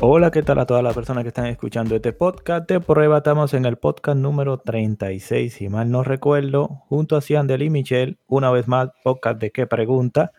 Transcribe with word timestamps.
Hola, 0.00 0.30
¿qué 0.30 0.44
tal 0.44 0.60
a 0.60 0.66
todas 0.66 0.84
las 0.84 0.94
personas 0.94 1.24
que 1.24 1.28
están 1.28 1.46
escuchando 1.46 1.96
este 1.96 2.12
podcast 2.12 2.68
de 2.68 2.78
prueba? 2.78 3.18
Estamos 3.18 3.52
en 3.52 3.64
el 3.64 3.78
podcast 3.78 4.16
número 4.16 4.58
36, 4.58 5.52
si 5.52 5.68
mal 5.68 5.90
no 5.90 6.04
recuerdo, 6.04 6.68
junto 6.88 7.16
a 7.16 7.20
Ciandel 7.20 7.62
y 7.62 7.70
Michelle, 7.70 8.16
una 8.28 8.52
vez 8.52 8.68
más, 8.68 8.90
podcast 9.02 9.40
de 9.40 9.50
qué 9.50 9.66
pregunta. 9.66 10.30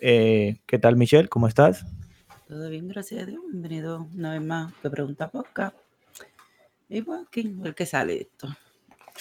Eh, 0.00 0.58
¿Qué 0.66 0.78
tal, 0.78 0.94
Michelle? 0.94 1.28
¿Cómo 1.28 1.48
estás? 1.48 1.84
Todo 2.46 2.70
bien, 2.70 2.86
gracias 2.86 3.24
a 3.24 3.26
Dios. 3.26 3.40
Bienvenido 3.50 4.06
una 4.14 4.30
vez 4.30 4.42
más 4.42 4.72
que 4.74 4.88
pregunta 4.88 5.28
podcast. 5.28 5.74
Y 6.88 7.00
bueno, 7.00 7.24
aquí, 7.26 7.52
ver 7.52 7.74
qué 7.74 7.86
sale 7.86 8.20
esto. 8.20 8.46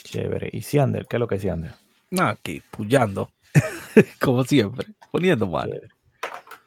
Chévere. 0.03 0.51
¿Y 0.53 0.61
Ciandel? 0.61 1.07
¿Qué 1.07 1.15
es 1.15 1.19
lo 1.19 1.27
que 1.27 1.35
es 1.35 1.41
Ciandel? 1.41 1.71
No, 2.11 2.27
aquí, 2.27 2.61
pullando. 2.69 3.31
Como 4.21 4.43
siempre, 4.43 4.85
poniendo 5.11 5.47
mal. 5.47 5.89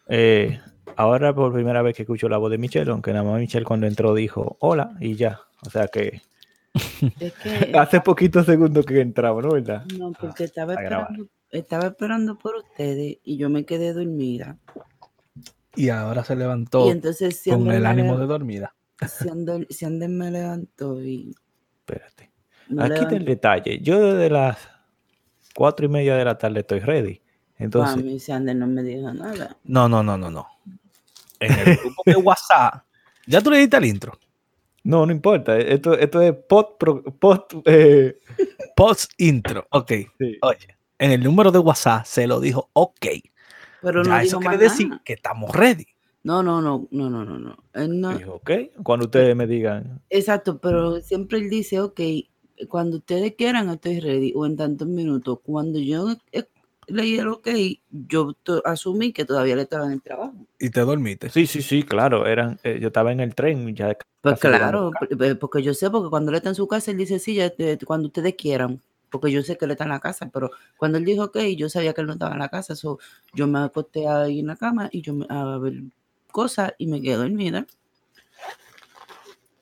Eh, 0.09 0.59
ahora 0.97 1.35
por 1.35 1.53
primera 1.53 1.83
vez 1.83 1.97
que 1.97 2.03
escucho 2.03 2.29
la 2.29 2.39
voz 2.39 2.51
de 2.51 2.59
Michelle, 2.59 2.91
aunque 2.91 3.13
nada 3.13 3.25
más 3.25 3.41
Michelle 3.41 3.65
cuando 3.65 3.87
entró 3.87 4.15
dijo 4.15 4.57
hola 4.61 4.97
y 5.01 5.15
ya. 5.17 5.41
O 5.67 5.71
sea 5.71 5.89
que 5.89 6.21
Es 7.21 7.33
que, 7.35 7.73
hace 7.79 8.01
poquitos 8.01 8.47
segundos 8.47 8.85
que 8.87 9.01
entramos, 9.01 9.43
¿no? 9.45 9.51
¿Verdad? 9.51 9.85
no, 9.99 10.12
porque 10.12 10.45
estaba 10.45 10.75
a 10.75 10.77
esperando, 10.77 11.27
estaba 11.51 11.87
esperando 11.87 12.39
por 12.39 12.57
ustedes 12.57 13.19
y 13.25 13.37
yo 13.37 13.49
me 13.51 13.65
quedé 13.65 13.93
dormida. 13.93 14.59
Y 15.75 15.91
ahora 15.91 16.25
se 16.25 16.37
levantó 16.37 16.87
Y 16.87 16.91
entonces 16.91 17.37
si 17.37 17.51
con 17.51 17.71
el 17.71 17.83
me 17.83 17.89
ánimo 17.89 18.15
le- 18.15 18.21
de 18.21 18.27
dormida. 18.27 18.75
si 19.69 19.84
Ander 19.84 20.09
me 20.09 20.31
levantó 20.31 21.03
y 21.03 21.34
Espérate. 21.81 22.31
me 22.69 22.84
Aquí 22.84 23.03
está 23.03 23.17
el 23.17 23.25
detalle. 23.25 23.79
Yo 23.81 24.15
desde 24.15 24.31
las 24.31 24.59
cuatro 25.55 25.87
y 25.87 25.89
media 25.89 26.17
de 26.17 26.25
la 26.25 26.37
tarde 26.39 26.61
estoy 26.61 26.81
ready. 26.81 27.21
a 27.59 27.62
Entonces, 27.62 28.05
mí 28.05 28.19
si 28.19 28.33
Ander 28.33 28.57
no 28.57 28.67
me 28.67 28.83
dijo 28.83 29.12
nada. 29.12 29.57
No, 29.65 29.89
no, 29.89 30.03
no, 30.03 30.17
no, 30.19 30.31
no. 30.31 30.47
En 31.41 31.53
el 31.53 31.77
grupo 31.77 32.03
de 32.06 32.17
WhatsApp. 32.17 32.84
¿Ya 33.27 33.41
tú 33.41 33.51
le 33.51 33.59
diste 33.59 33.77
el 33.77 33.84
intro? 33.84 34.19
no, 34.84 35.05
no 35.05 35.11
importa. 35.12 35.59
Esto, 35.59 35.95
esto 35.95 36.20
es 36.23 36.33
post, 36.48 36.78
pro- 36.78 37.03
post 37.03 37.53
eh, 37.65 38.19
Post 38.77 39.12
intro. 39.19 39.67
Ok. 39.70 39.93
sí. 40.19 40.39
Oye, 40.43 40.77
en 40.98 41.11
el 41.12 41.23
número 41.23 41.51
de 41.51 41.59
WhatsApp 41.59 42.05
se 42.06 42.27
lo 42.27 42.39
dijo 42.41 42.70
ok. 42.73 43.06
Pero 43.83 44.05
no 44.05 44.11
ya 44.11 44.20
dijo 44.20 44.27
eso 44.27 44.41
más 44.41 44.48
quiere 44.56 44.65
decir 44.65 44.89
nada. 44.89 45.03
que 45.05 45.12
estamos 45.15 45.55
ready. 45.55 45.87
No, 46.23 46.43
no, 46.43 46.61
no, 46.61 46.87
no, 46.91 47.09
no, 47.11 47.25
no, 47.25 47.39
no. 47.39 47.56
Él 47.73 48.00
no- 48.00 48.17
Dijo, 48.17 48.34
ok. 48.34 48.50
Cuando 48.83 49.06
ustedes 49.06 49.34
me 49.34 49.47
digan, 49.47 50.00
Exacto, 50.11 50.59
pero 50.59 51.00
siempre 51.00 51.39
él 51.39 51.48
dice, 51.50 51.81
ok, 51.81 52.00
cuando 52.69 52.98
ustedes 52.98 53.34
quieran 53.37 53.69
estoy 53.71 54.00
ready, 54.00 54.33
o 54.34 54.47
en 54.47 54.56
tantos 54.56 54.89
minutos. 54.89 55.41
Cuando 55.43 55.78
yo 55.78 56.15
leí 56.87 57.19
el 57.19 57.29
ok, 57.29 57.48
yo 57.91 58.34
asumí 58.65 59.12
que 59.12 59.25
todavía 59.25 59.56
le 59.56 59.62
estaba 59.62 59.87
en 59.87 59.92
el 59.92 60.03
trabajo. 60.03 60.34
Y 60.59 60.70
te 60.70 60.81
dormiste. 60.81 61.28
sí, 61.28 61.47
sí, 61.47 61.62
sí, 61.62 61.83
claro. 61.83 62.27
Eran, 62.27 62.59
eh, 62.62 62.78
yo 62.81 62.89
estaba 62.89 63.12
en 63.12 63.20
el 63.20 63.34
tren 63.34 63.75
ya. 63.75 63.97
Pues 64.23 64.41
claro, 64.41 64.89
a 64.89 64.93
casa. 64.93 65.06
p- 65.06 65.17
p- 65.17 65.34
porque 65.37 65.62
yo 65.62 65.75
sé, 65.75 65.91
porque 65.91 66.11
cuando 66.11 66.31
él 66.31 66.37
está 66.37 66.48
en 66.48 66.55
su 66.55 66.67
casa, 66.67 66.91
él 66.91 66.97
dice, 66.97 67.19
sí, 67.19 67.34
ya, 67.34 67.53
cuando 67.84 68.09
ustedes 68.09 68.34
quieran, 68.34 68.81
porque 69.11 69.31
yo 69.31 69.43
sé 69.43 69.56
que 69.56 69.65
él 69.67 69.70
está 69.73 69.84
en 69.84 69.91
la 69.91 70.01
casa, 70.01 70.28
pero 70.33 70.51
cuando 70.77 70.98
él 70.98 71.05
dijo 71.05 71.25
ok, 71.25 71.39
yo 71.56 71.69
sabía 71.69 71.93
que 71.93 72.01
él 72.01 72.06
no 72.06 72.15
estaba 72.15 72.33
en 72.33 72.41
la 72.41 72.48
casa, 72.48 72.75
so, 72.75 72.98
yo 73.34 73.47
me 73.47 73.61
acosté 73.61 74.09
ahí 74.09 74.41
en 74.41 74.48
la 74.48 74.56
cama 74.56 74.89
y 74.91 75.03
yo 75.03 75.15
me, 75.15 75.27
a 75.28 75.59
ver 75.59 75.75
cosas 76.33 76.73
y 76.78 76.87
me 76.87 77.00
quedé 77.00 77.15
dormida. 77.17 77.67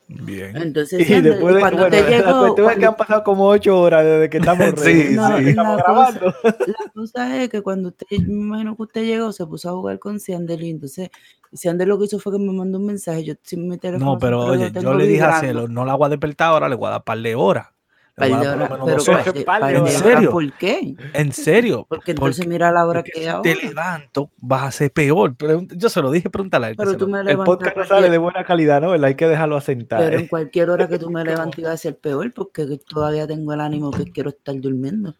Bien. 0.06 0.56
Entonces, 0.56 1.08
Y 1.08 1.20
después 1.22 1.54
de, 1.54 1.60
cuando 1.60 1.78
bueno, 1.82 1.96
te 1.96 2.02
la 2.02 2.08
llegó, 2.10 2.38
cuestión 2.40 2.48
es 2.48 2.54
que 2.56 2.62
cuando- 2.62 2.88
han 2.88 2.96
pasado 2.96 3.24
como 3.24 3.46
ocho 3.48 3.80
horas 3.80 4.04
desde 4.04 4.28
que 4.30 4.36
estamos 4.38 4.66
Sí. 4.76 5.06
No, 5.14 5.26
sí. 5.38 5.42
la 5.44 5.50
Estamos 5.50 5.82
cosa- 5.82 6.10
grabando. 6.12 6.34
La 6.44 6.92
cosa 6.94 7.42
es 7.42 7.48
que 7.48 7.62
cuando 7.62 7.88
usted, 7.88 8.06
me 8.18 8.32
imagino 8.34 8.76
que 8.76 8.82
usted 8.82 9.04
llegó, 9.04 9.32
se 9.32 9.46
puso 9.46 9.70
a 9.70 9.72
jugar 9.72 9.98
con 9.98 10.20
Ciandel 10.20 10.62
y 10.62 10.70
entonces 10.70 11.08
Ciandel 11.54 11.88
lo 11.88 11.98
que 11.98 12.04
hizo 12.04 12.18
fue 12.18 12.32
que 12.32 12.38
me 12.38 12.52
mandó 12.52 12.78
un 12.78 12.86
mensaje. 12.86 13.24
Yo 13.24 13.34
sin 13.42 13.66
mi 13.68 13.78
teléfono 13.78 14.12
No, 14.12 14.18
pero 14.18 14.40
oye, 14.44 14.70
yo 14.80 14.94
le 14.94 15.06
dije 15.06 15.22
a. 15.22 15.40
Celo, 15.40 15.68
no 15.68 15.84
la 15.84 15.94
voy 15.94 16.06
a 16.06 16.10
despertar 16.10 16.48
ahora, 16.48 16.68
le 16.68 16.74
voy 16.76 16.88
a 16.88 16.92
dar 16.92 17.04
par 17.04 17.18
de 17.18 17.34
horas. 17.34 17.68
Menos 18.16 18.68
pero 18.84 19.68
¿En 19.86 19.88
serio? 19.88 20.30
¿Por 20.30 20.52
qué? 20.52 20.94
En 21.14 21.32
serio. 21.32 21.84
Porque 21.88 22.12
entonces 22.12 22.38
Porque- 22.44 22.48
mira 22.48 22.70
la 22.70 22.86
hora 22.86 23.00
Porque 23.00 23.10
que 23.10 23.18
si 23.22 23.26
es 23.26 23.42
te 23.42 23.50
ahora. 23.52 23.66
levanto, 23.68 24.30
vas 24.38 24.62
a 24.62 24.70
ser 24.70 24.92
peor. 24.92 25.34
Yo 25.74 25.88
se 25.88 26.00
lo 26.00 26.12
dije, 26.12 26.30
pregúntale 26.30 26.66
a 26.66 26.68
él. 26.70 26.76
Pero 26.76 26.96
tú 26.96 27.08
me 27.08 27.18
El 27.20 27.26
levantas 27.26 27.46
podcast 27.56 27.76
no 27.76 27.84
sale 27.84 28.10
de 28.10 28.18
buena 28.18 28.44
calidad, 28.44 28.80
¿no? 28.80 28.90
¿Verdad? 28.90 29.08
Hay 29.08 29.16
que 29.16 29.26
dejarlo 29.26 29.56
asentar. 29.56 29.98
Pero 30.00 30.16
¿eh? 30.16 30.20
en 30.20 30.28
cualquier 30.28 30.70
hora 30.70 30.86
que 30.86 30.98
tú 30.98 31.10
me 31.10 31.24
levantes 31.24 31.58
iba 31.58 31.72
a 31.72 31.76
ser 31.76 31.98
peor 31.98 32.32
porque 32.32 32.78
todavía 32.88 33.26
tengo 33.26 33.52
el 33.52 33.60
ánimo 33.60 33.90
que 33.90 34.04
quiero 34.04 34.30
estar 34.30 34.54
durmiendo. 34.60 35.14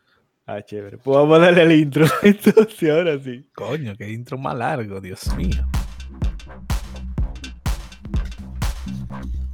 Ah, 0.46 0.62
chévere. 0.62 0.98
Pues 0.98 1.16
vamos 1.16 1.38
a 1.38 1.42
darle 1.46 1.62
el 1.62 1.72
intro. 1.72 2.06
Entonces, 2.22 2.90
ahora 2.90 3.18
sí. 3.18 3.44
Coño, 3.54 3.94
qué 3.96 4.12
intro 4.12 4.38
más 4.38 4.56
largo, 4.56 5.00
Dios 5.00 5.34
mío. 5.36 5.66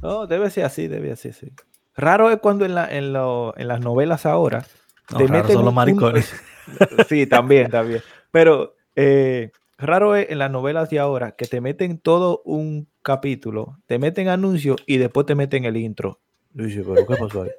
No, 0.01 0.27
debe 0.27 0.49
ser 0.49 0.65
así, 0.65 0.87
debe 0.87 1.15
ser 1.15 1.31
así. 1.31 1.51
Raro 1.95 2.29
es 2.31 2.37
cuando 2.39 2.65
en, 2.65 2.75
la, 2.75 2.87
en, 2.89 3.13
lo- 3.13 3.53
en 3.57 3.67
las 3.67 3.79
novelas 3.81 4.25
ahora 4.25 4.65
No, 5.11 5.17
te 5.17 5.27
meten 5.27 5.51
son 5.53 5.65
los 5.65 5.73
maricones. 5.73 6.33
un- 6.67 7.05
sí, 7.09 7.27
también, 7.27 7.69
también. 7.71 8.01
Pero 8.31 8.75
eh, 8.95 9.51
raro 9.77 10.15
es 10.15 10.29
en 10.29 10.39
las 10.39 10.49
novelas 10.51 10.89
de 10.89 10.99
ahora 10.99 11.31
que 11.33 11.45
te 11.45 11.59
meten 11.61 11.97
todo 11.99 12.41
un 12.45 12.87
capítulo, 13.01 13.77
te 13.87 13.99
meten 13.99 14.27
anuncios 14.29 14.77
y 14.85 14.97
después 14.97 15.25
te 15.25 15.35
meten 15.35 15.65
el 15.65 15.75
intro. 15.77 16.19
Dice, 16.53 16.83
pero 16.83 17.05
¿qué 17.05 17.15
pasó 17.15 17.43
ahí? 17.43 17.49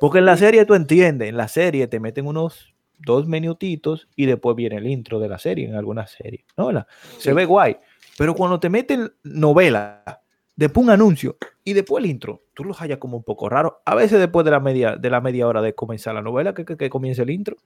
Porque 0.00 0.18
en 0.18 0.24
la 0.26 0.36
serie 0.36 0.64
tú 0.64 0.74
entiendes, 0.74 1.28
en 1.28 1.36
la 1.36 1.48
serie 1.48 1.86
te 1.86 2.00
meten 2.00 2.26
unos 2.26 2.74
dos 2.98 3.26
minutitos 3.26 4.08
y 4.16 4.26
después 4.26 4.56
viene 4.56 4.76
el 4.76 4.86
intro 4.86 5.18
de 5.20 5.28
la 5.28 5.38
serie, 5.38 5.66
en 5.68 5.74
algunas 5.76 6.10
series. 6.10 6.44
¿no? 6.56 6.70
Se 7.18 7.30
Sí. 7.30 7.32
ve 7.32 7.44
guay. 7.44 7.76
Pero 8.18 8.34
cuando 8.34 8.58
te 8.60 8.68
meten 8.68 9.12
novela, 9.22 10.21
después 10.62 10.84
un 10.84 10.90
anuncio 10.90 11.36
y 11.64 11.74
después 11.74 12.02
el 12.02 12.10
intro, 12.10 12.42
tú 12.54 12.64
lo 12.64 12.72
hallas 12.74 12.98
como 12.98 13.16
un 13.18 13.22
poco 13.22 13.48
raro. 13.48 13.82
A 13.84 13.94
veces 13.94 14.18
después 14.18 14.44
de 14.44 14.50
la 14.50 14.60
media, 14.60 14.96
de 14.96 15.10
la 15.10 15.20
media 15.20 15.46
hora 15.46 15.60
de 15.60 15.74
comenzar 15.74 16.14
la 16.14 16.22
novela, 16.22 16.54
que, 16.54 16.64
que, 16.64 16.76
que 16.76 16.88
comience 16.90 17.22
el 17.22 17.30
intro. 17.30 17.56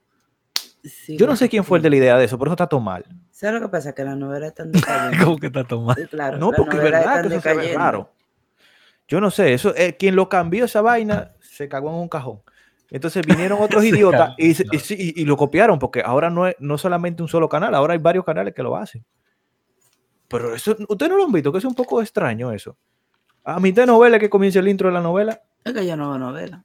Sí, 0.83 1.17
Yo 1.17 1.25
no 1.27 1.35
sé 1.35 1.49
quién 1.49 1.63
fue 1.63 1.79
el 1.79 1.81
de 1.83 1.89
la 1.89 1.95
idea 1.95 2.17
de 2.17 2.25
eso, 2.25 2.37
pero 2.37 2.49
eso 2.49 2.53
está 2.53 2.67
todo 2.67 2.79
mal. 2.79 3.05
¿Sabes 3.31 3.59
lo 3.61 3.67
que 3.67 3.71
pasa? 3.71 3.93
Que 3.93 4.03
la 4.03 4.15
novela 4.15 4.47
está. 4.47 4.63
¿Cómo 5.23 5.37
que 5.37 5.47
está? 5.47 5.63
Sí, 5.95 6.05
claro, 6.09 6.37
No, 6.37 6.51
porque 6.51 6.77
es 6.77 6.83
verdad 6.83 7.21
que 7.21 7.27
eso 7.29 7.41
se 7.41 7.49
ve 7.55 7.73
raro. 7.73 8.11
Yo 9.07 9.21
no 9.21 9.31
sé, 9.31 9.53
eso, 9.53 9.73
eh, 9.75 9.95
quien 9.97 10.15
lo 10.15 10.27
cambió 10.27 10.65
esa 10.65 10.81
vaina 10.81 11.31
se 11.39 11.69
cagó 11.69 11.89
en 11.89 11.95
un 11.95 12.09
cajón. 12.09 12.41
Entonces 12.89 13.25
vinieron 13.25 13.59
otros 13.61 13.83
idiotas 13.85 14.33
y, 14.37 14.51
y 14.51 14.77
y- 14.89 15.21
y 15.21 15.25
lo 15.25 15.37
copiaron, 15.37 15.79
porque 15.79 16.01
ahora 16.05 16.29
no 16.29 16.47
es 16.47 16.55
no 16.59 16.77
solamente 16.77 17.21
un 17.21 17.27
solo 17.29 17.47
canal, 17.49 17.73
ahora 17.73 17.93
hay 17.93 17.99
varios 17.99 18.25
canales 18.25 18.53
que 18.53 18.63
lo 18.63 18.75
hacen. 18.75 19.03
Pero 20.27 20.53
eso, 20.53 20.75
ustedes 20.89 21.09
no 21.11 21.17
lo 21.17 21.25
han 21.25 21.31
visto, 21.31 21.51
que 21.51 21.57
es 21.59 21.65
un 21.65 21.75
poco 21.75 22.01
extraño 22.01 22.51
eso. 22.51 22.77
A 23.43 23.59
mitad 23.59 23.83
de 23.83 23.87
novela 23.87 24.19
que 24.19 24.29
comienza 24.29 24.59
el 24.59 24.67
intro 24.67 24.89
de 24.89 24.93
la 24.93 25.01
novela, 25.01 25.41
Es 25.63 25.73
que 25.73 25.85
ya 25.85 25.95
no 25.95 26.09
veo 26.09 26.19
novela. 26.19 26.63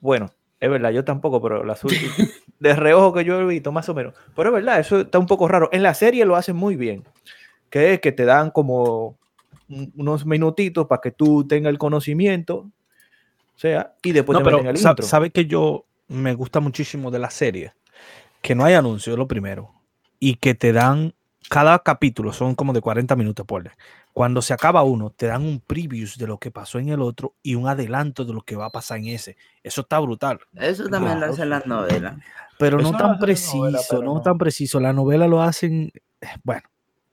bueno, 0.00 0.30
es 0.60 0.70
verdad, 0.70 0.90
yo 0.90 1.04
tampoco, 1.04 1.40
pero 1.40 1.64
las 1.64 1.82
últimas, 1.84 2.16
de 2.58 2.74
reojo 2.76 3.12
que 3.14 3.24
yo 3.24 3.40
he 3.40 3.44
visto, 3.46 3.72
más 3.72 3.88
o 3.88 3.94
menos. 3.94 4.14
Pero 4.36 4.50
es 4.50 4.54
verdad, 4.54 4.80
eso 4.80 5.00
está 5.00 5.18
un 5.18 5.26
poco 5.26 5.48
raro. 5.48 5.68
En 5.72 5.82
la 5.82 5.94
serie 5.94 6.24
lo 6.24 6.36
hacen 6.36 6.56
muy 6.56 6.76
bien, 6.76 7.04
que 7.70 7.94
es 7.94 8.00
que 8.00 8.12
te 8.12 8.24
dan 8.24 8.50
como 8.50 9.16
un- 9.68 9.92
unos 9.96 10.26
minutitos 10.26 10.86
para 10.86 11.00
que 11.00 11.10
tú 11.12 11.46
tengas 11.46 11.70
el 11.70 11.78
conocimiento, 11.78 12.56
o 12.58 13.58
sea, 13.60 13.94
y 14.02 14.12
después 14.12 14.34
No, 14.34 14.40
te 14.40 14.44
pero 14.44 14.58
meten 14.58 14.70
el 14.76 14.76
intro. 14.76 15.06
sabe 15.06 15.30
que 15.30 15.46
yo 15.46 15.86
me 16.08 16.34
gusta 16.34 16.60
muchísimo 16.60 17.10
de 17.10 17.18
la 17.18 17.30
serie, 17.30 17.72
que 18.42 18.54
no 18.54 18.64
hay 18.64 18.74
anuncio, 18.74 19.12
es 19.12 19.18
lo 19.18 19.28
primero, 19.28 19.72
y 20.20 20.36
que 20.36 20.54
te 20.54 20.72
dan, 20.72 21.14
cada 21.48 21.78
capítulo 21.82 22.32
son 22.32 22.54
como 22.54 22.72
de 22.72 22.80
40 22.80 23.16
minutos, 23.16 23.46
por 23.46 23.70
Cuando 24.12 24.42
se 24.42 24.52
acaba 24.52 24.82
uno, 24.82 25.10
te 25.10 25.26
dan 25.26 25.42
un 25.42 25.60
preview 25.60 26.06
de 26.16 26.26
lo 26.26 26.38
que 26.38 26.50
pasó 26.50 26.78
en 26.78 26.88
el 26.90 27.00
otro 27.00 27.34
y 27.42 27.54
un 27.54 27.68
adelanto 27.68 28.24
de 28.24 28.32
lo 28.34 28.42
que 28.42 28.56
va 28.56 28.66
a 28.66 28.70
pasar 28.70 28.98
en 28.98 29.08
ese. 29.08 29.36
Eso 29.62 29.80
está 29.82 29.98
brutal. 29.98 30.40
Eso 30.54 30.84
también 30.88 31.14
lo 31.14 31.18
Claro, 31.20 31.32
hacen 31.32 31.50
las 31.50 31.66
novelas. 31.66 32.16
Pero 32.58 32.80
Eso 32.80 32.92
no 32.92 32.98
lo 32.98 33.04
tan 33.04 33.18
preciso, 33.18 33.56
novela, 33.58 33.80
pero 33.88 34.02
no, 34.02 34.14
no. 34.14 34.22
tan 34.22 34.36
preciso. 34.38 34.80
La 34.80 34.92
novela 34.92 35.28
lo 35.28 35.40
hacen, 35.40 35.92
eh, 36.20 36.26
bueno, 36.42 36.62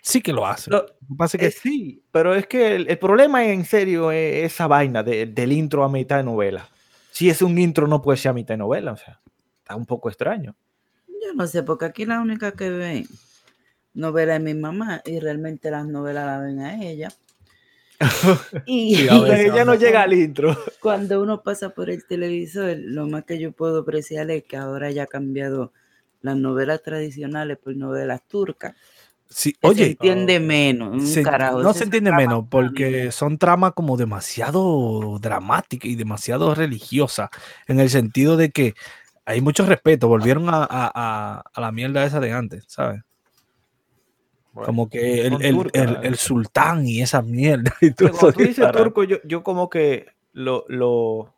sí 0.01 0.21
que 0.21 0.33
lo 0.33 0.45
hacen. 0.45 0.71
Lo- 0.73 0.81
Lo 0.81 0.87
que 0.87 1.15
pasa 1.17 1.37
es 1.37 1.39
que 1.41 1.47
Eh, 1.47 1.51
sí, 1.51 2.03
pero 2.11 2.33
es 2.35 2.47
que 2.47 2.75
el, 2.75 2.89
el 2.89 2.97
problema 2.97 3.45
en 3.45 3.63
serio 3.63 4.11
es 4.11 4.51
esa 4.51 4.67
vaina 4.67 5.03
de- 5.03 5.27
del 5.27 5.51
intro 5.51 5.83
a 5.83 5.89
mitad 5.89 6.17
de 6.17 6.23
novela. 6.23 6.67
Si 7.11 7.29
es 7.29 7.41
un 7.41 7.57
intro, 7.59 7.87
no 7.87 8.01
puede 8.01 8.17
ser 8.17 8.31
a 8.31 8.33
mitad 8.33 8.55
de 8.55 8.57
novela, 8.57 8.91
o 8.93 8.97
sea, 8.97 9.21
está 9.59 9.75
un 9.75 9.85
poco 9.85 10.09
extraño. 10.09 10.55
Yo 11.07 11.33
no 11.35 11.47
sé, 11.47 11.63
porque 11.63 11.85
aquí 11.85 12.05
la 12.05 12.19
única 12.19 12.51
que 12.53 12.69
ve 12.71 13.05
novela 13.95 14.35
es 14.35 14.41
mi 14.41 14.53
mamá 14.53 15.01
y 15.05 15.19
realmente 15.19 15.71
las 15.71 15.87
novelas 15.87 16.25
la 16.25 16.39
ven 16.39 16.59
a 16.59 16.83
ella. 16.83 17.09
Y, 18.67 18.95
Sí, 18.95 19.07
a 19.07 19.19
veces, 19.21 19.51
Ella 19.53 19.65
no 19.65 19.75
llega 19.75 20.03
al 20.03 20.13
intro. 20.13 20.55
cuando 20.81 21.21
uno 21.21 21.41
pasa 21.41 21.69
por 21.69 21.89
el 21.89 22.05
televisor, 22.05 22.75
lo 22.77 23.07
más 23.07 23.23
que 23.25 23.39
yo 23.39 23.51
puedo 23.51 23.81
apreciar 23.81 24.29
es 24.31 24.43
que 24.43 24.57
ahora 24.57 24.91
ya 24.91 25.03
ha 25.03 25.07
cambiado 25.07 25.71
las 26.21 26.35
novelas 26.37 26.81
tradicionales 26.83 27.57
por 27.57 27.75
novelas 27.75 28.21
turcas. 28.27 28.75
sí, 29.29 29.53
que 29.53 29.59
se 29.59 29.67
oye, 29.67 29.85
entiende 29.87 30.39
menos. 30.39 30.89
un 31.01 31.13
se- 31.13 31.23
carajo, 31.23 31.61
no 31.61 31.73
se 31.73 31.83
entiende 31.83 32.11
menos 32.11 32.45
porque 32.49 33.11
son 33.11 33.37
tramas 33.37 33.73
como 33.73 33.97
demasiado 33.97 35.19
dramáticas 35.19 35.89
y 35.89 35.95
demasiado 35.95 36.53
religiosas 36.55 37.29
en 37.67 37.79
el 37.79 37.89
sentido 37.89 38.37
de 38.37 38.49
que 38.51 38.73
hay 39.25 39.41
mucho 39.41 39.65
respeto, 39.65 40.07
volvieron 40.07 40.49
a, 40.49 40.63
a- 40.63 40.91
a- 40.93 41.43
a 41.53 41.61
la 41.61 41.71
mierda 41.71 42.05
esa 42.05 42.19
de 42.19 42.31
antes, 42.31 42.63
¿sabes? 42.67 43.01
Bueno, 44.55 44.65
como 44.65 44.89
que 44.89 45.27
el, 45.27 45.33
el- 45.41 45.53
turcas, 45.55 45.81
el- 45.83 45.97
el 46.05 46.15
sultán 46.15 46.87
y 46.87 47.01
esa 47.01 47.21
mierda. 47.21 47.73
Y 47.81 47.91
todo 47.91 48.09
cuando 48.11 48.33
tú 48.33 48.39
dices 48.43 48.71
turco, 48.71 49.03
yo, 49.03 49.17
yo 49.25 49.43
como 49.43 49.69
que 49.69 50.07
lo, 50.33 50.65
lo 50.69 51.33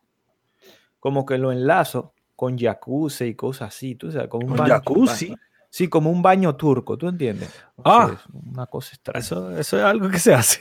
como 1.00 1.26
que 1.26 1.36
lo 1.38 1.52
enlazo 1.52 2.14
con 2.36 2.56
jacuzzi 2.58 3.24
y 3.26 3.34
cosas 3.34 3.68
así, 3.74 3.94
tú 3.96 4.10
sabes, 4.12 4.28
como 4.28 4.46
un 4.46 4.50
Con 4.56 4.58
baño- 4.60 4.74
jacuzzi. 4.74 5.34
Sí, 5.70 5.88
como 5.88 6.10
un 6.10 6.22
baño 6.22 6.56
turco, 6.56 6.96
¿tú 6.96 7.08
entiendes? 7.08 7.50
No 7.76 7.82
Ah. 7.84 8.06
sé, 8.08 8.14
es 8.14 8.20
una 8.52 8.66
cosa 8.66 8.94
extraña. 8.94 9.18
Eso, 9.18 9.50
eso 9.58 9.76
es 9.78 9.84
algo 9.84 10.08
que 10.08 10.18
se 10.18 10.32
hace. 10.34 10.60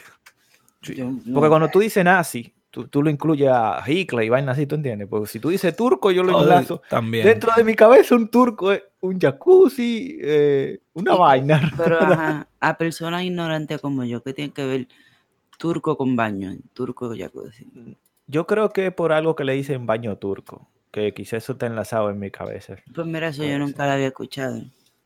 Yo- 0.81 1.05
Porque 1.33 1.49
cuando 1.49 1.69
tú 1.69 1.79
dices 1.79 2.03
nazi, 2.03 2.53
tú, 2.77 2.87
tú 2.87 3.01
lo 3.01 3.09
incluyes 3.09 3.49
a 3.51 3.81
Hitler 3.87 4.25
y 4.25 4.29
vaina 4.29 4.51
así, 4.51 4.67
¿tú 4.67 4.75
entiendes? 4.75 5.07
Porque 5.07 5.27
si 5.27 5.39
tú 5.39 5.49
dices 5.49 5.75
turco, 5.75 6.11
yo 6.11 6.21
lo 6.21 6.39
enlazo. 6.43 6.83
también. 6.89 7.25
Dentro 7.25 7.51
de 7.57 7.63
mi 7.63 7.73
cabeza 7.73 8.13
un 8.13 8.27
turco 8.29 8.71
es 8.71 8.83
un 8.99 9.19
jacuzzi, 9.19 10.19
eh, 10.21 10.79
una 10.93 11.13
Sí, 11.13 11.17
vaina. 11.19 11.71
Pero 11.75 11.99
ajá, 11.99 12.47
a 12.59 12.77
personas 12.77 13.23
ignorantes 13.23 13.81
como 13.81 14.03
yo, 14.03 14.21
que 14.21 14.33
tienen 14.33 14.51
que 14.51 14.63
ver 14.65 14.87
turco 15.57 15.97
con 15.97 16.15
baño, 16.15 16.55
turco 16.73 17.07
con 17.07 17.17
jacuzzi. 17.17 17.65
Yo 18.27 18.45
creo 18.45 18.69
que 18.69 18.91
por 18.91 19.11
algo 19.11 19.35
que 19.35 19.43
le 19.43 19.53
dicen 19.53 19.87
baño 19.87 20.15
turco, 20.17 20.69
que 20.91 21.15
quizás 21.15 21.43
eso 21.43 21.53
está 21.53 21.65
enlazado 21.65 22.11
en 22.11 22.19
mi 22.19 22.29
cabeza. 22.29 22.75
Pues 22.93 23.07
mira, 23.07 23.29
eso 23.29 23.43
yo 23.43 23.57
nunca 23.57 23.87
lo 23.87 23.93
había 23.93 24.07
escuchado. 24.07 24.61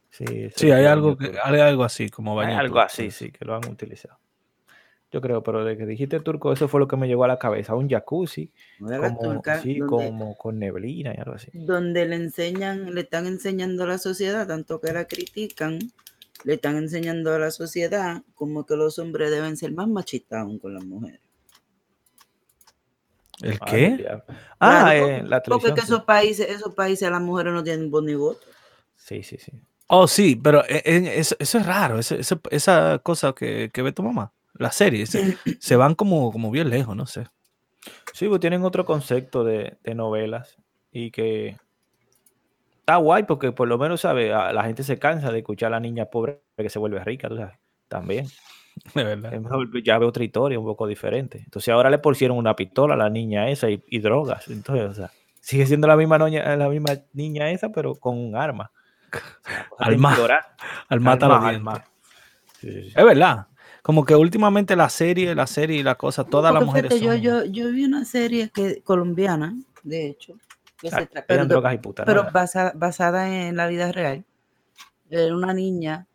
Sí, 0.09 0.49
Sí, 0.57 0.71
hay 0.71 0.85
algo, 0.87 1.17
que, 1.17 1.31
hay 1.41 1.59
algo 1.61 1.85
así 1.85 2.09
como 2.09 2.37
Hay 2.41 2.47
baño 2.47 2.59
algo 2.59 2.73
turco, 2.73 2.85
así, 2.85 3.11
sí, 3.11 3.31
que 3.31 3.45
lo 3.45 3.55
han 3.55 3.65
utilizado. 3.69 4.17
Yo 5.11 5.19
creo, 5.19 5.43
pero 5.43 5.65
de 5.65 5.75
que 5.77 5.85
dijiste 5.85 6.19
turco, 6.21 6.53
eso 6.53 6.67
fue 6.69 6.79
lo 6.79 6.87
que 6.87 6.95
me 6.95 7.07
llegó 7.07 7.25
a 7.25 7.27
la 7.27 7.37
cabeza. 7.37 7.75
Un 7.75 7.89
jacuzzi, 7.89 8.49
como, 8.79 9.19
turcas 9.21 9.61
sí, 9.61 9.79
donde, 9.79 9.87
como 9.89 10.37
con 10.37 10.57
neblina 10.57 11.13
y 11.13 11.17
algo 11.19 11.33
así. 11.33 11.49
donde 11.53 12.05
le 12.05 12.15
enseñan, 12.15 12.95
le 12.95 13.01
están 13.01 13.27
enseñando 13.27 13.83
a 13.83 13.87
la 13.87 13.97
sociedad, 13.97 14.47
tanto 14.47 14.79
que 14.79 14.93
la 14.93 15.05
critican, 15.05 15.79
le 16.45 16.53
están 16.53 16.77
enseñando 16.77 17.33
a 17.33 17.39
la 17.39 17.51
sociedad 17.51 18.23
como 18.35 18.65
que 18.65 18.75
los 18.77 18.99
hombres 18.99 19.31
deben 19.31 19.57
ser 19.57 19.73
más 19.73 19.87
machistas 19.89 20.39
aún 20.43 20.59
con 20.59 20.73
las 20.73 20.85
mujeres. 20.85 21.19
¿El 23.41 23.59
qué? 23.59 24.07
Ah, 24.59 24.91
Claro, 24.91 24.91
eh, 24.91 24.99
porque, 24.99 25.23
la 25.23 25.41
porque 25.41 25.43
televisión. 25.43 25.67
es 25.67 25.73
que 25.73 25.81
esos 25.81 26.03
países, 26.03 26.49
esos 26.49 26.73
países 26.75 27.09
las 27.09 27.21
mujeres 27.21 27.53
no 27.53 27.63
tienen 27.63 27.89
voz 27.89 28.03
ni 28.03 28.13
voto. 28.15 28.45
Sí, 28.95 29.23
sí, 29.23 29.37
sí. 29.37 29.51
Oh, 29.87 30.07
sí, 30.07 30.35
pero 30.41 30.63
e- 30.69 30.83
en- 30.85 31.07
eso, 31.07 31.35
eso 31.39 31.57
es 31.57 31.65
raro, 31.65 31.99
eso- 31.99 32.15
eso- 32.15 32.39
esa 32.49 32.99
cosa 33.03 33.33
que, 33.33 33.69
que 33.73 33.81
ve 33.81 33.91
tu 33.91 34.03
mamá, 34.03 34.31
la 34.53 34.71
serie, 34.71 35.05
se, 35.05 35.37
se 35.59 35.75
van 35.75 35.95
como, 35.95 36.31
como 36.31 36.51
bien 36.51 36.69
lejos, 36.69 36.95
no 36.95 37.05
sé. 37.05 37.27
Sí, 38.13 38.27
pues 38.27 38.39
tienen 38.39 38.63
otro 38.63 38.85
concepto 38.85 39.43
de, 39.43 39.77
de 39.83 39.95
novelas 39.95 40.57
y 40.91 41.09
que 41.11 41.57
está 42.79 42.97
guay 42.97 43.23
porque 43.23 43.51
por 43.51 43.67
lo 43.67 43.77
menos, 43.77 44.01
¿sabes? 44.01 44.31
A- 44.33 44.53
La 44.53 44.63
gente 44.63 44.83
se 44.83 44.99
cansa 44.99 45.31
de 45.31 45.39
escuchar 45.39 45.67
a 45.67 45.71
la 45.71 45.79
niña 45.79 46.05
pobre 46.05 46.41
que 46.57 46.69
se 46.69 46.79
vuelve 46.79 47.03
rica, 47.03 47.29
tú 47.29 47.37
sabes. 47.37 47.55
También. 47.87 48.27
De 48.95 49.03
verdad. 49.03 49.33
Es 49.33 49.41
mejor, 49.41 49.83
ya 49.83 49.97
ve 49.97 50.05
otra 50.05 50.23
historia 50.23 50.59
un 50.59 50.65
poco 50.65 50.87
diferente. 50.87 51.39
Entonces 51.43 51.73
ahora 51.73 51.89
le 51.89 51.97
pusieron 51.99 52.37
una 52.37 52.55
pistola 52.55 52.93
a 52.93 52.97
la 52.97 53.09
niña 53.09 53.49
esa 53.49 53.69
y, 53.69 53.83
y 53.87 53.99
drogas. 53.99 54.47
Entonces, 54.47 54.85
o 54.89 54.93
sea, 54.93 55.11
sigue 55.41 55.65
siendo 55.65 55.87
la 55.87 55.95
misma, 55.97 56.17
noña- 56.17 56.55
la 56.55 56.69
misma 56.69 56.91
niña 57.13 57.49
esa, 57.51 57.69
pero 57.69 57.95
con 57.95 58.17
un 58.17 58.35
arma. 58.35 58.71
O 59.71 59.77
sea. 59.77 59.87
Al 60.87 60.99
dientes. 61.39 61.67
Sí, 62.59 62.71
sí, 62.71 62.81
sí. 62.83 62.93
Es 62.95 63.05
verdad. 63.05 63.47
Como 63.81 64.05
que 64.05 64.15
últimamente 64.15 64.75
la 64.75 64.89
serie, 64.89 65.33
la 65.33 65.47
serie 65.47 65.79
y 65.79 65.83
la 65.83 65.95
cosa, 65.95 66.23
todas 66.23 66.53
las 66.53 66.63
mujeres 66.63 66.93
yo, 67.01 67.11
son- 67.13 67.21
yo, 67.21 67.45
yo 67.45 67.71
vi 67.71 67.83
una 67.85 68.05
serie 68.05 68.49
que, 68.53 68.81
colombiana, 68.83 69.55
de 69.83 70.07
hecho, 70.07 70.37
que 70.79 70.89
se 70.89 70.97
tra- 71.09 71.25
eran 71.27 71.27
pero, 71.27 71.45
drogas 71.47 71.73
y 71.73 71.77
putas. 71.79 72.05
pero 72.05 72.27
basa- 72.31 72.73
basada 72.75 73.47
en 73.47 73.55
la 73.55 73.67
vida 73.67 73.91
real. 73.91 74.23
Era 75.09 75.35
una 75.35 75.53
niña 75.53 76.07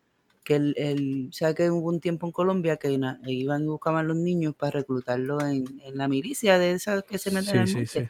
que 0.43 0.55
el, 0.55 0.73
el- 0.77 1.29
¿sabe 1.33 1.55
que 1.55 1.69
hubo 1.71 1.89
un 1.89 1.99
tiempo 1.99 2.25
en 2.25 2.31
Colombia 2.31 2.77
que 2.77 2.91
iban 2.91 3.19
y 3.25 3.45
buscaban 3.67 4.05
a 4.05 4.07
los 4.07 4.17
niños 4.17 4.55
para 4.55 4.71
reclutarlos 4.79 5.43
en, 5.43 5.65
en 5.83 5.97
la 5.97 6.07
milicia 6.07 6.57
de 6.57 6.71
esas 6.71 7.03
que 7.03 7.17
se 7.17 7.31
meten 7.31 7.57
en 7.61 7.67
Sí, 7.67 7.79
el 7.79 7.87
sí, 7.87 7.99
sí. 7.99 8.07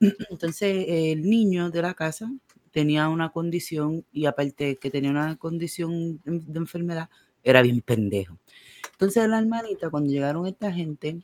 Entonces, 0.30 0.86
el 0.88 1.22
niño 1.22 1.70
de 1.70 1.82
la 1.82 1.94
casa 1.94 2.30
tenía 2.70 3.08
una 3.08 3.30
condición 3.30 4.04
y 4.12 4.26
aparte 4.26 4.76
que 4.76 4.90
tenía 4.90 5.10
una 5.10 5.36
condición 5.36 6.20
de 6.24 6.40
de 6.40 6.58
enfermedad, 6.58 7.08
era 7.42 7.62
bien 7.62 7.80
pendejo. 7.82 8.38
Entonces, 9.00 9.26
la 9.30 9.38
hermanita, 9.38 9.88
cuando 9.88 10.12
llegaron 10.12 10.46
esta 10.46 10.70
gente, 10.70 11.22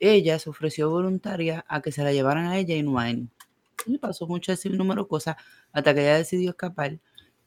ella 0.00 0.40
se 0.40 0.50
ofreció 0.50 0.90
voluntaria 0.90 1.64
a 1.68 1.80
que 1.80 1.92
se 1.92 2.02
la 2.02 2.12
llevaran 2.12 2.46
a 2.46 2.58
ella 2.58 2.74
y 2.74 2.82
no 2.82 2.98
a 2.98 3.08
él. 3.08 3.28
Y 3.86 3.96
pasó 3.98 4.26
mucho 4.26 4.50
ese 4.50 4.70
número 4.70 5.04
de 5.04 5.08
cosas 5.08 5.36
hasta 5.72 5.94
que 5.94 6.00
ella 6.00 6.16
decidió 6.16 6.50
escapar 6.50 6.98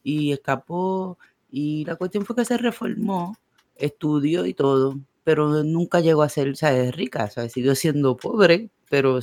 y 0.02 0.32
escapó 0.32 1.18
y 1.52 1.84
la 1.84 1.98
cuestión 1.98 2.26
fue 2.26 2.38
que 2.38 2.46
se 2.46 2.58
reformó, 2.58 3.36
estudió 3.76 4.46
y 4.46 4.54
todo, 4.54 4.98
pero 5.26 5.62
nunca 5.66 6.00
llegó 6.00 6.24
a 6.24 6.30
ser, 6.30 6.56
¿sabes? 6.56 6.96
rica, 6.96 7.30
¿sabes? 7.30 7.52
siguió 7.52 7.76
siendo 7.76 8.16
pobre, 8.16 8.70
pero 8.90 9.20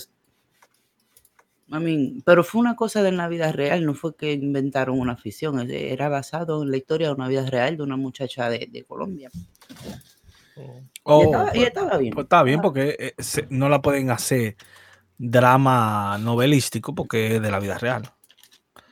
I 1.69 1.79
mean, 1.81 2.23
pero 2.27 2.45
fue 2.45 2.61
una 2.61 2.77
cosa 2.77 3.03
de 3.03 3.11
la 3.11 3.27
vida 3.29 3.53
real, 3.53 3.87
no 3.87 3.95
fue 3.95 4.15
que 4.15 4.35
inventaron 4.35 5.01
una 5.01 5.17
ficción, 5.17 5.59
era 5.71 6.11
basado 6.11 6.63
en 6.63 6.73
la 6.73 6.77
historia 6.77 7.09
de 7.09 7.15
una 7.15 7.27
vida 7.27 7.47
real 7.47 7.79
de 7.79 7.83
una 7.85 7.97
muchacha 7.97 8.51
de 8.51 8.85
Colombia. 8.87 9.31
Y, 10.57 10.63
Oh, 11.05 11.23
estaba, 11.23 11.45
y 11.45 11.59
pues, 11.59 11.67
estaba 11.69 11.99
bien. 11.99 12.15
pues 12.15 12.25
está 12.25 12.43
bien 12.43 12.61
porque 12.61 12.97
eh, 12.99 13.15
se- 13.23 13.47
no 13.51 13.69
la 13.69 13.81
pueden 13.83 14.11
hacer 14.11 14.57
drama 15.19 16.19
novelístico 16.19 16.95
porque 16.95 17.37
es 17.37 17.43
de 17.43 17.51
la 17.51 17.59
vida 17.61 17.79
real. 17.79 18.11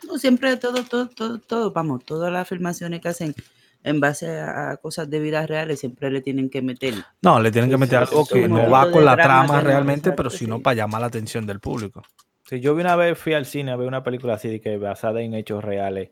No, 0.07 0.19
siempre 0.19 0.57
todo, 0.57 0.85
todo, 0.85 1.09
todo, 1.09 1.39
todo, 1.39 1.73
vamos, 1.73 2.05
todas 2.05 2.33
las 2.33 2.43
afirmaciones 2.43 3.01
que 3.01 3.09
hacen 3.09 3.35
en 3.83 4.01
base 4.01 4.39
a, 4.41 4.77
cosas 4.79 5.09
de 5.11 5.19
vidas 5.21 5.49
reales 5.49 5.81
siempre 5.81 6.11
le 6.11 6.21
tienen 6.21 6.49
que 6.51 6.63
meter. 6.63 6.95
No, 7.23 7.41
le 7.41 7.51
tienen 7.51 7.71
que 7.71 7.77
meter 7.77 7.99
sí, 7.99 8.05
algo 8.09 8.25
sí, 8.25 8.35
que 8.35 8.49
no 8.49 8.71
va 8.71 8.91
con 8.91 9.05
la 9.05 9.17
trama 9.17 9.61
realmente, 9.61 10.13
pero 10.13 10.31
sino 10.31 10.57
sí. 10.57 10.63
para 10.63 10.75
llamar 10.77 11.01
la 11.03 11.07
atención 11.09 11.47
del 11.47 11.61
público. 11.61 12.03
Sí, 12.49 12.61
yo 12.61 12.75
vi 12.75 12.83
una 12.83 12.97
vez, 12.97 13.19
fui 13.19 13.33
al 13.33 13.47
cine 13.47 13.73
a 13.73 13.77
ver 13.77 13.89
una 13.89 14.03
película 14.03 14.35
así 14.35 14.49
de 14.49 14.61
que 14.61 14.77
basada 14.77 15.23
en 15.23 15.35
hechos 15.35 15.65
reales. 15.65 16.11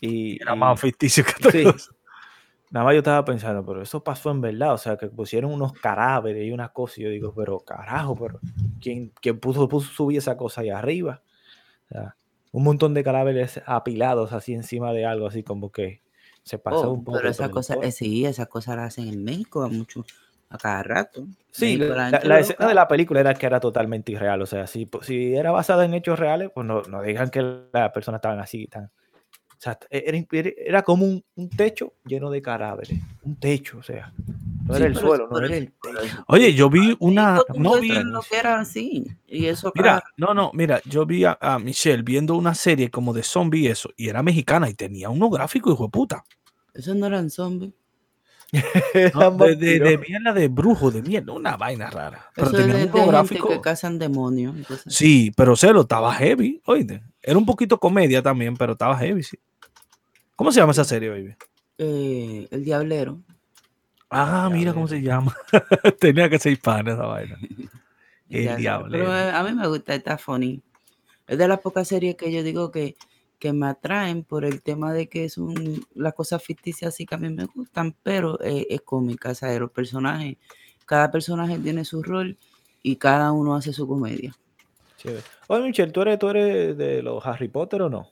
Y, 0.00 0.40
Era 0.40 0.54
y- 0.54 0.58
más 0.58 0.80
ficticio 0.80 1.24
que 1.24 1.50
sí. 1.50 1.64
Nada 2.76 2.84
más 2.84 2.94
yo 2.94 2.98
estaba 2.98 3.24
pensando, 3.24 3.64
pero 3.64 3.82
eso 3.82 4.02
pasó 4.04 4.30
en 4.30 4.40
verdad, 4.40 4.74
o 4.74 4.78
sea, 4.78 4.96
que 4.96 5.08
pusieron 5.08 5.50
unos 5.52 5.72
cadáveres 5.72 6.44
y 6.46 6.52
unas 6.52 6.70
cosas, 6.70 6.98
y 6.98 7.02
yo 7.02 7.10
digo, 7.10 7.32
pero 7.34 7.60
carajo, 7.60 8.14
pero 8.16 8.40
¿quién, 8.80 9.12
quién 9.20 9.40
puso, 9.40 9.68
puso 9.68 9.90
subir 9.92 10.18
esa 10.18 10.36
cosa 10.36 10.60
ahí 10.60 10.70
arriba? 10.70 11.22
O 11.86 11.88
sea, 11.94 12.16
un 12.52 12.64
montón 12.64 12.94
de 12.94 13.04
cadáveres 13.04 13.62
apilados 13.66 14.32
así 14.32 14.54
encima 14.54 14.92
de 14.92 15.04
algo, 15.06 15.26
así 15.26 15.42
como 15.42 15.70
que 15.72 16.00
se 16.42 16.58
pasó 16.58 16.90
Oh, 16.90 16.92
un 16.92 17.04
poco. 17.04 17.18
pero 17.18 17.28
cosas, 17.28 17.50
productor. 17.50 17.84
eh, 17.84 17.92
sí, 17.92 18.24
esas 18.24 18.48
cosas 18.48 18.76
las 18.76 18.86
hacen 18.88 19.08
en 19.08 19.24
México 19.24 19.62
a 19.62 19.68
mucho, 19.68 20.04
a 20.50 20.58
cada 20.58 20.82
rato. 20.82 21.26
Sí, 21.50 21.76
México, 21.78 21.94
la, 21.94 22.10
la 22.10 22.18
loca. 22.36 22.38
escena 22.40 22.68
de 22.68 22.74
la 22.74 22.88
película 22.88 23.20
era 23.20 23.34
que 23.34 23.46
era 23.46 23.60
totalmente 23.60 24.12
irreal. 24.12 24.42
O 24.42 24.46
sea, 24.46 24.66
si, 24.66 24.88
si 25.02 25.34
era 25.34 25.50
basada 25.50 25.84
en 25.84 25.94
hechos 25.94 26.18
reales, 26.18 26.50
pues 26.54 26.66
no, 26.66 26.82
no 26.82 27.02
digan 27.02 27.30
que 27.30 27.42
las 27.72 27.90
personas 27.92 28.18
estaban 28.20 28.38
así. 28.40 28.66
Tan, 28.68 28.90
o 29.58 29.60
sea, 29.60 29.78
e, 29.90 30.04
era, 30.06 30.50
era- 30.56 30.82
como 30.82 31.04
un, 31.06 31.24
un 31.36 31.48
techo 31.48 31.94
lleno 32.04 32.30
de 32.30 32.42
cadáveres. 32.42 32.98
Un 33.22 33.36
techo, 33.36 33.78
o 33.78 33.82
sea. 33.82 34.12
No 34.66 34.74
Sí, 34.74 34.80
era 34.80 34.86
el 34.86 34.94
pero- 34.94 35.06
suelo, 35.06 35.28
no 35.30 35.38
era 35.38 35.56
el 35.56 35.72
Oye, 36.28 36.52
yo 36.54 36.68
vi 36.68 36.96
una. 37.00 37.34
México, 37.34 37.52
tú 37.54 37.60
No 37.60 37.80
vi. 37.80 37.88
lo 38.04 38.20
que 38.20 38.36
era 38.36 38.60
así. 38.60 39.06
Y 39.26 39.46
eso 39.46 39.72
Mira, 39.74 40.02
no, 40.16 40.34
no, 40.34 40.50
mira, 40.54 40.80
yo 40.84 41.06
vi 41.06 41.24
a, 41.24 41.38
a 41.40 41.58
Michelle 41.58 42.02
viendo 42.02 42.34
una 42.36 42.54
serie 42.54 42.90
como 42.90 43.12
de 43.12 43.22
zombie 43.22 43.60
y 43.62 43.66
eso, 43.68 43.90
y 43.96 44.08
era 44.08 44.22
mexicana 44.22 44.68
y 44.68 44.74
tenía 44.74 45.08
unos 45.08 45.30
gráficos, 45.30 45.74
hijo 45.74 45.84
de 45.84 45.90
puta. 45.90 46.24
esos 46.74 46.94
no 46.96 47.06
eran 47.06 47.30
zombies. 47.30 47.72
No, 49.14 49.30
de, 49.32 49.56
de, 49.56 49.98
mierda 49.98 50.32
de 50.32 50.48
brujo, 50.48 50.90
de 50.90 51.02
mierda, 51.02 51.32
una 51.32 51.56
vaina 51.56 51.90
rara. 51.90 52.30
Pero 52.34 52.48
Eso 52.48 52.56
es 52.58 52.62
tenía 52.62 52.76
de, 52.76 52.88
gente 52.90 53.06
gráficos. 53.06 53.50
que 53.50 53.60
cazan 53.60 53.98
demonios. 53.98 54.56
entonces- 54.56 54.94
Sí, 54.94 55.32
pero 55.36 55.56
celo, 55.56 55.82
estaba 55.82 56.14
heavy, 56.14 56.60
oíste. 56.64 57.02
Era 57.22 57.38
un 57.38 57.44
poquito 57.46 57.78
comedia 57.78 58.22
también, 58.22 58.56
pero 58.56 58.72
estaba 58.72 58.96
heavy, 58.98 59.22
sí. 59.22 59.38
¿Cómo 60.36 60.52
se 60.52 60.60
llama 60.60 60.72
esa 60.72 60.84
serie, 60.84 61.08
baby? 61.10 61.34
Eh, 61.78 62.46
el 62.50 62.64
diablero. 62.64 63.20
Ah, 64.10 64.48
mira 64.52 64.72
cómo 64.72 64.86
se 64.86 65.02
llama. 65.02 65.36
Tenía 66.00 66.28
que 66.30 66.38
ser 66.38 66.52
hispana 66.52 66.92
esa 66.92 67.06
vaina. 67.06 67.36
El 68.30 68.44
sé, 68.48 68.56
diablero. 68.56 69.04
Pero 69.04 69.16
eh, 69.18 69.30
a 69.30 69.42
mí 69.44 69.52
me 69.52 69.66
gusta, 69.68 69.94
está 69.94 70.18
funny. 70.18 70.60
Es 71.26 71.38
de 71.38 71.48
las 71.48 71.60
pocas 71.60 71.86
series 71.88 72.16
que 72.16 72.32
yo 72.32 72.42
digo 72.42 72.70
que, 72.70 72.96
que 73.38 73.52
me 73.52 73.66
atraen 73.66 74.24
por 74.24 74.44
el 74.44 74.62
tema 74.62 74.92
de 74.92 75.08
que 75.08 75.28
son 75.28 75.54
las 75.94 76.14
cosas 76.14 76.42
ficticias 76.42 76.94
así 76.94 77.04
que 77.06 77.14
a 77.14 77.18
mí 77.18 77.28
me 77.30 77.44
gustan, 77.46 77.94
pero 78.02 78.40
eh, 78.42 78.66
es 78.70 78.80
cómica, 78.82 79.34
¿sabes? 79.34 79.60
Los 79.60 79.70
personajes, 79.70 80.36
cada 80.86 81.10
personaje 81.10 81.58
tiene 81.58 81.84
su 81.84 82.02
rol 82.02 82.36
y 82.82 82.96
cada 82.96 83.32
uno 83.32 83.54
hace 83.54 83.72
su 83.72 83.86
comedia. 83.86 84.34
Chévere. 84.96 85.24
Oye, 85.48 85.62
Michelle, 85.64 85.92
¿tú 85.92 86.02
eres, 86.02 86.18
¿tú 86.18 86.28
eres 86.30 86.76
de 86.76 87.02
los 87.02 87.24
Harry 87.26 87.48
Potter 87.48 87.82
o 87.82 87.90
no? 87.90 88.08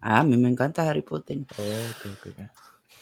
Ah, 0.00 0.20
a 0.20 0.24
mí 0.24 0.36
me 0.36 0.48
encanta 0.48 0.88
Harry 0.88 1.02
Potter. 1.02 1.38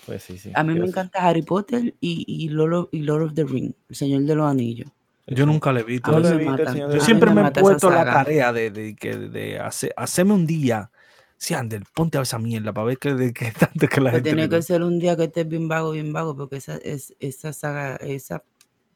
Pues 0.06 0.22
sí, 0.22 0.38
sí. 0.38 0.52
A 0.54 0.62
mí 0.62 0.68
me 0.68 0.74
quiero 0.74 0.88
encanta 0.88 1.20
Harry 1.26 1.42
Potter 1.42 1.94
y, 2.00 2.24
y, 2.26 2.48
Lord, 2.48 2.88
y 2.92 3.00
Lord 3.00 3.22
of 3.22 3.34
the 3.34 3.44
Ring, 3.44 3.72
El 3.88 3.96
Señor 3.96 4.22
de 4.22 4.34
los 4.34 4.50
Anillos. 4.50 4.90
Yo 5.26 5.44
nunca 5.44 5.70
le 5.72 5.80
he 5.80 5.84
visto. 5.84 6.10
Yo 6.10 6.88
de 6.88 7.00
siempre 7.00 7.30
me 7.30 7.42
me 7.42 7.48
he 7.48 7.52
puesto 7.52 7.90
la 7.90 8.04
tarea 8.14 8.52
de, 8.52 8.70
de, 8.70 8.96
que- 8.96 9.16
de 9.16 9.58
hacer, 9.58 9.92
hacerme 9.96 10.32
un 10.32 10.46
día 10.46 10.90
Sí, 11.38 11.54
Ander, 11.54 11.84
ponte 11.94 12.18
a 12.18 12.22
esa 12.22 12.38
mierda 12.38 12.72
para 12.72 12.86
ver 12.88 12.98
qué, 12.98 13.14
de 13.14 13.32
qué 13.32 13.52
tanto 13.58 13.86
que 13.88 14.00
la 14.00 14.10
Pues 14.10 14.22
gente. 14.22 14.30
tiene 14.34 14.48
que 14.48 14.60
ser 14.60 14.82
un 14.82 14.98
día 14.98 15.16
que 15.16 15.24
estés 15.24 15.48
bien 15.48 15.68
vago, 15.68 15.92
bien 15.92 16.12
vago, 16.12 16.36
porque 16.36 16.56
esa, 16.56 16.76
es, 16.78 17.14
esa 17.20 17.52
saga, 17.52 17.96
esa 17.96 18.42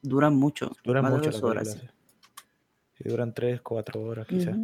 dura 0.01 0.29
mucho. 0.29 0.71
Dura 0.83 1.01
más 1.01 1.11
de 1.13 1.17
mucho 1.29 1.47
horas. 1.47 1.71
sí. 1.71 1.79
Sí, 2.97 3.09
duran 3.09 3.33
tres, 3.33 3.61
cuatro 3.61 4.01
horas 4.01 4.27
quizás. 4.27 4.55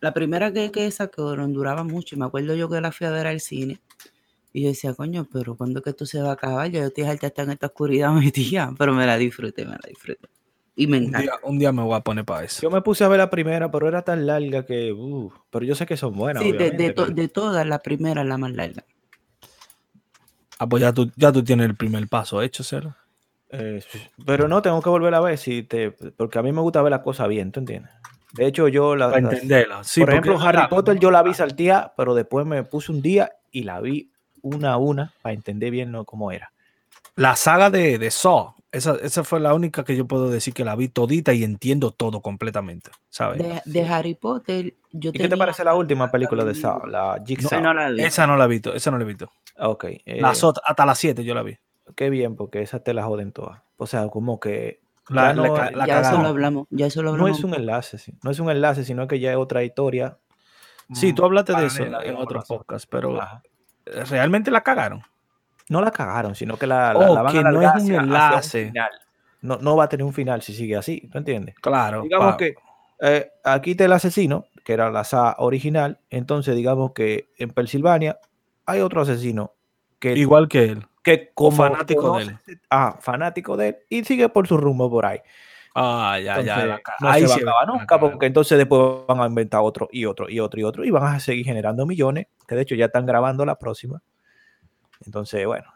La 0.00 0.12
primera 0.12 0.52
que, 0.52 0.72
que 0.72 0.90
sacaron 0.90 1.52
duraba 1.52 1.84
mucho. 1.84 2.16
y 2.16 2.18
Me 2.18 2.24
acuerdo 2.24 2.54
yo 2.56 2.68
que 2.68 2.80
la 2.80 2.90
fui 2.90 3.06
a 3.06 3.10
ver 3.10 3.26
al 3.26 3.40
cine. 3.40 3.80
Y 4.52 4.62
yo 4.62 4.68
decía, 4.70 4.94
coño, 4.94 5.28
pero 5.32 5.54
¿cuándo 5.56 5.78
es 5.78 5.84
que 5.84 5.90
esto 5.90 6.06
se 6.06 6.20
va 6.20 6.30
a 6.30 6.32
acabar? 6.32 6.68
Yo 6.70 6.82
estoy 6.82 7.04
harta 7.04 7.28
estar 7.28 7.44
en 7.44 7.52
esta 7.52 7.66
oscuridad 7.66 8.12
metida. 8.14 8.74
Pero 8.76 8.92
me 8.94 9.06
la 9.06 9.16
disfruté, 9.18 9.64
me 9.64 9.72
la 9.72 9.88
disfruté. 9.88 10.28
Y 10.80 10.86
me 10.86 10.96
Un 10.96 11.02
encanta. 11.04 11.20
día, 11.20 11.32
un 11.42 11.58
día 11.58 11.72
me 11.72 11.82
voy 11.82 11.94
a 11.94 12.00
poner 12.00 12.24
para 12.24 12.42
eso. 12.44 12.62
Yo 12.62 12.70
me 12.70 12.80
puse 12.80 13.04
a 13.04 13.08
ver 13.08 13.18
la 13.18 13.28
primera, 13.28 13.70
pero 13.70 13.86
era 13.86 14.00
tan 14.00 14.26
larga 14.26 14.64
que. 14.64 14.92
uh, 14.92 15.30
pero 15.50 15.66
yo 15.66 15.74
sé 15.74 15.84
que 15.84 15.98
son 15.98 16.16
buenas. 16.16 16.42
Sí, 16.42 16.52
de, 16.52 16.56
de, 16.58 16.64
obviamente, 16.68 16.92
to- 16.94 17.02
pero- 17.04 17.14
de 17.14 17.28
todas, 17.28 17.66
la 17.66 17.80
primera 17.80 18.22
es 18.22 18.26
la 18.26 18.38
más 18.38 18.50
larga. 18.52 18.84
Ah, 20.58 20.66
pues 20.66 20.80
ya 20.82 20.92
tú, 20.92 21.10
ya 21.16 21.32
tú 21.32 21.42
tienes 21.44 21.66
el 21.66 21.76
primer 21.76 22.08
paso 22.08 22.40
hecho, 22.40 22.62
Cero. 22.64 22.94
eh, 23.50 23.82
pero 24.24 24.48
no, 24.48 24.62
tengo 24.62 24.80
que 24.80 24.88
volver 24.88 25.12
a 25.14 25.20
ver 25.20 25.36
si 25.36 25.62
te. 25.64 25.90
Porque 25.90 26.38
a 26.38 26.42
mí 26.42 26.50
me 26.52 26.62
gusta 26.62 26.80
ver 26.80 26.92
las 26.92 27.00
cosas 27.02 27.28
bien, 27.28 27.52
¿tú 27.52 27.60
entiendes? 27.60 27.92
De 28.32 28.46
hecho, 28.46 28.66
yo 28.68 28.96
la. 28.96 29.08
Para 29.10 29.18
entenderla. 29.18 29.84
Sí, 29.84 30.00
por 30.00 30.10
ejemplo, 30.10 30.40
Harry 30.40 30.66
Potter 30.70 30.98
yo 30.98 31.10
la 31.10 31.22
vi 31.22 31.34
saltía, 31.34 31.92
pero 31.94 32.14
después 32.14 32.46
me 32.46 32.62
puse 32.64 32.90
un 32.90 33.02
día 33.02 33.32
y 33.50 33.64
la 33.64 33.80
vi 33.82 34.10
una 34.40 34.72
a 34.72 34.76
una 34.78 35.12
para 35.20 35.34
entender 35.34 35.70
bien 35.72 35.92
¿no? 35.92 36.06
cómo 36.06 36.32
era. 36.32 36.52
La 37.16 37.36
saga 37.36 37.68
de, 37.68 37.98
de 37.98 38.10
Saw, 38.10 38.54
esa, 38.72 38.94
esa 39.02 39.24
fue 39.24 39.40
la 39.40 39.52
única 39.54 39.84
que 39.84 39.96
yo 39.96 40.06
puedo 40.06 40.28
decir 40.30 40.54
que 40.54 40.64
la 40.64 40.76
vi 40.76 40.88
todita 40.88 41.32
y 41.32 41.42
entiendo 41.44 41.90
todo 41.90 42.20
completamente, 42.22 42.90
¿sabes? 43.08 43.38
De, 43.38 43.62
de 43.64 43.88
Harry 43.88 44.14
Potter, 44.14 44.74
yo 44.92 45.10
¿Y 45.12 45.18
qué 45.18 45.28
te 45.28 45.36
parece 45.36 45.64
la 45.64 45.74
última 45.74 46.10
película 46.10 46.44
de 46.44 46.54
Saw? 46.54 46.86
La 46.86 47.20
Jigsaw. 47.24 47.60
No, 47.60 47.74
la 47.74 47.90
vi. 47.90 48.02
Esa 48.02 48.26
no 48.26 48.36
la 48.36 48.44
he 48.44 48.48
visto, 48.48 48.72
esa 48.74 48.90
no 48.90 48.98
la 48.98 49.04
he 49.04 49.06
visto. 49.06 49.30
Ok. 49.58 49.84
eh, 49.84 50.20
Las 50.20 50.42
otras, 50.44 50.62
hasta 50.66 50.86
las 50.86 50.98
7 50.98 51.24
yo 51.24 51.34
la 51.34 51.42
vi. 51.42 51.56
qué 51.96 52.10
bien, 52.10 52.36
porque 52.36 52.62
esas 52.62 52.82
te 52.84 52.94
las 52.94 53.04
joden 53.04 53.32
todas. 53.32 53.60
O 53.76 53.86
sea, 53.86 54.06
como 54.08 54.38
que. 54.40 54.80
La- 55.08 55.28
ya 55.28 55.32
no, 55.34 55.56
la 55.56 55.70
la 55.72 55.86
ya 55.86 56.00
eso 56.02 56.22
lo 56.22 56.28
hablamos. 56.28 56.66
Ya 56.70 56.86
eso 56.86 57.02
lo 57.02 57.10
no 57.10 57.14
hablamos. 57.22 57.38
es 57.38 57.44
un 57.44 57.54
enlace, 57.54 57.98
sí, 57.98 58.14
no 58.22 58.30
es 58.30 58.38
un 58.38 58.48
enlace, 58.50 58.84
sino 58.84 59.08
que 59.08 59.18
ya 59.18 59.32
es 59.32 59.36
otra 59.36 59.64
historia. 59.64 60.18
Sí, 60.92 61.12
tú 61.12 61.24
hablaste 61.24 61.52
de 61.54 61.66
eso 61.66 61.82
en 61.82 61.88
digamos, 61.98 62.22
otro 62.24 62.36
las 62.36 62.44
otras. 62.44 62.46
podcast, 62.46 62.86
pero 62.90 63.20
Ajá. 63.20 63.42
realmente 64.08 64.50
la 64.52 64.62
cagaron. 64.62 65.02
No 65.70 65.80
la 65.80 65.90
cagaron, 65.90 66.34
sino 66.34 66.56
que 66.58 66.66
la, 66.66 66.92
la, 66.92 66.98
Oh, 67.10 67.14
la 67.14 67.22
van 67.22 67.32
que 67.32 67.38
a 67.38 67.42
no 67.44 67.62
es 67.62 67.82
un 67.84 67.94
enlace. 67.94 68.66
final. 68.66 68.90
No, 69.40 69.56
no 69.58 69.74
va 69.76 69.84
a 69.84 69.88
tener 69.88 70.04
un 70.04 70.12
final 70.12 70.42
si 70.42 70.52
sigue 70.52 70.76
así, 70.76 71.08
¿tú 71.10 71.16
entiendes? 71.16 71.54
Claro. 71.62 72.02
Digamos 72.02 72.32
pa- 72.32 72.36
que 72.36 72.54
eh, 73.00 73.30
aquí 73.44 73.70
está 73.70 73.86
el 73.86 73.92
asesino, 73.92 74.44
que 74.64 74.74
era 74.74 74.90
la 74.90 75.00
SA 75.04 75.36
original, 75.38 75.98
entonces 76.10 76.54
digamos 76.54 76.92
que 76.92 77.30
en 77.38 77.48
Pensilvania 77.50 78.18
hay 78.66 78.80
otro 78.80 79.00
asesino 79.00 79.54
que, 79.98 80.12
Igual 80.14 80.48
que 80.48 80.64
él. 80.64 80.86
que 81.02 81.30
como 81.32 81.56
fanático 81.56 82.18
de 82.18 82.24
conoce- 82.26 82.60
Ah, 82.68 82.96
fanático 83.00 83.56
de 83.56 83.68
él 83.68 83.76
y 83.88 84.04
sigue 84.04 84.28
por 84.28 84.46
su 84.46 84.58
rumbo 84.58 84.90
por 84.90 85.06
ahí. 85.06 85.20
Ah, 85.74 86.18
ya, 86.18 86.40
ya. 86.40 86.54
Entonces, 86.64 86.80
no 87.00 87.08
ahí 87.08 87.26
se 87.28 87.44
va 87.44 87.52
a 87.62 87.66
nunca, 87.66 87.98
porque 88.00 88.26
entonces 88.26 88.58
después 88.58 89.06
van 89.06 89.20
a 89.20 89.26
inventar 89.26 89.60
otro 89.62 89.88
y 89.92 90.04
otro 90.04 90.28
y 90.28 90.40
otro 90.40 90.60
y 90.60 90.64
otro 90.64 90.84
y 90.84 90.90
van 90.90 91.04
a 91.14 91.20
seguir 91.20 91.44
generando 91.46 91.86
millones, 91.86 92.26
que 92.48 92.56
de 92.56 92.62
hecho 92.62 92.74
ya 92.74 92.86
están 92.86 93.06
grabando 93.06 93.46
la 93.46 93.54
próxima. 93.56 94.02
Entonces, 95.04 95.46
bueno, 95.46 95.66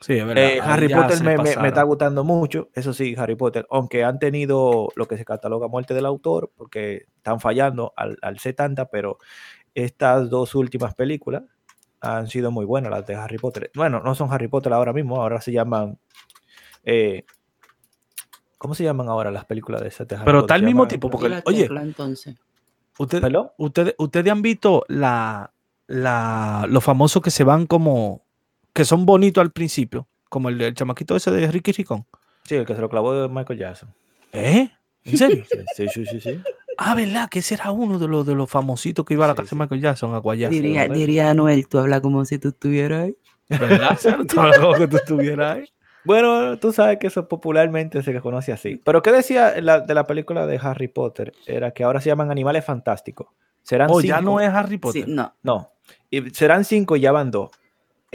Sí, 0.00 0.14
es 0.18 0.26
verdad. 0.26 0.44
eh, 0.44 0.60
Harry 0.62 0.88
Potter 0.88 1.22
me, 1.22 1.38
me- 1.38 1.68
está 1.68 1.82
gustando 1.82 2.24
mucho, 2.24 2.68
eso 2.74 2.92
sí, 2.92 3.14
Harry 3.16 3.36
Potter, 3.36 3.66
aunque 3.70 4.04
han 4.04 4.18
tenido 4.18 4.88
lo 4.96 5.06
que 5.06 5.16
se 5.16 5.24
cataloga 5.24 5.66
muerte 5.68 5.94
del 5.94 6.04
autor, 6.04 6.50
porque 6.56 7.06
están 7.16 7.40
fallando 7.40 7.92
al, 7.96 8.18
al 8.20 8.38
ser 8.38 8.54
tanta, 8.54 8.86
pero 8.90 9.18
estas 9.74 10.28
dos 10.28 10.54
últimas 10.54 10.94
películas 10.94 11.44
han 12.00 12.26
sido 12.28 12.50
muy 12.50 12.66
buenas, 12.66 12.90
las 12.90 13.06
de 13.06 13.14
Harry 13.14 13.38
Potter. 13.38 13.70
Bueno, 13.74 14.00
no 14.04 14.14
son 14.14 14.30
Harry 14.30 14.48
Potter 14.48 14.74
ahora 14.74 14.92
mismo, 14.92 15.22
ahora 15.22 15.40
se 15.40 15.52
llaman... 15.52 15.98
eh, 16.82 17.24
¿Cómo 18.58 18.74
se 18.74 18.84
llaman 18.84 19.08
ahora 19.08 19.30
las 19.30 19.44
películas 19.46 19.80
de 19.82 19.88
esas 19.88 20.06
de 20.08 20.16
Harry 20.16 20.24
Pero 20.26 20.40
está 20.40 20.58
Se 20.58 20.64
mismo 20.66 20.82
llaman- 20.82 20.88
tipo, 20.88 21.10
porque, 21.10 21.28
la 21.30 21.42
oye, 21.46 21.62
tecla, 21.62 21.82
entonces. 21.82 22.36
usted- 22.98 23.94
ustedes 23.98 24.30
han 24.32 24.42
visto 24.42 24.84
la, 24.88 25.52
la, 25.86 26.66
los 26.68 26.84
famosos 26.84 27.22
que 27.22 27.30
se 27.30 27.44
van 27.44 27.66
como, 27.66 28.23
que 28.74 28.84
son 28.84 29.06
bonitos 29.06 29.40
al 29.40 29.50
principio, 29.52 30.06
como 30.28 30.50
el, 30.50 30.60
el 30.60 30.74
chamaquito 30.74 31.16
ese 31.16 31.30
de 31.30 31.50
Ricky 31.50 31.72
Ricón. 31.72 32.04
Sí, 32.44 32.56
el 32.56 32.66
que 32.66 32.74
se 32.74 32.80
lo 32.82 32.90
clavó 32.90 33.14
de 33.14 33.28
Michael 33.28 33.58
Jackson. 33.58 33.94
¿Eh? 34.32 34.68
¿En 35.04 35.16
serio? 35.18 35.44
Sí, 35.76 35.86
sí, 35.88 36.04
sí, 36.04 36.20
sí. 36.20 36.40
ah, 36.76 36.94
¿verdad? 36.94 37.28
Que 37.30 37.38
ese 37.38 37.54
era 37.54 37.70
uno 37.70 37.98
de 37.98 38.08
los, 38.08 38.26
de 38.26 38.34
los 38.34 38.50
famositos 38.50 39.04
que 39.06 39.14
iba 39.14 39.24
a 39.24 39.28
la 39.28 39.34
Sí, 39.34 39.36
casa 39.38 39.50
sí. 39.50 39.56
de 39.56 39.60
Michael 39.62 39.80
Jackson 39.80 40.14
a 40.14 40.18
guayar. 40.18 40.50
Diría, 40.50 40.88
diría 40.88 41.32
Noel, 41.34 41.66
tú 41.68 41.78
hablas 41.78 42.00
como 42.00 42.24
si 42.24 42.38
tú 42.38 42.48
estuvieras 42.48 43.04
ahí. 43.04 43.16
¿Verdad? 43.48 43.98
Todo 44.34 44.72
lo 44.72 44.78
que 44.78 44.88
tú 44.88 44.96
estuvieras 44.96 45.56
ahí. 45.58 45.64
Bueno, 46.04 46.58
tú 46.58 46.70
sabes 46.72 46.98
que 46.98 47.06
eso 47.06 47.28
popularmente 47.28 48.02
se 48.02 48.20
conoce 48.20 48.52
así. 48.52 48.76
Pero 48.84 49.00
¿qué 49.02 49.10
decía 49.12 49.58
la- 49.62 49.80
de 49.80 49.94
la 49.94 50.06
película 50.06 50.46
de 50.46 50.58
Harry 50.62 50.88
Potter? 50.88 51.32
Era 51.46 51.70
que 51.70 51.82
ahora 51.84 52.00
se 52.00 52.10
llaman 52.10 52.30
animales 52.30 52.64
fantásticos. 52.64 53.28
Serán 53.62 53.88
O 53.90 54.00
cinco. 54.00 54.08
ya 54.08 54.20
no 54.20 54.40
es 54.40 54.50
Harry 54.50 54.72
Sí, 54.74 54.78
Potter. 54.78 55.08
no. 55.08 55.32
No. 55.42 55.70
Y 56.10 56.28
serán 56.30 56.64
cinco 56.64 56.96
y 56.96 57.00
ya 57.00 57.12
van 57.12 57.30
dos. 57.30 57.50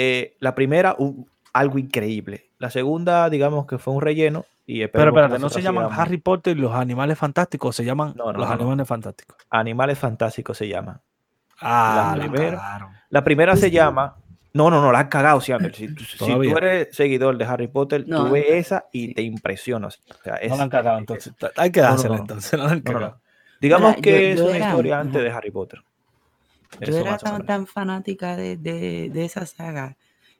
Eh, 0.02 0.38
la 0.40 0.56
primera, 0.56 0.96
un- 0.98 1.30
algo 1.52 1.78
increíble. 1.78 2.46
La 2.58 2.70
segunda, 2.70 3.30
digamos 3.30 3.66
que 3.68 3.78
fue 3.78 3.94
un 3.94 4.02
relleno. 4.02 4.46
Y 4.66 4.86
Pero 4.88 5.10
espérate, 5.10 5.40
¿no 5.40 5.50
se 5.50 5.62
llaman 5.62 5.90
Harry 5.92 6.18
Potter 6.18 6.56
y 6.56 6.62
los 6.62 6.74
animales 6.74 7.18
fantásticos? 7.18 7.76
Se 7.76 7.84
llaman 7.84 8.14
No, 8.16 8.26
no, 8.32 8.40
los 8.40 8.42
no, 8.42 8.46
no. 8.48 8.54
animales 8.62 8.88
fantásticos. 8.88 9.36
Animales 9.50 9.98
fantásticos 10.00 10.58
se 10.58 10.68
llaman. 10.70 11.02
Ah, 11.60 12.14
La 12.16 12.24
la 12.26 12.32
primera. 12.32 12.90
La 13.10 13.24
primera 13.24 13.56
se 13.58 13.72
llama. 13.72 14.16
No, 14.54 14.70
no, 14.70 14.82
no, 14.82 14.92
la 14.92 15.00
has 15.00 15.08
cagado, 15.10 15.42
Siander. 15.42 15.76
Si, 15.76 15.94
tú- 15.94 16.04
si 16.04 16.18
tú 16.18 16.42
eres 16.58 16.96
seguidor 16.96 17.38
de 17.38 17.46
Harry 17.46 17.68
Potter, 17.68 18.06
No, 18.08 18.26
tú 18.26 18.32
ves 18.32 18.46
no. 18.50 18.56
esa 18.56 18.86
y 18.92 19.14
te 19.14 19.22
impresionas. 19.22 20.00
O 20.10 20.24
sea, 20.24 20.36
es- 20.36 20.50
No 20.50 20.58
la 20.58 20.64
han 20.64 20.70
cagado 20.70 20.98
entonces. 20.98 21.34
Hay 21.58 21.72
que 21.72 21.82
No, 21.82 21.88
no, 21.88 21.92
dársela 21.94 22.16
no. 22.16 22.22
entonces. 22.22 22.54
No 22.60 22.66
la 22.66 22.72
han. 23.08 23.14
Digamos 23.62 23.90
Mira, 23.92 24.02
que 24.02 24.12
yo- 24.12 24.18
es 24.30 24.38
yo 24.38 24.46
una 24.46 24.56
era- 24.56 24.70
historia 24.70 25.00
antes 25.00 25.22
de 25.24 25.30
Harry 25.32 25.52
Potter. 25.52 25.82
Yo 26.86 26.98
era 26.98 27.18
tan, 27.18 27.46
tan 27.46 27.68
fanática 27.68 28.36
de, 28.38 28.58
de, 28.58 29.10
de 29.12 29.26
esa 29.26 29.46
saga 29.46 29.98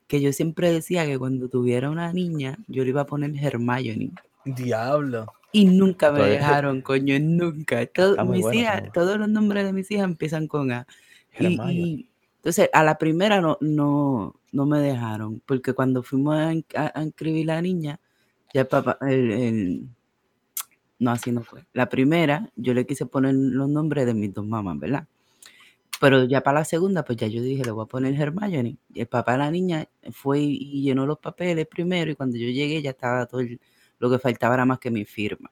que 0.08 0.22
yo 0.22 0.32
siempre 0.34 0.72
decía 0.72 1.06
que 1.06 1.18
cuando 1.20 1.50
tuviera 1.50 1.90
una 1.90 2.12
niña, 2.14 2.58
yo 2.68 2.84
le 2.84 2.90
iba 2.90 3.02
a 3.02 3.06
poner 3.06 3.32
Hermione. 3.36 4.12
Diablo. 4.46 5.28
Y 5.52 5.66
nunca 5.66 6.12
me 6.12 6.20
Todavía- 6.20 6.38
dejaron, 6.40 6.82
coño, 6.82 7.20
nunca. 7.20 7.86
Todo- 7.88 8.24
mis 8.26 8.42
bueno, 8.42 8.60
hijas, 8.62 8.84
todos 8.94 9.18
los 9.18 9.28
nombres 9.30 9.66
de 9.66 9.74
mis 9.74 9.90
hijas 9.92 10.06
empiezan 10.06 10.48
con 10.48 10.72
A. 10.72 10.86
Y, 11.40 12.08
entonces, 12.38 12.70
a 12.74 12.84
la 12.84 12.98
primera 12.98 13.42
no, 13.42 13.58
no, 13.62 14.36
no 14.52 14.66
me 14.66 14.80
dejaron, 14.80 15.42
porque 15.46 15.74
cuando 15.74 16.04
fuimos 16.04 16.36
a, 16.38 16.50
a- 16.76 16.92
a 17.00 17.04
inscribir 17.04 17.48
la 17.48 17.62
niña, 17.62 18.00
ya 18.54 18.62
el 18.62 18.68
papá, 18.68 18.98
el, 19.02 19.32
el- 19.32 19.88
no, 21.00 21.12
así 21.12 21.32
no 21.32 21.44
fue. 21.44 21.66
La 21.74 21.88
primera, 21.90 22.50
yo 22.56 22.74
le 22.74 22.86
quise 22.86 23.06
poner 23.06 23.34
los 23.36 23.70
nombres 23.70 24.06
de 24.06 24.14
mis 24.14 24.34
dos 24.34 24.46
mamás, 24.46 24.80
¿verdad? 24.80 25.08
Pero 26.00 26.24
ya 26.26 26.42
para 26.42 26.60
la 26.60 26.66
segunda, 26.66 27.04
pues 27.04 27.18
ya 27.18 27.28
yo 27.28 27.42
dije, 27.42 27.64
le 27.66 27.72
voy 27.72 27.84
a 27.84 27.88
poner 27.88 28.14
Hermione. 28.20 28.78
Y 28.94 29.02
el 29.02 29.08
papá 29.08 29.34
de 29.34 29.38
la 29.40 29.52
niña 29.52 29.86
fue 30.12 30.40
y, 30.40 30.82
llenó 30.82 31.06
los 31.06 31.20
papeles 31.20 31.68
primero, 31.68 32.10
y 32.12 32.16
cuando 32.16 32.38
yo 32.38 32.48
llegué 32.50 32.82
ya 32.82 32.92
estaba 32.92 33.26
todo 33.26 33.42
el- 33.42 33.60
lo 34.00 34.10
que 34.10 34.18
faltaba 34.20 34.54
era 34.56 34.66
más 34.66 34.80
que 34.80 34.90
mi 34.92 35.04
firma. 35.06 35.52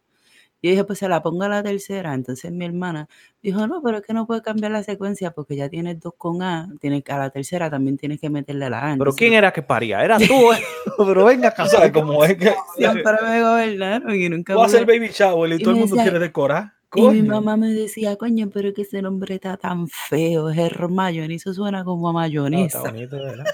Y 0.59 0.69
dije, 0.71 0.83
pues 0.85 0.97
se 0.99 1.07
la 1.07 1.21
pongo 1.21 1.43
a 1.43 1.49
la 1.49 1.61
tercera. 1.61 2.13
Entonces 2.15 2.51
mi 2.51 2.65
hermana 2.65 3.07
dijo, 3.43 3.67
no, 3.67 3.81
pero 3.83 3.97
es 3.97 4.03
que 4.03 4.13
no 4.13 4.25
puede 4.25 4.41
cambiar 4.41 4.71
la 4.71 4.81
secuencia 4.81 5.29
porque 5.31 5.55
ya 5.55 5.69
tienes 5.69 5.99
dos 5.99 6.13
con 6.17 6.41
A. 6.41 6.67
Tienes, 6.79 7.03
que- 7.03 7.11
a 7.11 7.19
la 7.19 7.29
tercera 7.29 7.69
también 7.69 7.97
tienes 7.97 8.19
que 8.19 8.29
meterle 8.29 8.69
la 8.69 8.93
A. 8.93 8.95
Pero 8.97 9.13
¿quién 9.13 9.33
era 9.33 9.51
que 9.53 9.61
paría? 9.61 10.03
Era 10.03 10.17
tú, 10.17 10.51
eh. 10.53 10.57
Pero 10.97 11.25
venga 11.25 11.49
acá. 11.49 11.67
¿Sabes 11.67 11.91
cómo 11.91 12.23
es 12.25 12.37
que 12.37 12.53
Siempre 12.75 13.13
me 13.21 13.41
gobernaron 13.43 14.15
y 14.15 14.29
nunca 14.29 14.55
haces 14.63 14.79
el 14.79 14.85
pude- 14.87 14.97
baby 14.99 15.09
shower 15.13 15.51
y, 15.51 15.55
Y 15.55 15.59
todo 15.59 15.71
el 15.71 15.79
mundo 15.81 15.95
decía- 15.95 16.09
quiere 16.09 16.25
decorar? 16.25 16.73
Y 16.95 17.01
mi 17.09 17.21
mamá 17.21 17.57
me 17.57 17.73
decía, 17.73 18.15
coño, 18.15 18.49
pero 18.53 18.73
que 18.73 18.83
ese 18.83 19.01
nombre 19.01 19.35
está 19.35 19.57
tan 19.57 19.87
feo, 19.87 20.49
es 20.49 20.57
Hermione, 20.57 21.35
eso 21.35 21.53
suena 21.53 21.83
como 21.83 22.09
a 22.09 22.13
No, 22.13 22.19
está 22.19 22.39
mayonesa. 22.41 22.81
bonito, 22.81 23.15
¿verdad? 23.17 23.45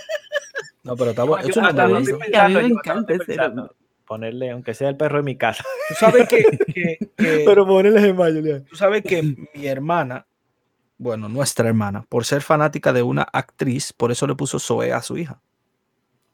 No, 0.83 0.95
pero 0.95 1.09
está 1.11 1.23
bueno. 1.23 1.43
Yo 1.43 1.49
Es 1.49 1.57
un 1.57 1.65
hasta 1.65 1.81
nombre 1.87 1.99
lo 2.01 2.05
Sí, 2.05 2.11
bonito. 2.11 2.25
estoy 2.37 2.41
a 2.41 2.47
mí 2.49 2.53
me 2.55 2.67
encanta 2.67 3.13
ese 3.13 3.35
nombre. 3.37 3.75
Ponerle, 4.05 4.51
aunque 4.51 4.73
sea 4.73 4.89
el 4.89 4.97
perro 4.97 5.17
de 5.17 5.23
mi 5.23 5.37
casa. 5.37 5.63
Tú 5.89 5.95
sabes 5.95 6.27
que, 6.27 6.43
que- 6.73 6.97
que- 7.17 7.43
Pero 7.45 7.65
ponerle 7.65 8.01
Hermione. 8.09 8.59
tú 8.61 8.75
sabes 8.75 9.01
que 9.03 9.23
mi 9.55 9.65
hermana, 9.65 10.27
bueno, 10.97 11.27
nuestra 11.29 11.67
hermana, 11.69 12.05
por 12.07 12.25
ser 12.25 12.41
fanática 12.41 12.93
de 12.93 13.01
una 13.01 13.23
actriz, 13.23 13.93
por 13.93 14.11
eso 14.11 14.27
le 14.27 14.35
puso 14.35 14.59
Zoe 14.59 14.91
a 14.93 15.01
su 15.01 15.17
hija. 15.17 15.41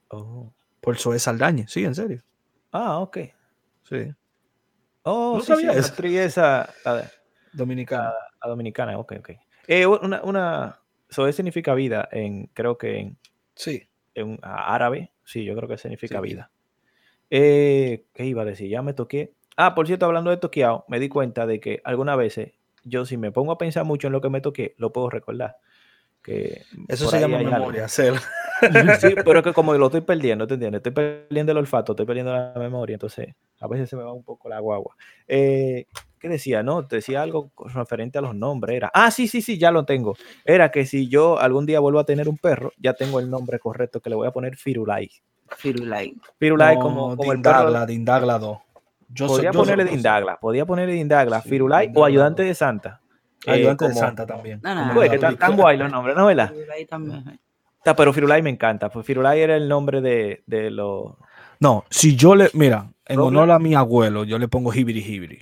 Oh. 0.09 0.51
Por 0.81 0.97
Zoe 0.97 1.19
Saldaña. 1.19 1.67
Sí, 1.67 1.85
en 1.85 1.95
serio. 1.95 2.23
Ah, 2.71 2.97
ok. 2.99 3.17
Sí. 3.83 4.13
Oh, 5.03 5.35
No 5.35 5.41
sí, 5.41 5.47
sabía 5.47 5.69
sí, 5.69 5.75
la 5.75 5.79
eso. 5.81 5.89
actriz 5.89 6.19
esa, 6.19 6.73
la, 6.85 7.11
Dominicana. 7.51 8.13
la 8.43 8.49
dominicana, 8.49 8.97
ok, 8.97 9.13
ok. 9.19 9.29
Eh, 9.67 9.85
una, 9.85 10.21
una, 10.23 10.79
significa 11.31 11.73
vida 11.73 12.07
en, 12.11 12.47
creo 12.53 12.77
que 12.77 12.97
en, 12.99 13.17
Sí. 13.55 13.87
en 14.15 14.39
árabe, 14.41 15.11
sí, 15.23 15.43
yo 15.45 15.55
creo 15.55 15.67
que 15.69 15.77
significa 15.77 16.21
Sí. 16.21 16.29
vida. 16.29 16.51
Eh, 17.29 18.05
¿Qué 18.13 18.25
iba 18.25 18.41
a 18.41 18.45
decir? 18.45 18.69
Ya 18.69 18.81
me 18.81 18.93
toqué. 18.93 19.33
Ah, 19.55 19.75
por 19.75 19.87
cierto, 19.87 20.05
hablando 20.05 20.31
de 20.31 20.37
toqueado, 20.37 20.85
me 20.87 20.99
di 20.99 21.09
cuenta 21.09 21.45
de 21.45 21.59
que 21.59 21.81
algunas 21.83 22.17
veces 22.17 22.53
yo 22.83 23.05
si 23.05 23.17
me 23.17 23.31
pongo 23.31 23.51
a 23.51 23.57
pensar 23.57 23.83
mucho 23.85 24.07
en 24.07 24.13
lo 24.13 24.21
que 24.21 24.29
me 24.29 24.41
toqué, 24.41 24.73
lo 24.77 24.91
puedo 24.93 25.09
recordar. 25.09 25.57
Que 26.29 26.61
Eso 26.87 27.09
se 27.09 27.19
llama 27.19 27.37
memoria, 27.39 27.87
Cel. 27.87 28.15
Sí, 28.99 29.15
pero 29.25 29.39
es 29.39 29.43
que 29.43 29.53
como 29.53 29.73
lo 29.73 29.85
estoy 29.87 30.01
perdiendo, 30.01 30.45
¿te 30.45 30.55
entiendes? 30.55 30.79
Estoy 30.79 30.91
perdiendo 30.91 31.51
el 31.53 31.57
olfato, 31.57 31.93
estoy 31.93 32.05
perdiendo 32.05 32.33
la 32.33 32.53
memoria, 32.57 32.93
entonces 32.95 33.33
a 33.59 33.67
veces 33.67 33.89
se 33.89 33.95
me 33.95 34.03
va 34.03 34.13
un 34.13 34.23
poco 34.23 34.47
la 34.49 34.59
guagua. 34.59 34.95
Eh, 35.27 35.85
¿Qué 36.19 36.27
decía? 36.27 36.61
No, 36.61 36.85
te 36.85 36.97
decía 36.97 37.21
algo 37.21 37.51
referente 37.73 38.17
a 38.17 38.21
los 38.21 38.35
nombres. 38.35 38.75
Era, 38.75 38.91
ah, 38.93 39.09
sí, 39.09 39.27
sí, 39.29 39.41
sí, 39.41 39.57
ya 39.57 39.71
lo 39.71 39.85
tengo. 39.85 40.17
Era 40.43 40.69
que 40.71 40.85
si 40.85 41.07
yo 41.07 41.39
algún 41.39 41.65
día 41.65 41.79
vuelvo 41.79 41.99
a 41.99 42.03
tener 42.05 42.27
un 42.27 42.37
perro, 42.37 42.71
ya 42.77 42.93
tengo 42.93 43.19
el 43.21 43.29
nombre 43.29 43.57
correcto 43.59 44.01
que 44.01 44.09
le 44.09 44.17
voy 44.17 44.27
a 44.27 44.31
poner 44.31 44.57
Firulai. 44.57 45.09
Firulai. 45.57 46.13
Firulai 46.37 46.75
como, 46.77 47.15
como 47.15 47.31
el 47.31 47.41
perro. 47.41 47.59
Dindagla, 47.59 47.85
Dindagla 47.85 48.37
2. 48.39 48.57
Yo 49.11 49.27
soy- 49.27 49.35
Podría 49.37 49.51
yo 49.51 49.59
soy- 49.59 49.71
ponerle 49.71 49.91
Dindagla, 49.91 50.37
podía 50.39 50.65
ponerle 50.65 50.93
Dindagla, 50.93 51.41
Sí, 51.41 51.49
Firulai 51.49 51.85
o 51.85 51.87
Dindagla. 51.87 52.07
ayudante 52.07 52.43
de 52.43 52.53
Santa. 52.53 53.01
Eh, 53.45 53.51
Ayudante 53.51 53.85
de 53.87 53.91
como- 53.91 53.99
Santa 54.01 54.25
también. 54.25 54.59
No, 54.63 54.75
no, 54.75 54.81
como 54.81 54.93
no. 54.93 54.93
Pues, 54.95 55.07
la 55.07 55.09
que 55.11 55.15
están 55.15 55.29
película. 55.31 55.47
tan 55.47 55.57
guay 55.57 55.77
los 55.77 55.91
nombres, 55.91 56.15
¿no? 56.17 56.25
¿Verdad? 56.25 56.49
Firulai 56.53 56.85
también. 56.85 57.39
Ta, 57.83 57.95
Pero 57.95 58.11
Firulai 58.13 58.41
me 58.41 58.49
encanta, 58.49 58.89
pues 58.89 59.05
Firulai 59.05 59.39
era 59.41 59.55
el 59.55 59.69
nombre 59.69 60.01
de, 60.01 60.43
de 60.45 60.69
los... 60.71 61.13
No, 61.61 61.85
si 61.89 62.15
yo 62.15 62.35
le, 62.35 62.49
mira, 62.53 62.91
en 63.05 63.19
honor 63.19 63.51
a 63.51 63.59
mi 63.59 63.73
abuelo, 63.75 64.23
yo 64.25 64.37
le 64.39 64.47
pongo 64.49 64.73
Hibiri 64.73 65.01
Hibiri. 65.01 65.39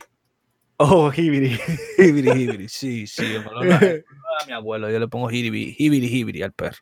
Oh, 0.78 1.12
Hibiri. 1.12 1.60
Hibiri 1.98 2.30
Hibiri, 2.32 2.70
sí, 2.70 3.08
sí, 3.08 3.36
en 3.36 3.48
honor 3.48 3.72
a, 3.74 3.78
en 3.78 4.06
honor 4.10 4.42
a 4.42 4.46
mi 4.46 4.54
abuelo, 4.54 4.90
yo 4.92 5.00
le 5.00 5.08
pongo 5.08 5.30
Hibiri 5.32 5.76
Hibiri 5.78 6.08
Hibiri 6.08 6.44
al 6.44 6.52
perro. 6.54 6.78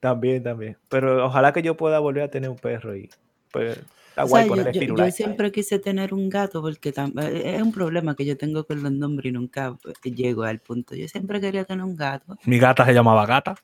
También, 0.00 0.42
también. 0.42 0.76
Pero 0.88 1.26
ojalá 1.26 1.52
que 1.52 1.62
yo 1.62 1.76
pueda 1.76 1.98
volver 1.98 2.22
a 2.24 2.28
tener 2.30 2.48
un 2.50 2.56
perro 2.58 2.94
y 2.96 3.10
pues 3.52 3.78
está 4.24 4.42
O 4.42 4.46
guay 4.46 4.64
sea, 4.64 4.72
yo, 4.72 4.80
yo- 4.80 4.96
yo 4.96 5.10
siempre 5.10 5.52
quise 5.52 5.78
tener 5.78 6.14
un 6.14 6.28
gato 6.28 6.60
porque 6.62 6.92
tam- 6.92 7.12
eh, 7.22 7.56
es 7.56 7.62
un 7.62 7.72
problema 7.72 8.14
que 8.14 8.24
yo 8.24 8.36
tengo 8.36 8.64
con 8.64 8.82
los 8.82 8.92
nombres 8.92 9.30
y 9.30 9.32
nunca 9.32 9.76
eh, 10.04 10.10
llego 10.10 10.42
al 10.44 10.60
punto. 10.60 10.94
Yo 10.94 11.06
siempre 11.08 11.40
quería 11.40 11.64
tener 11.64 11.84
un 11.84 11.96
gato. 11.96 12.36
Mi 12.44 12.58
gata 12.58 12.84
se 12.84 12.92
llamaba 12.94 13.26
Gata. 13.26 13.54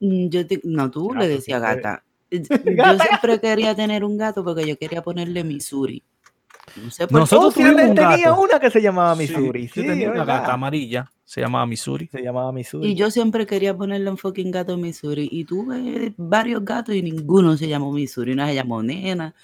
Mm, 0.00 0.28
Yo 0.28 0.46
te- 0.46 0.60
no, 0.64 0.90
tú 0.90 1.12
le 1.14 1.28
decías 1.28 1.60
gata. 1.60 2.02
Eh, 2.34 2.42
Yo 2.48 2.98
siempre 2.98 3.38
quería 3.40 3.74
tener 3.74 4.04
un 4.04 4.16
gato 4.16 4.42
porque 4.42 4.66
yo 4.66 4.78
quería 4.78 5.02
ponerle 5.02 5.44
Missouri. 5.44 6.02
No 6.82 6.90
sé 6.90 7.06
por 7.06 7.20
Nosotros 7.20 7.52
sí, 7.52 7.60
tuvimos 7.62 7.94
tenía 7.94 8.32
una 8.32 8.58
que 8.58 8.70
se 8.70 8.80
llamaba 8.80 9.14
Sí, 9.14 9.20
Missouri. 9.22 9.66
yo 9.66 9.72
Sí, 9.74 9.86
tenía 9.86 10.08
una 10.10 10.20
¿verdad? 10.20 10.38
gata 10.40 10.52
amarilla, 10.54 11.10
se 11.26 11.42
llamaba 11.42 11.66
Missouri. 11.66 12.06
Se 12.10 12.22
llamaba 12.22 12.50
Missouri. 12.50 12.88
Y 12.88 12.94
yo 12.94 13.10
siempre 13.10 13.44
quería 13.44 13.76
ponerle 13.76 14.08
un 14.10 14.16
fucking 14.16 14.50
gato 14.50 14.78
Missouri. 14.78 15.28
Y 15.30 15.44
tuve 15.44 16.14
varios 16.16 16.64
gatos 16.64 16.94
y 16.94 17.02
ninguno 17.02 17.54
se 17.58 17.68
llamó 17.68 17.92
Missouri. 17.92 18.32
Una 18.32 18.46
se 18.48 18.54
llamó 18.54 18.82
Nena, 18.82 19.34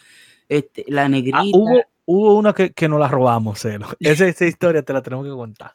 este, 0.48 0.84
la 0.88 1.08
negrita. 1.08 1.38
Ah, 1.38 1.44
hubo, 1.52 1.82
hubo 2.06 2.34
una 2.34 2.52
que, 2.52 2.72
que 2.72 2.88
nos 2.88 3.00
la 3.00 3.08
robamos, 3.08 3.60
Celo. 3.60 3.88
Esa, 4.00 4.26
esa 4.26 4.46
historia 4.46 4.82
te 4.82 4.92
la 4.92 5.02
tenemos 5.02 5.26
que 5.26 5.32
contar. 5.32 5.74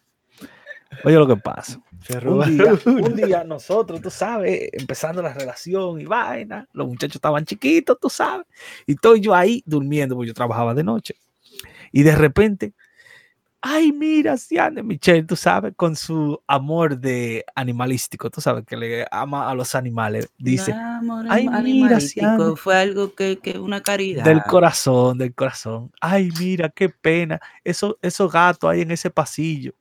Oye, 1.03 1.15
lo 1.15 1.27
que 1.27 1.35
pasa. 1.35 1.81
Un 2.25 2.57
día, 2.57 2.79
un 2.85 3.15
día 3.15 3.43
nosotros, 3.43 4.01
tú 4.01 4.09
sabes, 4.09 4.69
empezando 4.73 5.21
la 5.21 5.33
relación 5.33 5.99
y 5.99 6.05
vaina, 6.05 6.67
los 6.73 6.87
muchachos 6.87 7.15
estaban 7.15 7.45
chiquitos, 7.45 7.97
tú 7.99 8.09
sabes, 8.09 8.45
y 8.85 8.93
estoy 8.93 9.21
yo 9.21 9.33
ahí 9.33 9.63
durmiendo, 9.65 10.15
porque 10.15 10.27
yo 10.27 10.33
trabajaba 10.33 10.73
de 10.73 10.83
noche. 10.83 11.15
Y 11.91 12.03
de 12.03 12.15
repente, 12.15 12.73
ay, 13.65 13.93
mira, 13.93 14.35
Siane 14.35 14.83
Michelle, 14.83 15.23
tú 15.23 15.37
sabes, 15.37 15.73
con 15.77 15.95
su 15.95 16.37
amor 16.47 16.97
de 16.99 17.45
animalístico, 17.55 18.29
tú 18.29 18.41
sabes, 18.41 18.65
que 18.65 18.75
le 18.75 19.07
ama 19.09 19.49
a 19.49 19.55
los 19.55 19.73
animales, 19.73 20.29
dice, 20.37 20.73
amor 20.73 21.25
"Ay, 21.29 21.47
mira, 21.63 22.01
Siana". 22.01 22.55
Fue 22.57 22.75
algo 22.75 23.15
que, 23.15 23.39
que 23.39 23.57
una 23.57 23.81
caridad. 23.81 24.25
del 24.25 24.43
corazón, 24.43 25.17
del 25.17 25.33
corazón, 25.33 25.91
ay, 26.01 26.29
mira, 26.37 26.67
qué 26.69 26.89
pena, 26.89 27.39
eso, 27.63 27.97
esos 28.01 28.31
gatos 28.31 28.69
ahí 28.69 28.81
en 28.81 28.91
ese 28.91 29.09
pasillo. 29.09 29.73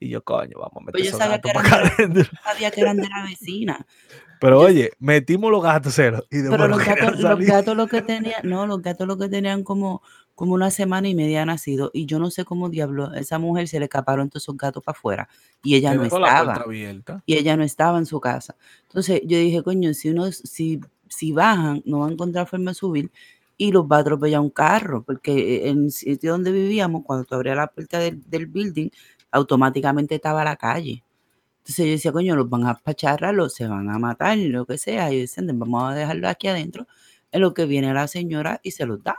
Y 0.00 0.08
yo, 0.08 0.22
coño, 0.22 0.58
vamos 0.58 0.76
a 0.76 0.80
meter 0.80 0.92
Pues 1.00 1.12
yo 1.12 1.16
sabía 1.16 1.40
que 1.40 1.50
eran 1.50 1.64
acá 1.66 1.96
sabía 2.44 2.70
que 2.72 2.80
eran 2.80 2.96
de 2.96 3.08
la 3.08 3.22
vecina. 3.22 3.86
Pero 4.40 4.60
Yo- 4.60 4.66
oye, 4.66 4.90
metimos 4.98 5.50
los 5.50 5.62
gatos 5.62 5.94
cero. 5.94 6.22
Y 6.30 6.42
Pero 6.42 6.66
los 6.68 6.78
gatos, 6.84 7.20
los 7.20 7.38
gatos 7.40 7.76
lo 7.76 7.86
que 7.86 8.02
tenían, 8.02 8.40
no, 8.42 8.66
los 8.66 8.82
gatos 8.82 9.06
lo 9.06 9.16
que 9.16 9.28
tenían 9.28 9.62
como, 9.62 10.02
como 10.34 10.54
una 10.54 10.70
semana 10.70 11.08
y 11.08 11.14
media 11.14 11.44
nacido. 11.46 11.90
Y 11.92 12.06
yo 12.06 12.18
no 12.18 12.30
sé 12.30 12.44
cómo 12.44 12.68
diablo, 12.68 13.10
a 13.10 13.18
esa 13.18 13.38
mujer 13.38 13.68
se 13.68 13.78
le 13.78 13.86
escaparon 13.86 14.28
todos 14.28 14.44
esos 14.44 14.56
gatos 14.56 14.82
para 14.82 14.96
afuera. 14.96 15.28
Y 15.62 15.76
ella 15.76 15.94
no 15.94 16.04
estaba. 16.04 16.64
Y 17.26 17.34
ella 17.36 17.56
no 17.56 17.62
estaba 17.62 17.98
en 17.98 18.06
su 18.06 18.20
casa. 18.20 18.56
Entonces 18.88 19.20
yo 19.24 19.38
dije, 19.38 19.62
coño, 19.62 19.94
si 19.94 20.10
uno, 20.10 20.30
si, 20.32 20.80
si 21.08 21.32
bajan, 21.32 21.82
no 21.84 22.00
va 22.00 22.08
a 22.08 22.12
encontrar 22.12 22.46
forma 22.46 22.72
de 22.72 22.74
subir 22.74 23.10
y 23.56 23.70
los 23.70 23.84
va 23.84 23.98
a 23.98 24.00
atropellar 24.00 24.40
un 24.40 24.50
carro. 24.50 25.02
Porque 25.02 25.68
en 25.68 25.84
el 25.84 25.92
sitio 25.92 26.32
donde 26.32 26.52
vivíamos, 26.52 27.04
cuando 27.04 27.24
tú 27.24 27.34
abrías 27.34 27.56
la 27.56 27.68
puerta 27.68 27.98
del, 27.98 28.22
del 28.28 28.46
building, 28.46 28.90
automáticamente 29.30 30.16
estaba 30.16 30.44
la 30.44 30.56
calle. 30.56 31.04
Entonces 31.58 31.86
yo 31.86 31.92
decía, 31.92 32.12
coño, 32.12 32.36
los 32.36 32.50
van 32.50 32.66
a 32.66 32.74
pacharrar, 32.74 33.34
los 33.34 33.54
se 33.54 33.66
van 33.66 33.88
a 33.88 33.98
matar, 33.98 34.36
lo 34.36 34.66
que 34.66 34.76
sea. 34.76 35.10
Y 35.12 35.20
dicen, 35.22 35.58
vamos 35.58 35.90
a 35.90 35.94
dejarlo 35.94 36.28
aquí 36.28 36.48
adentro, 36.48 36.86
en 37.32 37.40
lo 37.40 37.54
que 37.54 37.64
viene 37.64 37.94
la 37.94 38.06
señora 38.06 38.60
y 38.62 38.72
se 38.72 38.84
los 38.84 39.02
da. 39.02 39.16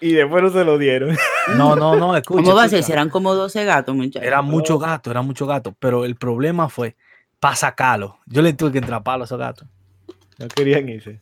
Y 0.00 0.12
después 0.12 0.42
no 0.42 0.50
se 0.50 0.64
lo 0.64 0.78
dieron. 0.78 1.16
No, 1.56 1.74
no, 1.74 1.96
no, 1.96 2.16
escucha. 2.16 2.42
¿Cómo 2.44 2.54
va 2.54 2.64
a 2.64 2.68
ser? 2.68 2.82
Serán 2.84 3.08
como 3.10 3.34
12 3.34 3.64
gatos, 3.64 3.96
muchachos. 3.96 4.22
Eran 4.24 4.44
muchos 4.44 4.78
gatos, 4.78 5.10
eran 5.10 5.26
muchos 5.26 5.48
gatos. 5.48 5.74
Pero 5.80 6.04
el 6.04 6.14
problema 6.14 6.68
fue 6.68 6.94
para 7.40 7.56
sacarlos. 7.56 8.12
Yo 8.26 8.40
le 8.42 8.52
tuve 8.52 8.70
que 8.72 8.78
entraparlos 8.78 9.24
a 9.24 9.34
esos 9.34 9.38
gatos. 9.38 9.66
No 10.38 10.46
querían 10.48 10.88
irse. 10.88 11.20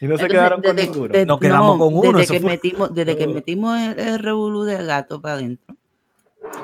Y 0.00 0.06
no 0.06 0.16
se 0.18 0.24
Entonces, 0.24 0.28
quedaron 0.28 0.62
con 0.62 0.74
ninguno. 0.76 1.08
de- 1.12 1.24
Nos 1.26 1.38
quedamos 1.38 1.78
con 1.78 1.94
uno, 1.94 2.18
Desde 2.18 2.34
que 2.34 2.40
fue- 2.40 2.50
metimos, 2.50 2.92
desde 2.94 3.16
que 3.16 3.26
metimos 3.28 3.78
el, 3.78 3.98
el 4.00 4.18
revolú 4.18 4.64
de 4.64 4.82
gato 4.84 5.20
para 5.20 5.34
adentro, 5.34 5.76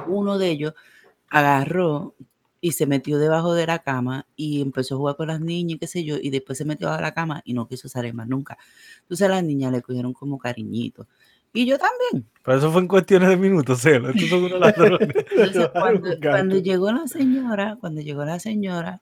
uno 0.09 0.37
de 0.39 0.49
ellos 0.51 0.75
agarró 1.29 2.15
y 2.61 2.73
se 2.73 2.87
metió 2.87 3.19
debajo 3.19 3.55
de 3.55 3.67
la 3.67 3.79
cama 3.79 4.27
y 4.37 4.61
empezó 4.61 4.97
a 4.97 4.99
jugar 4.99 5.17
con 5.17 5.29
las 5.29 5.41
niñas, 5.41 5.77
y 5.77 5.79
qué 5.79 5.87
sé 5.87 6.05
yo, 6.05 6.17
y 6.21 6.29
después 6.31 6.59
se 6.59 6.65
metió 6.65 6.91
a 6.91 7.01
la 7.01 7.15
cama 7.15 7.41
y 7.45 7.55
no 7.55 7.69
quiso 7.69 7.89
salir 7.89 8.13
más 8.15 8.27
nunca. 8.29 8.59
Entonces 9.03 9.27
a 9.27 9.31
las 9.31 9.45
niñas 9.45 9.71
le 9.73 9.81
cogieron 9.81 10.13
como 10.13 10.39
cariñito. 10.39 11.07
Y 11.53 11.67
yo 11.67 11.79
también. 11.79 12.29
Pero 12.45 12.59
eso 12.59 12.71
fue 12.71 12.81
en 12.83 12.89
cuestiones 12.89 13.29
de 13.29 13.37
minutos, 13.37 13.81
Celo. 13.81 14.11
Estos 14.11 14.29
son 14.29 14.45
unos 14.45 14.61
ladrones. 14.61 15.09
Entonces, 15.31 15.69
cuando, 15.73 16.11
cuando 16.21 16.59
llegó 16.59 16.93
la 16.93 17.07
señora, 17.09 17.77
cuando 17.81 18.01
llegó 18.01 18.25
la 18.25 18.39
señora, 18.39 19.01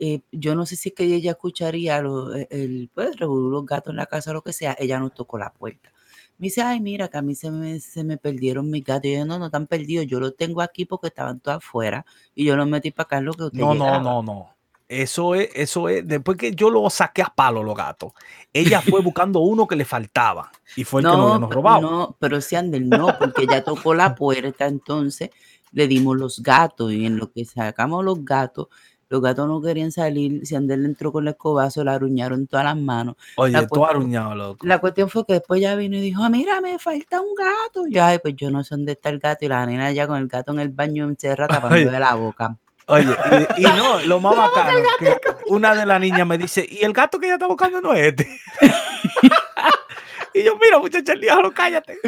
eh, 0.00 0.20
yo 0.32 0.54
no 0.54 0.66
sé 0.66 0.76
si 0.76 0.88
es 0.90 0.94
que 0.94 1.04
ella 1.04 1.32
escucharía 1.32 2.00
lo- 2.02 2.34
el, 2.34 2.46
el, 2.50 2.90
pues, 2.92 3.18
los 3.20 3.64
gatos 3.66 3.90
en 3.92 3.96
la 3.96 4.06
casa 4.06 4.30
o 4.30 4.34
lo 4.34 4.42
que 4.42 4.52
sea, 4.52 4.76
ella 4.78 4.98
nos 4.98 5.14
tocó 5.14 5.38
la 5.38 5.52
puerta. 5.52 5.92
Me 6.36 6.46
dice, 6.46 6.62
ay, 6.62 6.80
mira, 6.80 7.06
que 7.08 7.16
a 7.16 7.22
mí 7.22 7.36
se 7.36 7.50
me, 7.52 7.78
se 7.78 8.02
me 8.02 8.16
perdieron 8.16 8.68
mis 8.68 8.82
gatos. 8.84 9.04
Y 9.06 9.14
yo, 9.14 9.24
no, 9.24 9.38
no 9.38 9.46
están 9.46 9.68
perdidos, 9.68 10.06
yo 10.06 10.18
los 10.18 10.36
tengo 10.36 10.62
aquí 10.62 10.84
porque 10.84 11.06
estaban 11.06 11.38
todos 11.38 11.58
afuera 11.58 12.04
y 12.34 12.44
yo 12.44 12.56
los 12.56 12.66
metí 12.66 12.90
para 12.90 13.04
acá 13.04 13.18
en 13.18 13.26
lo 13.26 13.34
que 13.34 13.44
usted 13.44 13.60
No, 13.60 13.68
no, 13.74 13.84
llegaba". 13.84 14.02
no, 14.02 14.22
no. 14.22 14.53
Eso 14.88 15.34
es, 15.34 15.48
eso 15.54 15.88
es. 15.88 16.06
Después 16.06 16.36
que 16.36 16.54
yo 16.54 16.68
lo 16.70 16.88
saqué 16.90 17.22
a 17.22 17.32
palo 17.34 17.62
los 17.62 17.74
gatos, 17.76 18.12
ella 18.52 18.82
fue 18.82 19.00
buscando 19.02 19.40
uno 19.40 19.66
que 19.66 19.76
le 19.76 19.84
faltaba 19.84 20.50
y 20.76 20.84
fue 20.84 21.00
el 21.00 21.06
que 21.08 21.16
nos 21.16 21.50
robado. 21.50 21.80
no, 21.80 22.16
pero 22.20 22.40
si 22.40 22.54
Ander 22.56 22.82
no, 22.82 23.16
porque 23.18 23.46
ya 23.46 23.64
tocó 23.64 23.94
la 23.94 24.14
puerta, 24.14 24.66
entonces 24.66 25.30
le 25.72 25.88
dimos 25.88 26.16
los 26.16 26.42
gatos 26.42 26.92
y 26.92 27.06
en 27.06 27.16
lo 27.16 27.32
que 27.32 27.44
sacamos 27.46 28.04
los 28.04 28.24
gatos, 28.24 28.68
los 29.08 29.20
gatos 29.22 29.46
no 29.48 29.60
querían 29.62 29.90
salir, 29.90 30.46
si 30.46 30.54
Ander 30.54 30.78
le 30.78 30.86
entró 30.86 31.12
con 31.12 31.24
el 31.24 31.32
escobazo, 31.32 31.82
le 31.82 31.90
aruñaron 31.90 32.46
todas 32.46 32.64
las 32.66 32.76
manos. 32.76 33.16
Oye, 33.36 33.52
la 33.52 33.62
tú 33.62 33.68
cuestión- 33.68 33.90
aruñado, 33.90 34.34
loco. 34.34 34.66
La 34.66 34.78
cuestión 34.80 35.08
fue 35.08 35.24
que 35.24 35.34
después 35.34 35.60
ya 35.60 35.74
vino 35.76 35.96
y 35.96 36.00
dijo, 36.00 36.22
"Ah, 36.22 36.28
mira, 36.28 36.60
me 36.60 36.78
falta 36.78 37.20
un 37.20 37.34
gato. 37.34 37.86
Y 37.86 37.92
yo, 37.94 38.04
ay, 38.04 38.18
pues 38.18 38.34
yo 38.36 38.50
no 38.50 38.62
sé 38.64 38.74
dónde 38.76 38.92
está 38.92 39.08
el 39.10 39.18
gato. 39.18 39.44
Y 39.44 39.48
la 39.48 39.64
nena 39.66 39.92
ya 39.92 40.06
con 40.06 40.16
el 40.18 40.26
gato 40.28 40.52
en 40.52 40.60
el 40.60 40.68
baño 40.70 41.04
encerrada 41.08 41.54
tapándole 41.60 41.98
la 41.98 42.14
boca. 42.14 42.56
Oye, 42.86 43.16
y, 43.56 43.62
y 43.62 43.64
no, 43.64 44.00
lo 44.00 44.20
más 44.20 44.36
bacano, 44.36 44.78
que 44.98 45.16
una 45.46 45.74
de 45.74 45.86
las 45.86 46.00
niñas 46.00 46.26
me 46.26 46.36
dice, 46.38 46.66
¿y 46.68 46.84
el 46.84 46.92
gato 46.92 47.18
que 47.18 47.26
ella 47.26 47.34
está 47.36 47.46
buscando 47.46 47.80
no 47.80 47.94
es 47.94 48.08
este? 48.08 48.28
y 50.34 50.42
yo, 50.42 50.56
mira, 50.60 50.78
muchacha, 50.78 51.12
el 51.12 51.20
diablo, 51.20 51.52
cállate. 51.54 51.98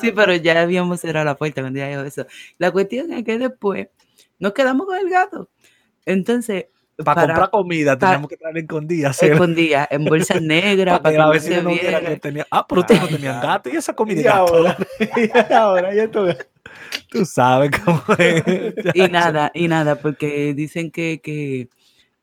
Sí, 0.00 0.12
pero 0.12 0.34
ya 0.34 0.60
habíamos 0.60 1.00
cerrado 1.00 1.24
la 1.24 1.36
puerta 1.36 1.60
cuando 1.62 1.78
ella 1.78 1.88
dijo 1.88 2.02
eso. 2.02 2.26
La 2.58 2.70
cuestión 2.70 3.12
es 3.12 3.24
que 3.24 3.38
después 3.38 3.88
nos 4.38 4.52
quedamos 4.52 4.86
con 4.86 4.98
el 4.98 5.08
gato. 5.08 5.48
Entonces, 6.04 6.66
Para 7.04 7.22
comprar 7.26 7.50
comida 7.50 7.92
pa- 7.98 8.06
teníamos 8.06 8.28
que 8.28 8.36
traer 8.36 8.58
escondida, 8.58 9.10
escondida 9.20 9.88
en 9.90 10.04
bolsas 10.04 10.42
negras 10.42 10.98
para 11.00 11.12
que 11.12 11.16
para 11.18 11.28
la 11.28 11.32
que 11.32 11.38
no 11.38 11.42
se 11.42 11.48
vecina 11.50 11.62
no 11.62 11.70
viera 11.70 12.00
que 12.00 12.16
tenía. 12.16 12.46
Ah, 12.50 12.66
pero 12.66 12.80
ustedes 12.82 13.00
no 13.02 13.08
tenían 13.08 13.40
gato 13.40 13.70
y 13.70 13.76
esa 13.76 13.94
comida 13.94 14.20
Y 14.20 14.24
gato. 14.24 14.54
ahora, 14.54 14.76
y 14.98 15.52
ahora, 15.54 15.94
ya 15.94 16.10
todo. 16.10 16.34
Tú 17.10 17.24
sabes 17.24 17.70
cómo 17.84 18.02
es. 18.18 18.42
Y 18.94 19.08
nada, 19.08 19.50
y 19.54 19.68
nada, 19.68 19.96
porque 20.00 20.54
dicen 20.54 20.90
que, 20.90 21.20
que, 21.22 21.68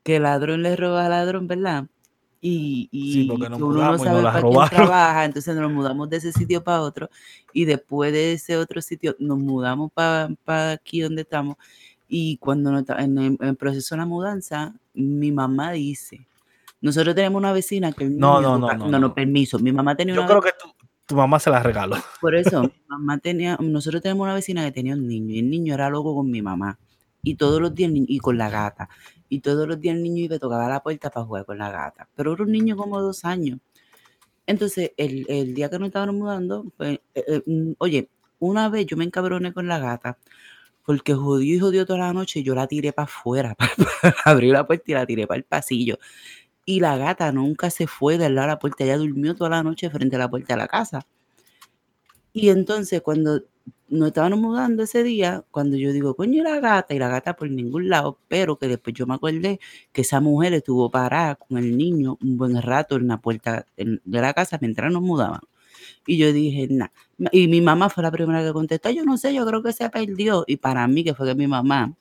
que 0.02 0.16
el 0.16 0.22
ladrón 0.24 0.62
le 0.62 0.76
roba 0.76 1.04
al 1.04 1.10
ladrón, 1.10 1.46
¿verdad? 1.46 1.84
Y, 2.40 2.88
y 2.92 3.12
Sí, 3.14 3.24
porque 3.28 3.48
nos 3.48 3.58
que 3.58 3.64
uno 3.64 3.74
no 3.80 3.84
y 3.84 3.90
nos 3.92 4.02
sabe 4.02 4.22
para 4.22 4.42
quién 4.48 4.62
trabaja, 4.70 5.24
entonces 5.24 5.56
nos 5.56 5.72
mudamos 5.72 6.08
de 6.08 6.16
ese 6.18 6.32
sitio 6.32 6.62
para 6.62 6.82
otro, 6.82 7.10
y 7.52 7.64
después 7.64 8.12
de 8.12 8.32
ese 8.32 8.56
otro 8.56 8.80
sitio 8.80 9.16
nos 9.18 9.38
mudamos 9.38 9.90
para 9.92 10.72
aquí 10.72 11.00
donde 11.00 11.22
estamos, 11.22 11.56
y 12.08 12.36
cuando 12.38 12.70
no 12.70 12.78
está- 12.78 13.02
en, 13.02 13.18
el, 13.18 13.36
en 13.40 13.48
el 13.48 13.56
proceso 13.56 13.94
de 13.94 13.98
la 14.00 14.06
mudanza, 14.06 14.72
mi 14.94 15.32
mamá 15.32 15.72
dice, 15.72 16.26
nosotros 16.80 17.14
tenemos 17.14 17.40
una 17.40 17.52
vecina 17.52 17.92
que 17.92 18.04
No, 18.04 18.40
no, 18.40 18.56
no, 18.56 18.68
no, 18.68 18.74
no, 18.76 18.88
no, 18.88 18.98
no. 19.00 19.14
permiso, 19.14 19.58
mi 19.58 19.72
mamá 19.72 19.96
tenía 19.96 20.14
Yo 20.14 20.20
una 20.20 20.28
creo 20.28 20.40
que 20.42 20.52
tu, 20.52 20.72
tu 21.08 21.16
mamá 21.16 21.40
se 21.40 21.48
la 21.48 21.62
regaló. 21.62 21.96
por 22.20 22.36
eso, 22.36 22.64
mi 22.64 22.72
mamá 22.88 23.18
tenía, 23.18 23.56
nosotros 23.60 24.02
tenemos 24.02 24.24
una 24.24 24.34
vecina 24.34 24.62
que 24.64 24.72
tenía 24.72 24.92
un 24.92 25.08
niño 25.08 25.34
y 25.34 25.38
el 25.38 25.48
niño 25.48 25.74
era 25.74 25.88
loco 25.88 26.14
con 26.14 26.30
mi 26.30 26.42
mamá. 26.42 26.78
Y 27.22 27.34
todos 27.34 27.60
los 27.60 27.74
días, 27.74 27.90
y 27.94 28.18
con 28.18 28.36
la 28.38 28.50
gata. 28.50 28.88
Y 29.28 29.40
todos 29.40 29.66
los 29.66 29.80
días 29.80 29.96
el 29.96 30.02
niño 30.02 30.22
iba 30.24 30.36
y 30.36 30.38
tocaba 30.38 30.68
la 30.68 30.82
puerta 30.82 31.10
para 31.10 31.26
jugar 31.26 31.46
con 31.46 31.58
la 31.58 31.70
gata. 31.70 32.08
Pero 32.14 32.34
era 32.34 32.44
un 32.44 32.52
niño 32.52 32.76
como 32.76 33.00
dos 33.00 33.24
años. 33.24 33.58
Entonces, 34.46 34.92
el, 34.96 35.26
el 35.28 35.54
día 35.54 35.70
que 35.70 35.78
nos 35.78 35.88
estábamos 35.88 36.14
mudando, 36.14 36.66
pues, 36.76 37.00
eh, 37.14 37.24
eh, 37.26 37.42
mm, 37.44 37.72
oye, 37.78 38.10
una 38.38 38.68
vez 38.68 38.86
yo 38.86 38.96
me 38.96 39.04
encabroné 39.04 39.52
con 39.52 39.66
la 39.66 39.78
gata 39.78 40.18
porque 40.84 41.14
jodió 41.14 41.54
y 41.54 41.58
jodió 41.58 41.86
toda 41.86 41.98
la 41.98 42.12
noche 42.12 42.40
y 42.40 42.42
yo 42.44 42.54
la 42.54 42.66
tiré 42.66 42.92
para 42.92 43.04
afuera, 43.04 43.54
para, 44.02 44.14
abrir 44.24 44.52
la 44.52 44.66
puerta 44.66 44.84
y 44.86 44.94
la 44.94 45.06
tiré 45.06 45.26
para 45.26 45.38
el 45.38 45.44
pasillo. 45.44 45.98
Y 46.68 46.80
la 46.80 46.98
gata 46.98 47.32
nunca 47.32 47.70
se 47.70 47.86
fue 47.86 48.18
del 48.18 48.34
lado 48.34 48.48
de 48.48 48.52
la 48.52 48.58
puerta, 48.58 48.84
ella 48.84 48.98
durmió 48.98 49.34
toda 49.34 49.48
la 49.48 49.62
noche 49.62 49.88
frente 49.88 50.16
a 50.16 50.18
la 50.18 50.28
puerta 50.28 50.52
de 50.52 50.58
la 50.58 50.68
casa. 50.68 51.06
Y 52.34 52.50
entonces 52.50 53.00
cuando 53.00 53.40
nos 53.88 54.08
estábamos 54.08 54.38
mudando 54.38 54.82
ese 54.82 55.02
día, 55.02 55.46
cuando 55.50 55.78
yo 55.78 55.94
digo, 55.94 56.14
coño, 56.14 56.42
la 56.42 56.60
gata, 56.60 56.92
y 56.94 56.98
la 56.98 57.08
gata 57.08 57.36
por 57.36 57.50
ningún 57.50 57.88
lado, 57.88 58.18
pero 58.28 58.58
que 58.58 58.68
después 58.68 58.94
yo 58.94 59.06
me 59.06 59.14
acordé 59.14 59.60
que 59.92 60.02
esa 60.02 60.20
mujer 60.20 60.52
estuvo 60.52 60.90
parada 60.90 61.36
con 61.36 61.56
el 61.56 61.74
niño 61.74 62.18
un 62.20 62.36
buen 62.36 62.60
rato 62.60 62.96
en 62.96 63.08
la 63.08 63.16
puerta 63.18 63.64
de 63.78 63.98
la 64.04 64.34
casa 64.34 64.58
mientras 64.60 64.92
nos 64.92 65.00
mudaban. 65.00 65.40
Y 66.06 66.18
yo 66.18 66.34
dije, 66.34 66.68
nah. 66.70 66.88
Y 67.32 67.48
mi 67.48 67.62
mamá 67.62 67.88
fue 67.88 68.02
la 68.02 68.10
primera 68.10 68.44
que 68.44 68.52
contestó, 68.52 68.90
yo 68.90 69.04
no 69.04 69.16
sé, 69.16 69.32
yo 69.32 69.46
creo 69.46 69.62
que 69.62 69.72
se 69.72 69.88
perdió. 69.88 70.44
Y 70.46 70.58
para 70.58 70.86
mí, 70.86 71.02
que 71.02 71.14
fue 71.14 71.28
que 71.28 71.34
mi 71.34 71.46
mamá 71.46 71.94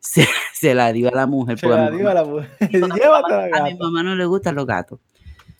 se, 0.00 0.26
se 0.54 0.74
la 0.74 0.92
dio 0.92 1.08
a 1.08 1.12
la 1.14 1.26
mujer. 1.26 1.58
Se 1.58 1.68
la 1.68 1.90
dio 1.90 2.08
a 2.10 2.14
la 2.14 2.24
mujer. 2.24 2.50
porque 2.58 2.76
a 2.82 2.86
mi 2.88 2.94
Llévate 3.00 3.32
mamá- 3.32 3.48
la 3.48 3.56
a 3.58 3.62
mi 3.64 3.70
gata. 3.72 3.84
mamá 3.84 4.02
no 4.02 4.14
le 4.16 4.24
gustan 4.26 4.54
los 4.56 4.66
gatos. 4.66 4.98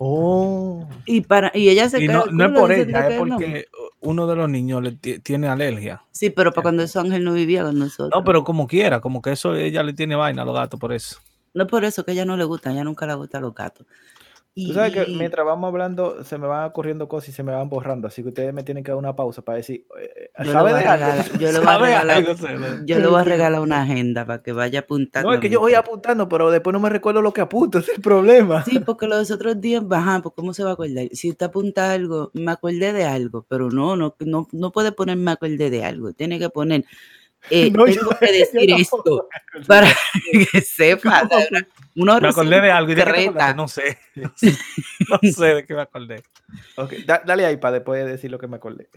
Oh. 0.03 0.89
Y, 1.05 1.21
para, 1.21 1.53
y 1.55 1.69
ella 1.69 1.89
se 1.91 1.99
Y 2.03 2.07
queda 2.07 2.25
no, 2.25 2.27
no 2.33 2.45
es 2.47 2.59
por 2.59 2.73
ella, 2.73 3.09
es 3.09 3.19
porque 3.19 3.67
uno 4.01 4.27
de 4.27 4.35
los 4.37 4.49
niños 4.49 4.83
le 4.83 4.93
ti- 4.93 5.19
tiene 5.19 5.47
alergia. 5.47 6.03
Sí, 6.11 6.31
pero 6.31 6.53
para 6.53 6.63
cuando 6.63 6.83
ese 6.83 6.99
ángel 6.99 7.23
no 7.23 7.35
vivía 7.35 7.65
con 7.65 7.79
nosotros. 7.79 8.11
No, 8.15 8.25
pero 8.25 8.43
como 8.43 8.67
quiera, 8.67 9.01
como 9.03 9.21
que 9.21 9.33
eso 9.33 9.55
ella 9.55 9.83
le 9.83 9.93
tiene 9.93 10.17
vaina 10.17 10.41
a 10.41 10.45
los 10.47 10.55
gatos 10.55 10.81
por 10.81 10.95
eso. 10.95 11.19
No 11.53 11.65
es 11.65 11.69
por 11.69 11.85
eso 11.85 12.03
que 12.05 12.13
a 12.13 12.15
ella 12.15 12.25
no 12.25 12.39
le 12.39 12.45
gusta, 12.45 12.71
a 12.71 12.73
ella 12.73 12.85
nunca 12.85 13.07
le 13.07 13.13
gustan 13.15 13.43
los 13.43 13.55
gatos. 13.55 13.87
Y, 14.61 14.67
Tú 14.67 14.75
sabes 14.75 14.93
que 14.93 15.07
mientras 15.07 15.47
vamos 15.47 15.69
hablando 15.69 16.23
se 16.25 16.37
me 16.39 16.47
van 16.47 16.67
ocurriendo 16.67 17.09
cosas 17.09 17.31
y 17.31 17.33
se 17.33 17.43
me 17.43 17.53
van 17.53 17.69
borrando, 17.69 18.09
así 18.09 18.23
que 18.23 18.29
ustedes 18.29 18.53
me 18.53 18.63
tienen 18.63 18.85
que 18.85 18.91
dar 18.91 18.99
una 18.99 19.17
pausa 19.17 19.43
para 19.43 19.57
decir, 19.57 19.87
eh, 19.99 20.31
Yo 20.39 20.45
le 20.45 20.53
¿sabe 20.53 20.73
voy 20.73 20.81
de 20.81 20.87
a 20.87 20.93
algo? 20.93 21.07
regalar- 21.07 21.39
yo 21.39 21.39
le 21.39 21.59
voy 21.59 21.61
a 21.61 21.63
¿Sabe 21.63 21.87
regalar- 21.87 22.23
voy 23.51 23.57
a 23.57 23.61
una 23.63 23.83
agenda 23.83 24.27
para 24.27 24.43
que 24.43 24.53
vaya 24.53 24.81
apuntando. 24.81 25.29
No, 25.29 25.35
es 25.35 25.41
que 25.41 25.49
yo 25.51 25.61
voy 25.61 25.75
apuntando, 25.75 26.29
pero 26.29 26.51
después 26.51 26.73
no 26.75 26.81
me 26.81 26.89
recuerdo 26.91 27.23
lo 27.23 27.33
que 27.33 27.41
apunto, 27.41 27.79
ese 27.79 27.93
es 27.93 27.97
el 27.99 28.03
problema. 28.03 28.65
Sí, 28.65 28.79
porque 28.81 29.07
los 29.07 29.31
otros 29.31 29.61
días, 29.61 29.83
ajá, 29.91 30.21
pues 30.23 30.35
¿cómo 30.37 30.53
se 30.53 30.63
va 30.65 30.71
a 30.71 30.73
acordar? 30.75 31.07
Si 31.13 31.31
usted 31.31 31.47
apunta 31.47 31.91
algo, 31.93 32.31
me 32.35 32.53
acordé 32.53 32.93
de 32.93 33.05
algo, 33.05 33.47
pero 33.49 33.71
no, 33.71 33.97
no, 33.97 34.15
no, 34.21 34.47
no 34.53 34.73
puede 34.73 34.93
poner 34.93 35.17
me 35.17 35.31
acordé 35.33 35.71
de 35.71 35.85
algo, 35.85 36.13
tiene 36.13 36.39
que 36.39 36.51
poner, 36.51 36.85
eh, 37.49 37.71
No, 37.75 37.87
yo- 37.87 37.95
tengo 38.01 38.19
que 38.19 38.27
yo 38.27 38.33
decir 38.33 38.69
tampoco 38.69 39.29
esto 39.33 39.67
para 39.67 39.89
que 40.53 40.61
sepa. 40.63 41.25
de 41.25 41.49
una- 41.51 41.67
una 41.97 42.21
Me 42.21 42.29
acordé 42.29 42.61
de 42.61 42.71
algo 42.71 42.93
y 42.93 42.95
de 42.95 43.55
no 43.55 43.69
sé. 43.69 43.99
No 44.15 44.33
sé, 44.37 44.57
no 45.09 45.19
sé 45.33 45.47
de 45.55 45.67
qué 45.67 45.75
me 45.75 45.83
acordé. 45.83 46.23
Ok, 46.77 46.93
da- 47.07 47.23
dale 47.25 47.47
ahí 47.47 47.57
para 47.57 47.75
después 47.75 48.05
decir 48.07 48.31
lo 48.31 48.39
que 48.39 48.47
me 48.49 48.57
acordé. 48.57 48.89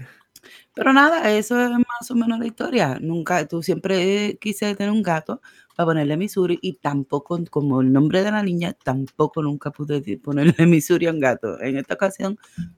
Pero 0.73 0.91
nada, 0.91 1.31
eso 1.31 1.59
es 1.61 1.69
más 1.71 2.11
o 2.11 2.15
menos 2.15 2.37
la 2.39 2.45
historia. 2.45 2.97
Nunca, 2.99 3.47
tú 3.47 3.63
siempre 3.63 4.37
quise 4.41 4.75
tener 4.75 4.91
un 4.91 5.03
gato 5.03 5.41
para 5.75 5.87
ponerle 5.87 6.17
Missouri 6.17 6.59
y 6.61 6.73
tampoco, 6.73 7.39
como 7.49 7.81
el 7.81 7.91
nombre 7.91 8.23
de 8.23 8.31
la 8.31 8.43
niña, 8.43 8.73
tampoco 8.73 9.41
nunca 9.41 9.71
pude 9.71 10.17
ponerle 10.17 10.53
Missouri 10.67 11.07
a 11.07 11.11
un 11.11 11.19
gato. 11.19 11.59
En 11.61 11.77
esta 11.77 11.95
ocasión, 11.95 12.37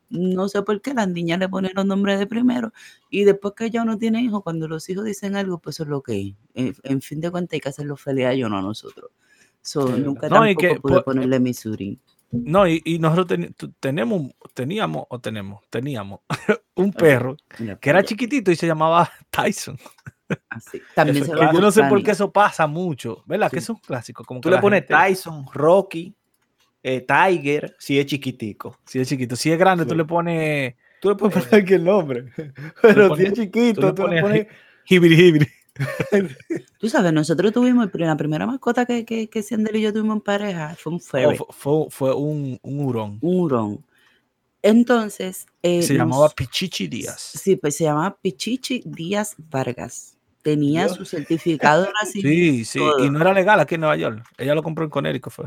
no 0.10 0.48
sé 0.48 0.62
por 0.62 0.82
qué 0.82 0.94
las 0.94 1.10
niñas 1.10 1.40
le 1.40 1.50
ponen 1.50 1.72
los 1.76 1.86
nombres 1.86 2.20
de 2.20 2.28
primero 2.28 2.72
y 3.10 3.24
después 3.24 3.54
que 3.56 3.70
ya 3.70 3.84
uno 3.84 3.98
tiene 3.98 4.22
hijos, 4.22 4.44
cuando 4.44 4.68
los 4.68 4.90
hijos 4.90 5.06
dicen 5.06 5.36
algo, 5.36 5.60
pues 5.60 5.76
eso 5.76 5.84
es 5.84 5.90
lo 5.90 6.02
que 6.02 6.36
es. 6.54 6.76
En, 6.84 7.02
fin 7.02 7.20
de 7.20 7.32
cuentas 7.32 7.54
hay 7.54 7.60
que 7.62 7.70
hacerlo 7.70 7.98
feliz 7.98 8.26
a 8.26 8.34
ellos, 8.34 8.50
no 8.50 8.58
a 8.58 8.62
nosotros. 8.62 9.12
So, 9.62 9.98
nunca 9.98 10.30
No, 10.30 10.36
tampoco 10.36 10.62
que, 10.62 10.80
pude 10.80 10.94
pues, 10.94 11.04
ponerle 11.04 11.40
Missouri. 11.40 12.00
No, 12.32 12.68
y, 12.68 12.82
y 12.84 13.00
nosotros 13.00 13.40
tu- 13.56 13.72
tenemos, 13.80 14.32
teníamos, 14.54 15.06
o 15.10 15.20
tenemos, 15.20 15.62
teníamos 15.70 16.22
un 16.76 16.92
perro 16.92 17.38
que 17.80 17.90
era 17.90 18.04
chiquitito 18.04 18.52
y 18.52 18.56
se 18.56 18.68
llamaba 18.68 19.10
Tyson. 19.30 19.78
Así. 20.50 20.82
También 20.96 21.24
Eso 21.24 21.34
se 21.36 21.40
yo 21.54 21.60
no 21.62 21.72
sé 21.72 21.84
por 21.84 22.02
qué 22.04 22.12
eso 22.12 22.32
pasa 22.32 22.68
mucho, 22.68 23.24
¿verdad? 23.26 23.52
Que 23.52 23.60
es 23.60 23.70
un 23.70 23.78
clásico. 23.78 24.24
Como 24.24 24.40
Tú 24.42 24.50
que 24.50 24.56
le 24.56 24.62
pones 24.62 24.82
gente- 24.82 24.94
Tyson, 24.96 25.46
Rocky, 25.54 26.14
eh, 26.84 27.02
Tiger, 27.02 27.76
si 27.80 28.00
es 28.00 28.06
chiquitico. 28.06 28.78
Si 28.86 29.00
es 29.00 29.08
chiquito. 29.08 29.36
Si 29.36 29.52
es 29.52 29.58
grande, 29.58 29.86
tú 29.86 29.96
le 29.96 30.06
pones 30.06 30.76
Tú 31.02 31.10
le 31.10 31.16
puedes 31.16 31.34
poner 31.36 31.50
cualquier 31.50 31.82
nombre, 31.82 32.26
pero 32.82 33.10
pones- 33.10 33.18
si 33.18 33.32
es 33.32 33.34
chiquito, 33.40 33.94
tú 33.94 34.04
le 34.08 34.08
tú 34.08 34.08
le 34.08 34.22
pones 34.22 34.48
hibiri 34.88 35.16
hibiri. 35.28 35.48
Tú 36.80 36.88
sabes, 36.90 37.12
nosotros 37.12 37.52
tuvimos 37.52 37.90
la 37.94 38.16
primera 38.16 38.46
mascota 38.48 38.86
que, 38.86 39.04
que, 39.04 39.28
que 39.28 39.44
Sandel 39.44 39.76
y 39.76 39.82
yo 39.82 39.92
tuvimos 39.92 40.16
en 40.16 40.22
pareja, 40.22 40.74
fue 40.80 40.94
un 40.94 41.00
Oh, 41.00 41.02
ferret, 41.02 41.38
fu- 41.38 41.48
fue, 41.52 41.88
fue 41.90 42.16
un, 42.16 42.58
un 42.62 42.80
hurón. 42.80 43.18
un 43.22 43.40
hurón. 43.42 43.86
Entonces, 44.62 45.46
eh, 45.62 45.82
Se 45.84 45.94
nos- 45.94 46.00
llamaba 46.00 46.30
Pichichi 46.30 46.88
Díaz. 46.88 47.20
Sí, 47.40 47.56
pues 47.56 47.76
se 47.78 47.84
llamaba 47.84 48.18
Pichichi 48.22 48.82
Díaz 48.86 49.36
Vargas. 49.38 50.15
Tenía 50.46 50.86
Dios. 50.86 50.96
su 50.98 51.06
certificado 51.06 51.84
de 51.86 51.90
nacimiento. 52.00 52.30
Sí, 52.30 52.66
sí. 52.66 52.78
todo. 52.80 53.04
Y 53.04 53.10
no 53.10 53.20
era 53.20 53.34
legal 53.34 53.60
aquí 53.60 53.74
en 53.76 53.82
Nueva 53.82 53.96
York. 53.98 54.24
Ella 54.38 54.54
lo 54.54 54.62
compró 54.62 54.84
en 54.86 54.92
Connecticut, 54.92 55.34
fue. 55.34 55.46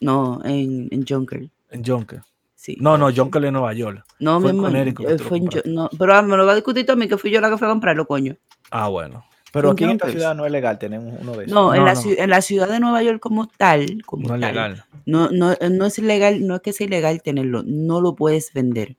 No, 0.00 0.40
en, 0.44 0.88
en 0.90 1.06
Junker. 1.06 1.48
En 1.70 1.84
Jonker. 1.84 2.22
Sí. 2.56 2.76
No, 2.80 2.98
no, 2.98 3.10
Jonker 3.14 3.44
en 3.44 3.52
Nueva 3.54 3.72
York. 3.72 4.04
no, 4.18 4.40
fue 4.40 4.50
en 4.50 4.56
mi 4.56 4.60
amor, 4.66 4.72
Connecticut 4.72 5.08
eh, 5.10 5.18
fue 5.18 5.38
en 5.38 5.48
no, 5.66 5.88
pero 5.96 6.14
ah, 6.14 6.22
me 6.22 6.36
lo 6.36 6.44
va 6.44 6.52
a 6.52 6.54
discutir 6.56 6.84
tú 6.84 6.92
a 6.92 6.96
mí 6.96 7.06
que 7.06 7.16
fui 7.16 7.30
yo 7.30 7.40
la 7.40 7.50
que 7.50 7.56
fue 7.56 7.68
a 7.68 7.70
comprarlo, 7.70 8.04
coño. 8.06 8.36
Ah, 8.72 8.88
bueno. 8.88 9.24
Pero 9.52 9.68
en 9.68 9.72
aquí 9.74 9.84
en 9.84 9.90
esta 9.92 10.10
ciudad 10.10 10.34
no 10.34 10.44
es 10.44 10.50
legal 10.50 10.78
tener 10.78 10.98
un- 10.98 11.16
uno 11.20 11.32
de 11.36 11.44
esos. 11.44 11.54
No, 11.54 11.72
en, 11.72 11.80
No, 11.80 11.86
la, 11.86 11.94
no. 11.94 12.00
en 12.04 12.30
la 12.30 12.40
ciudad 12.42 12.68
de 12.68 12.80
Nueva 12.80 13.02
York 13.02 13.20
como 13.20 13.46
tal, 13.46 14.02
como 14.04 14.26
No 14.28 14.34
es 14.34 14.40
tal, 14.40 14.50
legal. 14.54 14.84
No, 15.06 15.30
no, 15.30 15.54
no 15.70 15.86
es 15.86 15.98
ilegal, 15.98 16.44
no 16.46 16.56
es 16.56 16.62
que 16.62 16.72
sea 16.72 16.86
ilegal 16.86 17.22
tenerlo, 17.22 17.62
no 17.64 18.00
lo 18.00 18.16
puedes 18.16 18.52
vender. 18.52 18.96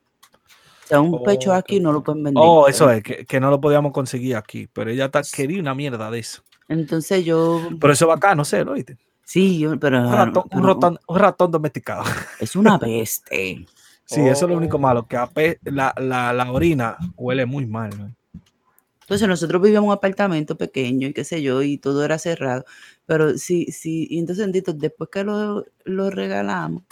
Sea, 0.94 1.02
un 1.02 1.24
pecho 1.24 1.52
Ok. 1.52 1.58
aquí 1.58 1.80
no 1.80 1.92
lo 1.92 2.04
pueden 2.04 2.24
vender. 2.24 2.44
Oh, 2.46 2.68
eso 2.68 2.90
es, 2.90 3.02
que, 3.04 3.26
que 3.26 3.40
no 3.40 3.50
lo 3.50 3.60
podíamos 3.60 3.92
conseguir 3.92 4.36
aquí. 4.36 4.68
Pero 4.72 4.90
ella 4.92 5.10
ta- 5.10 5.22
quería 5.24 5.60
una 5.60 5.74
mierda 5.76 6.10
de 6.12 6.20
eso. 6.20 6.44
Entonces 6.70 7.26
yo, 7.26 7.70
Pero 7.80 7.94
eso 7.94 8.08
va 8.08 8.16
acá, 8.16 8.36
no 8.36 8.46
sé, 8.46 8.64
¿lo 8.64 8.74
viste? 8.74 8.98
sí, 9.26 9.60
yo, 9.60 9.80
pero, 9.80 10.00
Un 10.00 10.12
ratón, 10.14 10.44
un 10.44 10.50
pero 10.62 10.74
ratón, 10.74 11.00
un 11.08 11.20
ratón 11.20 11.52
domesticado. 11.52 12.04
es 12.40 12.56
una 12.56 12.78
peste. 12.80 13.66
Sí, 14.06 14.20
eso 14.20 14.46
es 14.46 14.52
lo 14.52 14.58
único 14.58 14.76
Oh. 14.78 14.80
malo, 14.80 15.08
que 15.08 15.58
la, 15.64 15.94
la, 15.98 16.34
la 16.34 16.52
orina 16.52 16.98
huele 17.16 17.46
muy 17.46 17.66
mal. 17.66 17.90
¿no? 17.98 18.12
Entonces 19.02 19.28
nosotros 19.28 19.62
vivíamos 19.62 19.86
en 19.88 19.90
un 19.92 19.98
apartamento 19.98 20.58
pequeño 20.58 21.08
y 21.08 21.14
qué 21.14 21.24
sé 21.24 21.42
yo, 21.42 21.62
y 21.64 21.78
todo 21.78 22.04
era 22.04 22.20
cerrado. 22.20 22.66
Pero 23.06 23.38
sí, 23.38 23.66
sí, 23.72 24.06
y 24.10 24.20
entonces 24.20 24.46
Endito, 24.46 24.74
después 24.74 25.10
que 25.10 25.24
lo, 25.24 25.66
lo 25.86 26.10
regalamos, 26.10 26.84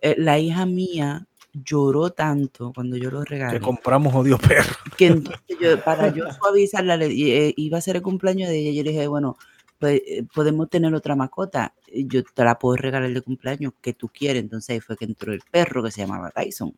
eh, 0.00 0.14
la 0.18 0.38
hija 0.38 0.64
mía 0.66 1.26
lloró 1.52 2.10
tanto 2.10 2.72
cuando 2.74 2.96
yo 2.96 3.10
lo 3.10 3.24
regalé. 3.24 3.58
Que 3.58 3.64
compramos 3.64 4.14
odio 4.14 4.38
perro. 4.38 4.74
que 4.96 5.06
entonces 5.06 5.42
yo, 5.60 5.82
para 5.84 6.08
yo 6.08 6.24
suavizarla, 6.32 6.96
le- 6.96 7.06
eh, 7.48 7.54
iba 7.56 7.78
a 7.78 7.82
ser 7.82 7.96
el 7.96 8.02
cumpleaños 8.02 8.48
de 8.48 8.58
ella, 8.58 8.72
yo 8.72 8.82
le 8.84 8.90
dije, 8.90 9.06
bueno, 9.06 9.36
pues 9.78 10.00
eh, 10.06 10.24
podemos 10.34 10.70
tener 10.70 10.94
otra 10.94 11.16
mascota, 11.16 11.74
eh, 11.88 12.04
yo 12.06 12.22
te 12.24 12.44
la 12.44 12.58
puedo 12.58 12.76
regalar 12.76 13.12
de 13.12 13.20
cumpleaños 13.20 13.72
que 13.80 13.92
tú 13.92 14.08
quieres, 14.08 14.42
entonces 14.42 14.70
ahí 14.70 14.80
fue 14.80 14.96
que 14.96 15.04
entró 15.04 15.32
el 15.32 15.42
perro 15.50 15.82
que 15.82 15.90
se 15.90 16.00
llamaba 16.02 16.30
Tyson. 16.30 16.72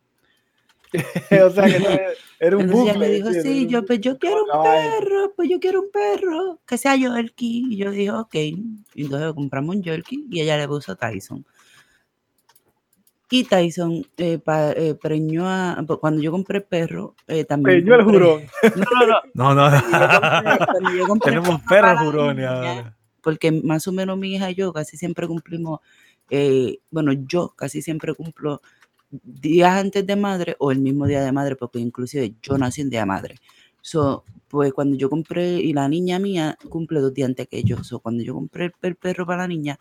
o 0.93 1.49
sea 1.49 1.65
que 1.65 1.79
no 1.79 1.89
era- 1.89 2.09
era 2.39 2.57
un 2.57 2.63
Entonces 2.63 2.83
ella 2.89 2.99
me 2.99 3.09
dijo, 3.09 3.29
sí, 3.43 3.67
yo 3.67 3.85
pues 3.85 3.99
yo 4.01 4.17
quiero 4.17 4.43
un 4.43 4.49
perro, 4.63 5.33
pues 5.35 5.49
yo 5.49 5.59
quiero 5.59 5.81
un 5.81 5.91
perro, 5.91 6.59
que 6.65 6.77
sea 6.77 6.95
Yorkie, 6.95 7.65
y 7.69 7.77
yo 7.77 7.91
dije, 7.91 8.11
ok, 8.11 8.35
y 8.35 8.75
entonces 8.95 9.33
compramos 9.33 9.75
un 9.75 9.81
Yorkie 9.83 10.25
y 10.29 10.41
ella 10.41 10.57
le 10.57 10.67
puso 10.67 10.95
Tyson. 10.95 11.45
Y 13.29 13.43
Tyson 13.43 14.05
eh, 14.17 14.37
pa- 14.37 14.71
eh, 14.71 14.93
preñó 14.95 15.47
a, 15.47 15.83
cuando 15.99 16.21
yo 16.21 16.31
compré 16.31 16.61
perro, 16.61 17.15
eh, 17.27 17.43
también 17.43 17.83
Peñó 17.83 17.95
el 17.95 18.03
jurón. 18.03 18.41
No, 19.33 19.53
no, 19.53 19.53
no, 19.55 19.69
No, 19.71 19.71
no. 19.71 19.77
yo 19.81 21.05
compré- 21.07 21.07
yo 21.07 21.19
Tenemos 21.23 21.61
perros 21.67 21.99
jurones 21.99 22.45
ahora. 22.47 22.97
porque 23.21 23.51
más 23.51 23.87
o 23.87 23.91
menos 23.91 24.17
mi 24.17 24.35
hija 24.35 24.51
y 24.51 24.55
yo 24.55 24.71
casi 24.71 24.97
siempre 24.97 25.27
cumplimos, 25.27 25.79
eh, 26.29 26.79
bueno, 26.91 27.13
yo 27.13 27.53
casi 27.55 27.81
siempre 27.81 28.13
cumplo 28.13 28.61
días 29.09 29.79
antes 29.79 30.05
de 30.05 30.15
madre 30.15 30.55
o 30.59 30.71
el 30.71 30.79
mismo 30.79 31.07
día 31.07 31.23
de 31.23 31.31
madre, 31.31 31.55
porque 31.55 31.79
inclusive 31.79 32.35
yo 32.41 32.57
nací 32.57 32.81
en 32.81 32.89
día 32.89 33.01
de 33.01 33.05
madre. 33.07 33.35
So, 33.81 34.23
pues 34.47 34.73
cuando 34.73 34.95
yo 34.97 35.09
compré, 35.09 35.53
y 35.55 35.73
la 35.73 35.87
niña 35.87 36.19
mía 36.19 36.57
cumple 36.69 36.99
dos 36.99 37.13
días 37.13 37.29
antes 37.29 37.47
que 37.47 37.63
yo, 37.63 37.83
so, 37.83 37.99
cuando 37.99 38.23
yo 38.23 38.33
compré 38.33 38.65
el, 38.65 38.73
el 38.81 38.95
perro 38.95 39.25
para 39.25 39.43
la 39.43 39.47
niña, 39.47 39.79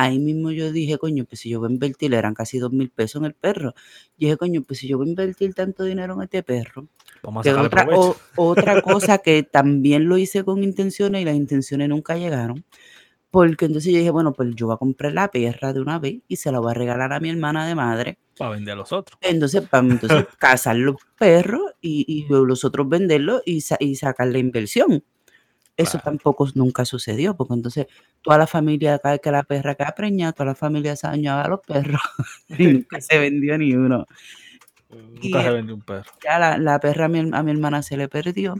ahí 0.00 0.18
mismo 0.18 0.50
yo 0.52 0.70
dije, 0.72 0.96
coño, 0.98 1.24
pues 1.24 1.40
si 1.40 1.50
yo 1.50 1.60
voy 1.60 1.68
a 1.70 1.72
invertir, 1.72 2.14
eran 2.14 2.34
casi 2.34 2.58
dos 2.58 2.72
mil 2.72 2.90
pesos 2.90 3.20
en 3.20 3.26
el 3.26 3.34
perro. 3.34 3.74
Yo 4.16 4.26
dije, 4.28 4.36
coño, 4.36 4.62
pues 4.62 4.78
si 4.80 4.88
yo 4.88 4.96
voy 4.98 5.06
a 5.08 5.10
invertir 5.10 5.54
tanto 5.54 5.84
dinero 5.84 6.14
en 6.14 6.22
este 6.22 6.42
perro, 6.42 6.86
Vamos 7.22 7.46
a 7.46 7.50
otra, 7.66 7.82
o- 7.98 8.16
otra 8.36 8.80
cosa 8.82 9.18
que 9.18 9.42
también 9.42 10.08
lo 10.08 10.16
hice 10.18 10.44
con 10.44 10.62
intenciones 10.62 11.22
y 11.22 11.24
las 11.24 11.34
intenciones 11.36 11.88
nunca 11.88 12.16
llegaron. 12.16 12.64
Porque 13.30 13.66
entonces 13.66 13.92
yo 13.92 13.98
dije, 13.98 14.10
bueno, 14.10 14.32
pues 14.32 14.54
yo 14.54 14.66
voy 14.66 14.74
a 14.74 14.78
comprar 14.78 15.12
la 15.12 15.28
perra 15.30 15.72
de 15.74 15.80
una 15.80 15.98
vez 15.98 16.20
y 16.28 16.36
se 16.36 16.50
la 16.50 16.60
voy 16.60 16.70
a 16.70 16.74
regalar 16.74 17.12
a 17.12 17.20
mi 17.20 17.28
hermana 17.30 17.66
de 17.66 17.74
madre. 17.74 18.18
Para 18.38 18.52
vender 18.52 18.72
a 18.72 18.76
los 18.76 18.92
otros. 18.92 19.18
Entonces, 19.20 19.68
para 19.68 19.86
entonces 19.86 20.24
cazar 20.38 20.76
los 20.76 20.96
perros 21.18 21.62
y, 21.80 22.04
y 22.08 22.26
los 22.32 22.64
otros 22.64 22.88
venderlos 22.88 23.42
y, 23.44 23.60
sa- 23.60 23.76
y 23.80 23.96
sacar 23.96 24.28
la 24.28 24.38
inversión. 24.38 25.02
Eso 25.78 25.92
Claro. 25.92 26.04
tampoco 26.04 26.46
nunca 26.54 26.84
sucedió, 26.84 27.34
porque 27.36 27.54
entonces 27.54 27.86
toda 28.20 28.36
la 28.36 28.46
familia, 28.46 28.98
cada 28.98 29.14
vez 29.14 29.20
que 29.22 29.30
la 29.30 29.44
perra 29.44 29.74
queda 29.76 29.94
preñada, 29.96 30.32
toda 30.32 30.46
la 30.46 30.54
familia 30.54 30.94
se 30.96 31.06
dañaba 31.06 31.42
a 31.44 31.48
los 31.48 31.60
perros 31.60 32.00
y 32.48 32.66
nunca 32.66 33.00
se 33.00 33.16
vendió 33.18 33.56
ni 33.56 33.74
uno. 33.74 34.04
Y 34.90 35.28
Nunca 35.30 35.42
se 35.42 35.48
el- 35.48 35.54
vendió 35.54 35.74
un 35.76 35.82
perro. 35.82 36.10
ya 36.22 36.38
la, 36.38 36.58
la 36.58 36.80
perra 36.80 37.04
a 37.06 37.08
mi, 37.08 37.20
a 37.32 37.42
mi 37.42 37.50
hermana 37.52 37.82
se 37.82 37.96
le 37.96 38.08
perdió. 38.08 38.56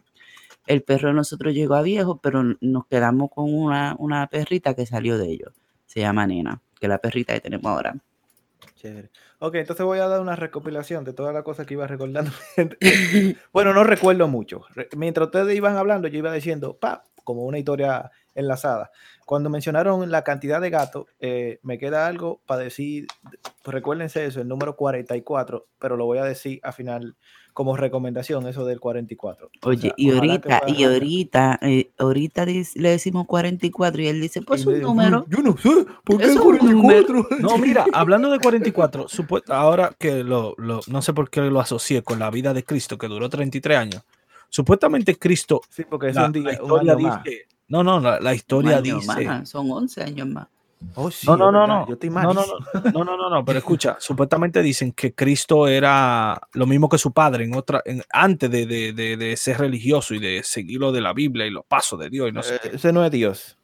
El 0.67 0.83
perro 0.83 1.09
de 1.09 1.15
nosotros 1.15 1.53
llegó 1.55 1.75
a 1.75 1.83
viejo, 1.83 2.19
pero 2.21 2.41
n- 2.43 2.57
nos 2.61 2.87
quedamos 2.87 3.31
con 3.35 3.53
una, 3.53 3.97
una 3.99 4.27
perrita 4.29 4.75
que 4.75 4.87
salió 4.87 5.19
de 5.19 5.27
ellos. 5.29 5.53
Se 5.87 6.01
llama 6.01 6.27
Nena, 6.27 6.61
que 6.79 6.87
es 6.87 6.91
la 6.91 6.99
perrita 6.99 7.33
que 7.35 7.41
tenemos 7.41 7.67
ahora. 7.67 7.97
Chévere. 8.77 9.11
Ok, 9.41 9.55
entonces 9.57 9.85
voy 9.85 9.99
a 9.99 10.07
dar 10.07 10.21
una 10.21 10.37
recopilación 10.37 11.03
de 11.05 11.13
todas 11.13 11.33
las 11.35 11.43
cosas 11.43 11.67
que 11.67 11.75
iba 11.75 11.87
recordando. 11.87 12.31
bueno, 13.53 13.73
no 13.73 13.83
recuerdo 13.85 14.29
mucho. 14.29 14.63
Re- 14.75 14.89
Mientras 14.97 15.27
ustedes 15.29 15.57
iban 15.57 15.77
hablando, 15.77 16.07
yo 16.09 16.19
iba 16.19 16.33
diciendo, 16.33 16.77
pa, 16.77 17.05
como 17.29 17.43
una 17.43 17.59
historia 17.59 18.11
enlazada. 18.35 18.91
Cuando 19.27 19.51
mencionaron 19.51 20.11
la 20.11 20.23
cantidad 20.25 20.63
de 20.63 20.71
gatos, 20.71 21.05
eh, 21.21 21.59
me 21.63 21.77
queda 21.77 22.07
algo 22.07 22.41
para 22.47 22.63
decir, 22.63 23.07
pues 23.63 23.75
recuérdense 23.75 24.25
eso, 24.25 24.41
el 24.41 24.49
número 24.49 24.77
44, 24.77 25.67
pero 25.79 25.99
lo 25.99 26.07
voy 26.07 26.17
a 26.17 26.25
decir 26.25 26.59
al 26.63 26.73
final 26.73 27.17
como 27.53 27.77
recomendación, 27.77 28.47
eso 28.47 28.65
del 28.65 28.81
44. 28.81 29.51
O 29.63 29.69
Oye, 29.69 29.81
sea, 29.81 29.95
y 29.99 30.11
ahorita, 30.11 30.63
y 30.69 30.85
ahorita, 30.85 31.59
eh, 31.61 31.91
ahorita 31.99 32.47
le 32.47 32.89
decimos 32.89 33.27
44 33.27 34.01
y 34.01 34.07
él 34.07 34.21
dice, 34.23 34.41
pues 34.41 34.65
un 34.65 34.73
me- 34.75 34.79
número. 34.79 35.27
Yo 35.29 35.43
no 35.43 35.55
sé, 35.59 35.85
¿por 36.05 36.17
qué 36.17 36.25
Es 36.25 36.37
un 36.37 36.43
44? 36.57 37.27
No, 37.41 37.59
mira, 37.59 37.85
hablando 37.93 38.31
de 38.31 38.39
44, 38.39 39.09
supu- 39.09 39.43
ahora 39.49 39.93
que 39.99 40.25
lo, 40.25 40.55
lo- 40.57 40.81
no 40.87 41.03
sé 41.03 41.13
por 41.13 41.29
qué 41.29 41.43
lo 41.43 41.61
asocié 41.61 42.03
con 42.03 42.19
la 42.21 42.31
vida 42.31 42.55
de 42.55 42.65
Cristo, 42.65 42.97
que 42.97 43.09
duró 43.09 43.29
33 43.29 43.77
años. 43.77 44.03
Supuestamente 44.51 45.19
Cristo, 45.19 45.61
Sí, 45.69 45.85
porque 45.89 46.09
es 46.09 46.17
la, 46.17 46.27
un 46.27 46.33
día, 46.33 46.43
la 46.45 46.63
un 46.63 47.03
más. 47.03 47.25
no, 47.69 47.83
no, 47.85 48.01
la, 48.01 48.19
la 48.21 48.31
un 48.31 48.37
historia 48.37 48.81
año 48.81 48.95
dice, 48.97 49.25
más, 49.27 49.49
son 49.49 49.71
11 49.71 50.03
años 50.03 50.27
más. 50.27 50.49
Oh, 50.95 51.11
sí, 51.11 51.27
no, 51.27 51.37
no, 51.37 51.51
no, 51.53 51.67
no, 51.67 51.87
Yo 51.87 51.95
estoy 51.95 52.09
no, 52.11 52.21
no, 52.21 52.35
no, 52.35 52.45
no, 52.93 53.05
no, 53.05 53.17
no, 53.17 53.31
no, 53.31 53.45
pero 53.45 53.59
escucha, 53.59 53.97
supuestamente 54.01 54.63
dicen 54.63 54.93
que 54.93 55.13
Cristo 55.13 55.67
era 55.69 56.41
lo 56.53 56.67
mismo 56.67 56.89
que 56.89 56.99
su 56.99 57.13
padre 57.13 57.45
en 57.45 57.55
otra, 57.55 57.83
en- 57.85 58.03
antes 58.11 58.51
de, 58.51 58.65
de- 58.67 58.93
de- 58.93 59.17
de 59.17 59.37
ser 59.37 59.59
religioso 59.59 60.15
y 60.15 60.19
de 60.19 60.43
seguir 60.43 60.81
lo 60.81 60.93
de 60.93 61.01
la 61.01 61.13
Biblia 61.13 61.47
y 61.47 61.51
los 61.51 61.65
pasos 61.67 61.99
de 61.99 62.09
Dios 62.11 62.29
y 62.29 62.33
no 62.33 62.43
sé 62.43 62.55
Eh, 62.55 62.59
qué. 62.63 62.77
ese 62.77 62.93
no 62.93 63.05
es 63.05 63.11
Dios, 63.11 63.59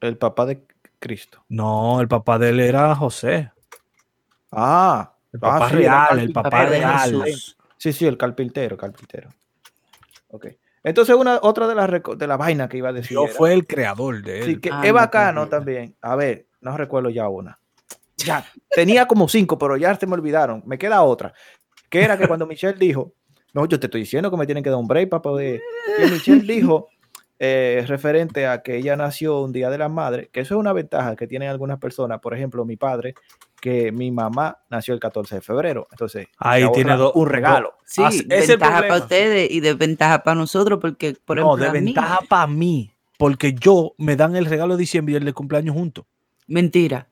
el 0.00 0.16
papá 0.18 0.46
de 0.46 0.62
Cristo. 0.98 1.44
No, 1.48 2.00
el 2.00 2.08
papá 2.08 2.38
de 2.38 2.50
él 2.50 2.60
era 2.60 2.94
José, 2.94 3.50
Ah, 4.50 5.14
el 5.32 5.40
ah, 5.40 5.52
papá 5.52 5.68
sí, 5.70 5.74
real, 5.76 6.18
el 6.18 6.32
carpintero, 6.32 6.42
papá 6.42 6.64
real. 6.66 7.26
Sí, 7.78 7.92
sí, 7.92 8.06
el 8.06 8.16
carpintero, 8.18 8.76
carpintero. 8.76 9.30
Ok. 10.32 10.46
Entonces, 10.82 11.14
una, 11.14 11.38
otra 11.42 11.68
de 11.68 11.74
las 11.76 11.88
de 12.18 12.26
la 12.26 12.36
vaina 12.36 12.68
que 12.68 12.78
iba 12.78 12.88
a 12.88 12.92
decir. 12.92 13.16
Era- 13.16 13.32
fue 13.32 13.52
el 13.52 13.66
creador 13.66 14.20
de 14.22 14.40
él. 14.40 14.44
Sí, 14.46 14.60
que 14.60 14.70
Ah, 14.72 14.80
es 14.82 14.88
no, 14.88 14.94
bacano 14.94 15.48
también. 15.48 15.94
también. 15.94 15.96
A 16.02 16.16
ver, 16.16 16.46
no 16.60 16.76
recuerdo 16.76 17.08
ya 17.10 17.28
una. 17.28 17.58
Ya, 18.16 18.44
tenía 18.70 19.06
como 19.06 19.28
cinco, 19.28 19.58
pero 19.58 19.76
ya 19.76 19.94
se 19.94 20.06
me 20.06 20.14
olvidaron. 20.14 20.62
Me 20.66 20.78
queda 20.78 21.02
otra. 21.02 21.32
Que 21.88 22.02
era 22.02 22.16
que 22.18 22.26
cuando 22.26 22.46
Michelle 22.46 22.78
dijo, 22.78 23.12
no, 23.52 23.66
yo 23.66 23.78
te 23.78 23.86
estoy 23.86 24.00
diciendo 24.00 24.30
que 24.30 24.36
me 24.36 24.46
tienen 24.46 24.64
que 24.64 24.70
dar 24.70 24.78
un 24.78 24.88
break 24.88 25.08
para 25.08 25.22
poder. 25.22 25.60
Y 25.98 26.10
Michelle 26.10 26.40
dijo, 26.52 26.88
eh, 27.38 27.84
referente 27.86 28.46
a 28.46 28.62
que 28.62 28.76
ella 28.76 28.96
nació 28.96 29.40
un 29.40 29.52
día 29.52 29.68
de 29.70 29.78
la 29.78 29.88
madre, 29.88 30.30
que 30.32 30.40
eso 30.40 30.54
es 30.54 30.58
una 30.60 30.72
ventaja 30.72 31.16
que 31.16 31.26
tienen 31.26 31.48
algunas 31.48 31.78
personas. 31.78 32.20
Por 32.20 32.34
ejemplo, 32.34 32.64
mi 32.64 32.76
padre, 32.76 33.14
que 33.62 33.92
mi 33.92 34.10
mamá 34.10 34.58
nació 34.70 34.92
el 34.92 34.98
14 34.98 35.36
de 35.36 35.40
febrero. 35.40 35.86
Entonces, 35.92 36.26
Ahí 36.36 36.64
tiene 36.74 36.96
dos- 36.96 37.12
un 37.14 37.28
regalo. 37.28 37.74
Sí, 37.86 38.02
Ah, 38.04 38.08
es 38.08 38.20
el 38.20 38.26
ventaja 38.28 38.58
para 38.58 38.78
problema. 38.88 38.96
ustedes 39.04 39.50
y 39.52 39.60
desventaja 39.60 40.22
para 40.24 40.34
nosotros, 40.34 40.80
porque, 40.80 41.14
por 41.24 41.36
no, 41.38 41.44
ejemplo, 41.54 41.62
de 41.62 41.68
a 41.70 41.72
mí- 41.80 41.84
ventaja 41.86 42.18
para 42.28 42.46
mí, 42.48 42.90
porque 43.18 43.54
yo 43.54 43.94
me 43.98 44.16
dan 44.16 44.34
el 44.34 44.46
regalo 44.46 44.74
de 44.76 44.80
diciembre 44.80 45.12
y 45.12 45.16
el 45.16 45.24
de 45.24 45.32
cumpleaños 45.32 45.76
juntos. 45.76 46.04
mentira, 46.48 47.06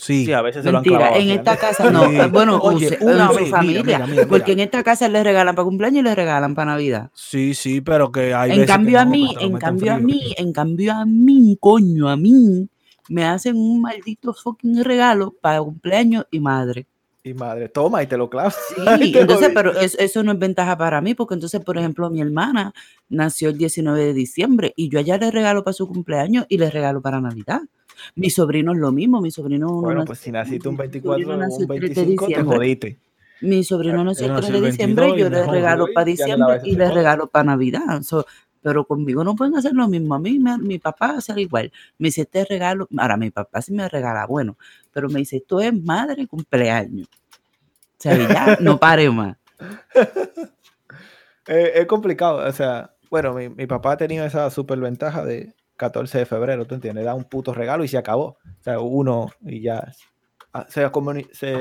Sí, 0.00 0.24
Sí, 0.26 0.32
a 0.32 0.42
veces 0.42 0.62
se 0.62 0.70
lo 0.70 0.78
han 0.78 0.84
clavado 0.84 1.16
En 1.16 1.28
esta 1.30 1.56
casa 1.56 1.90
no, 1.90 2.04
Sí. 2.08 2.16
bueno, 2.30 2.58
Oye, 2.62 2.96
una 3.00 3.24
en 3.24 3.28
su 3.32 3.34
vez, 3.40 3.50
familia, 3.50 3.82
mira, 3.82 4.06
mira, 4.06 4.26
porque 4.28 4.52
en 4.52 4.60
esta 4.60 4.82
casa 4.84 5.08
les 5.08 5.24
regalan 5.24 5.56
para 5.56 5.64
cumpleaños 5.66 6.00
y 6.00 6.02
les 6.04 6.14
regalan 6.16 6.54
para 6.54 6.70
Navidad. 6.70 7.10
sí, 7.12 7.52
sí, 7.52 7.80
pero 7.80 8.10
que 8.12 8.32
hay 8.32 8.52
En 8.52 8.56
veces 8.60 8.66
que 8.66 8.72
cambio 8.72 9.00
a 9.00 9.04
no, 9.04 9.10
mí, 9.10 9.36
en 9.40 9.58
cambio 9.58 9.92
a 9.92 9.98
mí, 9.98 10.34
en 10.38 10.52
cambio 10.52 10.92
a 10.94 11.04
mí, 11.04 11.58
coño, 11.60 12.08
a 12.08 12.16
mí, 12.16 12.68
me 13.08 13.24
hacen 13.24 13.56
un 13.56 13.80
maldito 13.80 14.32
fucking 14.34 14.84
regalo 14.84 15.34
para 15.40 15.60
cumpleaños 15.60 16.26
y 16.30 16.40
madre. 16.40 16.86
Y 17.24 17.34
madre, 17.34 17.68
toma 17.68 18.02
y 18.02 18.06
te 18.06 18.16
lo 18.16 18.30
clavas. 18.30 18.56
Sí, 18.74 18.74
entonces, 19.18 19.50
pero 19.54 19.78
es- 19.78 19.96
eso 19.98 20.22
no 20.22 20.32
es 20.32 20.38
ventaja 20.38 20.78
para 20.78 21.00
mí, 21.00 21.14
porque 21.14 21.34
entonces, 21.34 21.60
por 21.62 21.76
ejemplo, 21.76 22.08
mi 22.10 22.20
hermana 22.20 22.72
nació 23.08 23.50
el 23.50 23.58
19 23.58 24.02
de 24.04 24.12
diciembre 24.14 24.72
y 24.76 24.88
yo 24.88 24.98
allá 24.98 25.18
le 25.18 25.30
regalo 25.30 25.64
para 25.64 25.74
su 25.74 25.86
cumpleaños 25.88 26.46
y 26.48 26.56
le 26.58 26.70
regalo 26.70 27.02
para 27.02 27.20
Navidad. 27.20 27.62
Mi 28.14 28.30
sobrino 28.30 28.72
es 28.72 28.78
lo 28.78 28.92
mismo, 28.92 29.20
mi 29.20 29.30
sobrino 29.32 29.68
Bueno, 29.80 30.00
nació- 30.00 30.06
pues 30.06 30.18
si 30.20 30.30
naciste 30.30 30.68
un 30.68 30.74
mi 30.76 30.78
24 30.78 31.12
sobrino 31.24 31.32
o 31.46 31.56
un 31.56 31.62
el 31.62 31.68
3 31.68 31.80
de 31.80 31.86
25, 31.88 32.24
te 32.24 32.28
diciembre. 32.30 32.56
jodiste. 32.56 32.98
Mi 33.40 33.64
sobrino 33.64 34.00
Él 34.00 34.04
nació 34.06 34.26
el 34.26 34.32
nació 34.32 34.46
3 34.48 34.54
el 34.56 34.62
de 34.62 34.70
diciembre 34.70 35.04
22 35.06 35.18
y 35.18 35.20
yo 35.22 35.30
le 35.46 35.52
regalo 35.52 35.86
para 35.94 36.04
diciembre 36.04 36.60
y 36.64 36.76
le 36.76 36.90
regalo 36.90 37.26
para 37.26 37.44
Navidad. 37.44 38.02
So, 38.02 38.24
pero 38.68 38.84
conmigo 38.84 39.24
no 39.24 39.34
pueden 39.34 39.56
hacer 39.56 39.72
lo 39.72 39.88
mismo. 39.88 40.14
A 40.14 40.18
mí, 40.18 40.38
me- 40.38 40.58
mi 40.58 40.78
papá 40.78 41.14
hace 41.16 41.40
igual. 41.40 41.72
Me 41.96 42.08
dice, 42.08 42.22
este 42.22 42.44
regalo, 42.44 42.86
ahora 42.98 43.16
mi 43.16 43.30
papá 43.30 43.62
sí 43.62 43.72
me 43.72 43.88
regala, 43.88 44.26
bueno, 44.26 44.58
pero 44.92 45.08
me 45.08 45.20
dice, 45.20 45.38
esto 45.38 45.58
es 45.60 45.72
madre 45.82 46.26
cumpleaños. 46.26 47.08
O 47.08 48.00
sea, 48.00 48.16
ya, 48.28 48.58
no 48.60 48.78
pare 48.78 49.10
más. 49.10 49.36
Es 51.46 51.86
complicado, 51.86 52.46
o 52.46 52.52
sea, 52.52 52.94
bueno, 53.10 53.32
mi, 53.32 53.48
mi 53.48 53.66
papá 53.66 53.92
ha 53.92 53.96
tenido 53.96 54.26
esa 54.26 54.50
super 54.50 54.78
ventaja 54.78 55.24
de 55.24 55.54
14 55.78 56.18
de 56.18 56.26
febrero, 56.26 56.66
¿tú 56.66 56.74
entiendes? 56.74 57.06
Da 57.06 57.14
un 57.14 57.24
puto 57.24 57.54
regalo 57.54 57.84
y 57.84 57.88
se 57.88 57.96
acabó. 57.96 58.36
O 58.60 58.62
sea, 58.62 58.80
uno 58.80 59.30
y 59.40 59.62
ya. 59.62 59.90
ah, 60.52 60.66
Se, 60.68 60.84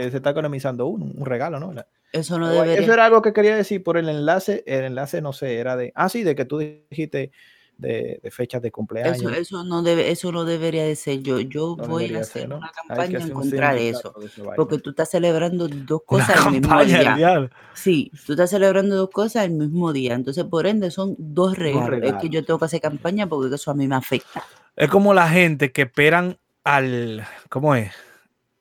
está 0.07 0.31
economizando 0.31 0.87
uno, 0.87 1.05
un 1.05 1.25
regalo, 1.25 1.57
¿no? 1.59 1.73
Eso 2.11 2.39
no 2.39 2.45
Guay, 2.47 2.57
Eso 2.57 2.65
debería. 2.69 2.93
era 2.93 3.05
algo 3.05 3.21
que 3.21 3.33
quería 3.33 3.55
decir 3.55 3.83
por 3.83 3.97
el 3.97 4.09
enlace. 4.09 4.63
El 4.65 4.85
enlace, 4.85 5.21
no 5.21 5.33
sé, 5.33 5.57
era 5.57 5.75
de. 5.75 5.91
Ah, 5.95 6.09
sí, 6.09 6.23
de 6.23 6.35
que 6.35 6.45
tú 6.45 6.57
dijiste 6.57 7.31
de, 7.77 8.19
de 8.21 8.31
fechas 8.31 8.61
de 8.61 8.71
cumpleaños. 8.71 9.17
Eso, 9.17 9.29
eso 9.29 9.63
no 9.63 9.83
debe, 9.83 10.09
eso 10.11 10.31
no 10.31 10.45
debería 10.45 10.83
de 10.85 10.95
ser 10.95 11.21
yo. 11.21 11.39
Yo 11.39 11.75
no 11.77 11.87
voy 11.87 12.05
a 12.05 12.07
debería 12.07 12.21
hacer 12.21 12.41
ser, 12.41 12.49
¿no? 12.49 12.57
una 12.57 12.71
campaña 12.71 13.19
en 13.19 13.29
contra 13.29 13.73
de 13.73 13.89
eso. 13.89 14.13
Porque 14.55 14.79
tú 14.79 14.91
estás 14.91 15.09
celebrando 15.09 15.67
dos 15.67 16.01
cosas 16.05 16.45
el 16.45 16.53
mismo 16.53 16.83
día. 16.83 17.49
Sí, 17.73 18.11
tú 18.25 18.33
estás 18.33 18.49
celebrando 18.49 18.95
dos 18.95 19.09
cosas 19.09 19.45
el 19.45 19.51
mismo 19.51 19.93
día. 19.93 20.15
Entonces, 20.15 20.43
por 20.45 20.67
ende, 20.67 20.91
son 20.91 21.15
dos 21.17 21.57
regalos. 21.57 22.01
Es 22.03 22.13
que 22.15 22.29
yo 22.29 22.43
tengo 22.43 22.59
que 22.59 22.65
hacer 22.65 22.81
campaña 22.81 23.27
porque 23.27 23.53
eso 23.53 23.71
a 23.71 23.75
mí 23.75 23.87
me 23.87 23.95
afecta. 23.95 24.43
Es 24.75 24.89
como 24.89 25.13
la 25.13 25.29
gente 25.29 25.71
que 25.71 25.83
esperan 25.83 26.37
al. 26.63 27.25
¿Cómo 27.49 27.75
es? 27.75 27.91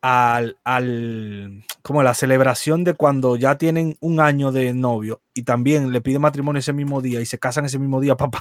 Al, 0.09 0.57
al. 0.62 1.64
Como 1.83 2.03
la 2.05 2.14
celebración 2.14 2.85
de 2.85 2.95
cuando 2.95 3.35
ya 3.37 3.59
tienen 3.59 3.97
un 4.01 4.21
año 4.21 4.53
de 4.53 4.73
novio 4.73 5.21
y 5.35 5.42
también 5.42 5.90
le 5.90 6.01
piden 6.01 6.23
matrimonio 6.23 6.61
ese 6.61 6.73
mismo 6.73 7.01
día 7.01 7.21
y 7.21 7.27
se 7.27 7.38
casan 7.40 7.64
ese 7.64 7.79
mismo 7.81 8.01
día 8.01 8.16
para 8.16 8.33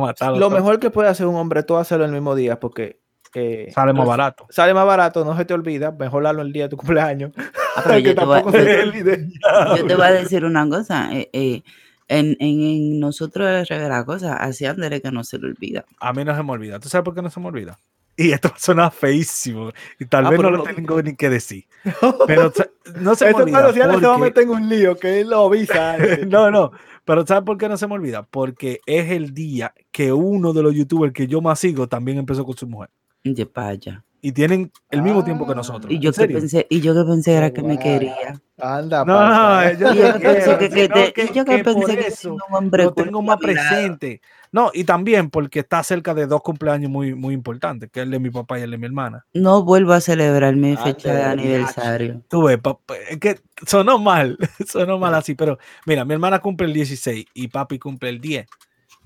matarlo. 0.00 0.38
Lo 0.38 0.48
mejor 0.48 0.80
que 0.80 0.88
puede 0.90 1.08
hacer 1.10 1.26
un 1.26 1.36
hombre, 1.36 1.62
todo 1.62 1.76
hacerlo 1.78 2.06
el 2.06 2.12
mismo 2.12 2.34
día, 2.34 2.58
porque 2.58 3.00
eh, 3.34 3.70
Sale 3.74 3.92
más 3.92 4.06
barato. 4.06 4.46
sale 4.48 4.72
más 4.72 4.86
barato, 4.86 5.24
no 5.24 5.36
se 5.36 5.44
te 5.44 5.52
olvida, 5.54 5.90
mejor 5.92 6.22
darlo 6.24 6.40
el 6.42 6.52
día 6.52 6.64
de 6.64 6.68
tu 6.70 6.76
cumpleaños. 6.78 7.32
Ah, 7.76 7.98
yo 7.98 8.14
te 8.14 8.20
yo- 8.22 9.86
te 9.86 9.94
voy 9.94 10.04
a 10.06 10.12
decir 10.12 10.44
una 10.44 10.66
cosa. 10.68 11.10
eh, 11.12 11.28
eh, 11.34 11.62
en, 12.08 12.36
en, 12.40 12.60
en 12.62 13.00
nosotros 13.00 13.68
regalar 13.68 14.04
cosas, 14.04 14.36
así 14.40 14.66
Andere 14.66 15.00
que 15.00 15.10
no 15.10 15.24
se 15.24 15.38
le 15.38 15.46
olvida. 15.48 15.84
A 16.00 16.12
mí 16.12 16.24
no 16.24 16.34
se 16.36 16.42
me 16.42 16.52
olvida. 16.52 16.78
¿Tú 16.78 16.88
sabes 16.88 17.04
por 17.04 17.14
qué 17.14 17.22
no 17.22 17.30
se 17.30 17.40
me 17.40 17.46
olvida? 17.48 17.78
Y 18.16 18.32
esto 18.32 18.52
suena 18.56 18.90
feísimo. 18.90 19.70
Y 19.98 20.04
tal 20.06 20.26
Ah, 20.26 20.30
vez 20.30 20.40
no 20.40 20.50
lo 20.50 20.58
no- 20.58 20.64
tengo 20.64 21.00
ni 21.02 21.16
que 21.16 21.30
decir. 21.30 21.64
Pero 22.26 22.52
no 23.00 23.14
se 23.14 23.26
me 23.26 23.32
olvida. 23.32 23.58
cuando 23.58 23.72
Ciara 23.72 23.94
se 23.94 24.00
va 24.06 24.14
a 24.14 24.18
porque- 24.18 24.30
meter 24.30 24.42
en 24.44 24.50
un 24.50 24.68
lío, 24.68 24.96
que 24.96 25.20
él 25.20 25.30
lo 25.30 25.46
avisa. 25.46 25.96
no, 26.28 26.50
no. 26.50 26.70
Pero 27.04 27.26
¿sabes 27.26 27.42
por 27.44 27.58
qué 27.58 27.68
no 27.68 27.76
se 27.76 27.86
me 27.88 27.94
olvida? 27.94 28.22
Porque 28.22 28.80
es 28.86 29.10
el 29.10 29.34
día 29.34 29.74
que 29.90 30.12
uno 30.12 30.52
de 30.52 30.62
los 30.62 30.74
youtubers 30.74 31.12
que 31.12 31.26
yo 31.26 31.40
más 31.40 31.58
sigo 31.58 31.88
también 31.88 32.18
empezó 32.18 32.44
con 32.44 32.56
su 32.56 32.66
mujer. 32.68 32.90
De 33.24 33.46
paya. 33.46 34.04
Y 34.24 34.30
tienen 34.30 34.70
el 34.90 35.02
mismo 35.02 35.24
tiempo 35.24 35.44
que 35.46 35.52
Ah. 35.52 35.56
nosotros. 35.56 35.90
Y 35.90 35.96
¿En 35.96 36.00
yo 36.02 36.10
que 36.12 36.16
serio? 36.16 36.38
pensé, 36.38 36.66
y 36.70 36.80
yo 36.80 36.94
que 36.94 37.02
pensé 37.04 37.32
era 37.32 37.50
que 37.52 37.60
me 37.62 37.74
Guau. 37.74 37.82
quería. 37.82 38.40
Anda, 38.60 39.04
No, 39.04 39.14
pasa. 39.14 39.72
yo 39.72 39.92
yo 39.94 40.12
que 40.12 40.18
pensé 40.20 40.58
que, 40.58 40.68
que 40.70 40.88
te- 40.88 41.12
que- 41.12 41.26
yo 41.34 41.44
que 41.44 41.56
que 41.56 41.64
por 41.64 41.86
pensé 41.86 41.96
que 42.22 42.28
un 42.28 42.38
hombre 42.52 42.84
lo 42.84 42.92
tengo 42.94 43.20
más 43.20 43.38
presente. 43.38 44.20
No, 44.52 44.70
y 44.74 44.84
también 44.84 45.30
porque 45.30 45.60
está 45.60 45.82
cerca 45.82 46.12
de 46.12 46.26
dos 46.26 46.42
cumpleaños 46.42 46.90
muy, 46.90 47.14
muy 47.14 47.32
importantes, 47.32 47.90
que 47.90 48.00
es 48.00 48.04
el 48.04 48.10
de 48.10 48.18
mi 48.18 48.28
papá 48.30 48.58
y 48.58 48.62
el 48.62 48.70
de 48.70 48.76
mi 48.78 48.84
hermana. 48.84 49.24
No 49.32 49.64
vuelvo 49.64 49.94
a 49.94 50.00
celebrar 50.02 50.54
mi 50.56 50.74
Ah, 50.74 50.84
fecha 50.84 51.14
de 51.14 51.22
aniversario. 51.24 52.20
Tú 52.28 52.42
ves, 52.44 52.58
pa- 52.58 52.78
pa- 52.78 52.96
es 53.08 53.18
que 53.18 53.40
sonó 53.66 53.98
mal, 53.98 54.36
sonó 54.68 54.98
mal 54.98 55.14
así, 55.14 55.34
pero 55.34 55.58
mira, 55.86 56.04
mi 56.04 56.12
hermana 56.12 56.38
cumple 56.38 56.66
el 56.66 56.74
16 56.74 57.24
y 57.32 57.48
papi 57.48 57.78
cumple 57.78 58.10
el 58.10 58.20
10, 58.20 58.46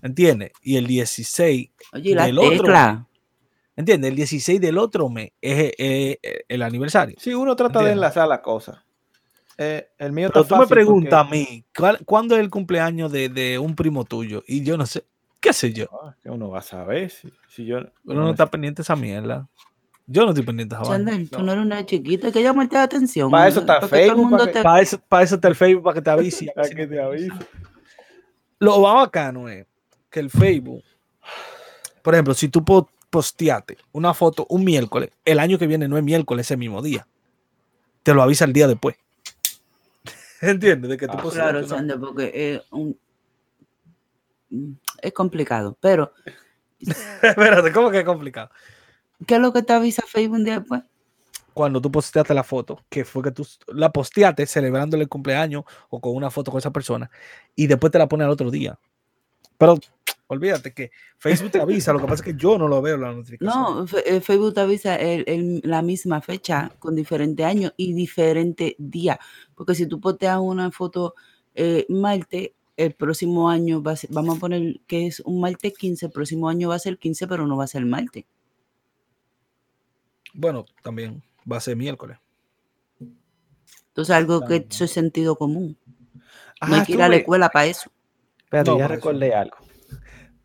¿entiendes? 0.03 0.51
Y 0.63 0.77
el 0.77 0.87
16, 0.89 1.71
Oye, 1.93 2.15
la 2.17 2.27
Del 2.27 2.39
otro. 2.39 2.51
tecla. 2.65 3.07
¿entiendes? 3.77 4.11
El 4.11 4.17
16 4.17 4.61
del 4.61 4.79
otro 4.79 5.09
mes 5.09 5.31
es, 5.41 5.73
es- 5.79 6.17
es 6.23 6.41
el 6.49 6.63
aniversario. 6.63 7.15
Sí, 7.21 7.35
uno 7.35 7.55
trata 7.55 7.85
de 7.85 7.93
enlazar 7.93 8.27
la 8.27 8.43
cosa. 8.43 8.83
Eh, 9.59 9.89
el 9.99 10.13
mío 10.13 10.29
Pero 10.31 10.41
está 10.43 10.57
tú 10.57 10.61
me 10.61 10.67
preguntas 10.67 11.15
a 11.15 11.25
mí, 11.25 11.65
¿cuál- 11.77 11.99
¿cuándo 12.05 12.35
es 12.35 12.41
el 12.41 12.51
cumpleaños 12.51 13.13
de, 13.13 13.29
de 13.29 13.59
un 13.61 13.77
primo 13.77 14.05
tuyo? 14.05 14.43
Y 14.49 14.65
yo 14.65 14.77
no 14.77 14.87
sé. 14.87 15.05
¿Qué 15.41 15.53
sé 15.53 15.73
yo? 15.73 15.87
Ah, 16.03 16.15
que 16.23 16.31
uno 16.31 16.49
va 16.51 16.59
a 16.59 16.63
saber 16.63 17.11
si, 17.11 17.33
si 17.49 17.65
yo. 17.65 17.79
Uno 18.05 18.23
no 18.25 18.31
está 18.31 18.47
pendiente 18.51 18.79
de 18.81 18.83
esa 18.83 18.97
mierda. 18.97 19.49
Yo 20.07 20.23
no 20.23 20.31
estoy 20.31 20.45
pendiente 20.45 20.75
de 20.77 20.83
esa 20.83 20.91
vaina. 20.91 21.11
Chandel, 21.11 21.31
tú 21.31 21.43
no 21.43 21.53
eres 21.53 21.65
una 21.65 21.85
chiquita 21.85 22.31
que 22.33 22.43
llamarte 22.43 22.77
la 22.77 22.85
atención. 22.85 23.31
Para 23.31 23.49
eso 23.49 23.61
está 23.61 23.81
Facebook, 23.89 24.31
para 24.31 24.47
que- 24.47 24.53
te- 24.53 24.63
Para 24.63 24.81
eso, 24.81 25.01
para 25.09 25.23
eso 25.25 25.35
está 25.37 25.49
el 25.49 25.55
Facebook, 25.57 25.83
para 25.85 25.95
que 25.95 26.03
te 26.03 26.11
avise. 26.11 26.47
a 26.51 26.55
Para 26.55 26.69
que 26.69 26.87
no 26.87 26.89
te 26.89 27.01
avise. 27.01 27.33
Lo 28.59 28.81
más 28.81 28.95
bacano 28.95 29.49
es 29.49 29.67
que 30.11 30.21
el 30.21 30.31
Facebook, 30.31 30.83
por 32.03 32.15
ejemplo, 32.15 32.35
si 32.35 32.49
tú 32.49 32.65
po- 32.65 32.89
posteaste 33.11 33.77
una 33.93 34.15
foto 34.15 34.47
un 34.49 34.65
miércoles, 34.65 35.11
el 35.25 35.39
año 35.41 35.59
que 35.59 35.67
viene 35.67 35.89
no 35.89 35.99
es 35.99 36.05
miércoles 36.05 36.47
ese 36.47 36.57
mismo 36.57 36.81
día. 36.83 37.07
Te 38.03 38.15
lo 38.15 38.23
avisa 38.23 38.45
el 38.45 38.53
día 38.53 38.69
después. 38.69 38.97
¿Entiendes? 40.41 40.89
De 40.91 40.97
que 40.97 41.07
tú 41.09 41.15
Ah, 41.19 41.29
Claro, 41.31 41.67
Chandel, 41.67 41.99
porque 42.01 42.31
es, 42.55 42.63
un- 42.71 42.97
es 45.03 45.13
complicado. 45.13 45.77
Pero, 45.81 46.13
Espérate, 47.23 47.73
¿cómo 47.73 47.91
que 47.91 48.01
es 48.01 48.05
complicado? 48.05 48.51
¿qué 49.27 49.37
es 49.37 49.41
lo 49.41 49.53
que 49.53 49.63
te 49.63 49.73
avisa 49.73 50.03
Facebook 50.07 50.37
un 50.37 50.45
día 50.45 50.59
después? 50.59 50.83
Cuando 51.55 51.81
tú 51.81 51.91
posteaste 51.91 52.35
la 52.35 52.45
foto, 52.45 52.85
que 52.91 53.05
fue 53.07 53.23
que 53.23 53.31
tú 53.31 53.47
la 53.69 53.91
posteaste 53.91 54.45
celebrándole 54.45 55.05
el 55.05 55.09
cumpleaños 55.09 55.65
o 55.89 56.01
con 56.01 56.15
una 56.15 56.31
foto 56.31 56.51
con 56.51 56.59
esa 56.59 56.71
persona, 56.71 57.11
y 57.55 57.67
después 57.67 57.91
te 57.91 57.99
la 57.99 58.07
pone 58.09 58.25
al 58.25 58.31
otro 58.31 58.51
día. 58.51 58.79
Pero 59.57 59.79
olvídate 60.27 60.75
que 60.75 60.91
Facebook 61.17 61.53
te 61.53 61.61
avisa, 61.63 61.95
lo 61.95 61.99
que 62.01 62.05
pasa 62.05 62.17
es 62.17 62.23
que 62.23 62.35
yo 62.35 62.59
no 62.59 62.69
lo 62.69 62.83
veo 62.83 62.99
la 62.99 63.11
notificación. 63.15 63.49
No, 63.63 63.87
eh, 64.05 64.21
Facebook 64.21 64.53
te 64.53 64.61
avisa 64.61 64.97
el- 64.97 65.25
el- 65.27 65.61
la 65.65 65.81
misma 65.81 66.21
fecha 66.21 66.71
con 66.79 66.95
diferente 66.95 67.43
año 67.43 67.73
y 67.79 67.95
diferente 67.95 68.77
día. 68.79 69.19
Porque 69.55 69.75
si 69.75 69.87
tú 69.87 69.99
posteas 69.99 70.39
una 70.39 70.71
foto 70.71 71.15
eh, 71.55 71.87
martes, 71.89 72.51
el 72.77 72.93
próximo 72.95 73.49
año 73.49 73.83
va 73.83 73.93
a 73.93 73.97
ser, 73.97 74.11
vamos 74.13 74.37
a 74.37 74.41
poner 74.41 74.81
que 74.87 75.07
es 75.07 75.21
un 75.21 75.41
martes 75.41 75.73
15, 75.77 76.07
el 76.07 76.13
próximo 76.13 76.49
año 76.49 76.69
va 76.69 76.75
a 76.77 76.79
ser 76.79 76.99
15, 76.99 77.27
pero 77.27 77.47
no 77.47 77.57
va 77.57 77.65
a 77.65 77.69
ser 77.69 77.85
martes. 77.87 78.25
Bueno, 80.35 80.65
también 80.83 81.23
va 81.51 81.57
a 81.57 81.61
ser 81.61 81.77
miércoles. 81.77 82.19
Entonces, 83.89 84.15
algo 84.15 84.43
que 84.45 84.67
eso 84.69 84.85
es 84.85 84.91
sentido 84.91 85.37
común. 85.37 85.77
No 85.85 86.21
Ah, 86.61 86.81
hay 86.81 86.85
que 86.85 86.93
ir 86.93 87.03
a 87.03 87.09
la 87.09 87.17
escuela 87.17 87.49
para 87.49 87.67
eso. 87.67 87.91
Espérate, 88.45 88.71
No, 88.71 88.79
ya 88.79 88.85
eso. 88.85 88.95
recordé 88.95 89.35
algo. 89.35 89.57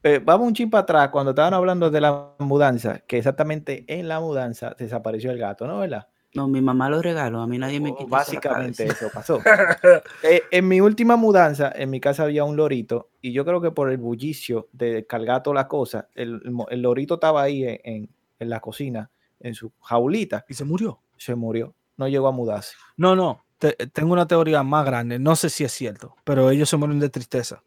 Eh, 0.03 0.19
vamos 0.23 0.47
un 0.47 0.53
chin 0.53 0.69
para 0.69 0.83
atrás, 0.83 1.09
cuando 1.09 1.31
estaban 1.31 1.53
hablando 1.53 1.89
de 1.91 2.01
la 2.01 2.33
mudanza, 2.39 2.99
que 2.99 3.17
exactamente 3.17 3.83
en 3.87 4.07
la 4.07 4.19
mudanza 4.19 4.75
desapareció 4.77 5.31
el 5.31 5.37
gato, 5.37 5.67
¿no? 5.67 5.79
¿Verdad? 5.79 6.07
No, 6.33 6.47
mi 6.47 6.61
mamá 6.61 6.89
lo 6.89 7.01
regaló, 7.01 7.41
a 7.41 7.47
mí 7.47 7.57
nadie 7.57 7.79
me 7.81 7.89
Oh, 7.91 7.97
la 8.03 8.05
Básicamente 8.07 8.85
eso 8.85 9.09
pasó. 9.13 9.39
Eh, 10.23 10.43
en 10.51 10.67
mi 10.67 10.79
última 10.79 11.15
mudanza, 11.17 11.71
en 11.75 11.89
mi 11.89 11.99
casa 11.99 12.23
había 12.23 12.43
un 12.43 12.55
lorito, 12.55 13.09
y 13.21 13.33
yo 13.33 13.43
creo 13.45 13.59
que 13.61 13.71
por 13.71 13.89
el 13.91 13.97
bullicio 13.97 14.69
de 14.71 15.05
cargar 15.05 15.43
todas 15.43 15.55
las 15.55 15.65
cosas, 15.65 16.05
el, 16.15 16.41
lorito 16.81 17.15
estaba 17.15 17.41
ahí 17.41 17.63
en, 17.65 17.79
en- 17.83 18.09
en 18.39 18.49
la 18.49 18.59
cocina, 18.59 19.09
en 19.39 19.53
su 19.53 19.71
jaulita, 19.81 20.45
Y 20.49 20.53
se 20.53 20.63
murió. 20.63 20.99
se 21.17 21.35
murió, 21.35 21.75
no 21.97 22.07
llegó 22.07 22.27
a 22.27 22.31
mudarse. 22.31 22.75
No, 22.97 23.15
no. 23.15 23.43
te- 23.59 23.73
tengo 23.93 24.13
una 24.13 24.25
teoría 24.27 24.63
más 24.63 24.85
grande. 24.85 25.19
No 25.19 25.35
sé 25.35 25.49
si 25.49 25.63
es 25.63 25.71
cierto, 25.71 26.15
pero 26.23 26.49
ellos 26.49 26.67
se 26.69 26.77
mueren 26.77 26.99
de 26.99 27.09
tristeza. 27.09 27.61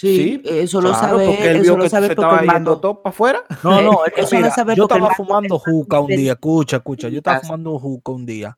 Sí, 0.00 0.40
eso 0.44 0.80
lo 0.80 0.90
claro, 0.90 1.08
sabe, 1.08 1.26
porque 1.26 1.50
él 1.50 1.56
eso 1.56 1.62
vio 1.62 1.76
lo 1.76 1.82
que 1.84 1.90
sabe 1.90 2.06
se 2.08 2.14
porque 2.14 2.36
estaba 2.36 2.54
yendo 2.54 2.80
todo 2.80 3.02
para 3.02 3.10
afuera. 3.10 3.42
No, 3.64 3.80
Eh, 3.80 3.82
no, 3.82 4.04
es 4.06 4.12
que 4.14 4.20
eso 4.20 4.36
lo 4.38 4.42
mira, 4.42 4.50
sabe 4.50 4.76
yo 4.76 4.84
estaba 4.84 5.10
fumando 5.10 5.58
juca 5.58 5.98
un 6.00 6.14
día, 6.14 6.32
escucha, 6.32 6.76
escucha, 6.76 7.08
yo 7.08 7.18
estaba 7.18 7.40
fumando 7.40 7.78
juca 7.80 8.12
un 8.12 8.24
día 8.24 8.56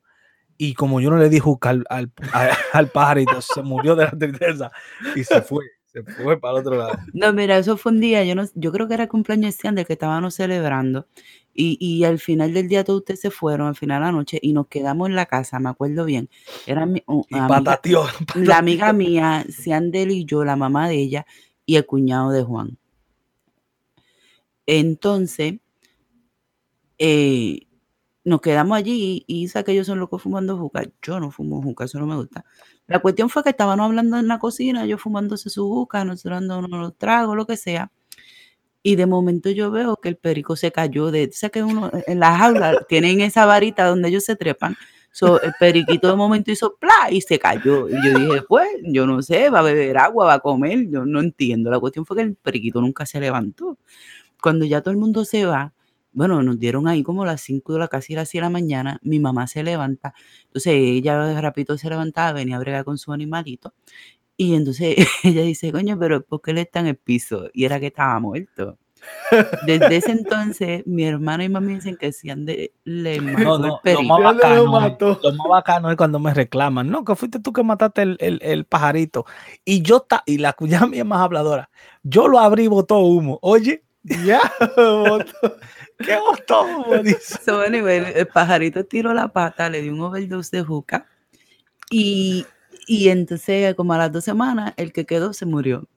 y 0.57 0.75
como 0.75 1.01
yo 1.01 1.09
no 1.09 1.17
le 1.17 1.29
di 1.29 1.39
juca 1.39 1.69
al, 1.71 1.83
al, 1.89 2.11
al 2.73 2.89
pajarito, 2.89 3.41
se 3.41 3.63
murió 3.63 3.95
de 3.95 4.05
la 4.05 4.11
tristeza 4.11 4.71
y 5.15 5.23
se 5.23 5.41
fue, 5.41 5.65
se 5.85 6.03
fue 6.03 6.39
para 6.39 6.55
el 6.55 6.59
otro 6.61 6.75
lado. 6.77 6.99
No, 7.13 7.33
mira, 7.33 7.57
eso 7.57 7.75
fue 7.77 7.91
un 7.91 7.99
día, 8.01 8.23
yo 8.23 8.35
no, 8.35 8.43
yo 8.53 8.71
creo 8.71 8.87
que 8.87 8.93
era 8.93 9.03
el 9.03 9.09
cumpleaños 9.09 9.57
de 9.57 9.67
Ander 9.69 9.87
que 9.87 9.93
estábamos 9.93 10.35
celebrando 10.35 11.07
y, 11.53 11.77
y 11.79 12.03
al 12.05 12.19
final 12.19 12.53
del 12.53 12.67
día 12.67 12.83
todos 12.83 12.99
ustedes 12.99 13.19
se 13.21 13.31
fueron, 13.31 13.67
al 13.67 13.75
final 13.75 13.99
de 14.01 14.05
la 14.07 14.11
noche 14.11 14.39
y 14.41 14.53
nos 14.53 14.67
quedamos 14.67 15.09
en 15.09 15.15
la 15.15 15.25
casa, 15.25 15.59
me 15.59 15.69
acuerdo 15.69 16.05
bien. 16.05 16.29
Era 16.65 16.85
mi, 16.85 17.03
Y 17.29 17.35
amiga- 17.57 17.71
la 18.35 18.57
amiga 18.57 18.93
mía, 18.93 19.45
Ciandel 19.49 20.11
y 20.11 20.25
yo, 20.25 20.43
la 20.45 20.55
mamá 20.55 20.87
de 20.89 20.95
ella 20.95 21.25
y 21.65 21.75
el 21.75 21.85
cuñado 21.85 22.31
de 22.31 22.43
Juan. 22.43 22.77
Entonces, 24.65 25.55
eh, 26.97 27.67
nos 28.23 28.41
quedamos 28.41 28.77
allí 28.77 29.23
y 29.27 29.43
Isa 29.43 29.63
que 29.63 29.71
ellos 29.71 29.87
son 29.87 29.99
locos 29.99 30.21
fumando 30.21 30.57
juca. 30.57 30.83
Yo 31.01 31.19
no 31.19 31.31
fumo 31.31 31.61
juca, 31.61 31.85
eso 31.85 31.99
no 31.99 32.05
me 32.05 32.15
gusta. 32.15 32.45
La 32.87 32.99
cuestión 32.99 33.29
fue 33.29 33.43
que 33.43 33.49
estábamos 33.49 33.85
hablando 33.85 34.17
en 34.17 34.27
la 34.27 34.37
cocina, 34.39 34.85
yo 34.85 34.97
fumándose 34.97 35.49
su 35.49 35.67
juca, 35.67 36.05
nosotros 36.05 36.39
dándonos 36.41 36.69
los 36.79 36.97
tragos, 36.97 37.35
lo 37.35 37.45
que 37.47 37.57
sea. 37.57 37.91
Y 38.83 38.95
de 38.95 39.05
momento 39.05 39.49
yo 39.51 39.71
veo 39.71 39.97
que 39.97 40.09
el 40.09 40.17
perico 40.17 40.55
se 40.55 40.71
cayó 40.71 41.11
de, 41.11 41.31
sea 41.31 41.49
que 41.49 41.63
uno 41.63 41.91
en 42.07 42.19
la 42.19 42.35
jaula 42.37 42.83
tienen 42.89 43.21
esa 43.21 43.45
varita 43.45 43.85
donde 43.85 44.09
ellos 44.09 44.25
se 44.25 44.35
trepan. 44.35 44.75
So, 45.13 45.41
el 45.41 45.53
periquito 45.59 46.07
de 46.07 46.15
momento 46.15 46.51
hizo 46.51 46.75
¡plá! 46.77 47.11
y 47.11 47.21
se 47.21 47.37
cayó. 47.37 47.89
Y 47.89 47.93
yo 48.03 48.17
dije, 48.17 48.41
pues, 48.47 48.69
yo 48.83 49.05
no 49.05 49.21
sé, 49.21 49.49
va 49.49 49.59
a 49.59 49.63
beber 49.63 49.97
agua, 49.97 50.25
va 50.25 50.33
a 50.35 50.39
comer, 50.39 50.89
yo 50.89 51.05
no 51.05 51.19
entiendo. 51.19 51.69
La 51.69 51.79
cuestión 51.79 52.05
fue 52.05 52.17
que 52.17 52.23
el 52.23 52.35
periquito 52.35 52.79
nunca 52.81 53.05
se 53.05 53.19
levantó. 53.19 53.77
Cuando 54.41 54.65
ya 54.65 54.81
todo 54.81 54.91
el 54.91 54.97
mundo 54.97 55.25
se 55.25 55.45
va, 55.45 55.73
bueno, 56.13 56.43
nos 56.43 56.59
dieron 56.59 56.87
ahí 56.87 57.03
como 57.03 57.25
las 57.25 57.41
5 57.41 57.73
de 57.73 57.79
la 57.79 57.87
casi 57.87 58.15
las 58.15 58.29
6 58.29 58.39
de 58.39 58.45
la 58.45 58.49
mañana, 58.49 58.99
mi 59.03 59.19
mamá 59.19 59.47
se 59.47 59.63
levanta. 59.63 60.13
Entonces 60.45 60.73
ella 60.75 61.39
rápido 61.41 61.77
se 61.77 61.89
levantaba, 61.89 62.33
venía 62.33 62.57
a 62.57 62.59
bregar 62.59 62.85
con 62.85 62.97
su 62.97 63.13
animalito. 63.13 63.73
Y 64.41 64.55
entonces 64.55 64.95
ella 65.23 65.43
dice, 65.43 65.71
coño, 65.71 65.99
pero 65.99 66.23
¿por 66.25 66.41
qué 66.41 66.49
él 66.49 66.57
está 66.57 66.79
en 66.79 66.87
el 66.87 66.95
piso? 66.97 67.49
Y 67.53 67.65
era 67.65 67.79
que 67.79 67.87
estaba 67.87 68.19
muerto. 68.19 68.79
Desde 69.67 69.97
ese 69.97 70.11
entonces, 70.13 70.81
mi 70.87 71.03
hermano 71.05 71.43
y 71.43 71.49
mami 71.49 71.75
dicen 71.75 71.95
que 71.95 72.11
si 72.11 72.31
ande 72.31 72.73
le 72.83 73.21
mató 73.21 73.59
No, 73.59 73.81
el 73.83 73.93
no, 73.93 74.01
lo 74.01 74.03
más 74.03 74.19
lo 74.19 74.25
bacano, 74.25 74.63
es- 74.63 74.91
mató. 74.91 75.19
lo 75.21 75.33
más 75.33 75.47
bacano 75.47 75.91
es 75.91 75.95
cuando 75.97 76.17
me 76.19 76.33
reclaman, 76.33 76.89
no, 76.89 77.05
que 77.05 77.15
fuiste 77.15 77.39
tú 77.39 77.53
que 77.53 77.61
mataste 77.61 78.01
el, 78.01 78.17
el- 78.19 78.39
el 78.41 78.65
pajarito. 78.65 79.25
Y 79.63 79.83
yo, 79.83 79.99
ta, 79.99 80.23
y 80.25 80.39
la 80.39 80.53
cuñada 80.53 80.87
mía 80.87 81.01
es 81.01 81.07
más 81.07 81.21
habladora, 81.21 81.69
yo 82.01 82.27
lo 82.27 82.39
abrí 82.39 82.63
y 82.63 82.67
botó 82.67 82.97
humo. 82.97 83.37
Oye, 83.43 83.83
Ya, 84.25 84.41
botó. 84.75 85.57
¿qué 85.99 86.17
botó 86.17 86.63
humo? 86.63 86.97
Dice. 87.03 87.37
So, 87.45 87.61
anyway, 87.61 87.97
el, 87.97 88.05
el 88.05 88.27
pajarito 88.27 88.85
tiró 88.85 89.13
la 89.13 89.27
pata, 89.27 89.69
le 89.69 89.83
dio 89.83 89.93
un 89.93 90.01
overdose 90.01 90.57
de 90.57 90.63
juca. 90.63 91.05
Y, 91.91 92.45
y 92.87 93.09
entonces, 93.09 93.75
como 93.75 93.93
a 93.93 93.97
las 93.97 94.11
dos 94.11 94.23
semanas, 94.23 94.73
el 94.77 94.91
que 94.93 95.05
quedó 95.05 95.33
se 95.33 95.45
murió. 95.45 95.87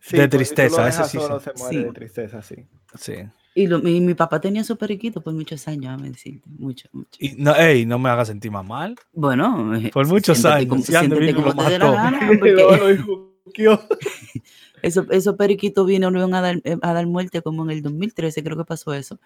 Sí, 0.00 0.16
De 0.16 0.28
tristeza, 0.28 0.84
dejas 0.84 1.10
sí, 1.10 1.18
solo, 1.18 1.38
sí. 1.40 1.50
se 1.54 1.58
muere 1.62 1.78
Sí. 1.78 1.84
de 1.84 1.92
tristeza, 1.92 2.42
sí. 2.42 2.56
Sí. 2.98 3.14
Y, 3.54 3.66
lo- 3.66 3.86
y 3.86 4.00
mi 4.00 4.14
papá 4.14 4.40
tenía 4.40 4.64
su 4.64 4.76
periquito 4.76 5.20
por 5.20 5.34
muchos 5.34 5.68
años, 5.68 6.00
a 6.00 6.02
decirte, 6.02 6.48
mucho, 6.58 6.88
mucho. 6.92 7.10
Y 7.20 7.34
no, 7.36 7.54
ey, 7.54 7.84
no 7.86 7.98
me 7.98 8.08
hagas 8.08 8.28
sentir 8.28 8.50
más 8.50 8.64
mal. 8.66 8.96
Bueno, 9.12 9.72
Por 9.92 10.06
muchos 10.08 10.38
siéntete 10.38 10.54
años, 10.54 10.68
como- 10.70 10.82
siéntete 10.82 11.34
como 11.34 11.54
te 11.54 11.70
dé 11.70 11.78
la 11.78 11.90
gana, 11.92 12.20
porque 12.26 12.54
injuqueó. 14.82 15.10
esos, 15.10 15.36
periquitos 15.36 15.86
vinieron 15.86 16.34
a 16.34 16.40
dar, 16.40 16.56
eh, 16.64 16.78
a 16.82 16.92
dar 16.94 17.06
muerte 17.06 17.42
como 17.42 17.64
en 17.64 17.70
el 17.70 17.82
2013, 17.82 18.42
creo 18.44 18.56
que 18.56 18.64
pasó 18.64 18.94
eso. 18.94 19.18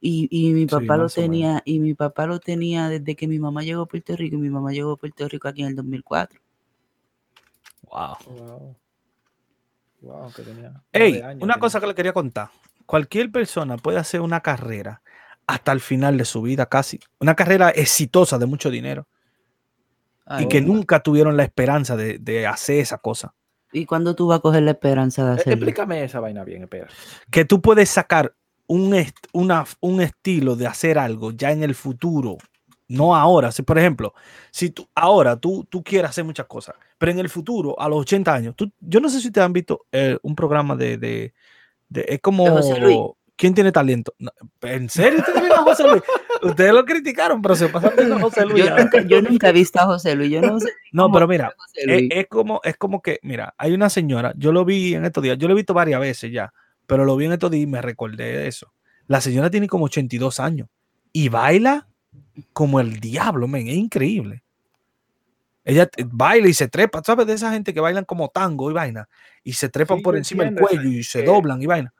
Y, 0.00 0.28
y 0.30 0.52
mi 0.54 0.66
Sí, 0.66 0.68
papá 0.68 0.96
lo 0.96 1.10
tenía, 1.10 1.62
y 1.64 1.80
mi 1.80 1.94
papá 1.94 2.26
lo 2.26 2.40
tenía 2.40 2.88
desde 2.88 3.16
que 3.16 3.28
mi 3.28 3.38
mamá 3.38 3.62
llegó 3.62 3.82
a 3.82 3.86
Puerto 3.88 4.16
Rico, 4.16 4.36
y 4.36 4.40
mi 4.40 4.50
mamá 4.50 4.72
llegó 4.72 4.92
a 4.92 4.96
Puerto 4.96 5.28
Rico 5.28 5.48
aquí 5.48 5.62
en 5.62 5.68
el 5.68 5.76
2004. 5.76 6.40
Wow. 7.82 8.16
Wow. 8.24 8.76
Wow, 10.00 10.32
que 10.32 10.42
tenía. 10.42 10.82
Ey, 10.92 11.20
años 11.20 11.42
una 11.42 11.54
tenía. 11.54 11.60
cosa 11.60 11.80
que 11.80 11.86
le 11.86 11.94
quería 11.94 12.12
contar. 12.12 12.50
Cualquier 12.86 13.30
persona 13.30 13.76
puede 13.78 13.98
hacer 13.98 14.20
una 14.20 14.40
carrera 14.40 15.02
hasta 15.46 15.72
el 15.72 15.80
final 15.80 16.18
de 16.18 16.24
su 16.24 16.42
vida 16.42 16.66
casi. 16.66 17.00
Una 17.20 17.34
carrera 17.36 17.70
exitosa 17.70 18.38
de 18.38 18.46
mucho 18.46 18.70
dinero. 18.70 19.08
Ay, 20.26 20.44
y 20.44 20.48
que 20.48 20.60
nunca 20.60 21.00
tuvieron 21.02 21.36
la 21.36 21.44
esperanza 21.44 21.96
de, 21.96 22.18
de 22.18 22.46
hacer 22.46 22.80
esa 22.80 22.98
cosa. 22.98 23.34
¿Y 23.72 23.86
cuándo 23.86 24.14
tú 24.14 24.26
vas 24.26 24.38
a 24.38 24.42
coger 24.42 24.62
la 24.62 24.72
esperanza 24.72 25.24
de 25.24 25.30
Eh, 25.30 25.40
hacerlo? 25.40 25.52
Explícame 25.54 26.04
esa 26.04 26.20
vaina 26.20 26.44
bien, 26.44 26.62
espera. 26.64 26.88
Que 27.30 27.44
tú 27.44 27.60
puedes 27.60 27.88
sacar 27.88 28.34
un, 28.66 28.94
est- 28.94 29.26
una- 29.32 29.64
un 29.80 30.00
estilo 30.00 30.56
de 30.56 30.66
hacer 30.66 30.98
algo 30.98 31.32
ya 31.32 31.50
en 31.52 31.62
el 31.62 31.74
futuro, 31.74 32.38
no 32.88 33.16
ahora. 33.16 33.50
Si, 33.52 33.62
por 33.62 33.78
ejemplo, 33.78 34.14
si 34.50 34.70
tú 34.70 34.86
ahora 34.94 35.36
tú, 35.36 35.64
tú 35.68 35.82
quieres 35.82 36.10
hacer 36.10 36.24
muchas 36.24 36.46
cosas, 36.46 36.74
pero 36.98 37.12
en 37.12 37.18
el 37.18 37.28
futuro, 37.28 37.78
a 37.80 37.88
los 37.88 38.00
80 38.00 38.34
años, 38.34 38.54
tú, 38.56 38.70
yo 38.80 39.00
no 39.00 39.08
sé 39.08 39.20
si 39.20 39.30
te 39.30 39.40
han 39.40 39.52
visto 39.52 39.86
eh, 39.92 40.18
un 40.22 40.34
programa 40.34 40.76
de, 40.76 40.98
de- 40.98 41.34
de- 41.88 42.04
es 42.08 42.20
como 42.20 42.44
José 42.50 42.78
Luis. 42.78 42.98
¿Quién 43.36 43.54
tiene 43.54 43.72
talento? 43.72 44.14
¿En 44.60 44.88
serio 44.88 45.18
ustedes 45.20 45.40
vieron 45.40 45.58
a 45.60 45.62
José 45.62 45.84
Luis? 45.88 46.02
Ustedes 46.42 46.72
lo 46.72 46.84
criticaron, 46.84 47.40
pero 47.40 47.56
se 47.56 47.68
pasaron 47.68 47.96
viendo 47.96 48.16
a 48.16 48.20
José 48.20 48.44
Luis. 48.46 48.64
Yo 48.64 48.76
nunca, 48.76 49.02
yo 49.02 49.22
nunca 49.22 49.48
he 49.48 49.52
visto 49.52 49.80
a 49.80 49.86
José 49.86 50.14
Luis. 50.14 50.30
Yo 50.30 50.40
no 50.40 50.60
sé 50.60 50.68
No, 50.92 51.04
cómo 51.04 51.14
pero 51.14 51.28
mira, 51.28 51.54
es, 51.74 52.26
como, 52.28 52.60
es 52.62 52.76
como 52.76 53.00
que, 53.00 53.18
mira, 53.22 53.54
hay 53.58 53.72
una 53.72 53.90
señora, 53.90 54.32
yo 54.36 54.52
lo 54.52 54.64
vi 54.64 54.94
en 54.94 55.04
estos 55.04 55.22
días, 55.22 55.38
yo 55.38 55.48
lo 55.48 55.54
he 55.54 55.56
visto 55.56 55.74
varias 55.74 56.00
veces 56.00 56.30
ya, 56.30 56.52
pero 56.86 57.04
lo 57.04 57.16
vi 57.16 57.26
en 57.26 57.32
estos 57.32 57.50
días 57.50 57.64
y 57.64 57.66
me 57.66 57.80
recordé 57.82 58.36
de 58.36 58.48
eso. 58.48 58.72
La 59.06 59.20
señora 59.20 59.50
tiene 59.50 59.66
como 59.66 59.86
82 59.86 60.38
años 60.40 60.68
y 61.12 61.28
baila 61.28 61.88
como 62.52 62.80
el 62.80 63.00
diablo, 63.00 63.48
men, 63.48 63.68
es 63.68 63.76
increíble. 63.76 64.42
Ella 65.64 65.88
baila 66.06 66.48
y 66.48 66.54
se 66.54 66.66
trepa, 66.68 67.02
¿sabes? 67.04 67.26
De 67.26 67.34
esa 67.34 67.52
gente 67.52 67.72
que 67.72 67.80
bailan 67.80 68.04
como 68.04 68.28
tango 68.28 68.70
y 68.70 68.74
vaina, 68.74 69.08
y 69.44 69.52
se 69.52 69.68
trepan 69.68 69.98
Sí, 69.98 70.02
por 70.02 70.16
encima 70.16 70.44
del 70.44 70.56
cuello 70.56 70.88
y 70.88 71.04
se 71.04 71.20
eh, 71.20 71.24
doblan 71.24 71.62
y 71.62 71.66
vaina. 71.66 71.94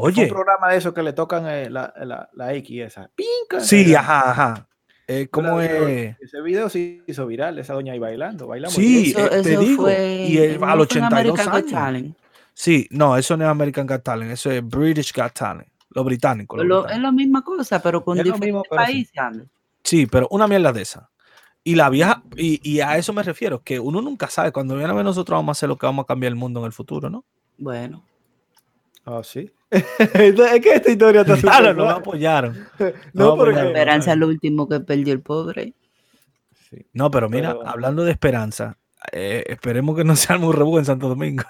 Fue 0.00 0.10
Oye, 0.10 0.22
un 0.24 0.28
programa 0.28 0.68
de 0.70 0.76
eso 0.78 0.94
que 0.94 1.02
le 1.02 1.12
tocan 1.12 1.46
eh, 1.48 1.68
la, 1.70 1.92
la, 2.04 2.28
la 2.32 2.54
X 2.54 2.80
esa. 2.82 3.10
¡Pinca! 3.14 3.60
sí, 3.60 3.90
Esa- 3.90 4.00
ajá, 4.00 4.30
ajá. 4.30 4.68
Eh, 5.08 5.26
¿Cómo 5.30 5.60
es? 5.60 6.16
Ese 6.20 6.40
video 6.42 6.68
se 6.68 7.02
hizo 7.06 7.26
viral, 7.26 7.58
esa 7.58 7.72
doña 7.74 7.94
ahí 7.94 7.98
bailando, 7.98 8.46
baila 8.46 8.68
muy 8.68 8.74
Sí, 8.76 9.14
eh, 9.16 9.40
te 9.42 9.56
digo, 9.56 9.88
y 9.90 10.36
el- 10.38 10.60
¿no 10.60 10.66
al 10.66 10.86
fue 10.86 10.98
en 10.98 11.04
82 11.04 11.12
American 11.12 11.46
Got 11.46 11.54
años. 11.54 11.70
Talent? 11.72 12.16
Sí, 12.52 12.86
no, 12.90 13.16
eso 13.16 13.36
no 13.36 13.44
es 13.44 13.50
American 13.50 13.86
Got 13.86 14.02
Talent, 14.02 14.30
eso 14.32 14.50
es 14.50 14.64
British 14.66 15.12
Got 15.14 15.32
Talent, 15.32 15.68
lo 15.90 16.04
británico. 16.04 16.56
lo 16.58 16.64
Lo- 16.64 16.88
es 16.88 16.98
la 16.98 17.10
misma 17.10 17.42
cosa, 17.42 17.80
pero 17.80 18.04
con 18.04 18.18
Es 18.18 18.24
diferentes 18.24 18.46
mismo, 18.46 18.62
pero 18.68 18.82
sí. 18.86 19.06
países. 19.14 19.48
Sí, 19.82 20.06
pero 20.06 20.28
una 20.30 20.46
mierda 20.46 20.72
de 20.72 20.82
esa. 20.82 21.10
Y 21.64 21.74
la 21.74 21.88
vieja, 21.88 22.22
y, 22.36 22.60
y 22.62 22.80
a 22.80 22.96
eso 22.98 23.12
me 23.12 23.22
refiero, 23.22 23.62
que 23.62 23.80
uno 23.80 24.00
nunca 24.02 24.28
sabe, 24.28 24.52
cuando 24.52 24.74
viene 24.76 24.90
a 24.90 24.94
ver 24.94 25.04
nosotros 25.04 25.36
vamos 25.38 25.56
a 25.56 25.58
hacer 25.58 25.68
lo 25.68 25.76
que 25.76 25.86
vamos 25.86 26.02
a 26.04 26.06
cambiar 26.06 26.30
el 26.32 26.36
mundo 26.36 26.60
en 26.60 26.66
el 26.66 26.72
futuro, 26.72 27.08
¿no? 27.10 27.24
Bueno, 27.56 28.04
Ah, 29.06 29.22
sí. 29.24 29.50
Es 29.70 30.60
que 30.60 30.74
esta 30.74 30.90
historia 30.90 31.20
está 31.22 31.36
súper 31.36 31.50
Claro, 31.50 31.74
no 31.74 31.88
apoyaron. 31.90 32.66
No, 33.12 33.30
no, 33.30 33.36
porque- 33.36 33.52
Claro, 33.52 33.68
esperanza 33.68 34.12
es 34.12 34.18
lo 34.18 34.28
último 34.28 34.68
que 34.68 34.80
perdió 34.80 35.12
el 35.12 35.20
pobre. 35.20 35.74
Sí. 36.70 36.86
No, 36.92 37.10
pero 37.10 37.28
mira, 37.28 37.54
Pero- 37.56 37.68
hablando 37.68 38.04
de 38.04 38.12
esperanza, 38.12 38.78
eh, 39.12 39.44
esperemos 39.48 39.96
que 39.96 40.04
no 40.04 40.16
sea 40.16 40.38
muy 40.38 40.52
revuelo 40.54 40.80
en 40.80 40.84
Santo 40.84 41.08
Domingo. 41.08 41.44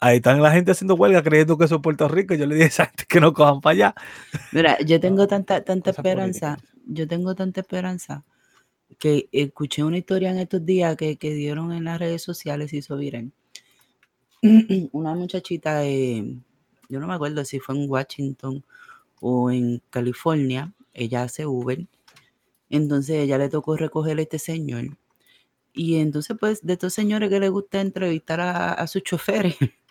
Ahí 0.00 0.16
están 0.16 0.42
la 0.42 0.50
gente 0.50 0.72
haciendo 0.72 0.96
huelga 0.96 1.22
creyendo 1.22 1.56
que 1.56 1.64
eso 1.66 1.76
es 1.76 1.80
Puerto 1.80 2.08
Rico. 2.08 2.34
Yo 2.34 2.44
le 2.46 2.54
dije 2.56 2.64
a 2.64 2.68
esa 2.68 2.86
gente 2.86 3.04
que 3.08 3.20
no 3.20 3.32
cojan 3.32 3.60
para 3.60 3.72
allá. 3.72 3.94
Mira, 4.50 4.76
yo 4.80 4.98
tengo 4.98 5.28
tanta, 5.28 5.62
tanta 5.62 5.90
esperanza, 5.90 6.58
yo 6.86 7.06
tengo 7.06 7.36
tanta 7.36 7.60
esperanza 7.60 8.24
que 8.98 9.28
escuché 9.30 9.84
una 9.84 9.98
historia 9.98 10.30
en 10.32 10.38
estos 10.38 10.66
días 10.66 10.96
que, 10.96 11.16
que 11.18 11.32
dieron 11.34 11.72
en 11.72 11.84
las 11.84 12.00
redes 12.00 12.20
sociales 12.20 12.72
y 12.72 12.78
hizo 12.78 12.96
viral. 12.96 13.30
Una 14.92 15.14
muchachita 15.14 15.78
de, 15.80 16.36
yo 16.92 17.00
no 17.00 17.06
me 17.06 17.14
acuerdo 17.14 17.42
si 17.46 17.58
fue 17.58 17.74
en 17.74 17.90
Washington 17.90 18.62
o 19.20 19.50
en 19.50 19.80
California, 19.88 20.74
ella 20.92 21.22
hace 21.22 21.46
Uber, 21.46 21.86
entonces 22.68 23.16
ella 23.16 23.38
le 23.38 23.48
tocó 23.48 23.76
recoger 23.78 24.18
a 24.18 24.22
este 24.22 24.38
señor. 24.38 24.98
Y 25.72 25.96
entonces, 25.96 26.36
pues, 26.38 26.60
de 26.60 26.74
estos 26.74 26.92
señores 26.92 27.30
que 27.30 27.40
le 27.40 27.48
gusta 27.48 27.80
entrevistar 27.80 28.40
a, 28.40 28.74
a 28.74 28.86
sus 28.86 29.02
choferes. 29.02 29.56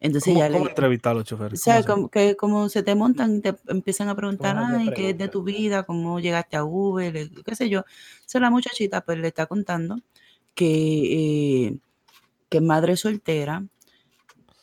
Entonces 0.00 0.34
¿Cómo, 0.34 0.46
cómo 0.48 0.64
le, 0.64 0.70
entrevistar 0.70 1.12
a 1.12 1.14
los 1.14 1.22
o 1.22 1.26
choferes? 1.26 1.60
sea, 1.60 1.74
¿Cómo 1.74 1.82
así? 1.82 1.86
como, 1.86 2.08
que 2.08 2.34
como 2.36 2.68
se 2.68 2.82
te 2.82 2.94
montan 2.96 3.36
y 3.36 3.40
te 3.40 3.54
empiezan 3.68 4.08
a 4.08 4.16
preguntar, 4.16 4.56
ay, 4.58 4.90
¿qué 4.96 5.10
es 5.10 5.18
de 5.18 5.28
tu 5.28 5.44
vida? 5.44 5.84
¿Cómo 5.84 6.18
llegaste 6.18 6.56
a 6.56 6.64
Uber? 6.64 7.30
¿Qué 7.44 7.54
sé 7.54 7.68
yo? 7.68 7.84
Entonces 8.16 8.40
la 8.40 8.50
muchachita 8.50 9.02
pues 9.02 9.18
le 9.18 9.28
está 9.28 9.46
contando 9.46 10.00
que, 10.56 11.66
eh, 11.66 11.76
que 12.48 12.58
es 12.58 12.62
madre 12.64 12.96
soltera, 12.96 13.64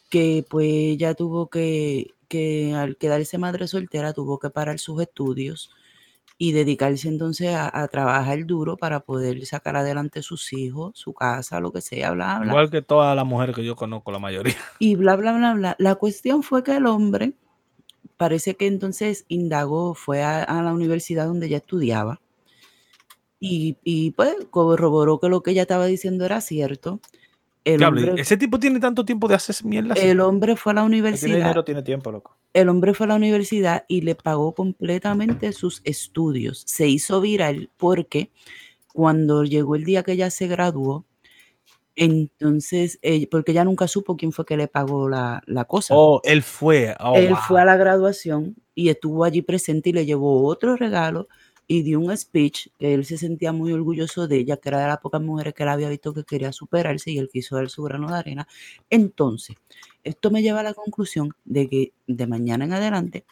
que 0.10 0.46
pues 0.50 0.68
ella 0.68 1.14
tuvo 1.14 1.50
que, 1.50 2.14
que 2.28 2.74
al 2.74 2.98
quedarse 2.98 3.38
madre 3.38 3.68
soltera 3.68 4.14
tuvo 4.14 4.40
que 4.40 4.50
parar 4.50 4.80
sus 4.80 5.02
estudios 5.02 5.72
y 6.38 6.54
dedicarse 6.54 7.08
entonces 7.10 7.54
a, 7.54 7.70
a 7.82 7.88
trabajar 7.90 8.46
duro 8.46 8.78
para 8.78 9.02
poder 9.02 9.46
sacar 9.46 9.76
adelante 9.76 10.22
sus 10.22 10.54
hijos, 10.54 10.98
su 10.98 11.14
casa, 11.14 11.60
lo 11.60 11.72
que 11.72 11.82
sea, 11.82 12.12
bla, 12.12 12.40
bla. 12.40 12.52
Igual 12.52 12.70
que 12.70 12.82
todas 12.82 13.16
las 13.16 13.26
mujeres 13.26 13.56
que 13.56 13.66
yo 13.66 13.76
conozco, 13.76 14.12
la 14.12 14.20
mayoría. 14.20 14.56
Y 14.80 14.96
bla, 14.96 15.16
bla, 15.16 15.34
bla, 15.34 15.54
bla. 15.54 15.76
La 15.80 15.96
cuestión 15.96 16.44
fue 16.44 16.64
que 16.64 16.78
el 16.78 16.86
hombre 16.86 17.34
parece 18.16 18.56
que 18.56 18.68
entonces 18.68 19.26
indagó, 19.28 19.94
fue 19.96 20.24
a, 20.24 20.44
a 20.44 20.64
la 20.64 20.74
universidad 20.74 21.28
donde 21.28 21.48
ella 21.48 21.58
estudiaba 21.58 22.22
y, 23.40 23.78
y, 23.84 24.12
pues 24.12 24.36
corroboró 24.50 25.20
que 25.20 25.30
lo 25.30 25.42
que 25.42 25.52
ella 25.52 25.62
estaba 25.62 25.86
diciendo 25.86 26.26
era 26.26 26.42
cierto. 26.42 27.00
El 27.66 27.84
hombre, 27.84 28.14
ese 28.18 28.38
tipo 28.38 28.60
tiene 28.60 28.80
tanto 28.80 29.04
tiempo 29.06 29.28
de 29.28 29.36
hacer 29.36 29.56
mierda. 29.66 29.94
el 29.96 30.20
hombre 30.22 30.56
fue 30.56 30.72
a 30.72 30.76
la 30.76 30.82
tiene 30.82 30.96
universidad. 30.98 31.38
dinero 31.38 31.64
tiene 31.64 31.84
tiempo, 31.84 32.12
loco. 32.12 32.38
El 32.54 32.70
hombre 32.70 32.94
fue 32.94 33.06
a 33.06 33.10
la 33.10 33.16
universidad 33.16 33.86
y 33.88 34.02
le 34.02 34.16
pagó 34.16 34.56
completamente 34.56 35.52
sus 35.54 35.82
estudios. 35.84 36.64
Se 36.66 36.88
hizo 36.88 37.22
viral 37.22 37.70
porque 37.78 38.32
cuando 38.94 39.44
llegó 39.44 39.76
el 39.76 39.84
día 39.84 40.04
que 40.04 40.14
ella 40.14 40.30
se 40.30 40.48
graduó, 40.48 41.06
entonces, 41.96 42.98
eh, 43.02 43.28
porque 43.30 43.52
ella 43.52 43.66
nunca 43.66 43.88
supo 43.88 44.16
quién 44.16 44.32
fue 44.32 44.46
que 44.46 44.56
le 44.56 44.70
pagó 44.70 45.10
la, 45.10 45.44
la 45.46 45.66
cosa. 45.66 45.94
Oh, 45.98 46.22
él 46.24 46.42
fue. 46.42 46.96
Oh, 47.00 47.16
Él 47.16 47.28
wow. 47.30 47.38
fue 47.46 47.62
a 47.62 47.66
la 47.66 47.76
graduación 47.76 48.56
y 48.74 48.88
estuvo 48.88 49.26
allí 49.26 49.42
presente 49.42 49.90
y 49.90 49.94
le 49.94 50.06
llevó 50.06 50.46
otro 50.48 50.78
regalo 50.78 51.28
y 51.72 51.84
dio 51.84 52.00
un 52.00 52.18
speech 52.18 52.70
que 52.80 52.96
él 52.96 53.06
se 53.06 53.20
sentía 53.20 53.54
muy 53.54 53.72
orgulloso 53.72 54.28
de 54.28 54.38
ella, 54.38 54.58
que 54.58 54.70
era 54.70 54.82
de 54.82 54.88
las 54.88 54.98
pocas 54.98 55.22
mujeres 55.22 55.54
que 55.54 55.62
él 55.62 55.70
había 55.70 55.88
visto 55.88 56.16
que 56.16 56.24
quería 56.24 56.52
superarse 56.52 57.12
y 57.12 57.20
él 57.20 57.30
quiso 57.32 57.58
dar 57.58 57.70
su 57.70 57.84
grano 57.84 58.10
de 58.10 58.18
arena. 58.18 58.48
Entonces, 58.90 59.56
esto 60.04 60.32
me 60.32 60.42
lleva 60.42 60.62
a 60.62 60.64
la 60.64 60.74
conclusión 60.74 61.32
de 61.46 61.70
que 61.70 61.94
de 62.08 62.26
mañana 62.26 62.66
en 62.66 62.74
adelante 62.74 63.24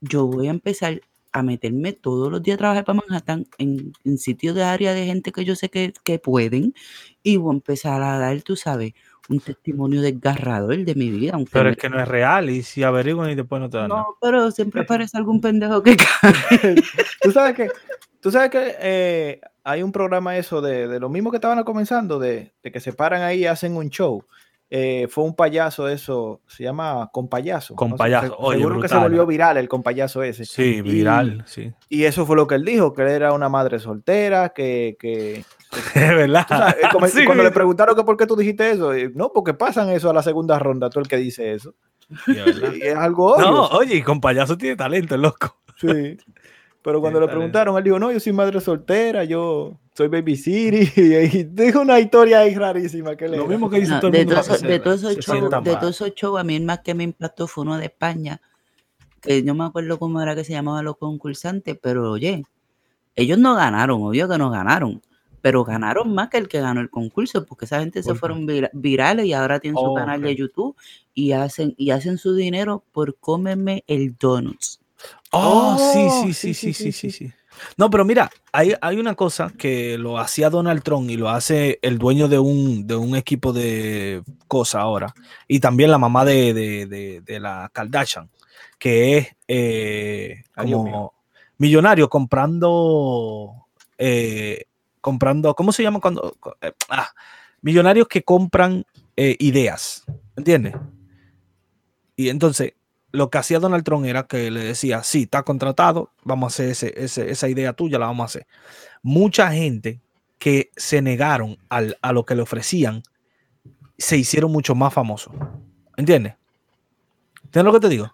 yo 0.00 0.26
voy 0.26 0.48
a 0.48 0.50
empezar 0.50 1.00
a 1.30 1.42
meterme 1.44 1.92
todos 1.92 2.28
los 2.32 2.42
días 2.42 2.56
a 2.56 2.58
trabajar 2.58 2.84
para 2.84 3.00
Manhattan 3.06 3.46
en, 3.58 3.92
en 4.04 4.18
sitios 4.18 4.56
de 4.56 4.64
área 4.64 4.92
de 4.92 5.06
gente 5.06 5.30
que 5.30 5.44
yo 5.44 5.54
sé 5.54 5.68
que, 5.68 5.92
que 6.02 6.18
pueden 6.18 6.74
y 7.22 7.36
voy 7.36 7.52
a 7.52 7.56
empezar 7.56 8.02
a 8.02 8.18
dar, 8.18 8.42
tú 8.42 8.56
sabes, 8.56 8.94
un 9.28 9.40
testimonio 9.40 10.00
desgarrador 10.02 10.76
de 10.84 10.94
mi 10.94 11.10
vida. 11.10 11.32
Aunque 11.34 11.50
Pero 11.52 11.64
me- 11.66 11.70
es 11.72 11.76
que 11.76 11.88
no 11.90 12.00
es 12.00 12.06
real. 12.08 12.48
Y 12.50 12.62
si 12.62 12.82
averiguan 12.82 13.30
y 13.30 13.34
después 13.34 13.60
no 13.60 13.68
te 13.70 13.78
dan 13.78 13.88
nada. 13.88 14.02
no, 14.02 14.16
pero 14.20 14.50
siempre 14.50 14.82
aparece 14.82 15.16
algún 15.18 15.40
pendejo 15.40 15.82
que 15.82 15.96
cae. 15.96 16.74
Tú 17.22 17.32
sabes 17.32 17.54
que, 17.54 17.68
tú 18.20 18.30
sabes 18.30 18.50
que 18.50 18.74
eh, 18.80 19.40
hay 19.64 19.82
un 19.82 19.92
programa 19.92 20.36
eso 20.36 20.60
de, 20.60 20.86
de 20.88 21.00
lo 21.00 21.08
mismo 21.08 21.30
que 21.30 21.38
estaban 21.38 21.62
comenzando, 21.64 22.18
de, 22.18 22.52
de 22.62 22.72
que 22.72 22.80
se 22.80 22.92
paran 22.92 23.22
ahí 23.22 23.40
y 23.40 23.46
hacen 23.46 23.76
un 23.76 23.88
show. 23.90 24.24
Eh, 24.68 25.06
fue 25.08 25.22
un 25.22 25.36
payaso 25.36 25.88
eso, 25.88 26.40
se 26.48 26.64
llama 26.64 27.08
Con 27.12 27.28
Payaso. 27.28 27.76
Con 27.76 27.90
No 27.90 27.96
se- 27.96 28.02
oye, 28.38 28.58
seguro 28.58 28.80
que 28.80 28.88
se 28.88 28.96
volvió 28.96 29.24
viral 29.24 29.58
el 29.58 29.68
Con 29.68 29.82
Payaso 29.84 30.24
ese. 30.24 30.44
Sí, 30.44 30.76
Y- 30.78 30.82
viral, 30.82 31.44
sí. 31.46 31.72
Y 31.88 32.02
eso 32.04 32.26
fue 32.26 32.34
lo 32.34 32.48
que 32.48 32.56
él 32.56 32.64
dijo, 32.64 32.92
que 32.92 33.02
él 33.02 33.08
era 33.08 33.32
una 33.32 33.48
madre 33.48 33.78
soltera, 33.78 34.48
que... 34.50 34.96
que 34.98 35.44
verdad. 35.94 36.46
eh, 36.80 36.88
como- 36.92 37.06
Sí, 37.08 37.24
cuando 37.24 37.42
le 37.44 37.50
preguntaron 37.50 37.94
que 37.96 38.02
por 38.04 38.16
qué 38.16 38.26
tú 38.26 38.36
dijiste 38.36 38.70
eso, 38.70 38.92
no, 39.14 39.32
porque 39.32 39.54
pasan 39.54 39.90
eso 39.90 40.10
a 40.10 40.14
la 40.14 40.22
segunda 40.22 40.58
ronda, 40.58 40.90
tú 40.90 41.00
el 41.00 41.08
que 41.08 41.16
dice 41.16 41.52
eso. 41.52 41.74
Sí, 42.24 42.32
es 42.38 42.44
verdad. 42.44 42.72
Y 42.74 42.82
es 42.82 42.94
algo 42.96 43.34
obvio. 43.34 43.50
No, 43.50 43.66
oye, 43.68 43.96
y 43.96 44.02
con 44.02 44.20
payaso 44.20 44.56
tiene 44.56 44.76
talento, 44.76 45.14
el 45.16 45.22
loco. 45.22 45.56
Sí. 45.80 46.16
Pero 46.82 47.00
cuando 47.00 47.18
Sí, 47.18 47.26
le 47.26 47.32
preguntaron, 47.32 47.76
él 47.76 47.82
dijo, 47.82 47.98
no, 47.98 48.12
yo 48.12 48.20
soy 48.20 48.32
madre 48.32 48.60
soltera, 48.60 49.24
yo 49.24 49.76
soy 49.92 50.06
baby 50.06 50.36
city. 50.36 50.88
Y 50.96 51.42
dijo 51.44 51.80
una 51.80 51.98
historia 51.98 52.38
ahí 52.40 52.54
rarísima. 52.54 53.16
Que 53.16 53.26
le 53.28 53.38
Lo 53.38 53.46
mismo 53.46 53.68
que 53.68 53.80
dice 53.80 53.90
No, 53.90 53.98
todo 54.00 54.06
el 54.08 54.12
de 54.12 54.24
mundo. 54.24 54.40
de 54.68 54.78
todos 54.78 55.02
esos 55.02 55.16
shows, 55.18 55.64
de 55.64 55.76
todos 55.76 55.94
esos 55.96 56.14
shows, 56.14 56.38
a 56.40 56.44
mí 56.44 56.54
el 56.54 56.64
más 56.64 56.80
que 56.80 56.94
me 56.94 57.02
impactó 57.02 57.48
fue 57.48 57.64
uno 57.64 57.76
de 57.76 57.86
España, 57.86 58.40
que 59.20 59.42
no 59.42 59.54
me 59.56 59.64
acuerdo 59.64 59.98
cómo 59.98 60.20
era 60.22 60.36
que 60.36 60.44
se 60.44 60.52
llamaban 60.52 60.84
los 60.84 60.96
concursantes, 60.96 61.76
pero 61.82 62.08
oye, 62.12 62.44
ellos 63.16 63.36
no 63.38 63.56
ganaron, 63.56 64.00
obvio 64.04 64.28
que 64.28 64.38
no 64.38 64.48
ganaron, 64.50 65.02
pero 65.46 65.62
ganaron 65.62 66.12
más 66.12 66.28
que 66.28 66.38
el 66.38 66.48
que 66.48 66.60
ganó 66.60 66.80
el 66.80 66.90
concurso, 66.90 67.46
porque 67.46 67.66
esa 67.66 67.78
gente 67.78 68.02
se 68.02 68.16
fueron 68.16 68.48
virales 68.72 69.26
y 69.26 69.32
ahora 69.32 69.60
tienen 69.60 69.80
su 69.80 69.94
canal 69.94 70.20
de 70.20 70.34
YouTube 70.34 70.74
y 71.14 71.30
hacen, 71.30 71.72
y 71.76 71.90
hacen 71.90 72.18
su 72.18 72.34
dinero 72.34 72.82
por 72.90 73.16
cómeme 73.20 73.84
el 73.86 74.16
donuts. 74.18 74.80
Oh, 75.30 75.78
sí, 75.78 76.32
sí, 76.32 76.52
sí, 76.52 76.52
sí, 76.52 76.72
sí, 76.72 76.90
sí, 76.90 77.10
sí. 77.12 77.32
No, 77.76 77.88
pero 77.90 78.04
mira, 78.04 78.28
hay, 78.50 78.74
hay 78.80 78.98
una 78.98 79.14
cosa 79.14 79.52
que 79.56 79.96
lo 79.98 80.18
hacía 80.18 80.50
Donald 80.50 80.82
Trump 80.82 81.08
y 81.10 81.16
lo 81.16 81.28
hace 81.28 81.78
el 81.80 81.96
dueño 81.96 82.26
de 82.26 82.40
un, 82.40 82.84
de 82.84 82.96
un 82.96 83.14
equipo 83.14 83.52
de 83.52 84.24
cosas 84.48 84.80
ahora, 84.80 85.14
y 85.46 85.60
también 85.60 85.92
la 85.92 85.98
mamá 85.98 86.24
de, 86.24 86.54
de, 86.54 87.22
de, 87.24 87.38
la 87.38 87.70
Kardashian, 87.72 88.28
que 88.80 89.18
es 89.18 89.28
eh, 89.46 90.42
como 90.56 91.14
millonario 91.58 92.08
comprando 92.08 93.68
eh, 93.96 94.64
comprando, 95.06 95.54
¿cómo 95.54 95.70
se 95.70 95.84
llama 95.84 96.00
cuando? 96.00 96.36
eh, 96.60 96.72
ah, 96.90 97.08
millonarios 97.62 98.08
que 98.08 98.24
compran 98.24 98.84
eh, 99.16 99.36
ideas, 99.38 100.04
¿entiendes? 100.36 100.74
Y 102.16 102.28
entonces, 102.28 102.72
lo 103.12 103.30
que 103.30 103.38
hacía 103.38 103.60
Donald 103.60 103.84
Trump 103.84 104.04
era 104.04 104.26
que 104.26 104.50
le 104.50 104.64
decía, 104.64 105.04
sí, 105.04 105.22
está 105.22 105.44
contratado, 105.44 106.10
vamos 106.24 106.46
a 106.46 106.54
hacer 106.54 106.70
ese, 106.70 106.92
ese- 106.96 107.30
esa 107.30 107.48
idea 107.48 107.72
tuya, 107.72 108.00
la 108.00 108.06
vamos 108.06 108.24
a 108.24 108.26
hacer. 108.26 108.46
Mucha 109.00 109.52
gente 109.52 110.00
que 110.40 110.70
se 110.76 111.00
negaron 111.02 111.56
al- 111.68 111.96
a 112.02 112.12
lo 112.12 112.24
que 112.24 112.34
le 112.34 112.42
ofrecían, 112.42 113.02
se 113.96 114.16
hicieron 114.16 114.50
mucho 114.50 114.74
más 114.74 114.92
famosos. 114.92 115.32
¿Entiendes? 115.96 116.34
¿Entiendes 117.44 117.72
lo 117.72 117.78
que 117.78 117.86
te 117.86 117.88
digo? 117.88 118.12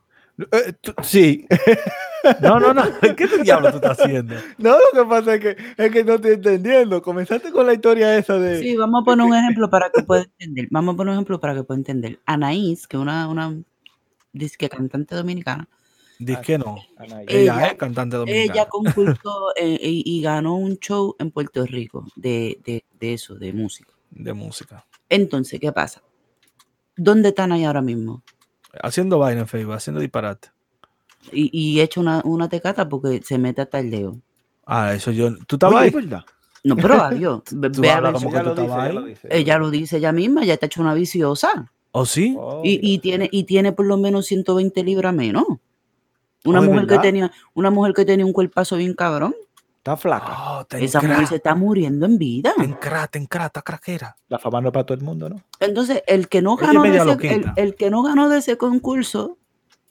Eh, 0.53 0.74
sí. 1.03 1.47
No, 2.41 2.61
no, 2.61 2.73
no. 2.73 2.83
¿Qué 3.16 3.27
te 3.27 3.39
diablo 3.43 3.70
tú 3.70 3.77
estás 3.77 4.01
haciendo? 4.01 4.35
No, 4.59 4.77
lo 4.95 5.03
que 5.03 5.09
pasa 5.09 5.35
es 5.35 5.41
que, 5.41 5.57
es 5.77 5.91
que 5.91 6.05
no 6.05 6.14
estoy 6.14 6.33
entendiendo. 6.33 7.03
Comenzaste 7.03 7.51
con 7.51 7.66
la 7.66 7.75
historia 7.75 8.16
esa 8.16 8.39
de... 8.39 8.61
Sí, 8.61 8.77
vamos 8.77 9.03
a 9.03 9.05
poner 9.05 9.27
un 9.27 9.35
ejemplo 9.35 9.68
para 9.70 9.91
que 9.91 10.03
pueda 10.03 10.23
entender. 10.23 10.68
Vamos 10.70 10.95
a 10.95 10.97
poner 10.97 11.11
un 11.11 11.14
ejemplo 11.16 11.41
para 11.41 11.55
que 11.55 11.64
pueda 11.64 11.79
entender. 11.79 12.20
Anaís, 12.27 12.87
que 12.87 12.97
es 12.97 13.01
una, 13.03 13.29
una 13.29 13.57
disque 14.33 14.68
cantante 14.68 15.14
dominicana, 15.14 15.68
Dice 16.18 16.41
que 16.43 16.59
no. 16.59 16.77
Ella, 17.01 17.23
Ella- 17.27 17.66
es 17.66 17.75
cantante 17.75 18.16
dominicana. 18.16 18.53
Ella 18.55 18.66
concursó 18.68 19.53
eh, 19.57 19.77
y, 19.83 20.03
y 20.07 20.23
ganó 20.23 20.55
un 20.57 20.77
show 20.79 21.16
en 21.18 21.33
Puerto 21.33 21.66
Rico 21.66 22.07
de, 22.14 22.61
de, 22.64 22.85
de 23.01 23.14
eso, 23.14 23.35
de 23.35 23.53
música. 23.53 23.93
de 24.11 24.33
música. 24.33 24.87
Entonces, 25.09 25.59
¿qué 25.59 25.73
pasa? 25.73 26.01
¿Dónde 26.97 27.31
están 27.31 27.51
ahí 27.51 27.64
ahora 27.64 27.83
mismo? 27.83 28.23
Haciendo 28.83 29.18
vaina 29.18 29.41
en 29.41 29.49
Facebook, 29.49 29.75
haciendo 29.75 30.01
disparate. 30.01 30.49
Y, 31.31 31.51
y 31.53 31.81
echa 31.81 32.01
una, 32.01 32.20
una 32.25 32.49
tecata 32.49 32.89
porque 32.89 33.20
se 33.23 33.39
mete 33.39 33.62
hasta 33.62 33.79
el 33.79 33.91
dedo. 33.91 34.16
Ah, 34.66 34.95
eso 34.95 35.11
yo. 35.11 35.37
¿Tú 35.47 35.57
estabas 35.57 35.83
ahí? 35.83 35.91
verdad. 35.91 36.25
No, 36.64 36.77
pero 36.77 36.95
adiós. 37.03 37.43
Ve, 37.53 37.68
ve 37.68 37.91
a 37.91 38.01
ver 38.01 38.12
como 38.14 38.31
que 38.31 38.37
Ella 38.39 38.43
tú 38.43 38.49
lo 38.49 38.55
dice, 38.55 38.62
estabas 38.64 38.79
ella 38.79 38.89
ahí. 38.89 38.95
lo 38.95 39.03
dice. 39.05 39.29
ella 39.31 39.59
lo 39.59 39.70
dice 39.70 39.97
ella 39.99 40.12
misma, 40.12 40.45
ya 40.45 40.55
está 40.55 40.66
hecho 40.66 40.81
una 40.81 40.95
viciosa. 40.95 41.70
¿O 41.93 42.07
sí? 42.07 42.37
Y, 42.64 42.81
y 42.83 42.95
Obvio. 42.97 43.01
tiene, 43.01 43.29
y 43.31 43.45
tiene 43.45 43.73
por 43.73 43.87
lo 43.87 43.97
menos 43.99 44.27
120 44.27 44.83
libras 44.83 45.12
menos. 45.14 45.45
Una 46.45 46.59
Oh, 46.59 46.62
¿de 46.62 46.68
mujer 46.68 46.87
que 46.89 46.99
tenía, 46.99 47.31
una 47.55 47.70
mujer 47.70 47.93
que 47.95 48.05
tenía 48.05 48.27
un 48.27 48.33
cuerpazo 48.33 48.77
bien 48.77 48.95
cabrón. 48.95 49.35
Está 49.79 49.97
flaca. 49.97 50.61
Oh, 50.61 50.66
Esa 50.70 51.01
mujer 51.03 51.27
se 51.27 51.37
está 51.37 51.55
muriendo 51.57 52.07
en 52.07 52.16
vida. 52.16 52.53
Te 52.57 52.64
encra, 52.64 53.07
te 53.09 53.18
encra, 53.18 53.47
está 53.47 53.62
craquera. 53.62 54.16
La 54.29 54.39
fama 54.39 54.61
no 54.61 54.68
es 54.68 54.73
para 54.73 54.87
todo 54.87 54.97
el 54.97 55.03
mundo, 55.05 55.29
¿no? 55.29 55.43
Entonces, 55.61 56.03
el 56.07 56.29
que 56.29 56.41
no 56.41 56.57
ganó 56.57 56.83
de 56.83 56.97
ese, 56.97 57.43
el 57.57 57.75
que 57.75 57.91
no 57.91 58.03
ganó 58.05 58.29
de 58.29 58.39
ese 58.39 58.57
concurso, 58.57 59.39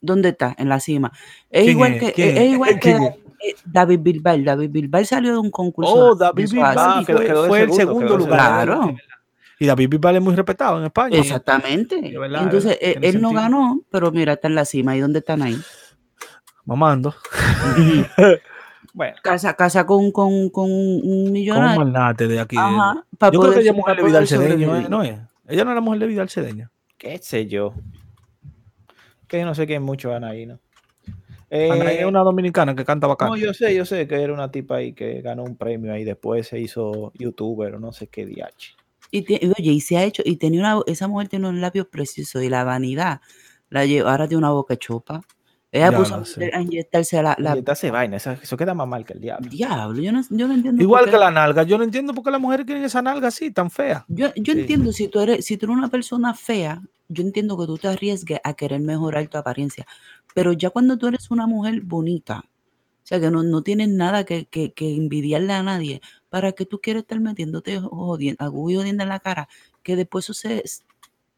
¿dónde 0.01 0.29
está? 0.29 0.53
En 0.57 0.67
la 0.69 0.79
cima. 0.79 1.11
Es 1.49 1.63
¿Quién 1.63 1.71
igual 1.71 1.93
es? 1.93 1.99
que, 2.01 2.13
¿Quién 2.13 2.29
es 2.29 2.37
es? 2.43 2.51
igual 2.53 2.79
que 2.79 2.91
eh, 2.91 3.55
David 3.65 3.99
Bilbao. 4.01 4.37
David 4.43 4.69
Bilbao 4.69 5.05
salió 5.05 5.31
de 5.31 5.37
un 5.39 5.51
concurso. 5.51 5.91
Oh, 5.93 6.15
de 6.15 6.25
David 6.25 6.49
quedó- 6.51 7.15
fue, 7.15 7.25
quedó 7.25 7.47
fue 7.47 7.61
el 7.61 7.71
segundo, 7.71 7.77
segundo 7.77 8.07
quedó 8.07 8.17
de 8.17 8.23
lugar. 8.25 8.65
Claro. 8.65 8.95
Y 9.59 9.67
David 9.67 9.89
Bisbal 9.89 10.15
es 10.15 10.21
muy 10.23 10.33
respetado 10.35 10.79
en 10.79 10.85
España. 10.85 11.19
Exactamente. 11.19 12.01
Verdad, 12.17 12.41
Entonces, 12.43 12.79
eh, 12.81 12.97
él 12.99 13.21
no 13.21 13.31
ganó, 13.31 13.79
pero 13.91 14.11
mira, 14.11 14.33
está 14.33 14.47
en 14.47 14.55
la 14.55 14.65
cima. 14.65 14.95
¿Y 14.97 14.99
dónde 15.01 15.19
están 15.19 15.43
ahí? 15.43 15.55
Mamando. 16.65 17.13
Bueno, 18.93 19.15
Casa, 19.23 19.53
casa 19.53 19.85
con, 19.85 20.11
con, 20.11 20.49
con 20.49 20.69
un 20.69 21.01
Con 21.23 21.31
millonario. 21.31 21.81
un 21.81 21.91
magnate 21.93 22.27
de 22.27 22.39
aquí. 22.41 22.57
Ajá. 22.57 23.05
Yo 23.31 23.39
creo 23.39 23.53
que 23.53 23.59
ella 23.61 23.71
es 23.71 23.77
mujer 23.77 23.95
de 23.95 24.03
Vidal 24.03 24.27
Cedeño, 24.27 24.75
¿eh? 24.75 24.87
¿no 24.89 25.01
es? 25.01 25.17
Ella 25.47 25.63
no 25.63 25.71
era 25.71 25.79
mujer 25.79 25.99
de 26.01 26.07
Vidal 26.07 26.29
Cedeño. 26.29 26.69
qué 26.97 27.17
sé 27.19 27.47
yo. 27.47 27.73
Que 29.31 29.39
yo 29.39 29.45
no 29.45 29.55
sé 29.55 29.65
quién 29.65 29.81
mucho 29.81 30.13
Anaí, 30.13 30.45
¿no? 30.45 30.59
Eh, 31.49 31.71
Anaí 31.71 31.99
es 31.99 32.05
una 32.05 32.19
dominicana 32.19 32.75
que 32.75 32.83
canta 32.83 33.07
bacán. 33.07 33.29
No, 33.29 33.37
yo 33.37 33.53
sé, 33.53 33.73
yo 33.73 33.85
sé 33.85 34.05
que 34.05 34.21
era 34.21 34.33
una 34.33 34.51
tipa 34.51 34.75
ahí 34.75 34.91
que 34.91 35.21
ganó 35.21 35.45
un 35.45 35.55
premio 35.55 35.93
ahí, 35.93 36.03
después 36.03 36.47
se 36.47 36.59
hizo 36.59 37.13
youtuber 37.15 37.75
o 37.75 37.79
no 37.79 37.93
sé 37.93 38.07
qué 38.07 38.25
diache. 38.25 38.75
Y 39.09 39.21
oye, 39.57 39.71
y 39.71 39.79
se 39.79 39.95
ha 39.95 40.03
hecho, 40.03 40.21
y 40.25 40.35
tenía 40.35 40.59
una, 40.59 40.81
esa 40.85 41.07
mujer 41.07 41.29
tiene 41.29 41.47
unos 41.47 41.61
labios 41.61 41.87
preciosos 41.87 42.43
y 42.43 42.49
la 42.49 42.65
vanidad 42.65 43.21
la 43.69 43.85
lleva, 43.85 44.11
ahora 44.11 44.27
tiene 44.27 44.39
una 44.39 44.51
boca 44.51 44.75
chopa. 44.75 45.21
Ella 45.73 45.89
Ya 45.91 45.97
puso 45.97 46.15
a, 46.15 46.25
sé. 46.25 46.51
inyectarse 46.59 47.23
la, 47.23 47.33
la- 47.39 47.55
Y 47.55 47.59
esta 47.59 47.75
se 47.75 47.91
vaina, 47.91 48.17
eso 48.17 48.57
queda 48.57 48.73
más 48.73 48.87
mal 48.87 49.05
que 49.05 49.13
el 49.13 49.21
diablo. 49.21 49.49
diablo, 49.49 50.01
yo 50.01 50.11
no, 50.11 50.21
yo 50.29 50.47
no 50.47 50.53
entiendo. 50.53 50.83
Igual 50.83 51.09
que 51.09 51.17
la 51.17 51.31
nalga. 51.31 51.63
Yo 51.63 51.77
no 51.77 51.85
entiendo 51.85 52.13
por 52.13 52.25
qué 52.25 52.31
las 52.31 52.41
mujeres 52.41 52.65
quieren 52.65 52.83
esa 52.83 53.01
nalga 53.01 53.29
así, 53.29 53.51
tan 53.51 53.71
fea. 53.71 54.03
Yo, 54.09 54.33
yo 54.35 54.53
Sí. 54.53 54.59
entiendo 54.59 54.91
si 54.91 55.07
tú 55.07 55.21
eres, 55.21 55.45
si 55.45 55.55
tú 55.55 55.67
eres 55.67 55.77
una 55.77 55.87
persona 55.87 56.33
fea, 56.33 56.81
yo 57.07 57.23
entiendo 57.23 57.57
que 57.57 57.65
tú 57.67 57.77
te 57.77 57.87
arriesgues 57.87 58.39
a 58.43 58.53
querer 58.53 58.81
mejorar 58.81 59.27
tu 59.29 59.37
apariencia. 59.37 59.85
Pero 60.33 60.51
ya 60.51 60.71
cuando 60.71 60.97
tú 60.97 61.07
eres 61.07 61.31
una 61.31 61.47
mujer 61.47 61.81
bonita, 61.81 62.39
o 62.43 63.03
sea 63.11 63.19
que 63.21 63.31
no, 63.31 63.41
no 63.43 63.61
tienes 63.63 63.87
nada 63.89 64.25
que, 64.25 64.45
que, 64.47 64.73
que 64.73 64.93
envidiarle 64.95 65.53
a 65.53 65.63
nadie, 65.63 66.01
¿para 66.29 66.51
que 66.51 66.65
tú 66.65 66.79
quieres 66.81 67.03
estar 67.03 67.19
metiéndote 67.21 67.79
jodiendo, 67.79 68.43
agujo 68.43 68.69
y 68.71 68.75
jodiendo 68.75 69.03
en 69.03 69.09
la 69.09 69.19
cara? 69.19 69.47
Que 69.83 69.95
después 69.95 70.25
eso 70.25 70.33
se. 70.33 70.63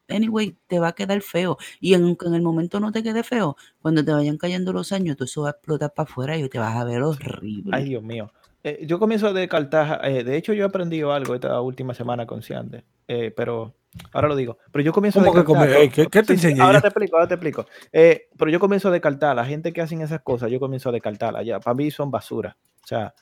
Anyway, 0.08 0.56
te 0.66 0.78
va 0.78 0.88
a 0.88 0.92
quedar 0.94 1.20
feo. 1.22 1.56
Y 1.80 1.94
aunque 1.94 2.26
en 2.26 2.34
el 2.34 2.42
momento 2.42 2.80
no 2.80 2.92
te 2.92 3.02
quede 3.02 3.22
feo, 3.22 3.56
cuando 3.80 4.04
te 4.04 4.12
vayan 4.12 4.36
cayendo 4.38 4.72
los 4.72 4.92
años, 4.92 5.16
todo 5.16 5.24
eso 5.26 5.42
va 5.42 5.48
a 5.48 5.52
explotar 5.52 5.92
para 5.94 6.08
afuera 6.08 6.36
y 6.36 6.48
te 6.48 6.58
vas 6.58 6.76
a 6.76 6.84
ver 6.84 7.02
horrible. 7.02 7.70
Ay, 7.72 7.84
Dios 7.84 8.02
mío. 8.02 8.30
Eh, 8.62 8.86
yo 8.86 8.98
comienzo 8.98 9.28
a 9.28 9.32
descartar, 9.34 10.00
eh, 10.08 10.24
de 10.24 10.36
hecho 10.38 10.54
yo 10.54 10.64
he 10.64 10.66
aprendido 10.66 11.12
algo 11.12 11.34
esta 11.34 11.60
última 11.60 11.92
semana 11.92 12.26
con 12.26 12.42
Ciande, 12.42 12.84
eh, 13.06 13.30
pero 13.36 13.74
ahora 14.12 14.28
lo 14.28 14.36
digo, 14.36 14.56
pero 14.72 14.82
yo 14.82 14.90
comienzo 14.90 15.20
a 15.20 15.24
¿Cómo 15.24 15.34
que 15.34 15.44
come- 15.44 15.90
qué- 15.90 16.06
qué 16.06 16.22
te 16.22 16.28
sí, 16.28 16.32
enseñé 16.32 16.62
Ahora 16.62 16.80
te 16.80 16.86
explico, 16.86 17.16
ahora 17.16 17.28
te 17.28 17.34
explico. 17.34 17.66
Eh, 17.92 18.28
pero 18.38 18.50
yo 18.50 18.58
comienzo 18.58 18.88
a 18.88 18.90
descartar, 18.90 19.36
la 19.36 19.44
gente 19.44 19.70
que 19.74 19.82
hacen 19.82 20.00
esas 20.00 20.22
cosas, 20.22 20.50
yo 20.50 20.58
comienzo 20.58 20.88
a 20.88 20.92
descartarla 20.92 21.42
ya, 21.42 21.60
para 21.60 21.74
mí 21.74 21.90
son 21.90 22.10
basura. 22.10 22.56
O 22.82 22.86
sea, 22.86 23.14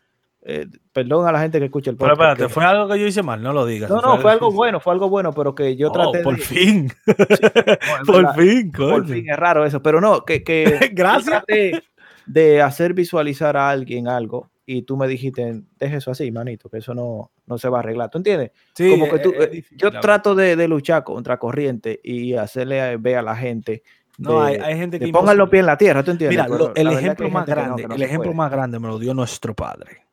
eh, 0.44 0.66
perdón 0.92 1.26
a 1.26 1.32
la 1.32 1.40
gente 1.40 1.58
que 1.58 1.66
escucha 1.66 1.90
el 1.90 1.96
Pero 1.96 2.10
podcast. 2.10 2.32
espérate, 2.32 2.48
que- 2.48 2.54
¿fue 2.54 2.64
algo 2.64 2.88
que 2.88 2.98
yo 3.00 3.06
hice 3.06 3.22
mal? 3.22 3.42
No 3.42 3.52
lo 3.52 3.64
digas. 3.64 3.88
No, 3.90 4.00
no, 4.00 4.18
fue 4.18 4.32
algo 4.32 4.50
bueno, 4.50 4.80
fue 4.80 4.92
algo 4.92 5.08
bueno, 5.08 5.32
pero 5.32 5.54
que 5.54 5.76
yo 5.76 5.88
Oh, 5.88 5.92
traté 5.92 6.22
por 6.22 6.36
de... 6.36 6.42
fin. 6.42 6.92
No, 7.06 7.14
por 8.06 8.16
verdad, 8.16 8.34
fin, 8.36 8.72
por 8.72 9.06
fin, 9.06 9.30
es 9.30 9.36
raro 9.36 9.64
eso, 9.64 9.80
pero 9.82 10.00
no, 10.00 10.24
que, 10.24 10.42
que 10.42 10.90
Gracias. 10.92 11.26
traté 11.44 11.82
de 12.26 12.60
hacer 12.62 12.94
visualizar 12.94 13.56
a 13.56 13.70
alguien 13.70 14.08
algo 14.08 14.50
y 14.66 14.82
tú 14.82 14.96
me 14.96 15.08
dijiste, 15.08 15.62
deja 15.78 15.96
eso 15.96 16.10
así, 16.12 16.30
manito, 16.30 16.68
que 16.68 16.78
eso 16.78 16.94
no, 16.94 17.30
no 17.46 17.58
se 17.58 17.68
va 17.68 17.78
a 17.78 17.80
arreglar. 17.80 18.10
¿Tú 18.10 18.18
entiendes? 18.18 18.52
Sí, 18.74 18.90
Como 18.90 19.08
que 19.10 19.16
es- 19.16 19.22
tú, 19.22 19.30
es 19.36 19.40
eh, 19.46 19.50
difícil, 19.50 19.78
yo 19.78 19.90
trato 20.00 20.34
de, 20.34 20.54
de 20.56 20.68
luchar 20.68 21.02
contra 21.04 21.36
corriente 21.38 22.00
y 22.02 22.34
hacerle 22.34 22.80
a- 22.80 22.96
ver 22.96 23.16
a 23.16 23.22
la 23.22 23.36
gente. 23.36 23.82
No, 24.18 24.40
hay, 24.42 24.56
hay 24.56 24.76
gente 24.76 24.98
que 25.00 25.08
pongan 25.08 25.36
los 25.36 25.48
pies 25.48 25.60
en 25.60 25.66
la 25.66 25.76
tierra, 25.78 26.02
¿tú 26.04 26.10
entiendes? 26.12 26.36
Mira, 26.38 26.46
Pero 26.48 26.68
lo- 26.68 26.74
el 26.76 26.96
ejemplo 26.98 27.28
más 27.30 27.48
no, 27.48 27.54
grande, 27.54 27.88
no 27.88 27.94
el 27.94 28.02
ejemplo 28.02 28.24
puede. 28.30 28.36
más 28.36 28.50
grande 28.52 28.78
me 28.78 28.88
lo 28.88 28.98
dio 28.98 29.14
nuestro 29.14 29.54
padre. 29.54 30.04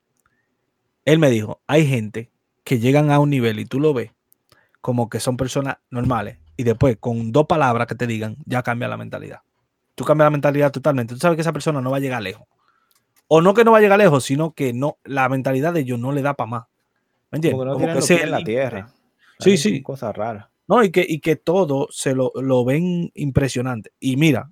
Él 1.10 1.18
me 1.18 1.32
dijo, 1.32 1.60
hay 1.66 1.88
gente 1.88 2.30
que 2.64 2.78
llegan 2.78 3.10
a 3.10 3.18
un 3.18 3.32
nivel 3.32 3.60
y 3.60 3.66
tú 3.66 3.80
lo 3.80 3.95
ves 3.95 4.12
como 4.80 5.10
que 5.10 5.20
son 5.20 5.38
personas 5.38 5.78
normales 5.89 6.38
y 6.55 6.62
después 6.62 6.97
con 6.99 7.32
dos 7.32 7.47
palabras 7.47 7.88
que 7.88 7.95
te 7.95 8.05
digan 8.05 8.38
ya 8.45 8.62
cambia 8.62 8.88
la 8.88 8.95
mentalidad. 8.95 9.39
Tú 9.95 10.05
cambias 10.05 10.28
la 10.28 10.30
mentalidad 10.30 10.72
totalmente. 10.72 11.16
Tú 11.16 11.20
sabes 11.20 11.36
que 11.36 11.41
esa 11.41 11.51
persona 11.51 11.82
no 11.82 11.89
va 11.89 11.97
a 11.97 11.99
llegar 11.99 12.22
lejos. 12.22 12.45
O 13.28 13.41
no 13.41 13.55
que 13.55 13.64
no 13.64 13.72
va 13.72 13.80
a 13.80 13.82
llegar 13.82 13.97
lejos, 13.97 14.24
sino 14.24 14.53
que 14.53 14.72
no 14.72 14.99
la 15.03 15.28
mentalidad 15.30 15.74
de 15.74 15.80
ellos 15.80 15.97
no 15.97 16.12
le 16.12 16.22
da 16.22 16.36
para 16.36 16.47
más. 16.47 16.64
¿Me 17.32 17.38
entiendes? 17.38 17.60
Como 17.60 17.64
que 17.64 17.88
no 17.88 17.93
Como 17.93 18.05
pies 18.05 18.12
en 18.12 18.30
la 18.30 18.43
tierra. 18.43 18.93
Sí, 19.39 19.49
Hay 19.51 19.57
sí. 19.57 19.82
Cosas 19.82 20.16
raras. 20.16 20.45
No, 20.68 20.84
y 20.84 20.91
que, 20.91 21.03
y 21.10 21.22
que 21.22 21.38
todo 21.38 21.88
se 21.89 22.14
lo, 22.14 22.32
lo 22.36 22.64
ven 22.66 23.12
impresionante. 23.16 23.93
Y 23.99 24.16
mira, 24.16 24.51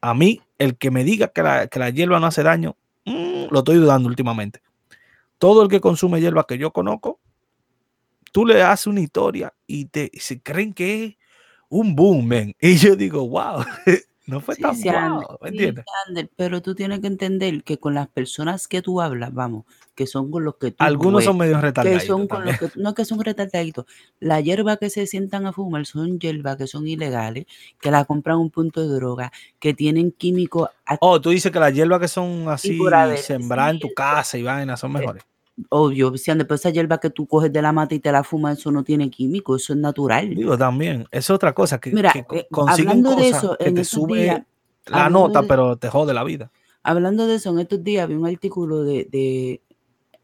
a 0.00 0.14
mí, 0.14 0.40
el 0.56 0.78
que 0.78 0.90
me 0.90 1.04
diga 1.04 1.28
que 1.28 1.42
la, 1.42 1.66
que 1.66 1.78
la 1.78 1.90
hierba 1.90 2.18
no 2.18 2.28
hace 2.28 2.42
daño, 2.42 2.76
mm, 3.04 3.48
lo 3.50 3.58
estoy 3.58 3.76
dudando 3.76 4.08
últimamente. 4.08 4.62
Todo 5.42 5.64
el 5.64 5.68
que 5.68 5.80
consume 5.80 6.20
hierba 6.20 6.46
que 6.46 6.56
yo 6.56 6.72
conozco, 6.72 7.18
tú 8.30 8.46
le 8.46 8.62
haces 8.62 8.86
una 8.86 9.00
historia 9.00 9.52
y 9.66 9.86
te 9.86 10.08
y 10.12 10.20
se 10.20 10.40
creen 10.40 10.72
que 10.72 11.04
es 11.04 11.16
un 11.68 11.96
boom, 11.96 12.28
man. 12.28 12.54
Y 12.60 12.76
yo 12.76 12.94
digo, 12.94 13.28
wow, 13.28 13.64
no 14.28 14.40
fue 14.40 14.54
Sí, 14.54 14.62
tan 14.62 14.76
sí, 14.76 14.88
pero 16.36 16.62
tú 16.62 16.76
tienes 16.76 17.00
que 17.00 17.08
entender 17.08 17.64
que 17.64 17.76
con 17.76 17.92
las 17.92 18.06
personas 18.06 18.68
que 18.68 18.82
tú 18.82 19.00
hablas, 19.00 19.34
vamos, 19.34 19.64
que 19.96 20.06
son 20.06 20.30
con 20.30 20.44
los 20.44 20.58
que 20.58 20.70
tú 20.70 20.76
Algunos 20.78 21.18
ves, 21.18 21.24
son 21.24 21.38
medio 21.38 21.56
que 21.56 21.60
retardaditos 21.60 22.06
son 22.06 22.28
con 22.28 22.44
los 22.44 22.58
que 22.60 22.68
no 22.76 22.94
que 22.94 23.04
son 23.04 23.18
retardaditos. 23.18 23.86
La 24.20 24.40
hierba 24.40 24.76
que 24.76 24.90
se 24.90 25.08
sientan 25.08 25.46
a 25.46 25.52
fumar 25.52 25.86
son 25.86 26.20
hierbas 26.20 26.56
que 26.56 26.68
son 26.68 26.86
ilegales, 26.86 27.46
que 27.80 27.90
la 27.90 28.04
compran 28.04 28.38
un 28.38 28.50
punto 28.50 28.80
de 28.80 28.94
droga, 28.94 29.32
que 29.58 29.74
tienen 29.74 30.12
químicos 30.12 30.68
Oh, 31.00 31.20
tú 31.20 31.30
dices 31.30 31.50
que 31.50 31.58
las 31.58 31.74
hierbas 31.74 31.98
que 31.98 32.06
son 32.06 32.48
así 32.48 32.78
sembradas 33.16 33.74
en 33.74 33.80
tu 33.80 33.92
casa 33.92 34.38
y 34.38 34.44
vainas 34.44 34.78
son 34.78 34.92
mejores. 34.92 35.24
Obvio, 35.68 36.16
si 36.16 36.32
después 36.34 36.60
esa 36.60 36.70
hierba 36.70 36.98
que 36.98 37.10
tú 37.10 37.26
coges 37.26 37.52
de 37.52 37.62
la 37.62 37.72
mata 37.72 37.94
y 37.94 38.00
te 38.00 38.10
la 38.12 38.24
fumas, 38.24 38.58
eso 38.58 38.70
no 38.70 38.82
tiene 38.84 39.10
químicos, 39.10 39.62
eso 39.62 39.72
es 39.72 39.78
natural. 39.78 40.34
Digo, 40.34 40.56
también, 40.56 41.06
es 41.10 41.30
otra 41.30 41.52
cosa 41.54 41.78
que, 41.80 41.90
Mira, 41.92 42.12
que 42.12 42.20
eh, 42.36 42.46
consiguen 42.50 42.90
hablando 42.90 43.16
de 43.16 43.28
eso, 43.28 43.56
que 43.58 43.68
en 43.68 43.74
te 43.74 43.84
sube 43.84 44.22
días, 44.22 44.42
la 44.86 45.08
nota, 45.08 45.42
de- 45.42 45.48
pero 45.48 45.76
te 45.76 45.88
jode 45.88 46.14
la 46.14 46.24
vida. 46.24 46.50
Hablando 46.82 47.26
de 47.26 47.36
eso, 47.36 47.50
en 47.50 47.60
estos 47.60 47.82
días 47.84 48.08
vi 48.08 48.14
un 48.14 48.26
artículo 48.26 48.82
de, 48.82 49.06
de- 49.10 49.62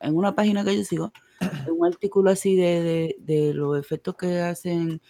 en 0.01 0.17
una 0.17 0.35
página 0.35 0.65
que 0.65 0.77
yo 0.77 0.85
sigo, 0.85 1.13
un 1.69 1.87
artículo 1.87 2.31
así 2.31 2.57
de, 2.57 2.83
de- 2.83 3.17
de 3.21 3.55
los 3.55 3.79
efectos 3.79 4.17
que 4.17 4.41
hacen 4.41 5.01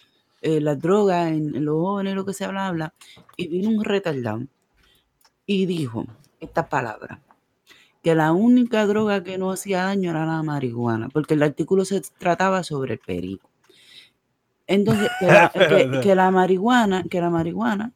eh, 0.41 0.61
las 0.61 0.79
drogas 0.79 1.29
en, 1.31 1.55
en 1.55 1.65
los 1.65 1.75
jóvenes, 1.75 2.15
lo 2.15 2.25
que 2.25 2.33
se 2.33 2.45
habla, 2.45 2.67
habla, 2.67 2.93
y 3.35 3.47
vino 3.47 3.69
un 3.69 3.83
retardado 3.83 4.41
y 5.45 5.65
dijo 5.65 6.05
estas 6.39 6.67
palabras, 6.67 7.19
que 8.03 8.15
la 8.15 8.31
única 8.33 8.85
droga 8.87 9.23
que 9.23 9.37
no 9.37 9.51
hacía 9.51 9.83
daño 9.83 10.11
era 10.11 10.25
la 10.25 10.43
marihuana, 10.43 11.09
porque 11.09 11.33
el 11.35 11.43
artículo 11.43 11.85
se 11.85 12.01
trataba 12.17 12.63
sobre 12.63 12.93
el 12.93 12.99
perico. 12.99 13.49
Entonces, 14.67 15.11
que 15.17 15.31
la, 15.31 15.49
que- 15.67 15.89
que 15.99 16.15
la 16.15 16.31
marihuana, 16.31 17.03
que 17.03 17.19
la 17.21 17.29
marihuana 17.29 17.93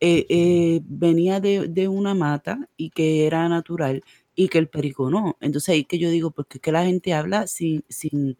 eh, 0.00 0.26
eh, 0.28 0.80
venía 0.84 1.40
de, 1.40 1.68
de 1.68 1.88
una 1.88 2.14
mata 2.14 2.68
y 2.76 2.90
que 2.90 3.26
era 3.26 3.48
natural 3.48 4.02
y 4.34 4.48
que 4.48 4.58
el 4.58 4.68
perico 4.68 5.10
no. 5.10 5.36
Entonces 5.40 5.70
ahí 5.70 5.84
que 5.84 5.98
yo 5.98 6.10
digo, 6.10 6.30
porque 6.32 6.58
es 6.58 6.62
que 6.62 6.72
la 6.72 6.84
gente 6.84 7.14
habla 7.14 7.46
sin, 7.48 7.84
sin, 7.88 8.38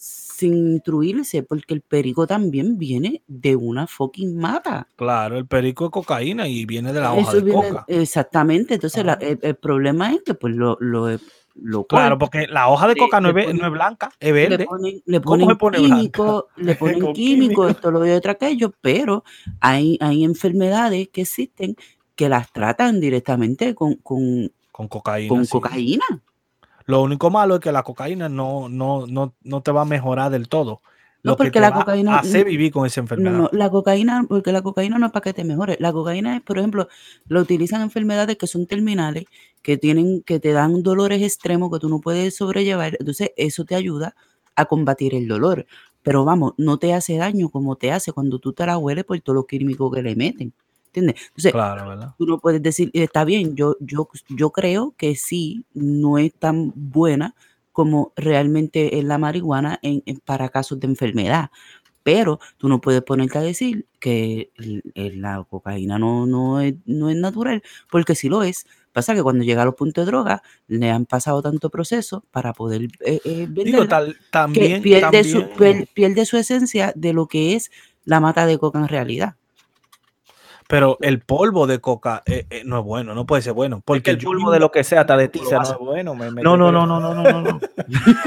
sin 0.00 0.74
instruirse, 0.74 1.42
porque 1.42 1.74
el 1.74 1.80
perico 1.80 2.24
también 2.24 2.78
viene 2.78 3.22
de 3.26 3.56
una 3.56 3.88
fucking 3.88 4.36
mata. 4.38 4.86
Claro, 4.94 5.36
el 5.36 5.46
perico 5.46 5.86
es 5.86 5.90
cocaína 5.90 6.46
y 6.46 6.64
viene 6.66 6.92
de 6.92 7.00
la 7.00 7.12
hoja 7.12 7.22
Eso 7.22 7.32
de 7.32 7.40
viene- 7.42 7.68
coca. 7.70 7.84
exactamente. 7.88 8.74
Entonces 8.74 9.04
la- 9.04 9.14
el, 9.14 9.40
el 9.42 9.56
problema 9.56 10.12
es 10.14 10.22
que 10.22 10.34
pues 10.34 10.54
lo, 10.54 10.76
lo, 10.80 11.08
lo 11.56 11.84
Claro, 11.88 12.16
porque 12.16 12.46
la 12.46 12.68
hoja 12.68 12.86
de 12.86 12.94
le- 12.94 13.00
coca 13.00 13.20
no 13.20 13.30
es, 13.30 13.34
le 13.34 13.40
ve- 13.40 13.46
no 13.54 13.58
ponen- 13.58 13.66
es 13.66 13.72
blanca, 13.72 14.10
es 14.20 14.26
le 14.26 14.32
verde. 14.32 14.64
ponen, 14.66 15.02
le 15.04 15.20
¿Cómo 15.20 15.30
ponen 15.34 15.48
se 15.48 15.54
pone 15.56 15.78
blanca? 15.78 15.96
químico, 15.96 16.48
le 16.56 16.74
ponen 16.76 17.12
químico, 17.12 17.68
esto, 17.68 17.90
lo 17.90 18.06
y 18.06 18.10
otro 18.12 18.30
aquello, 18.30 18.72
pero 18.80 19.24
hay, 19.60 19.98
hay 20.00 20.22
enfermedades 20.22 21.08
que 21.08 21.22
existen 21.22 21.74
que 22.14 22.28
las 22.28 22.52
tratan 22.52 23.00
directamente 23.00 23.74
con, 23.74 23.94
con, 23.96 24.48
Con 24.70 24.86
cocaína. 24.86 25.28
con 25.28 25.44
sí. 25.44 25.50
cocaína. 25.50 26.04
Lo 26.88 27.02
único 27.02 27.28
malo 27.30 27.56
es 27.56 27.60
que 27.60 27.70
la 27.70 27.82
cocaína 27.82 28.30
no, 28.30 28.70
no, 28.70 29.06
no, 29.06 29.34
no 29.42 29.60
te 29.62 29.70
va 29.72 29.82
a 29.82 29.84
mejorar 29.84 30.30
del 30.30 30.48
todo. 30.48 30.80
No, 31.22 31.32
Lo 31.32 31.36
que 31.36 31.44
porque 31.44 31.50
te 31.50 31.60
la 31.60 31.68
va 31.70 31.84
cocaína- 31.84 32.14
a 32.14 32.20
hacer 32.20 32.46
vivir 32.46 32.72
con 32.72 32.86
esa 32.86 33.00
No, 33.02 33.04
enfermedad. 33.04 33.36
no, 33.36 33.50
la 33.52 33.68
cocaína, 33.68 34.24
porque 34.26 34.52
la 34.52 34.62
cocaína 34.62 34.98
no 34.98 35.04
es 35.06 35.12
para 35.12 35.22
que 35.24 35.34
te 35.34 35.44
mejore. 35.44 35.76
La 35.80 35.92
cocaína 35.92 36.36
es, 36.36 36.42
por 36.42 36.56
ejemplo, 36.56 36.88
lo 37.28 37.40
utilizan 37.42 37.80
en 37.82 37.84
enfermedades 37.88 38.38
que 38.38 38.46
son 38.46 38.66
terminales, 38.66 39.24
que 39.60 39.76
tienen, 39.76 40.22
que 40.22 40.40
te 40.40 40.52
dan 40.52 40.82
dolores 40.82 41.20
extremos 41.20 41.70
que 41.70 41.78
tú 41.78 41.90
no 41.90 42.00
puedes 42.00 42.34
sobrellevar. 42.36 42.96
Entonces, 42.98 43.32
eso 43.36 43.66
te 43.66 43.74
ayuda 43.74 44.14
a 44.56 44.64
combatir 44.64 45.14
el 45.14 45.28
dolor. 45.28 45.66
Pero 46.02 46.24
vamos, 46.24 46.54
no 46.56 46.78
te 46.78 46.94
hace 46.94 47.18
daño 47.18 47.50
como 47.50 47.76
te 47.76 47.92
hace 47.92 48.12
cuando 48.12 48.38
tú 48.38 48.54
te 48.54 48.64
la 48.64 48.78
hueles 48.78 49.04
por 49.04 49.20
todo 49.20 49.34
lo 49.34 49.46
químico 49.46 49.90
que 49.90 50.00
le 50.02 50.16
meten. 50.16 50.54
¿Entiendes? 50.98 51.26
Entonces, 51.28 51.52
tú 52.18 52.26
no 52.26 52.38
puedes 52.38 52.62
decir, 52.62 52.90
está 52.92 53.24
bien, 53.24 53.54
yo, 53.56 53.76
yo, 53.80 54.08
yo 54.28 54.50
creo 54.50 54.94
que 54.96 55.14
sí, 55.16 55.64
no 55.74 56.18
es 56.18 56.32
tan 56.34 56.72
buena 56.74 57.34
como 57.72 58.12
realmente 58.16 58.98
es 58.98 59.04
la 59.04 59.18
marihuana 59.18 59.78
en, 59.82 60.02
en- 60.06 60.18
para 60.20 60.48
casos 60.48 60.80
de 60.80 60.88
enfermedad. 60.88 61.50
Pero 62.02 62.40
tú 62.56 62.68
no 62.68 62.80
puedes 62.80 63.02
ponerte 63.02 63.38
a 63.38 63.42
decir 63.42 63.86
que 64.00 64.50
la 64.94 65.44
cocaína 65.48 65.98
no, 65.98 66.26
no, 66.26 66.60
es, 66.60 66.74
no 66.86 67.10
es 67.10 67.16
natural, 67.16 67.62
porque 67.90 68.14
si 68.14 68.28
lo 68.28 68.42
es, 68.42 68.66
pasa 68.92 69.14
que 69.14 69.22
cuando 69.22 69.44
llega 69.44 69.62
a 69.62 69.64
los 69.66 69.74
puntos 69.74 70.04
de 70.06 70.10
droga, 70.10 70.42
le 70.68 70.90
han 70.90 71.04
pasado 71.04 71.42
tanto 71.42 71.68
proceso 71.70 72.24
para 72.30 72.52
poder 72.54 72.88
eh, 73.04 73.20
eh, 73.24 73.46
Digo, 73.50 73.86
tal- 73.86 74.14
que 74.14 74.20
también, 74.30 74.82
pierde, 74.82 75.24
su, 75.24 75.40
también- 75.42 75.58
pier- 75.82 75.88
pierde 75.92 76.24
su 76.26 76.36
esencia 76.38 76.92
de 76.96 77.12
lo 77.12 77.26
que 77.26 77.54
es 77.54 77.70
la 78.04 78.20
mata 78.20 78.46
de 78.46 78.58
coca 78.58 78.78
en 78.78 78.88
realidad. 78.88 79.34
Pero 80.68 80.98
el 81.00 81.20
polvo 81.20 81.66
de 81.66 81.80
coca 81.80 82.22
eh, 82.26 82.46
eh, 82.50 82.62
no 82.64 82.78
es 82.78 82.84
bueno, 82.84 83.14
no 83.14 83.24
puede 83.26 83.40
ser 83.40 83.54
bueno. 83.54 83.82
Porque 83.84 84.10
el 84.10 84.18
polvo 84.18 84.50
de 84.50 84.60
lo 84.60 84.70
que 84.70 84.84
sea, 84.84 85.00
hasta 85.00 85.16
de 85.16 85.28
tiza, 85.28 85.56
no 85.56 85.62
es 85.62 85.78
bueno. 85.78 86.14
me 86.14 86.30
No, 86.30 86.58
no, 86.58 86.70
no, 86.70 86.86
no, 86.86 87.00
no, 87.00 87.14
no, 87.14 87.42
no, 87.42 87.60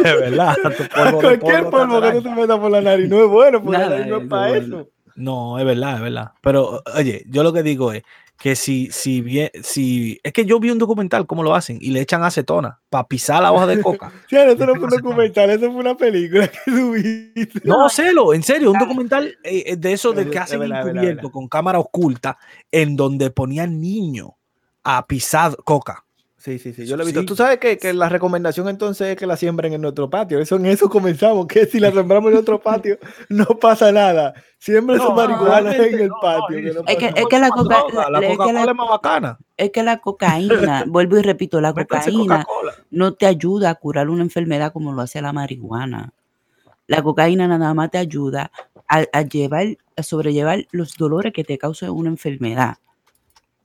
verdad. 0.03 0.55
tu 0.55 0.83
polvo 0.93 1.21
de 1.21 1.39
Cualquier 1.39 1.69
polvo 1.69 1.71
polvo 1.71 2.01
que 2.01 2.11
tú 2.13 2.23
te 2.23 2.29
metas 2.31 2.59
por 2.59 2.71
la 2.71 2.81
nariz 2.81 3.07
no 3.07 3.23
es 3.23 3.29
bueno, 3.29 3.61
porque 3.61 3.77
la 3.77 3.89
nariz 3.89 4.07
no 4.07 4.17
es 4.17 4.23
es 4.23 4.27
para 4.29 4.47
bueno. 4.49 4.79
eso. 4.79 4.89
No, 5.15 5.59
es 5.59 5.65
verdad, 5.65 5.95
es 5.95 6.01
verdad. 6.01 6.31
Pero, 6.41 6.81
oye, 6.95 7.23
yo 7.27 7.43
lo 7.43 7.53
que 7.53 7.61
digo 7.61 7.93
es 7.93 8.01
que 8.41 8.55
si, 8.55 8.89
si 8.91 9.21
bien, 9.21 9.51
si, 9.61 10.19
es 10.23 10.33
que 10.33 10.45
yo 10.45 10.59
vi 10.59 10.71
un 10.71 10.79
documental 10.79 11.27
cómo 11.27 11.43
lo 11.43 11.53
hacen 11.53 11.77
y 11.79 11.91
le 11.91 12.01
echan 12.01 12.23
acetona 12.23 12.81
para 12.89 13.07
pisar 13.07 13.39
la 13.43 13.51
hoja 13.51 13.67
de 13.67 13.79
coca. 13.81 14.11
Sí, 14.27 14.35
eso 14.35 14.65
no 14.65 14.75
fue 14.75 14.85
un 14.85 14.89
documental, 14.89 15.49
eso 15.51 15.71
fue 15.71 15.81
una 15.81 15.95
película 15.95 16.47
que 16.47 16.59
subiste. 16.65 17.61
No, 17.63 17.87
celo, 17.87 18.33
en 18.33 18.41
serio, 18.41 18.71
un 18.71 18.79
documental 18.79 19.37
eh, 19.43 19.63
eh, 19.67 19.75
de 19.77 19.93
eso 19.93 20.11
de 20.11 20.27
que 20.27 20.39
hacen 20.39 20.63
encubierto 20.63 21.31
con 21.31 21.47
cámara 21.47 21.77
oculta 21.77 22.39
en 22.71 22.95
donde 22.95 23.29
ponían 23.29 23.79
niños 23.79 24.29
a 24.83 25.05
pisar 25.05 25.55
coca. 25.63 26.03
Sí, 26.43 26.57
sí, 26.57 26.73
sí, 26.73 26.87
yo 26.87 26.97
lo 26.97 27.03
he 27.03 27.05
visto. 27.05 27.19
Sí. 27.19 27.25
Tú 27.27 27.35
sabes 27.35 27.59
que, 27.59 27.77
que 27.77 27.93
la 27.93 28.09
recomendación 28.09 28.67
entonces 28.67 29.09
es 29.09 29.15
que 29.15 29.27
la 29.27 29.37
siembren 29.37 29.73
en 29.73 29.81
nuestro 29.81 30.09
patio. 30.09 30.39
Eso 30.39 30.55
en 30.55 30.65
eso 30.65 30.89
comenzamos, 30.89 31.45
que 31.45 31.67
si 31.67 31.79
la 31.79 31.91
sembramos 31.91 32.31
en 32.31 32.37
otro 32.39 32.59
patio 32.59 32.97
no 33.29 33.45
pasa 33.45 33.91
nada. 33.91 34.33
Siembren 34.57 34.97
No, 34.97 35.05
su 35.07 35.11
marihuana 35.13 35.69
realmente 35.71 35.89
en 35.95 35.99
el 36.01 36.07
no, 36.07 36.15
no, 36.15 36.21
patio. 36.21 36.57
es- 36.57 36.63
que 36.65 36.73
no 36.73 36.79
Es 36.87 36.95
que- 36.97 37.07
pasa 37.09 37.21
es 37.21 37.27
que 37.27 37.39
la 37.39 37.49
coca- 37.49 37.63
droga, 37.77 38.09
la 38.09 38.19
es 38.19 38.37
la- 38.37 38.63
es 38.71 38.75
más 38.75 38.89
bacana. 38.89 39.37
Es 39.55 39.69
que 39.69 39.83
la 39.83 39.97
cocaína, 39.99 40.83
vuelvo 40.87 41.19
y 41.19 41.21
repito, 41.21 41.61
la 41.61 41.73
cocaína 41.73 42.43
no 42.89 43.13
te 43.13 43.27
ayuda 43.27 43.69
a 43.69 43.75
curar 43.75 44.09
una 44.09 44.23
enfermedad 44.23 44.73
como 44.73 44.93
lo 44.93 45.03
hace 45.03 45.21
la 45.21 45.33
marihuana. 45.33 46.11
La 46.87 47.03
cocaína 47.03 47.47
nada 47.47 47.73
más 47.75 47.91
te 47.91 47.99
ayuda 47.99 48.51
a, 48.87 49.03
a 49.13 49.21
llevar, 49.21 49.67
a 49.95 50.01
sobrellevar 50.01 50.65
los 50.71 50.97
dolores 50.97 51.33
que 51.33 51.43
te 51.43 51.59
causa 51.59 51.91
una 51.91 52.09
enfermedad. 52.09 52.77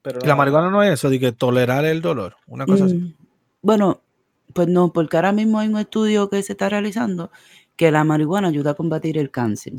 Pero 0.06 0.20
la 0.24 0.36
marihuana 0.36 0.70
no 0.70 0.84
es 0.84 0.92
eso, 0.92 1.10
de 1.10 1.18
que 1.18 1.32
tolerar 1.32 1.84
el 1.84 2.00
dolor, 2.00 2.36
una 2.46 2.64
cosa 2.64 2.84
así. 2.84 2.94
Mm, 2.94 3.14
Bueno, 3.60 4.02
pues 4.54 4.68
no, 4.68 4.92
porque 4.92 5.16
ahora 5.16 5.32
mismo 5.32 5.58
hay 5.58 5.66
un 5.66 5.78
estudio 5.78 6.30
que 6.30 6.40
se 6.44 6.52
está 6.52 6.68
realizando 6.68 7.32
que 7.74 7.90
la 7.90 8.04
marihuana 8.04 8.46
ayuda 8.46 8.70
a 8.70 8.74
combatir 8.74 9.18
el 9.18 9.32
cáncer. 9.32 9.72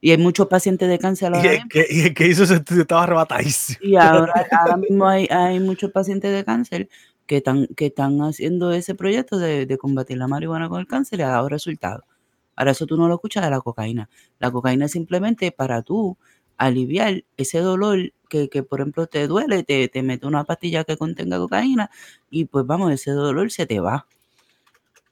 Y 0.00 0.12
hay 0.12 0.18
muchos 0.18 0.46
pacientes 0.46 0.88
de 0.88 1.00
cáncer 1.00 1.32
Y 1.42 1.46
el 1.48 1.68
que, 1.68 1.84
y 1.90 2.00
el 2.02 2.14
que 2.14 2.28
hizo 2.28 2.44
ese 2.44 2.54
estudio 2.54 2.82
estaba 2.82 3.02
arrebatadísimo. 3.02 3.80
Y 3.82 3.96
ahora, 3.96 4.32
ahora 4.52 4.76
mismo 4.76 5.08
hay, 5.08 5.26
hay 5.28 5.58
muchos 5.58 5.90
pacientes 5.90 6.32
de 6.32 6.44
cáncer 6.44 6.88
que 7.26 7.38
están, 7.38 7.66
que 7.76 7.86
están 7.86 8.20
haciendo 8.20 8.70
ese 8.70 8.94
proyecto 8.94 9.36
de, 9.36 9.66
de 9.66 9.78
combatir 9.78 10.16
la 10.16 10.28
marihuana 10.28 10.68
con 10.68 10.78
el 10.78 10.86
cáncer 10.86 11.18
y 11.18 11.22
ha 11.22 11.28
dado 11.30 11.48
resultados. 11.48 12.04
Ahora 12.54 12.70
eso 12.70 12.86
tú 12.86 12.96
no 12.96 13.08
lo 13.08 13.14
escuchas 13.14 13.42
de 13.42 13.50
la 13.50 13.60
cocaína. 13.60 14.08
La 14.38 14.52
cocaína 14.52 14.84
es 14.84 14.92
simplemente 14.92 15.50
para 15.50 15.82
tú 15.82 16.16
aliviar 16.56 17.24
ese 17.36 17.58
dolor 17.58 18.12
que, 18.28 18.48
que, 18.48 18.62
por 18.62 18.80
ejemplo, 18.80 19.06
te 19.06 19.26
duele, 19.28 19.62
te, 19.64 19.88
te 19.88 20.02
mete 20.02 20.26
una 20.26 20.44
pastilla 20.44 20.84
que 20.84 20.96
contenga 20.96 21.38
cocaína 21.38 21.90
y 22.30 22.46
pues 22.46 22.66
vamos, 22.66 22.92
ese 22.92 23.10
dolor 23.12 23.50
se 23.50 23.66
te 23.66 23.80
va. 23.80 24.08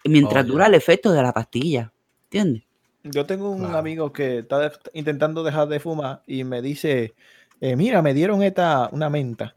Mientras 0.05 0.47
Oh, 0.47 0.47
dura 0.47 0.69
el 0.69 0.75
efecto 0.75 1.13
de 1.13 1.23
la 1.23 1.35
pastilla. 1.35 1.93
¿Entiendes? 2.31 2.63
Yo 3.03 3.25
tengo 3.27 3.51
un 3.51 3.75
amigo 3.75 4.13
que 4.13 4.39
está 4.39 4.59
de- 4.59 4.73
intentando 4.95 5.45
dejar 5.45 5.69
de 5.69 5.79
fumar 5.81 6.23
y 6.27 6.43
me 6.45 6.61
dice, 6.61 7.15
eh, 7.61 7.77
mira, 7.77 8.03
me 8.03 8.15
dieron 8.15 8.43
esta, 8.43 8.89
una 8.93 9.09
menta, 9.11 9.57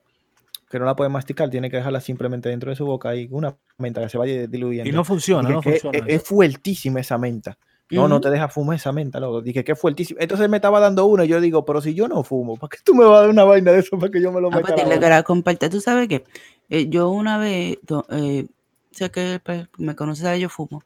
que 0.70 0.80
no 0.80 0.86
la 0.86 0.96
puede 0.96 1.10
masticar, 1.12 1.50
tiene 1.50 1.70
que 1.72 1.78
dejarla 1.78 2.02
simplemente 2.02 2.50
dentro 2.50 2.70
de 2.72 2.78
su 2.78 2.86
boca 2.86 3.16
y 3.16 3.30
una 3.32 3.58
menta 3.80 4.02
que 4.02 4.10
se 4.10 4.18
vaya 4.20 4.48
diluyendo. 4.48 4.90
Y 4.90 4.92
no 4.92 5.04
funciona, 5.06 5.52
no 5.52 5.62
que 5.62 5.84
funciona. 5.84 6.00
es, 6.06 6.18
es 6.22 6.24
fuertísima 6.24 7.00
esa 7.02 7.18
menta. 7.18 7.58
No, 7.92 8.08
no 8.08 8.22
te 8.22 8.30
deja 8.30 8.48
fumar 8.50 8.76
esa 8.76 8.92
menta, 8.92 9.20
loco. 9.20 9.42
Dije 9.42 9.64
que 9.64 9.72
es 9.72 9.80
fuertísima. 9.80 10.20
Entonces 10.22 10.48
me 10.48 10.58
estaba 10.58 10.80
dando 10.80 11.06
una 11.06 11.26
y 11.26 11.28
yo 11.28 11.42
digo, 11.42 11.66
pero 11.66 11.82
si 11.82 11.94
yo 11.94 12.08
no 12.08 12.24
fumo, 12.24 12.56
¿para 12.56 12.70
qué 12.70 12.78
tú 12.84 12.94
me 12.94 13.04
vas 13.04 13.18
a 13.18 13.22
dar 13.22 13.30
una 13.30 13.44
vaina 13.44 13.72
de 13.72 13.80
eso 13.80 13.98
para 13.98 14.12
que 14.12 14.22
yo 14.22 14.32
me 14.32 14.42
lo 14.42 14.52
Ah, 14.52 14.58
meta? 14.58 14.68
a 14.68 14.72
la 14.72 14.76
dile 14.76 14.96
boca? 14.96 15.08
que 15.08 15.10
la 15.10 15.24
comparte. 15.24 15.70
Tú 15.70 15.82
sabes 15.82 16.08
que 16.08 16.24
eh, 16.70 16.88
yo 16.90 17.10
una 17.10 17.38
vez, 17.40 17.80
eh, 18.10 18.48
sé 18.92 19.10
que 19.10 19.42
pues, 19.44 19.68
me 19.78 19.96
conoces, 19.96 20.40
yo 20.40 20.50
fumo. 20.50 20.84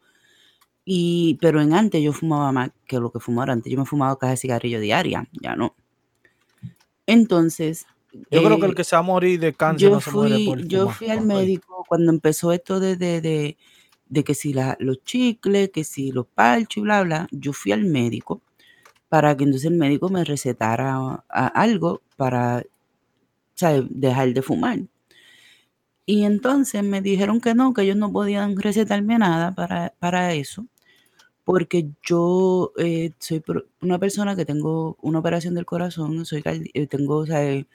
Y, 0.86 1.38
pero 1.42 1.62
en 1.62 1.74
antes 1.74 2.02
yo 2.02 2.14
fumaba 2.14 2.52
más 2.52 2.72
que 2.86 3.00
lo 3.00 3.12
que 3.12 3.20
fumaba 3.20 3.54
antes. 3.54 3.72
Yo 3.72 3.80
me 3.80 3.86
fumaba 3.86 4.18
caja 4.18 4.32
de 4.32 4.38
cigarrillo 4.38 4.80
diaria, 4.80 5.28
ya 5.34 5.56
no. 5.56 5.76
Entonces. 7.06 7.86
Yo 8.30 8.44
creo 8.44 8.60
que 8.60 8.66
eh, 8.66 8.70
el 8.70 8.76
que 8.76 8.84
se 8.84 8.96
va 8.96 9.00
a 9.00 9.04
morir 9.04 9.40
de 9.40 9.54
cáncer 9.54 9.90
yo 9.90 9.96
no 9.96 10.02
se 10.02 10.12
muere 10.12 10.36
fui, 10.36 10.46
por 10.46 10.68
yo 10.68 10.80
fumar, 10.82 10.96
fui 10.96 11.10
al 11.10 11.22
médico 11.26 11.86
cuando 11.88 12.12
empezó 12.12 12.52
esto 12.52 12.80
de, 12.80 12.96
de, 12.96 13.22
de, 13.22 13.58
de 14.08 14.24
que 14.24 14.36
si 14.36 14.54
la, 14.54 14.78
los 14.80 15.04
chicles, 15.04 15.72
que 15.72 15.84
si 15.84 16.12
los 16.12 16.28
parchos 16.28 16.78
y 16.78 16.82
bla, 16.82 17.04
bla. 17.04 17.28
Yo 17.32 17.54
fui 17.54 17.72
al 17.72 17.86
médico 17.86 18.42
para 19.10 19.36
que 19.38 19.44
entonces 19.46 19.72
el 19.72 19.78
médico 19.78 20.10
me 20.10 20.24
recetara 20.24 21.24
algo 21.30 22.02
para 22.18 22.64
¿sabes? 23.56 23.86
dejar 23.90 24.34
de 24.34 24.42
fumar. 24.42 24.80
Y 26.06 26.24
entonces 26.26 26.84
me 26.84 27.02
dijeron 27.02 27.40
que 27.42 27.56
no, 27.56 27.74
que 27.74 27.84
ellos 27.84 27.96
no 27.98 28.12
podían 28.12 28.58
recetarme 28.58 29.18
nada 29.20 29.54
para, 29.54 29.94
para 30.00 30.34
eso, 30.34 30.66
porque 31.44 31.90
yo 32.04 32.72
eh, 32.78 33.12
soy 33.20 33.44
una 33.82 34.00
persona 34.00 34.36
que 34.36 34.46
tengo 34.46 34.98
una 35.02 35.20
operación 35.20 35.56
del 35.56 35.66
corazón, 35.66 36.26
soy 36.26 36.42
eh, 36.74 36.88
tengo 36.88 37.18
o 37.18 37.26
sea, 37.26 37.44
eh, 37.50 37.66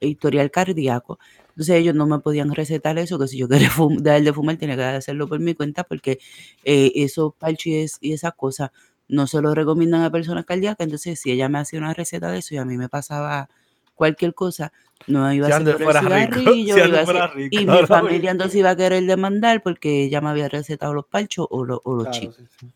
historial 0.00 0.50
cardíaco. 0.50 1.18
Entonces 1.50 1.76
ellos 1.76 1.94
no 1.94 2.06
me 2.06 2.20
podían 2.20 2.54
recetar 2.54 2.98
eso, 2.98 3.18
que 3.18 3.28
si 3.28 3.38
yo 3.38 3.48
quería 3.48 3.68
dejar 3.70 4.22
de 4.22 4.32
fumar 4.32 4.56
tenía 4.56 4.76
que 4.76 4.84
hacerlo 4.84 5.28
por 5.28 5.40
mi 5.40 5.54
cuenta, 5.54 5.84
porque 5.84 6.18
eh, 6.64 6.92
esos 6.96 7.34
parches 7.34 7.66
y, 7.66 7.76
es- 7.80 7.98
y 8.00 8.12
esas 8.12 8.34
cosas 8.34 8.70
no 9.08 9.26
se 9.26 9.40
lo 9.42 9.54
recomiendan 9.54 10.02
a 10.02 10.10
personas 10.10 10.44
cardíacas. 10.44 10.84
Entonces 10.86 11.18
si 11.20 11.32
ella 11.32 11.48
me 11.48 11.58
hacía 11.58 11.78
una 11.80 11.94
receta 11.94 12.30
de 12.30 12.38
eso 12.38 12.54
y 12.54 12.58
a 12.58 12.64
mí 12.64 12.76
me 12.76 12.88
pasaba 12.88 13.48
cualquier 13.94 14.34
cosa, 14.34 14.72
no 15.08 15.32
iba 15.32 15.46
Si 15.48 15.52
a 15.52 15.56
ser 15.58 15.78
por 15.78 15.96
el 15.96 16.02
cigarrillo, 16.02 16.74
si 16.84 16.88
iba 16.88 17.00
a 17.00 17.06
ser- 17.06 17.30
rico, 17.34 17.56
y 17.56 17.66
mi 17.66 17.82
familia 17.86 18.30
entonces 18.30 18.56
iba 18.56 18.70
a 18.70 18.76
querer 18.76 19.04
demandar 19.04 19.62
porque 19.62 20.04
ella 20.04 20.20
me 20.20 20.28
había 20.30 20.48
recetado 20.48 20.94
los 20.94 21.06
parchos 21.06 21.46
o, 21.50 21.64
lo- 21.64 21.80
o 21.84 21.94
los 21.96 22.08
Claro, 22.08 22.32
sí, 22.32 22.42
sí. 22.60 22.66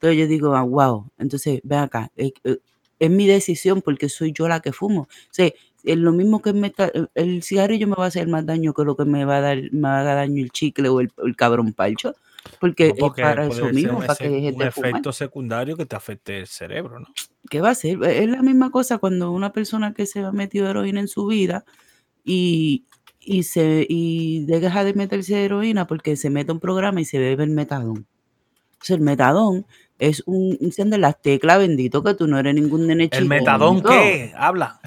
Entonces 0.00 0.18
yo 0.18 0.26
digo, 0.26 0.54
ah, 0.54 0.62
wow, 0.62 1.06
entonces 1.18 1.60
ven 1.64 1.80
acá, 1.80 2.10
eh, 2.16 2.32
eh, 2.44 2.58
es 3.00 3.10
mi 3.10 3.26
decisión 3.26 3.82
porque 3.82 4.08
soy 4.08 4.32
yo 4.32 4.48
la 4.48 4.60
que 4.60 4.72
fumo. 4.72 5.02
O 5.02 5.08
sea, 5.32 5.50
es 5.84 5.96
lo 5.96 6.12
mismo 6.12 6.40
que 6.42 6.52
me 6.52 6.68
está- 6.68 6.88
el- 6.92 7.08
el 7.14 7.42
cigarrillo 7.42 7.86
me 7.88 7.94
va 7.96 8.04
a 8.04 8.08
hacer 8.08 8.26
más 8.28 8.44
daño 8.46 8.74
que 8.74 8.84
lo 8.84 8.96
que 8.96 9.04
me 9.04 9.24
va 9.24 9.38
a 9.38 9.40
dar, 9.40 9.58
me 9.72 9.88
haga 9.88 10.14
daño 10.14 10.42
el 10.42 10.50
chicle 10.50 10.88
o 10.88 11.00
el, 11.00 11.10
el 11.24 11.36
cabrón 11.36 11.72
palcho, 11.72 12.14
porque 12.60 12.88
No, 12.88 12.94
porque 12.96 13.22
es 13.22 13.28
para 13.28 13.46
eso 13.46 13.66
mismo, 13.72 13.98
para 13.98 14.14
que 14.16 14.28
dejes 14.28 14.52
un 14.54 14.58
de 14.58 14.70
fumar. 14.70 14.90
efecto 14.90 15.12
secundario 15.12 15.76
que 15.76 15.86
te 15.86 15.96
afecte 15.96 16.38
el 16.40 16.46
cerebro, 16.46 16.98
¿no? 17.00 17.06
¿Qué 17.50 17.60
va 17.60 17.70
a 17.70 17.74
ser? 17.74 18.02
Es 18.04 18.28
la 18.28 18.42
misma 18.42 18.70
cosa 18.70 18.98
cuando 18.98 19.30
una 19.32 19.52
persona 19.52 19.94
que 19.94 20.06
se 20.06 20.20
ha 20.20 20.32
metido 20.32 20.68
heroína 20.68 21.00
en 21.00 21.08
su 21.08 21.26
vida 21.26 21.64
y, 22.24 22.84
y 23.20 23.44
se 23.44 23.86
y 23.88 24.44
deja 24.46 24.84
de 24.84 24.94
meterse 24.94 25.44
heroína 25.44 25.86
porque 25.86 26.16
se 26.16 26.30
mete 26.30 26.50
a 26.50 26.54
un 26.54 26.60
programa 26.60 27.00
y 27.00 27.04
se 27.04 27.18
bebe 27.18 27.44
el 27.44 27.50
metadón. 27.50 28.06
Entonces 28.74 28.90
el 28.96 29.00
metadón 29.02 29.66
es 29.98 30.22
un 30.26 30.56
enciende 30.60 30.98
las 30.98 31.20
teclas, 31.20 31.58
bendito 31.58 32.02
que 32.02 32.14
tú 32.14 32.26
no 32.26 32.38
eres 32.38 32.54
ningún 32.54 32.86
nene 32.86 33.08
¿El 33.12 33.26
metadón 33.26 33.82
qué? 33.82 34.32
Habla. 34.36 34.80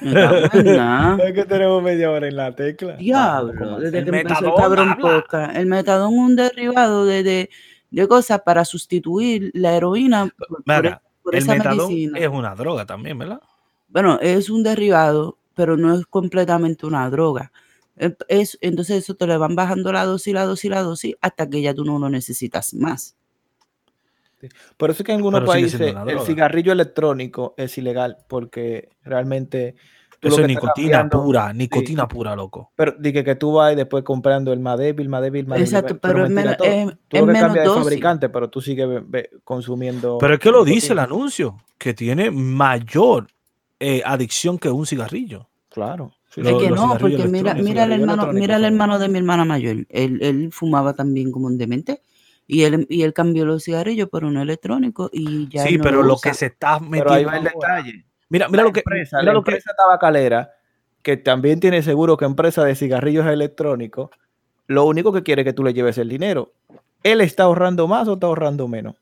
Metadón 0.00 1.20
es 1.20 1.32
que 1.34 1.44
tenemos 1.44 1.82
media 1.82 2.10
hora 2.10 2.26
en 2.28 2.36
la 2.36 2.54
tecla. 2.54 2.96
Diablo, 2.96 3.78
desde 3.78 3.98
El 3.98 4.04
que 4.10 4.18
empezó 4.20 4.44
el 4.44 4.50
metadón, 4.50 4.96
cabrón. 5.28 5.56
El 5.56 5.66
metadón 5.66 6.12
es 6.14 6.18
un 6.18 6.36
derivado 6.36 7.04
de, 7.06 7.22
de, 7.22 7.50
de 7.90 8.08
cosas 8.08 8.40
para 8.42 8.64
sustituir 8.64 9.50
la 9.54 9.74
heroína 9.76 10.32
por, 10.64 10.86
e- 10.86 10.98
por 11.22 11.34
el 11.34 11.42
esa 11.42 11.52
metadón 11.54 11.88
medicina. 11.88 12.18
es 12.18 12.28
una 12.28 12.54
droga 12.54 12.86
también, 12.86 13.18
¿verdad? 13.18 13.40
Bueno, 13.88 14.18
es 14.20 14.50
un 14.50 14.62
derivado 14.62 15.38
pero 15.54 15.76
no 15.76 15.94
es 15.94 16.04
completamente 16.06 16.84
una 16.86 17.08
droga. 17.10 17.52
Eh, 17.96 18.14
Es, 18.28 18.58
entonces 18.60 19.04
eso 19.04 19.14
te 19.14 19.26
le 19.26 19.36
van 19.36 19.54
bajando 19.54 19.92
la 19.92 20.04
dosis, 20.04 20.34
la 20.34 20.44
dosis, 20.44 20.68
la 20.70 20.82
dosis, 20.82 21.14
hasta 21.20 21.48
que 21.48 21.62
ya 21.62 21.72
tú 21.74 21.84
no 21.84 21.98
lo 21.98 22.08
necesitas 22.10 22.74
más. 22.74 23.14
Por 24.76 24.90
eso 24.90 25.02
es 25.02 25.06
que 25.06 25.12
en 25.12 25.18
algunos 25.18 25.40
Pero 25.40 25.52
países 25.52 25.80
el 25.80 26.20
cigarrillo 26.20 26.72
electrónico 26.72 27.54
es 27.56 27.76
ilegal 27.78 28.16
porque 28.28 28.90
realmente 29.02 29.74
tú 30.20 30.28
Eso 30.28 30.36
es 30.40 30.42
que 30.42 30.54
nicotina 30.54 30.98
cambiando- 30.98 31.22
pura, 31.22 31.52
nicotina 31.52 32.08
pura, 32.08 32.34
loco. 32.34 32.70
Pero 32.76 32.94
dije 32.98 33.22
que 33.24 33.34
tú 33.34 33.52
vas 33.52 33.72
y 33.72 33.76
después 33.76 34.04
comprando 34.04 34.52
el 34.52 34.60
más 34.60 34.78
débil, 34.78 35.08
más 35.08 35.20
débil, 35.22 35.46
más 35.46 35.58
débil, 35.58 35.74
Exacto, 35.74 35.98
pero 36.00 36.14
pero 36.14 36.24
es 36.26 36.30
menos- 36.30 36.52
es- 36.52 36.58
Tú 36.58 36.90
es 36.90 36.96
que 37.08 37.22
menos 37.22 37.52
de 37.54 37.64
fabricante, 37.66 38.28
pero 38.30 38.48
tú 38.50 38.60
sigues 38.60 38.88
consumiendo. 39.44 40.18
Pero 40.18 40.34
es 40.34 40.40
que 40.40 40.50
lo 40.50 40.64
dice 40.64 40.92
el 40.92 40.98
anuncio, 40.98 41.58
que 41.78 41.94
tiene 41.94 42.30
mayor 42.30 43.26
eh, 43.80 44.02
adicción 44.04 44.58
que 44.58 44.70
un 44.70 44.86
cigarrillo. 44.86 45.48
Claro. 45.68 46.12
sí, 46.30 46.40
Lo- 46.40 46.50
es 46.50 46.56
que 46.64 46.70
no, 46.70 46.96
porque 46.98 47.28
mira, 47.28 47.54
mira 47.54 47.84
el 47.84 47.92
hermano, 47.92 48.32
mira 48.32 48.56
el 48.56 48.64
hermano 48.64 48.98
de 48.98 49.08
mi 49.08 49.18
hermana 49.18 49.44
mayor. 49.44 49.84
Él, 49.90 50.18
él 50.22 50.48
fumaba 50.52 50.94
también 50.94 51.30
como 51.30 51.46
un 51.48 51.58
demente. 51.58 52.00
Y 52.46 52.64
él, 52.64 52.86
y 52.90 53.02
él 53.02 53.12
cambió 53.14 53.44
los 53.46 53.64
cigarrillos 53.64 54.08
por 54.08 54.24
uno 54.24 54.42
electrónico 54.42 55.08
y 55.12 55.48
ya 55.48 55.62
sí, 55.64 55.78
no 55.78 55.82
pero 55.84 56.02
lo 56.02 56.14
usa. 56.14 56.30
que 56.30 56.36
se 56.36 56.46
está 56.46 56.78
Pero 56.90 57.10
ahí 57.12 57.24
metiendo. 57.24 57.30
va 57.30 57.36
el 57.38 57.44
detalle. 57.44 58.04
Mira, 58.28 58.48
mira 58.48 58.62
La 58.62 58.68
lo 58.68 58.72
que. 58.72 58.80
empresa, 58.80 59.16
mira 59.18 59.32
la 59.32 59.38
lo 59.38 59.44
que 59.44 59.50
empresa 59.52 59.72
tabacalera, 59.76 60.50
que 61.02 61.16
también 61.16 61.60
tiene 61.60 61.82
seguro 61.82 62.16
que 62.16 62.24
empresa 62.24 62.64
de 62.64 62.74
cigarrillos 62.74 63.26
electrónicos, 63.26 64.10
lo 64.66 64.84
único 64.84 65.12
que 65.12 65.22
quiere 65.22 65.42
es 65.42 65.46
que 65.46 65.52
tú 65.52 65.64
le 65.64 65.72
lleves 65.74 65.96
el 65.98 66.08
dinero. 66.08 66.52
¿Él 67.02 67.20
está 67.20 67.44
ahorrando 67.44 67.86
más 67.86 68.08
o 68.08 68.14
está 68.14 68.26
ahorrando 68.26 68.66
menos? 68.68 68.96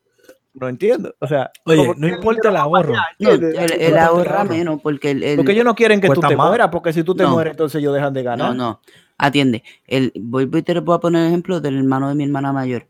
No 0.55 0.68
entiendo. 0.68 1.14
O 1.18 1.26
sea, 1.26 1.51
Oye, 1.64 1.95
no 1.97 2.09
importa 2.09 2.51
el 2.51 2.57
ahorro. 2.57 2.95
él, 3.18 3.55
el 3.57 3.97
ahorra 3.99 4.45
menos 4.45 4.80
porque 4.82 5.12
él, 5.12 5.22
él- 5.22 5.36
Porque 5.36 5.53
ellos 5.53 5.64
no 5.64 5.74
quieren 5.74 6.01
que 6.01 6.09
tú 6.09 6.14
Cuesta 6.14 6.28
te 6.28 6.36
más. 6.36 6.49
mueras, 6.49 6.68
porque 6.70 6.93
si 6.93 7.03
tú 7.05 7.14
te 7.14 7.22
No. 7.22 7.30
mueres, 7.30 7.53
entonces 7.53 7.80
ellos 7.80 7.95
dejan 7.95 8.12
de 8.12 8.22
ganar. 8.22 8.49
No, 8.49 8.55
no. 8.55 8.80
Atiende. 9.18 9.62
El, 9.86 10.12
voy, 10.20 10.45
voy- 10.47 10.62
te 10.62 10.78
voy 10.80 10.97
a 10.97 10.99
poner 10.99 11.26
ejemplo 11.26 11.61
del 11.61 11.78
hermano 11.78 12.09
de 12.09 12.14
mi 12.16 12.24
hermana 12.24 12.53
mayor. 12.53 12.86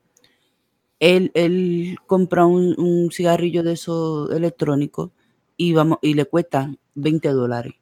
Él, 1.02 1.32
él 1.34 1.96
compra 2.06 2.46
un, 2.46 2.78
un 2.78 3.10
cigarrillo 3.10 3.64
de 3.64 3.72
esos 3.72 4.30
electrónicos 4.30 5.10
y, 5.56 5.72
vamos, 5.72 5.98
y 6.00 6.14
le 6.14 6.26
cuesta 6.26 6.72
20 6.94 7.28
dólares. 7.30 7.72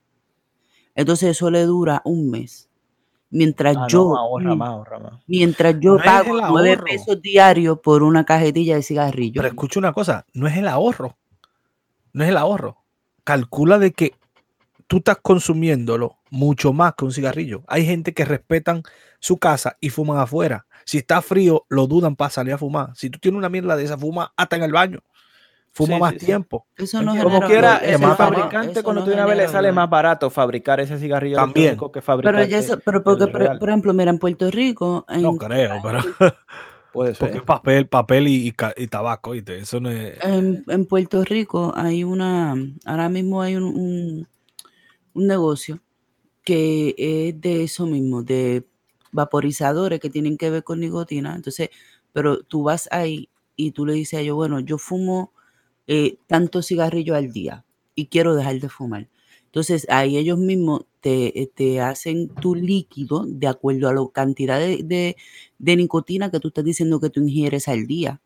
Entonces 0.95 1.31
eso 1.33 1.51
le 1.51 1.64
dura 1.64 2.01
un 2.07 2.31
mes. 2.31 2.71
Mientras 3.29 3.77
Ah, 3.77 3.81
no, 3.81 3.89
yo, 3.89 4.16
ahorra 4.16 4.55
más, 4.55 4.68
ahorra 4.71 4.99
más. 5.01 5.12
mientras 5.27 5.77
yo 5.81 5.99
No 5.99 6.03
pago 6.03 6.35
el 6.39 6.45
9 6.49 6.71
ahorro. 6.71 6.85
pesos 6.85 7.21
diarios 7.21 7.79
por 7.81 8.03
una 8.03 8.25
cajetilla 8.25 8.77
de 8.77 8.83
cigarrillos. 8.83 9.37
Pero 9.43 9.49
escucha 9.49 9.79
una 9.79 9.93
cosa, 9.93 10.25
no 10.33 10.47
es 10.49 10.57
el 10.57 10.66
ahorro. 10.66 11.18
No 12.14 12.25
es 12.25 12.31
el 12.31 12.39
ahorro. 12.39 12.79
Calcula 13.23 13.79
de 13.79 13.93
que 13.93 14.14
tú 14.91 14.97
estás 14.97 15.18
consumiéndolo 15.22 16.16
mucho 16.30 16.72
más 16.72 16.95
que 16.97 17.05
un 17.05 17.12
cigarrillo. 17.12 17.62
Hay 17.68 17.86
gente 17.86 18.12
que 18.12 18.24
respetan 18.24 18.82
su 19.20 19.38
casa 19.38 19.76
y 19.80 19.91
fuman 19.91 20.18
afuera. 20.18 20.66
Si 20.84 20.99
está 20.99 21.22
frío, 21.22 21.64
lo 21.68 21.86
dudan 21.86 22.16
para 22.16 22.30
salir 22.30 22.55
a 22.55 22.59
fumar. 22.59 22.91
Si 22.97 23.09
tú 23.09 23.20
tienes 23.20 23.38
una 23.38 23.49
mierda 23.49 23.76
de 23.76 23.84
esa, 23.84 23.97
fuma 23.97 24.32
hasta 24.36 24.57
en 24.57 24.64
el 24.64 24.72
baño. 24.72 24.99
Fuma 25.72 25.95
Sí, 25.95 26.01
más 26.01 26.12
sí, 26.14 26.18
sí. 26.18 26.26
tiempo. 26.26 26.66
Eso 26.76 27.01
no 27.03 27.12
Como 27.12 27.41
genera 27.41 27.47
quiera, 27.47 27.76
el 27.76 27.93
genera- 27.93 28.16
fabricante, 28.16 28.72
eso 28.72 28.82
cuando 28.82 29.03
no 29.03 29.07
tú 29.07 29.12
una 29.12 29.26
vez 29.26 29.36
le 29.36 29.47
sale 29.47 29.70
más 29.70 29.88
barato 29.88 30.28
fabricar 30.28 30.80
ese 30.80 30.99
cigarrillo 30.99 31.36
También. 31.36 31.78
que 31.95 32.03
fabricar. 32.03 32.34
Pero, 32.34 32.45
ya 32.49 32.59
eso- 32.59 32.80
pero 32.84 33.05
porque, 33.05 33.28
por, 33.28 33.68
ejemplo, 33.68 33.95
mira, 33.95 34.11
en 34.11 34.18
Puerto 34.18 34.51
Rico, 34.51 35.07
en, 35.09 35.22
No 35.22 35.36
creo, 35.36 35.76
pero 35.84 36.01
Puede 36.93 37.14
porque 37.14 37.34
ser. 37.34 37.36
es 37.36 37.47
papel, 37.47 37.86
papel 37.86 38.26
y, 38.26 38.49
y 38.49 38.55
y 38.76 38.86
tabaco, 38.88 39.30
¿oíste? 39.30 39.59
Eso 39.59 39.78
no 39.78 39.91
es. 39.91 40.18
en, 40.24 40.64
en 40.66 40.86
Puerto 40.86 41.22
Rico 41.22 41.72
hay 41.76 42.03
una, 42.03 42.57
ahora 42.84 43.09
mismo 43.09 43.41
hay 43.41 43.55
un, 43.55 43.62
un, 43.62 44.28
un 45.14 45.26
negocio 45.26 45.80
que 46.44 46.94
es 46.98 47.40
de 47.40 47.64
eso 47.64 47.86
mismo, 47.86 48.22
de 48.22 48.64
vaporizadores 49.12 50.00
que 50.00 50.11
tienen 50.11 50.36
que 50.36 50.50
ver 50.50 50.64
con 50.64 50.80
nicotina. 50.80 51.34
Entonces, 51.34 51.70
pero 52.12 52.42
tú 52.42 52.64
vas 52.64 52.88
ahí 52.92 53.28
y 53.56 53.72
tú 53.72 53.86
le 53.86 53.94
dices 53.94 54.18
a 54.18 54.22
ellos, 54.22 54.36
bueno, 54.36 54.61
yo 54.61 54.78
fumo 54.78 55.32
eh, 55.86 56.18
tantos 56.26 56.66
cigarrillos 56.68 57.16
al 57.16 57.32
día 57.32 57.64
y 57.94 58.06
quiero 58.06 58.34
dejar 58.34 58.61
de 58.61 58.68
fumar. 58.68 59.08
Entonces, 59.46 59.86
ahí 59.90 60.16
ellos 60.16 60.38
mismos 60.38 60.84
te, 61.00 61.40
eh, 61.42 61.50
te 61.52 61.80
hacen 61.80 62.28
tu 62.36 62.54
líquido 62.54 63.24
de 63.26 63.48
acuerdo 63.48 63.88
a 63.88 63.94
la 63.94 64.02
cantidad 64.12 64.58
de, 64.61 64.82
de- 64.84 65.16
de 65.58 65.76
nicotina 65.76 66.30
que 66.30 66.40
tú 66.40 66.48
estás 66.48 66.64
diciendo 66.64 67.00
que 67.00 67.11
tú 67.11 67.20
ingieres 67.20 67.66
al 67.68 67.86
día. 67.86 68.20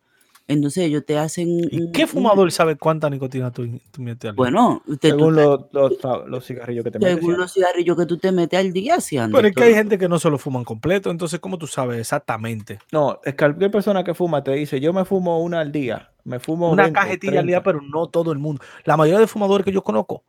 Entonces, 0.47 0.85
ellos 0.85 1.05
te 1.07 1.17
hacen... 1.19 1.49
¿Y 1.71 1.81
un- 1.81 1.93
qué 1.93 2.03
un- 2.03 2.09
fumador 2.09 2.53
sabe 2.53 2.77
cuánta 2.77 3.09
nicotina 3.09 3.51
tú, 3.51 3.67
tú 3.91 4.03
metes 4.03 4.29
al 4.29 4.37
día? 4.37 4.43
Bueno, 4.43 4.83
usted, 4.87 5.11
Según 5.11 5.35
los, 5.37 5.61
los, 5.73 5.93
los 6.27 6.45
cigarrillos 6.47 6.85
que 6.85 6.91
te 6.91 6.99
metes. 6.99 7.15
según 7.17 7.33
¿sí? 7.35 7.41
los 7.41 7.53
cigarrillos 7.55 7.97
que 7.97 8.07
tú 8.07 8.19
te 8.19 8.31
metes 8.31 8.59
al 8.61 8.73
día, 8.73 9.01
sí 9.01 9.17
anda 9.17 9.39
Pero 9.39 9.49
es 9.49 9.55
que 9.55 9.65
hay 9.65 9.75
gente 9.75 9.97
que 9.97 10.09
no 10.09 10.19
se 10.19 10.29
lo 10.29 10.37
fuman 10.37 10.65
completo, 10.65 11.11
entonces, 11.11 11.41
¿cómo 11.41 11.57
tú 11.57 11.67
sabes 11.67 11.99
exactamente? 11.99 12.79
No, 12.93 13.21
es 13.25 13.33
que 13.33 13.39
cualquier 13.39 13.71
persona 13.71 14.05
que 14.05 14.13
fuma 14.13 14.45
te 14.45 14.53
dice, 14.53 14.81
yo 14.81 14.93
me 14.93 15.05
fumo 15.07 15.41
una 15.43 15.61
al 15.61 15.73
día. 15.73 16.11
Me 16.25 16.39
fumo 16.39 16.71
Una 16.71 16.85
20, 16.85 16.99
cajetilla 17.01 17.41
al 17.41 17.47
día, 17.47 17.63
30". 17.63 17.65
pero 17.65 17.81
no 17.83 18.09
todo 18.09 18.31
el 18.33 18.39
mundo. 18.39 18.63
La 18.85 18.97
mayoría 18.99 19.21
de 19.21 19.27
fumadores 19.27 19.65
que 19.65 19.73
yo 19.73 19.83
conozco 19.83 20.25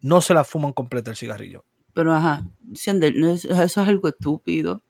no 0.00 0.20
se 0.20 0.32
la 0.32 0.44
fuman 0.44 0.72
completa 0.72 1.10
el 1.10 1.16
cigarrillo. 1.16 1.64
Pero 1.92 2.14
ajá, 2.14 2.44
eso 2.72 3.02
es 3.64 3.78
algo 3.78 4.08
estúpido. 4.08 4.82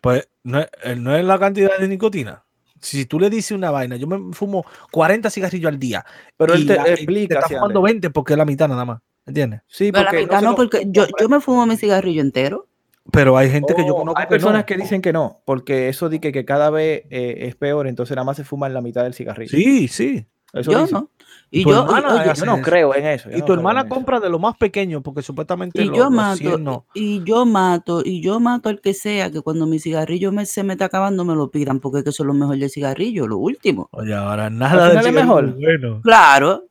Pues 0.00 0.28
no 0.42 0.58
es, 0.60 0.68
eh, 0.82 0.96
no 0.96 1.14
es 1.16 1.24
la 1.24 1.38
cantidad 1.38 1.78
de 1.78 1.88
nicotina. 1.88 2.44
Si 2.82 3.06
tú 3.06 3.18
le 3.20 3.30
dices 3.30 3.52
una 3.52 3.70
vaina, 3.70 3.96
yo 3.96 4.06
me 4.06 4.34
fumo 4.34 4.64
40 4.90 5.30
cigarrillos 5.30 5.68
al 5.70 5.78
día. 5.78 6.04
Pero 6.36 6.52
él 6.54 6.66
te 6.66 6.76
la- 6.76 6.88
explica. 6.88 7.36
está 7.36 7.48
sí, 7.48 7.54
fumando 7.54 7.78
Andrés. 7.80 7.92
20 7.94 8.10
porque 8.10 8.32
es 8.34 8.38
la 8.38 8.44
mitad 8.44 8.68
nada 8.68 8.84
más. 8.84 9.00
¿Entiendes? 9.24 9.60
Sí, 9.68 9.92
Pero 9.92 10.04
la 10.04 10.10
porque 10.10 10.22
mitad 10.24 10.38
se 10.40 10.44
no, 10.44 10.54
porque 10.56 10.82
yo, 10.88 11.06
yo 11.20 11.28
me 11.28 11.40
fumo 11.40 11.64
mi 11.64 11.76
cigarrillo 11.76 12.20
entero. 12.20 12.66
Pero 13.10 13.36
hay 13.36 13.50
gente 13.50 13.74
que 13.74 13.84
yo 13.86 13.94
Oh, 13.94 13.98
conozco 13.98 14.20
hay 14.20 14.26
que 14.26 14.30
personas 14.30 14.62
no. 14.62 14.66
que 14.66 14.76
dicen 14.76 15.00
que 15.02 15.12
no, 15.12 15.40
porque 15.44 15.88
eso 15.88 16.08
di 16.08 16.18
que, 16.20 16.30
que 16.32 16.44
cada 16.44 16.70
vez 16.70 17.04
eh, 17.10 17.46
es 17.48 17.54
peor, 17.56 17.86
entonces 17.88 18.14
nada 18.16 18.24
más 18.24 18.36
se 18.36 18.44
fuman 18.44 18.74
la 18.74 18.80
mitad 18.80 19.02
del 19.04 19.14
cigarrillo. 19.14 19.50
Sí, 19.50 19.88
sí. 19.88 20.26
Eso 20.52 20.70
yo 20.70 20.80
dicen. 20.82 20.98
no. 20.98 21.10
Y 21.54 21.64
Tu 21.64 21.70
yo, 21.70 21.76
y- 21.76 21.78
hermana 21.84 22.08
oye, 22.22 22.30
hace 22.30 22.46
Yo 22.46 22.56
no 22.56 22.62
creo 22.62 22.94
en 22.94 23.06
eso. 23.06 23.30
Y 23.30 23.38
no 23.40 23.44
tu 23.44 23.52
hermana 23.52 23.86
compra 23.88 24.20
de 24.20 24.30
lo 24.30 24.38
más 24.38 24.56
pequeño 24.56 25.02
porque 25.02 25.20
supuestamente 25.22 25.82
y 25.82 25.86
lo- 25.86 25.94
yo 25.96 26.10
mato, 26.10 26.36
100 26.38 26.64
no. 26.64 26.86
y 26.94 27.22
yo 27.24 27.44
mato, 27.44 28.02
y 28.04 28.22
yo 28.22 28.40
mato 28.40 28.68
al 28.70 28.80
que 28.80 28.94
sea 28.94 29.30
que 29.30 29.40
cuando 29.42 29.66
mi 29.66 29.78
cigarrillo 29.78 30.32
me, 30.32 30.46
se 30.46 30.62
me 30.62 30.72
está 30.74 30.86
acabando 30.86 31.24
me 31.26 31.34
lo 31.34 31.50
pidan, 31.50 31.78
porque 31.80 31.98
es 31.98 32.04
que 32.04 32.10
eso 32.10 32.22
es 32.22 32.26
lo 32.26 32.32
mejor 32.34 32.56
del 32.56 32.70
cigarrillo, 32.70 33.26
lo 33.26 33.36
último. 33.38 33.88
Oye, 33.92 34.14
ahora 34.14 34.48
nada 34.50 34.70
final 34.72 34.88
del 34.88 34.96
es 34.98 35.04
cigarrillo 35.04 35.26
mejor. 35.26 35.54
bueno. 35.60 36.00
Claro, 36.02 36.64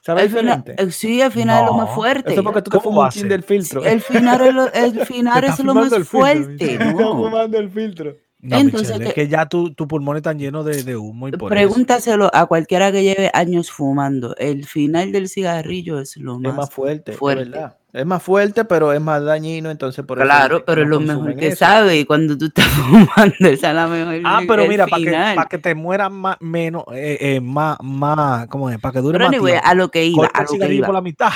¿Sabe 0.00 0.20
al 0.22 0.28
final, 0.28 0.64
eh, 0.66 0.90
sí, 0.90 1.22
al 1.22 1.32
final 1.32 1.60
es 1.64 1.66
lo 1.70 1.74
más 1.78 1.90
fuerte. 1.94 2.32
Eso 2.32 2.40
es 2.40 2.44
porque 2.44 2.60
tú 2.62 2.70
te 2.70 2.76
¿Cómo 2.78 2.90
fumas 2.92 3.16
un 3.16 3.28
del 3.30 3.42
filtro. 3.42 3.82
El 3.84 4.02
final 4.02 4.40
es 4.42 4.54
lo, 4.54 4.70
el 4.72 5.00
final 5.06 5.44
es 5.44 5.58
lo 5.64 5.74
más 5.74 5.90
el 5.92 6.04
filtro, 6.04 6.18
fuerte. 6.20 6.78
No. 6.78 7.16
fumando 7.16 7.58
el 7.58 7.70
filtro. 7.70 8.14
No, 8.46 8.58
Entonces, 8.58 8.90
Michelle, 8.90 9.08
es 9.08 9.14
que- 9.14 9.22
que 9.22 9.28
ya 9.28 9.46
tu, 9.46 9.72
tu 9.72 9.88
pulmón 9.88 10.18
están 10.18 10.38
llenos 10.38 10.66
de, 10.66 10.82
de 10.82 10.96
humo 10.96 11.28
y 11.28 11.32
por 11.32 11.50
eso. 11.50 11.54
Pregúntaselo 11.68 12.30
a 12.34 12.44
cualquiera 12.44 12.92
que 12.92 13.02
lleve 13.02 13.30
años 13.32 13.70
fumando. 13.70 14.36
El 14.36 14.66
final 14.66 15.12
del 15.12 15.30
cigarrillo 15.30 15.98
es 15.98 16.16
lo 16.18 16.34
Es 16.34 16.40
más. 16.40 16.54
más 16.56 16.70
fuerte, 16.70 17.12
es 17.12 17.20
verdad. 17.20 17.78
Es 17.94 18.04
más 18.04 18.22
fuerte, 18.22 18.64
pero 18.64 18.92
es 18.92 19.00
más 19.00 19.24
dañino, 19.24 19.70
entonces 19.70 20.04
por 20.04 20.18
eso 20.18 20.24
Claro, 20.26 20.64
pero 20.64 20.82
es 20.82 20.88
lo 20.88 20.98
mejor 21.00 21.36
que 21.36 21.46
eso. 21.46 21.56
sabe. 21.58 22.00
Y 22.00 22.04
cuando 22.04 22.36
tú 22.36 22.46
estás 22.46 22.66
fumando, 22.68 23.34
esa 23.40 23.68
es 23.70 23.74
la 23.74 23.86
mejor. 23.86 24.20
Ah, 24.24 24.42
pero 24.46 24.66
mira, 24.66 24.86
para 24.88 25.02
que, 25.04 25.34
pa' 25.36 25.48
que 25.48 25.58
te 25.58 25.74
mueras 25.74 26.10
más, 26.10 26.36
menos, 26.40 26.82
eh, 26.92 27.16
eh, 27.20 27.40
más, 27.40 27.78
más, 27.82 28.46
¿cómo 28.48 28.68
es? 28.68 28.78
Para 28.78 28.92
que 28.94 28.98
dure 29.00 29.16
Pero 29.16 29.28
más 29.30 29.34
anyway, 29.34 29.54
a 29.62 29.74
lo 29.74 29.90
que 29.90 30.04
iba, 30.04 30.28
Corta 30.28 30.38
a 30.40 30.42
el 30.42 30.58
lo 30.60 30.66
que 30.66 30.74
iba. 30.74 30.86
por 30.86 30.94
la 30.96 31.00
mitad. 31.02 31.30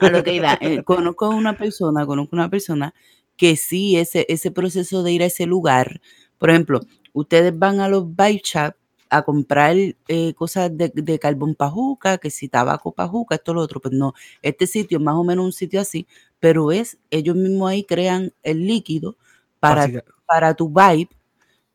a 0.00 0.10
lo 0.10 0.22
que 0.24 0.34
iba. 0.34 0.58
Eh, 0.60 0.82
conozco 0.82 1.30
una 1.30 1.56
persona, 1.56 2.04
conozco 2.04 2.34
una 2.36 2.50
persona 2.50 2.92
que 3.36 3.56
sí, 3.56 3.96
ese, 3.96 4.26
ese 4.28 4.50
proceso 4.50 5.02
de 5.04 5.12
ir 5.12 5.22
a 5.22 5.26
ese 5.26 5.46
lugar, 5.46 6.00
por 6.42 6.50
ejemplo, 6.50 6.80
ustedes 7.12 7.56
van 7.56 7.78
a 7.78 7.88
los 7.88 8.04
bike 8.16 8.42
shop 8.44 8.74
a 9.08 9.22
comprar 9.22 9.76
eh, 10.08 10.34
cosas 10.34 10.76
de, 10.76 10.90
de 10.92 11.18
carbón 11.18 11.54
pajuca, 11.54 12.18
que 12.18 12.30
si 12.30 12.48
tabaco 12.48 12.90
pajuca, 12.92 13.36
esto 13.36 13.54
lo 13.54 13.60
otro, 13.60 13.78
pues 13.80 13.94
no, 13.94 14.14
este 14.42 14.66
sitio 14.66 14.98
es 14.98 15.04
más 15.04 15.14
o 15.14 15.22
menos 15.22 15.44
un 15.44 15.52
sitio 15.52 15.80
así, 15.80 16.06
pero 16.40 16.72
es, 16.72 16.98
ellos 17.10 17.36
mismos 17.36 17.70
ahí 17.70 17.84
crean 17.84 18.32
el 18.42 18.66
líquido 18.66 19.16
para, 19.60 19.86
para 20.26 20.54
tu 20.54 20.68
vibe, 20.70 21.10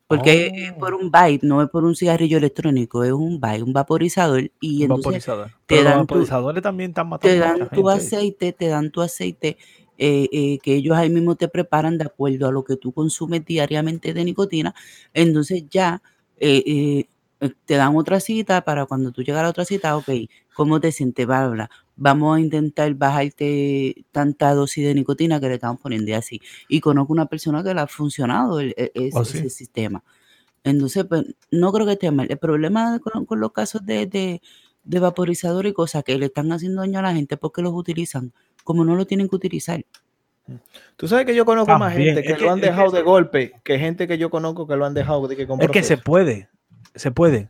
porque 0.08 0.52
es 0.56 0.72
Oh. 0.72 0.80
por 0.80 0.94
un 0.96 1.12
vibe, 1.12 1.40
no 1.44 1.62
es 1.62 1.70
por 1.70 1.84
un 1.86 1.96
cigarrillo 1.96 2.38
electrónico, 2.40 3.04
es 3.04 3.12
un 3.12 3.40
vibe, 3.40 3.64
un 3.64 3.74
vaporizador, 3.74 4.50
y 4.60 4.78
un 4.78 4.82
entonces 4.84 5.04
vaporizador. 5.06 5.48
te 5.48 5.54
Pero 5.68 5.84
los 5.84 5.90
dan 5.92 6.08
tu- 6.08 6.14
vaporizadores 6.16 6.64
también 6.64 6.92
están 6.92 7.10
matando 7.10 7.34
te 7.36 7.44
a 7.44 7.48
dan 7.48 7.70
tu 7.70 7.88
gente. 7.88 7.92
aceite, 7.92 8.54
te 8.54 8.68
dan 8.68 8.90
tu 8.92 9.02
aceite 9.02 9.58
eh, 9.98 10.28
eh, 10.32 10.60
que 10.62 10.76
ellos 10.76 10.96
ahí 10.98 11.10
mismo 11.10 11.36
te 11.36 11.48
preparan 11.48 11.98
de 11.98 12.06
acuerdo 12.06 12.48
a 12.48 12.52
lo 12.52 12.64
que 12.64 12.78
tú 12.78 12.92
consumes 12.92 13.46
diariamente 13.46 14.14
de 14.14 14.24
nicotina. 14.26 14.74
Entonces 15.14 15.64
ya 15.70 16.02
eh, 16.38 16.64
eh, 16.66 17.06
eh, 17.42 17.52
te 17.66 17.76
dan 17.76 17.96
otra 17.96 18.20
cita 18.20 18.62
para 18.64 18.86
cuando 18.86 19.12
tú 19.12 19.24
llegas 19.24 19.40
a 19.42 19.44
la 19.44 19.50
otra 19.50 19.66
cita, 19.66 19.96
ok, 19.98 20.10
¿cómo 20.54 20.80
te 20.80 20.92
sientes, 20.92 21.26
Bárbara? 21.28 21.70
Vamos 21.96 22.38
a 22.38 22.40
intentar 22.40 22.94
bajarte 22.94 24.06
tanta 24.12 24.54
dosis 24.54 24.86
de 24.86 24.94
nicotina 24.96 25.40
que 25.40 25.48
le 25.48 25.56
estamos 25.56 25.80
poniendo 25.82 26.16
así. 26.16 26.42
Y 26.68 26.80
conozco 26.80 27.14
una 27.14 27.26
persona 27.28 27.64
que 27.64 27.74
le 27.74 27.82
ha 27.82 27.88
funcionado 27.88 28.60
el- 28.60 28.74
e- 28.78 28.92
ese, 28.94 29.18
¿Oh, 29.20 29.26
sí? 29.26 29.38
ese 29.40 29.50
sistema. 29.50 30.04
Entonces, 30.64 31.06
pues, 31.08 31.26
no 31.52 31.72
creo 31.72 31.86
que 31.86 31.94
esté 31.94 32.12
mal. 32.12 32.28
El 32.30 32.38
problema 32.38 33.00
con, 33.00 33.26
con 33.26 33.40
los 33.40 33.52
casos 33.52 33.86
de, 33.86 34.06
de, 34.06 34.42
de 34.84 35.00
vaporizador 35.00 35.66
y 35.68 35.74
cosas 35.74 36.04
que 36.04 36.18
le 36.18 36.28
están 36.28 36.52
haciendo 36.52 36.82
daño 36.82 37.00
a 37.00 37.04
la 37.04 37.14
gente 37.14 37.38
porque 37.38 37.62
los 37.62 37.74
utilizan 37.74 38.34
como 38.68 38.84
no 38.84 38.96
lo 38.98 39.06
tienen 39.08 39.30
que 39.30 39.36
utilizar. 39.38 39.82
Tú 40.98 41.08
sabes 41.08 41.26
que 41.26 41.34
yo 41.34 41.46
conozco 41.46 41.72
más 41.78 41.94
También, 41.94 42.16
gente 42.16 42.20
es 42.22 42.34
que, 42.34 42.38
que- 42.40 42.46
lo 42.46 42.52
han 42.52 42.58
es 42.60 42.64
que 42.66 42.70
dejado 42.70 42.92
de 42.92 43.02
golpe 43.02 43.54
que 43.64 43.80
gente 43.80 44.08
que 44.10 44.18
yo 44.18 44.30
conozco 44.30 44.68
que 44.68 44.76
lo 44.76 44.86
han 44.86 44.94
dejado 44.94 45.26
de 45.28 45.38
que 45.38 45.48
con 45.48 45.62
Es 45.62 45.70
que 45.70 45.84
se 45.84 45.98
puede, 45.98 46.50
se 46.96 47.12
puede. 47.12 47.50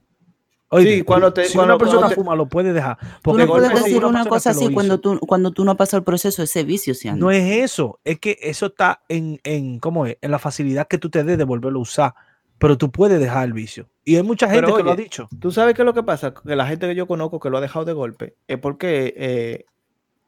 Oye, 0.69 0.97
Sí, 0.97 1.01
cuando 1.03 1.33
te- 1.33 1.45
si 1.45 1.55
cuando- 1.55 1.73
una 1.75 1.79
persona 1.79 1.99
cuando 2.01 2.09
te- 2.09 2.15
fuma, 2.21 2.35
lo 2.35 2.45
puede 2.47 2.71
dejar. 2.73 2.97
Tú 2.99 3.05
Porque 3.23 3.45
no 3.45 3.49
puedes 3.53 3.73
decir 3.73 4.05
una 4.05 4.25
cosa 4.25 4.51
que 4.51 4.57
así 4.57 4.73
cuando 4.73 4.99
tú, 4.99 5.17
cuando 5.21 5.51
tú 5.51 5.63
no 5.65 5.75
pasas 5.75 5.95
el 5.99 6.03
proceso, 6.03 6.43
ese 6.43 6.63
vicio 6.63 6.93
se 6.93 7.09
anda. 7.09 7.19
No 7.19 7.31
es 7.31 7.43
eso, 7.63 7.99
es 8.03 8.19
que 8.19 8.37
eso 8.41 8.67
está 8.67 9.01
en, 9.09 9.39
en, 9.43 9.79
¿cómo 9.79 10.05
es? 10.05 10.17
En 10.21 10.29
la 10.29 10.37
facilidad 10.39 10.87
que 10.87 10.97
tú 10.99 11.09
te 11.09 11.23
des 11.23 11.37
de 11.37 11.43
volverlo 11.45 11.79
a 11.79 11.81
usar. 11.81 12.13
Pero 12.59 12.77
tú 12.77 12.91
puedes 12.91 13.19
dejar 13.19 13.45
el 13.45 13.53
vicio. 13.53 13.87
Y 14.03 14.15
hay 14.17 14.23
mucha 14.23 14.47
gente 14.49 14.61
Pero, 14.65 14.75
que 14.77 14.83
lo 14.83 14.89
ha 14.89 14.93
oye, 14.93 15.03
dicho. 15.03 15.29
Tú 15.39 15.51
sabes 15.51 15.73
qué 15.75 15.83
es 15.83 15.85
lo 15.85 15.93
que 15.93 16.03
pasa, 16.03 16.33
que 16.33 16.55
la 16.55 16.65
gente 16.67 16.87
que 16.87 16.95
yo 16.95 17.05
conozco 17.07 17.39
que 17.39 17.49
lo 17.51 17.59
ha 17.59 17.61
dejado 17.61 17.85
de 17.85 17.93
golpe 17.93 18.35
es 18.47 18.57
porque 18.57 19.13
eh, 19.15 19.65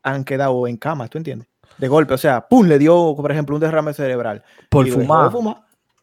han 0.04 0.24
quedado 0.24 0.68
en 0.68 0.78
cama, 0.78 1.08
¿tú 1.08 1.18
entiendes? 1.18 1.48
De 1.78 1.88
golpe, 1.88 2.14
o 2.14 2.18
sea, 2.18 2.48
pum, 2.48 2.68
le 2.68 2.78
dio, 2.78 3.14
por 3.16 3.32
ejemplo, 3.32 3.56
un 3.56 3.62
derrame 3.62 3.94
cerebral. 3.94 4.44
Por 4.70 4.88
fumar. 4.90 5.32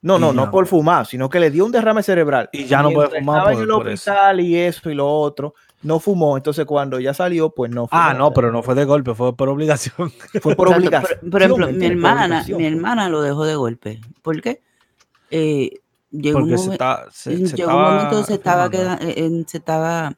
No, 0.03 0.19
no, 0.21 0.33
no 0.33 0.51
por 0.51 0.67
fumar, 0.67 1.05
sino 1.07 1.29
que 1.29 1.41
le 1.41 1.51
dio 1.51 1.65
un 1.65 1.73
derrame 1.73 2.03
cerebral. 2.03 2.49
Y 2.53 2.65
ya 2.67 2.81
no 2.83 2.91
puede 2.91 3.09
fumar 3.19 3.39
Estaba 3.39 3.45
por- 3.45 3.53
en 3.53 3.59
el 3.59 3.65
eso. 3.93 4.11
hospital 4.11 4.41
y 4.41 4.57
eso 4.57 4.91
y 4.91 4.95
lo 4.95 5.09
otro. 5.11 5.55
No 5.83 5.99
fumó, 5.99 6.37
entonces 6.37 6.65
cuando 6.65 7.01
ya 7.01 7.13
salió, 7.13 7.51
pues 7.51 7.71
no 7.73 7.89
fumó. 7.89 8.01
Ah, 8.03 8.15
no, 8.15 8.33
pero 8.33 8.53
no 8.53 8.63
fue 8.63 8.75
de 8.75 8.85
golpe, 8.85 9.15
fue 9.15 9.35
por 9.37 9.49
obligación. 9.49 10.11
fue 10.43 10.55
por 10.55 10.69
Exacto, 10.69 10.77
obligación. 10.77 11.21
Por, 11.23 11.31
por 11.31 11.43
ejemplo, 11.43 11.67
¿me 11.67 11.73
mi 11.73 11.87
hermana, 11.87 12.45
mi 12.47 12.55
pues. 12.55 12.65
hermana 12.73 13.09
lo 13.09 13.21
dejó 13.23 13.45
de 13.45 13.57
golpe. 13.57 14.01
¿Por 14.23 14.41
qué? 14.41 14.63
Eh, 15.31 15.71
llegó 16.11 16.39
un 16.39 16.45
Porque 16.45 16.59
se 16.59 16.73
está. 16.73 17.07
se- 17.11 17.47
se 17.49 17.57
llegó 17.57 17.71
un 17.71 17.77
estaba 17.77 17.91
momento 17.95 18.25
se 18.25 18.35
estaba, 18.35 18.71
fumando. 18.71 18.99
queda- 18.99 19.11
eh, 19.11 19.45
se 19.47 19.59
estaba 19.59 20.15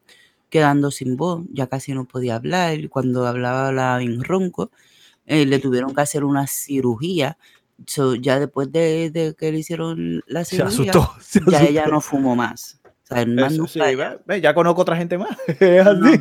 quedando 0.51 0.91
sin 0.91 1.17
voz, 1.17 1.43
ya 1.53 1.67
casi 1.67 1.93
no 1.93 2.05
podía 2.07 2.37
hablar. 2.37 2.89
Cuando 2.89 3.27
hablaba 3.27 3.69
hablaba 3.69 4.03
en 4.03 4.23
ronco, 4.25 4.71
eh, 5.27 5.45
le 5.47 5.59
tuvieron 5.59 5.95
que 5.95 6.01
hacer 6.01 6.25
una 6.25 6.47
cirugía. 6.47 7.39
So, 7.87 8.15
ya 8.17 8.41
después 8.41 8.73
de, 8.73 9.11
de 9.11 9.35
que 9.35 9.53
le 9.53 9.59
hicieron 9.59 10.23
la 10.27 10.45
Se 10.45 10.57
cirugía, 10.57 10.93
asustó. 10.93 11.15
se 11.21 11.41
ya 11.51 11.63
ella 11.63 11.81
asustó. 11.83 11.95
no 11.95 12.01
fumó 12.01 12.35
más. 12.37 12.81
O 12.85 13.15
sea, 13.15 13.25
más 13.27 13.53
Eso 13.53 13.63
nunca 13.63 13.73
sí, 13.73 13.81
ella- 13.81 14.11
ve, 14.11 14.21
ve, 14.27 14.41
ya 14.41 14.53
conozco 14.55 14.83
otra 14.83 14.97
gente 14.97 15.17
más. 15.17 15.31
Es 15.61 15.87
así. 15.87 16.21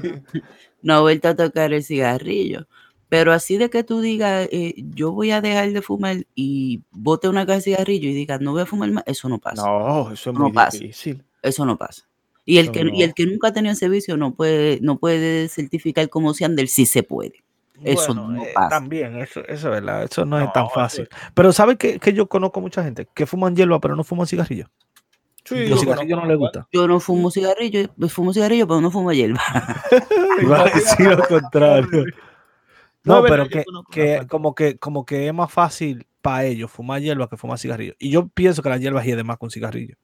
no 0.82 0.94
ha 0.94 1.00
vuelto 1.02 1.30
a 1.30 1.36
tocar 1.36 1.74
el 1.74 1.84
cigarrillo. 1.84 2.68
Pero 3.10 3.32
así 3.32 3.58
de 3.58 3.70
que 3.70 3.84
tú 3.86 4.02
digas, 4.02 4.50
eh, 4.52 4.74
yo 4.78 5.14
voy 5.14 5.32
a 5.32 5.40
dejar 5.42 5.72
de 5.72 5.82
fumar 5.82 6.26
y 6.36 6.82
bote 6.92 7.30
una 7.30 7.46
caja 7.46 7.58
de 7.58 7.62
cigarrillo 7.64 8.10
y 8.10 8.14
digas, 8.14 8.42
no 8.42 8.52
voy 8.52 8.62
a 8.64 8.66
fumar 8.66 8.92
más, 8.92 9.04
eso 9.08 9.30
no 9.30 9.40
pasa. 9.40 9.66
No, 9.66 10.12
eso 10.12 10.30
es 10.32 10.38
No 10.38 10.44
muy 10.46 10.52
pasa. 10.52 10.78
difícil. 10.78 11.24
Eso 11.42 11.66
no 11.66 11.78
pasa. 11.78 12.07
Y 12.50 12.60
el, 12.60 12.72
que, 12.72 12.86
no. 12.86 12.94
y 12.94 13.04
el 13.04 13.14
que 13.14 13.26
nunca 13.26 13.50
ha 13.50 13.54
tenido 13.54 13.74
ese 13.74 13.90
vicio 13.90 14.16
no 14.16 14.34
puede, 14.34 14.80
no 14.82 14.98
puede 15.00 15.50
certificar 15.50 16.08
como 16.08 16.34
sean 16.34 16.56
del 16.56 16.70
sí 16.70 16.86
se 16.86 17.04
puede. 17.04 17.44
Eso 17.84 18.14
no 18.14 18.42
eh, 18.42 18.52
pasa. 18.56 18.70
También, 18.70 19.18
eso, 19.18 19.42
eso 19.42 19.52
es 19.52 19.64
verdad, 19.66 20.04
eso 20.04 20.26
no, 20.26 20.40
es 20.40 20.46
No, 20.46 20.52
tan 20.54 20.70
fácil. 20.70 21.10
Pero 21.34 21.52
¿sabes 21.52 21.78
que, 21.78 22.00
que 22.00 22.14
yo 22.14 22.28
conozco 22.28 22.62
mucha 22.62 22.86
gente 22.86 23.06
que 23.14 23.26
fuman 23.26 23.54
hierba 23.54 23.82
pero 23.82 23.98
no 23.98 24.06
fuman 24.06 24.28
cigarrillo? 24.28 24.70
Sí, 25.44 25.68
Los 25.68 25.72
yo 25.72 25.78
cigarrillos 25.80 26.18
no 26.18 26.22
conozco 26.22 26.28
les 26.30 26.38
gusta. 26.38 26.68
Yo 26.72 26.88
no 26.88 27.00
fumo 27.02 27.32
cigarrillo, 27.32 27.90
pues 28.00 28.14
fumo 28.14 28.34
cigarrillo, 28.34 28.66
pero 28.66 28.80
no 28.80 28.92
fumo 28.92 29.12
hierba. 29.12 29.42
Iba 30.42 30.62
a 30.62 30.70
decir 30.70 31.08
lo 31.08 31.28
contrario. 31.28 32.06
No, 33.04 33.20
No, 33.22 33.26
es 33.26 33.30
pero 33.30 33.50
que, 33.50 33.66
que 33.92 34.28
como 34.28 34.56
que 34.56 34.78
como 34.78 35.06
que 35.06 35.28
es 35.28 35.34
más 35.34 35.52
fácil 35.52 36.08
para 36.22 36.46
ellos 36.46 36.72
fumar 36.72 37.02
hierba 37.02 37.28
que 37.30 37.36
fumar 37.36 37.60
cigarrillo. 37.60 37.94
Y 38.00 38.10
yo 38.10 38.30
pienso 38.30 38.64
que 38.64 38.70
la 38.70 38.78
hierba 38.78 39.04
hiede 39.04 39.26
más 39.26 39.38
con 39.38 39.52
cigarrillo. 39.52 39.98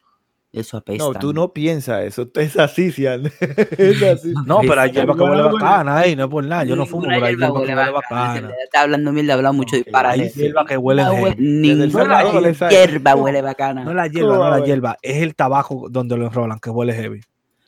Eso 0.54 0.78
apesta. 0.78 1.04
No, 1.04 1.14
tú 1.16 1.34
no 1.34 1.51
piensas 1.51 2.04
eso. 2.04 2.30
Es 2.36 2.58
así, 2.58 2.91
Cian. 2.91 3.26
Es 3.26 4.04
así. 4.04 4.34
No, 4.45 4.60
pero 4.62 4.80
hay 4.80 4.91
Esa 4.91 4.99
hierba 4.99 5.14
que 5.16 5.20
hierba 5.20 5.32
huele 5.32 5.43
no 5.43 5.49
huele- 5.49 5.62
bacana, 5.64 6.04
ey, 6.04 6.16
no 6.16 6.24
es 6.26 6.30
por 6.30 6.43
nada. 6.45 6.64
Yo 6.64 6.76
no 6.76 6.86
fumo, 6.86 7.08
pero 7.08 7.26
hay 7.26 7.32
hierba 7.32 7.47
hierba 7.47 7.47
que 7.47 7.60
huele 7.60 7.76
huele 7.76 7.91
bacana. 7.91 8.51
Está 8.64 8.82
hablando 8.82 9.12
mierda, 9.12 9.34
hablado 9.34 9.54
mucho 9.54 9.76
disparate. 9.76 10.22
Hay 10.22 10.30
hierba 10.30 10.66
que 10.66 10.78
huele 10.78 11.36
Ninguna 11.39 12.24
hierba 12.70 13.16
huele 13.16 13.41
bacana. 13.41 13.84
No 13.84 13.93
la 13.93 14.08
hierba, 14.08 14.28
no 14.28 14.34
es 14.34 14.38
¿Cómo 14.38 14.39
va 14.39 14.56
a 14.56 14.60
la 14.60 14.66
hierba, 14.66 14.97
es 15.01 15.24
el 15.24 15.36
tabaco 15.36 15.88
donde 15.89 16.18
lo 16.18 16.28
enrolan 16.28 16.60
que 16.60 16.70
huele 16.70 16.93
heavy. 16.93 17.22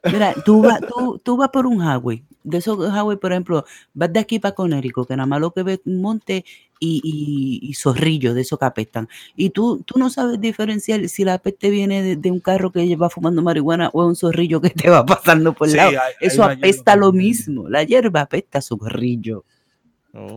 Mira, 0.07 0.33
tú 0.43 0.63
vas, 0.63 0.81
tú, 0.85 1.19
tú 1.23 1.35
vas 1.37 1.49
por 1.49 1.65
un 1.65 1.81
highway, 1.81 2.23
de 2.43 2.57
esos 2.59 2.77
highway, 2.93 3.17
por 3.17 3.31
ejemplo, 3.31 3.65
vas 3.93 4.13
de 4.13 4.19
aquí 4.19 4.39
para 4.39 4.53
Conérico, 4.55 5.05
que 5.05 5.15
nada 5.15 5.25
más 5.25 5.39
lo 5.41 5.51
que 5.51 5.63
ves 5.63 5.79
es 5.79 5.85
un 5.87 6.01
monte 6.01 6.45
y, 6.79 7.01
y, 7.03 7.67
y 7.69 7.73
zorrillos 7.73 8.35
de 8.35 8.41
esos 8.41 8.59
que 8.59 8.65
apestan. 8.65 9.09
Y 9.35 9.49
tú, 9.49 9.81
tú 9.85 9.97
no 9.97 10.09
sabes 10.11 10.39
diferenciar 10.39 11.07
si 11.09 11.23
la 11.23 11.39
peste 11.39 11.69
viene 11.71 12.03
de, 12.03 12.15
de 12.17 12.31
un 12.31 12.39
carro 12.39 12.71
que 12.71 12.95
va 12.95 13.09
fumando 13.09 13.41
marihuana 13.41 13.89
o 13.93 14.03
es 14.03 14.07
un 14.09 14.15
zorrillo 14.15 14.61
que 14.61 14.69
te 14.69 14.89
va 14.89 15.05
pasando 15.05 15.53
por 15.53 15.67
el 15.67 15.73
Sí, 15.73 15.77
lado. 15.79 15.89
hay- 15.91 15.97
hay 15.97 16.13
Eso 16.19 16.35
hierba 16.43 16.53
apesta 16.53 16.95
lo 16.95 17.11
mismo. 17.11 17.69
La 17.69 17.83
hierba 17.83 18.21
apesta 18.21 18.59
a 18.59 18.61
zorrillo. 18.61 19.43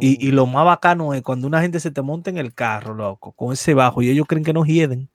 Y, 0.01 0.27
y 0.27 0.31
lo 0.31 0.47
más 0.47 0.65
bacano 0.65 1.13
es 1.15 1.23
cuando 1.23 1.47
una 1.47 1.61
gente 1.61 1.81
se 1.81 1.91
te 1.91 2.03
monta 2.03 2.31
en 2.31 2.39
el 2.39 2.55
carro, 2.55 2.95
loco, 2.95 3.33
con 3.33 3.53
ese 3.53 3.75
bajo, 3.75 4.01
y 4.03 4.11
ellos 4.11 4.27
creen 4.29 4.45
que 4.45 4.53
no 4.53 4.65
hieden. 4.65 5.09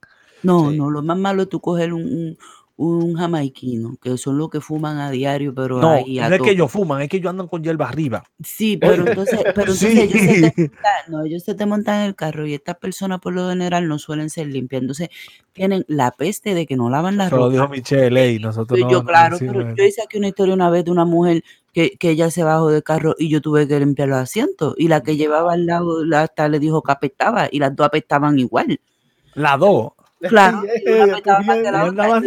No, 0.44 0.72
Sí. 0.72 0.78
no, 0.78 0.90
lo 0.90 1.02
más 1.02 1.18
malo 1.18 1.44
es 1.44 1.50
tú 1.50 1.62
coger 1.62 1.94
un, 1.94 2.04
un, 2.04 2.38
un 2.76 3.14
jamaiquino, 3.16 3.98
que 4.02 4.18
son 4.18 4.38
los 4.40 4.50
que 4.50 4.60
fuman 4.60 4.98
a 4.98 5.12
diario, 5.12 5.54
pero 5.54 5.80
No, 5.80 5.92
ahí 5.92 6.18
a 6.20 6.28
no 6.28 6.36
es 6.36 6.42
que 6.42 6.52
ellos 6.52 6.72
fuman, 6.72 7.02
es 7.04 7.10
que 7.10 7.18
ellos 7.18 7.30
andan 7.30 7.48
con 7.48 7.64
hierba 7.64 7.88
arriba. 7.88 8.24
Sí, 8.44 8.78
pero 8.78 9.08
entonces, 9.08 9.40
pero 9.56 9.72
entonces 9.74 9.92
Sí. 9.92 10.00
ellos 10.02 10.22
se 10.22 10.52
te 10.52 10.62
montan, 10.64 10.94
no, 11.08 11.24
ellos 11.24 11.44
se 11.44 11.54
te 11.56 11.66
montan 11.68 12.02
en 12.02 12.08
el 12.08 12.16
carro 12.16 12.48
y 12.48 12.56
estas 12.56 12.78
personas 12.78 13.20
por 13.20 13.34
lo 13.34 13.48
general 13.50 13.88
no 13.88 14.00
suelen 14.00 14.30
ser 14.32 14.48
limpias. 14.48 14.82
Entonces 14.82 15.10
tienen 15.54 15.86
la 15.88 16.12
peste 16.12 16.56
de 16.56 16.66
que 16.66 16.76
no 16.76 16.90
lavan 16.90 17.18
la 17.18 17.28
Eso 17.28 17.38
lo 17.38 17.44
ropa. 17.44 17.54
dijo 17.54 17.68
Michelle, 17.70 18.20
ey, 18.26 18.40
nosotros 18.40 18.80
no. 18.80 18.90
yo, 18.90 19.00
no 19.00 19.06
claro, 19.06 19.38
pero 19.40 19.76
yo 19.76 19.84
hice 19.84 20.02
aquí 20.02 20.18
una 20.18 20.30
historia 20.30 20.56
una 20.56 20.72
vez 20.72 20.84
de 20.86 20.92
una 20.92 21.06
mujer 21.06 21.44
que, 21.74 21.92
que 21.92 22.10
ella 22.10 22.32
se 22.32 22.44
bajó 22.44 22.70
del 22.70 22.82
carro 22.84 23.14
y 23.20 23.30
yo 23.30 23.40
tuve 23.42 23.68
que 23.68 23.80
limpiar 23.80 24.08
los 24.10 24.18
asientos. 24.18 24.74
Y 24.78 24.88
la 24.88 25.02
que 25.04 25.16
llevaba 25.16 25.54
al 25.54 25.68
lado, 25.68 26.04
la, 26.04 26.22
hasta 26.24 26.48
le 26.50 26.60
dijo 26.60 26.82
que 26.82 26.92
apestaba 26.92 27.50
y 27.52 27.60
las 27.60 27.76
dos 27.76 27.86
apestaban 27.86 28.40
igual. 28.40 28.80
Las 29.36 29.60
dos. 29.60 29.92
Claro, 30.30 30.64
la 30.86 32.22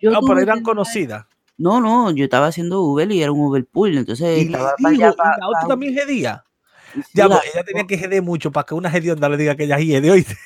yo 0.00 0.10
pero 0.10 0.20
tuve 0.20 0.42
eran 0.42 0.62
conocidas. 0.62 1.26
No, 1.58 1.80
no, 1.80 2.10
yo 2.10 2.24
estaba 2.24 2.46
haciendo 2.48 2.82
Uber 2.82 3.10
y 3.12 3.22
era 3.22 3.30
un 3.30 3.40
Uber 3.40 3.64
pool, 3.66 3.96
entonces 3.98 4.38
Y, 4.38 4.44
le 4.46 4.52
estaba 4.52 4.74
para 4.76 4.90
digo, 4.90 5.04
allá, 5.04 5.12
y 5.12 5.16
pa- 5.16 5.36
la 5.38 5.48
otra 5.48 5.60
pa- 5.62 5.68
también 5.68 5.94
sí, 6.94 7.08
Ya, 7.14 7.28
la- 7.28 7.36
pues, 7.38 7.54
ella 7.54 7.64
tenía 7.64 7.86
que 7.86 7.98
jeder 7.98 8.22
mucho 8.22 8.50
para 8.50 8.64
que 8.66 8.74
una 8.74 8.88
hedionda 8.90 9.28
le 9.28 9.36
diga 9.36 9.54
que 9.54 9.64
ella 9.64 9.78
hiede, 9.78 10.10
oíste. 10.10 10.36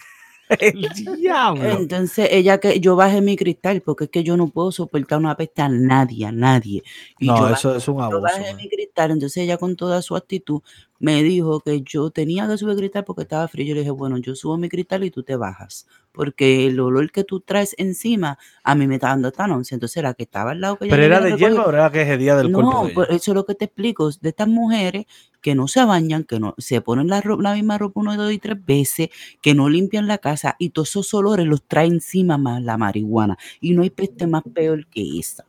El 0.60 0.80
diablo. 1.16 1.64
Entonces 1.64 2.28
ella 2.30 2.58
que 2.58 2.78
yo 2.78 2.94
bajé 2.94 3.20
mi 3.20 3.34
cristal 3.36 3.80
porque 3.82 4.04
es 4.04 4.10
que 4.10 4.22
yo 4.22 4.36
no 4.36 4.48
puedo 4.48 4.70
soportar 4.70 5.18
una 5.18 5.36
peste 5.36 5.62
a 5.62 5.68
nadie, 5.68 6.24
a 6.26 6.30
nadie. 6.32 6.84
Y 7.18 7.26
No, 7.26 7.36
yo 7.48 7.54
eso 7.54 7.74
es 7.74 7.88
un 7.88 7.96
Yo 7.96 8.02
abuso. 8.04 8.20
bajé 8.20 8.42
man. 8.52 8.56
mi 8.56 8.68
cristal, 8.68 9.10
entonces 9.10 9.38
ella 9.42 9.56
con 9.58 9.74
toda 9.74 10.02
su 10.02 10.14
actitud 10.14 10.60
me 10.98 11.22
dijo 11.22 11.60
que 11.60 11.82
yo 11.82 12.10
tenía 12.10 12.48
que 12.48 12.58
subir 12.58 12.76
cristal 12.76 13.04
porque 13.04 13.22
estaba 13.22 13.48
frío. 13.48 13.66
Yo 13.66 13.74
le 13.74 13.80
dije, 13.80 13.90
bueno, 13.90 14.18
yo 14.18 14.34
subo 14.34 14.56
mi 14.56 14.68
cristal 14.68 15.04
y 15.04 15.10
tú 15.10 15.22
te 15.22 15.36
bajas, 15.36 15.86
porque 16.12 16.66
el 16.66 16.80
olor 16.80 17.10
que 17.10 17.24
tú 17.24 17.40
traes 17.40 17.74
encima 17.78 18.38
a 18.62 18.74
mí 18.74 18.86
me 18.86 18.96
está 18.96 19.08
dando 19.08 19.28
esta 19.28 19.46
náusea. 19.46 19.76
Entonces 19.76 20.02
la 20.02 20.14
que 20.14 20.24
estaba 20.24 20.52
al 20.52 20.60
lado 20.60 20.76
que 20.76 20.86
ella 20.86 20.94
Pero 20.94 21.04
era 21.04 21.20
de 21.20 21.36
hierba 21.36 21.64
o 21.64 21.70
era 21.70 21.90
que 21.90 22.02
hedía 22.02 22.36
del 22.36 22.52
cuerpo 22.52 22.70
no, 22.70 22.80
de 22.80 22.86
ella? 22.86 22.94
pues 22.94 23.08
eso 23.10 23.30
es 23.32 23.34
lo 23.34 23.46
que 23.46 23.54
te 23.54 23.66
explico, 23.66 24.10
de 24.10 24.28
estas 24.28 24.48
mujeres 24.48 25.06
que 25.40 25.54
no 25.54 25.68
se 25.68 25.84
bañan, 25.84 26.24
que 26.24 26.40
no 26.40 26.54
se 26.58 26.80
ponen 26.80 27.08
la, 27.08 27.22
misma 27.54 27.78
ropa 27.78 28.00
una, 28.00 28.16
dos 28.16 28.32
y 28.32 28.38
tres 28.38 28.64
veces, 28.64 29.10
que 29.40 29.54
no 29.54 29.68
limpian 29.68 30.06
la 30.06 30.18
casa 30.18 30.56
y 30.58 30.70
todos 30.70 30.90
esos 30.90 31.14
olores 31.14 31.46
los 31.46 31.62
trae 31.62 31.86
encima 31.86 32.36
más 32.38 32.62
la 32.62 32.76
marihuana. 32.76 33.38
Y 33.60 33.72
no 33.72 33.82
hay 33.82 33.90
peste 33.90 34.26
más 34.26 34.42
peor 34.42 34.86
que 34.86 35.20
esa. 35.20 35.44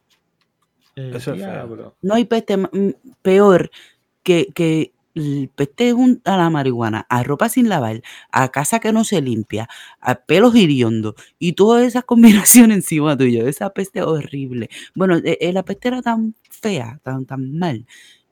Eso 0.96 1.18
es 1.18 1.24
feo. 1.24 1.36
Diablo. 1.36 1.96
No 2.02 2.16
hay 2.16 2.26
peste 2.26 2.58
peor 3.22 3.72
que, 4.24 4.50
que 4.54 4.92
el 5.18 5.50
peste 5.54 5.92
jun- 5.94 6.22
a 6.26 6.38
la 6.38 6.50
marihuana, 6.50 7.06
a 7.10 7.24
ropa 7.24 7.50
sin 7.50 7.70
lavar, 7.70 8.02
a 8.32 8.50
casa 8.50 8.80
que 8.80 8.92
no 8.94 9.04
se 9.04 9.22
limpia, 9.22 9.68
a 10.02 10.16
pelos 10.16 10.56
hiriondos 10.56 11.16
y 11.40 11.54
todas 11.54 11.86
esas 11.86 12.04
combinaciones 12.06 12.78
encima 12.78 13.18
tuyo. 13.18 13.48
Esa 13.48 13.70
peste 13.72 14.02
horrible. 14.04 14.70
Bueno, 14.96 15.18
eh, 15.18 15.38
eh, 15.42 15.54
la 15.54 15.64
peste 15.64 15.90
era 15.90 16.02
tan 16.02 16.36
fea, 16.50 17.00
tan, 17.04 17.26
tan 17.26 17.58
mal, 17.58 17.86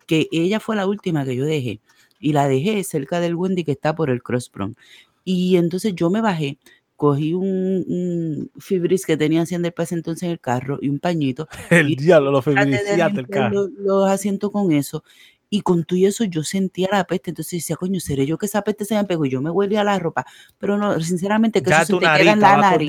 que 0.08 0.28
ella 0.32 0.60
fue 0.60 0.76
la 0.76 0.88
última 0.88 1.26
que 1.26 1.36
yo 1.36 1.46
dejé. 1.46 1.80
Y 2.20 2.34
la 2.34 2.48
dejé 2.48 2.84
cerca 2.84 3.20
del 3.20 3.36
Wendy 3.36 3.64
que 3.64 3.74
está 3.74 3.94
por 3.96 4.10
el 4.10 4.24
Cross 4.24 4.52
Bronx. 4.52 4.76
Y 5.24 5.58
entonces 5.58 5.94
yo 5.96 6.10
me 6.10 6.22
bajé, 6.22 6.58
cogí 6.96 7.34
un, 7.34 7.84
un 7.88 8.52
fibris 8.58 9.06
que 9.06 9.18
tenía 9.18 9.42
haciendo 9.42 9.68
el 9.68 9.74
pase 9.74 9.96
entonces 9.96 10.24
en 10.24 10.32
el 10.32 10.40
carro 10.40 10.80
y 10.82 10.88
un 10.90 11.00
pañito 11.00 11.48
El 11.70 11.90
y 11.90 11.96
diablo 11.96 12.32
lo 12.32 12.42
feminiciaste 12.42 13.20
el 13.20 13.28
carro. 13.28 13.54
Los, 13.64 13.70
los 13.78 14.10
asientos 14.10 14.50
con 14.52 14.72
eso. 14.72 15.04
Y 15.50 15.62
con 15.62 15.84
todo 15.84 15.98
y 15.98 16.06
eso 16.06 16.24
yo 16.24 16.44
sentía 16.44 16.90
la 16.92 17.04
peste. 17.06 17.30
Entonces 17.32 17.52
decía, 17.62 17.76
coño, 17.76 18.00
seré 18.00 18.26
yo 18.26 18.38
que 18.38 18.46
esa 18.48 18.62
peste 18.64 18.84
se 18.86 18.96
me 18.96 19.04
pegó 19.06 19.26
y 19.26 19.30
yo 19.30 19.42
me 19.42 19.50
huele 19.52 19.78
a 19.78 19.84
la 19.84 19.98
ropa. 20.00 20.26
Pero 20.58 20.78
no, 20.78 21.00
sinceramente, 21.00 21.62
que 21.62 21.70
Ya 21.70 21.78
eso 21.78 21.86
se 21.86 21.94
te 21.94 22.06
queda 22.24 22.34
en 22.34 22.40
la 22.42 22.48
nariz. 22.72 22.88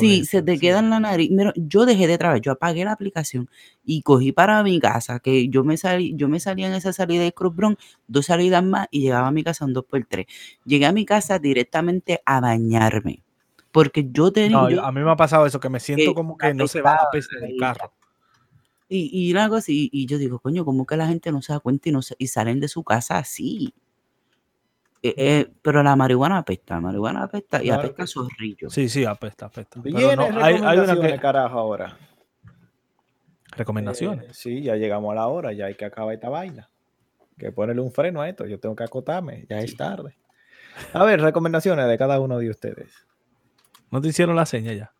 Sí, 0.00 0.20
eso, 0.20 0.30
se 0.30 0.42
te 0.42 0.58
queda 0.58 0.78
en 0.80 0.90
la 0.90 1.00
nariz. 1.00 1.30
Mira, 1.30 1.52
yo 1.56 1.86
dejé 1.86 2.06
de 2.06 2.18
trabajar, 2.18 2.40
yo 2.42 2.52
apagué 2.52 2.84
la 2.84 2.92
aplicación 2.92 3.48
y 3.84 4.02
cogí 4.02 4.32
para 4.32 4.62
mi 4.62 4.78
casa, 4.80 5.18
que 5.20 5.48
yo 5.48 5.64
me 5.64 5.76
salí, 5.76 6.12
yo 6.14 6.28
me 6.28 6.40
salía 6.40 6.66
en 6.68 6.74
esa 6.74 6.92
salida 6.92 7.22
de 7.22 7.32
Cruz 7.32 7.54
Bronx, 7.56 7.82
dos 8.06 8.26
salidas 8.26 8.62
más 8.62 8.86
y 8.90 9.00
llegaba 9.00 9.28
a 9.28 9.32
mi 9.32 9.42
casa 9.42 9.64
un 9.64 9.72
2x3. 9.74 10.26
Llegué 10.66 10.84
a 10.86 10.92
mi 10.92 11.04
casa 11.06 11.38
directamente 11.38 12.20
a 12.26 12.40
bañarme. 12.40 13.22
Porque 13.70 14.08
yo 14.10 14.32
tenía. 14.32 14.58
No, 14.58 14.70
yo- 14.70 14.84
a 14.84 14.92
mí 14.92 15.00
me 15.02 15.10
ha 15.10 15.16
pasado 15.16 15.46
eso, 15.46 15.60
que 15.60 15.68
me 15.68 15.78
siento 15.80 16.10
que 16.10 16.14
como 16.14 16.36
que 16.38 16.54
no 16.54 16.66
se 16.68 16.80
va 16.80 16.94
la 16.94 17.10
peste 17.10 17.36
del 17.38 17.56
carro. 17.58 17.92
Y, 18.88 19.30
y 19.30 19.36
algo 19.36 19.56
así, 19.56 19.90
y 19.92 20.06
yo 20.06 20.16
digo, 20.18 20.38
coño, 20.38 20.64
¿cómo 20.64 20.86
que 20.86 20.96
la 20.96 21.06
gente 21.06 21.30
no 21.30 21.42
se 21.42 21.52
da 21.52 21.60
cuenta 21.60 21.88
y, 21.88 21.92
no 21.92 22.00
se- 22.02 22.16
y 22.18 22.26
salen 22.28 22.58
de 22.60 22.68
su 22.68 22.82
casa 22.84 23.18
así? 23.18 23.74
Eh, 25.02 25.14
eh, 25.16 25.52
pero 25.62 25.82
la 25.82 25.94
marihuana 25.94 26.38
apesta, 26.38 26.74
la 26.76 26.80
marihuana 26.80 27.22
apesta 27.24 27.62
y 27.62 27.66
Claro 27.66 27.82
apesta 27.82 28.02
a 28.04 28.06
zorrillo. 28.06 28.70
Sí, 28.70 28.88
sí, 28.88 29.04
apesta, 29.04 29.46
apesta. 29.46 29.80
Pero 29.82 30.16
no, 30.16 30.22
hay, 30.42 30.54
hay 30.54 30.60
una 30.60 30.72
recomendaciones, 30.72 31.12
que... 31.12 31.18
carajo, 31.20 31.58
ahora. 31.58 31.96
Recomendaciones. 33.56 34.24
Eh, 34.30 34.34
sí, 34.34 34.62
ya 34.62 34.76
llegamos 34.76 35.12
a 35.12 35.16
la 35.16 35.26
hora, 35.28 35.52
ya 35.52 35.66
hay 35.66 35.74
que 35.74 35.84
acabar 35.84 36.14
esta 36.14 36.28
vaina. 36.28 36.68
Que 37.38 37.52
ponerle 37.52 37.82
un 37.82 37.92
freno 37.92 38.20
a 38.20 38.28
esto, 38.28 38.46
yo 38.46 38.58
tengo 38.58 38.74
que 38.74 38.84
acotarme, 38.84 39.46
ya 39.48 39.60
es 39.60 39.76
tarde. 39.76 40.16
A 40.92 41.04
ver, 41.04 41.20
recomendaciones 41.20 41.86
de 41.88 41.96
cada 41.98 42.18
uno 42.20 42.38
de 42.38 42.50
ustedes. 42.50 42.92
No 43.90 44.00
te 44.00 44.08
hicieron 44.08 44.34
la 44.34 44.46
seña 44.46 44.72
ya. 44.72 44.92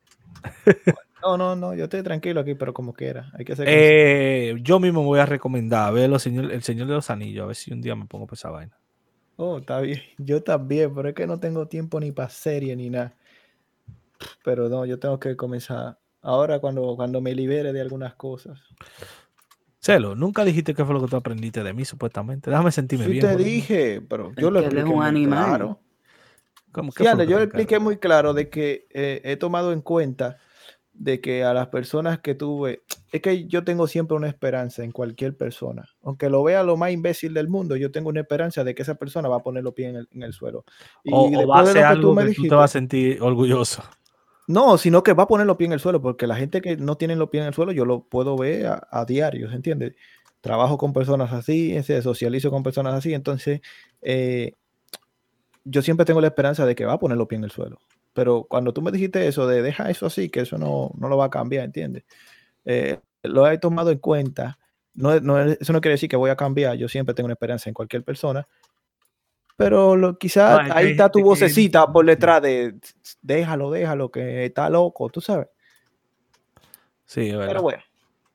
No, 1.22 1.36
no, 1.36 1.56
no, 1.56 1.74
yo 1.74 1.84
estoy 1.84 2.02
tranquilo 2.02 2.40
aquí, 2.40 2.54
pero 2.54 2.72
como 2.72 2.92
quiera. 2.92 3.30
Hay 3.34 3.44
que 3.44 3.56
ser 3.56 3.66
Eh, 3.68 4.56
yo 4.62 4.80
mismo 4.80 5.00
me 5.02 5.06
voy 5.06 5.20
a 5.20 5.26
recomendar 5.26 5.92
ver 5.92 6.08
los 6.10 6.22
señor, 6.22 6.52
El 6.52 6.62
Señor 6.62 6.86
de 6.88 6.94
los 6.94 7.10
Anillos, 7.10 7.44
a 7.44 7.46
ver 7.46 7.56
si 7.56 7.72
un 7.72 7.80
día 7.80 7.94
me 7.96 8.06
pongo 8.06 8.26
por 8.26 8.36
esa 8.38 8.50
vaina. 8.50 8.76
Oh, 9.36 9.58
está 9.58 9.80
bien. 9.80 10.00
Yo 10.18 10.42
también, 10.42 10.94
pero 10.94 11.08
es 11.08 11.14
que 11.14 11.26
no 11.26 11.38
tengo 11.40 11.66
tiempo 11.68 12.00
ni 12.00 12.12
para 12.12 12.28
serie 12.28 12.74
ni 12.76 12.90
nada. 12.90 13.14
Pero 14.42 14.68
no, 14.68 14.84
yo 14.84 14.98
tengo 14.98 15.18
que 15.20 15.36
comenzar 15.36 15.98
ahora 16.22 16.58
cuando, 16.60 16.96
cuando 16.96 17.20
me 17.20 17.34
libere 17.34 17.72
de 17.72 17.80
algunas 17.80 18.14
cosas. 18.14 18.58
Celo, 19.80 20.14
nunca 20.14 20.44
dijiste 20.44 20.74
qué 20.74 20.84
fue 20.84 20.94
lo 20.94 21.00
que 21.00 21.08
tú 21.08 21.16
aprendiste 21.16 21.62
de 21.62 21.72
mí, 21.72 21.84
supuestamente. 21.84 22.50
Déjame 22.50 22.72
sentirme 22.72 23.06
Sí 23.06 23.12
bien. 23.12 23.26
te 23.26 23.32
lo 23.32 23.38
dije, 23.38 24.00
pero 24.02 24.34
Es 24.36 24.42
yo 24.42 24.50
lo 24.50 24.58
que 24.58 24.66
él 24.66 24.78
es 24.78 24.84
expliqué 24.84 24.84
un 24.84 25.02
muy 25.02 25.06
animal. 25.06 25.44
claro. 25.48 25.80
¿Cómo? 26.72 26.92
¿Qué 26.92 27.04
Sí, 27.04 27.16
lo 27.16 27.18
que 27.18 27.26
yo 27.26 27.36
te 27.38 27.44
expliqué 27.44 27.78
muy 27.78 27.98
claro 27.98 28.34
de 28.34 28.48
que 28.50 28.86
eh, 28.90 29.20
he 29.24 29.36
tomado 29.36 29.72
en 29.72 29.80
cuenta 29.82 30.38
de 30.98 31.20
que 31.20 31.44
a 31.44 31.54
las 31.54 31.68
personas 31.68 32.18
que 32.18 32.34
tuve, 32.34 32.82
es 33.12 33.22
que 33.22 33.46
yo 33.46 33.64
tengo 33.64 33.86
siempre 33.86 34.16
una 34.16 34.28
esperanza 34.28 34.82
en 34.82 34.90
cualquier 34.90 35.36
persona. 35.36 35.88
Aunque 36.02 36.28
lo 36.28 36.42
vea 36.42 36.62
lo 36.64 36.76
más 36.76 36.90
imbécil 36.90 37.32
del 37.34 37.48
mundo, 37.48 37.76
yo 37.76 37.92
tengo 37.92 38.08
una 38.08 38.20
esperanza 38.20 38.64
de 38.64 38.74
que 38.74 38.82
esa 38.82 38.96
persona 38.96 39.28
va 39.28 39.36
a 39.36 39.42
poner 39.42 39.62
los 39.62 39.74
pies 39.74 39.90
en 39.90 39.96
el, 39.96 40.08
en 40.12 40.22
el 40.24 40.32
suelo. 40.32 40.64
Y 41.04 41.12
O, 41.12 41.30
o 41.32 41.46
va 41.46 41.60
a 41.60 41.66
ser 41.66 41.84
algo 41.84 42.08
tú 42.08 42.14
me 42.14 42.22
que 42.22 42.26
tú 42.26 42.28
dijiste, 42.30 42.48
te 42.48 42.54
vas 42.54 42.70
a 42.70 42.72
sentir 42.72 43.22
orgulloso. 43.22 43.82
no, 44.48 44.78
sino 44.78 45.02
que 45.02 45.12
va 45.12 45.24
a 45.24 45.28
poner 45.28 45.46
los 45.46 45.56
pies 45.56 45.68
en 45.68 45.74
el 45.74 45.80
suelo, 45.80 46.02
porque 46.02 46.26
la 46.26 46.36
gente 46.36 46.60
que 46.60 46.76
no 46.76 46.96
tiene 46.96 47.16
los 47.16 47.28
pies 47.30 47.42
en 47.42 47.48
el 47.48 47.54
suelo, 47.54 47.72
yo 47.72 47.84
lo 47.84 48.04
puedo 48.04 48.36
ver 48.36 48.66
a, 48.66 48.88
a 48.90 49.04
diario, 49.04 49.48
¿se 49.50 49.56
entiende? 49.56 49.94
Trabajo 50.40 50.78
con 50.78 50.92
personas 50.92 51.32
así, 51.32 51.80
se 51.82 52.02
socializo 52.02 52.50
con 52.50 52.62
personas 52.62 52.94
así, 52.94 53.14
entonces 53.14 53.60
eh, 54.02 54.54
yo 55.64 55.82
siempre 55.82 56.06
tengo 56.06 56.20
la 56.20 56.28
esperanza 56.28 56.64
de 56.66 56.74
que 56.74 56.86
va 56.86 56.94
a 56.94 56.98
poner 56.98 57.18
los 57.18 57.28
pies 57.28 57.38
en 57.38 57.44
el 57.44 57.50
suelo. 57.50 57.78
Pero 58.12 58.44
cuando 58.48 58.72
tú 58.72 58.82
me 58.82 58.90
dijiste 58.90 59.26
eso 59.28 59.46
de 59.46 59.62
deja 59.62 59.90
eso 59.90 60.06
así, 60.06 60.28
que 60.28 60.40
eso 60.40 60.58
no, 60.58 60.90
no 60.98 61.08
lo 61.08 61.16
va 61.16 61.26
a 61.26 61.30
cambiar, 61.30 61.64
¿entiendes? 61.64 62.04
Eh, 62.64 62.98
lo 63.22 63.48
he 63.48 63.58
tomado 63.58 63.90
en 63.90 63.98
cuenta. 63.98 64.58
No, 64.94 65.12
es- 65.14 65.22
no 65.22 65.40
es- 65.40 65.58
eso 65.60 65.72
no 65.72 65.80
quiere 65.80 65.92
decir 65.94 66.08
que 66.08 66.16
voy 66.16 66.30
a 66.30 66.36
cambiar, 66.36 66.76
yo 66.76 66.88
siempre 66.88 67.14
tengo 67.14 67.26
una 67.26 67.34
esperanza 67.34 67.70
en 67.70 67.74
cualquier 67.74 68.02
persona. 68.04 68.46
Pero 69.56 69.96
lo, 69.96 70.16
quizás 70.18 70.60
es 70.60 70.72
que 70.72 70.78
ahí 70.78 70.90
está 70.92 71.10
tu 71.10 71.18
gente 71.18 71.28
que 71.28 71.34
es 71.34 71.40
vocecita 71.40 71.92
por 71.92 72.06
detrás 72.06 72.42
de 72.42 72.74
déjalo, 73.22 73.70
déjalo, 73.70 74.10
que 74.10 74.44
está 74.44 74.70
loco, 74.70 75.08
tú 75.10 75.20
sabes. 75.20 75.48
Sí, 77.04 77.28
es 77.28 77.32
verdad. 77.32 77.46
Pero 77.48 77.62
bueno, 77.62 77.82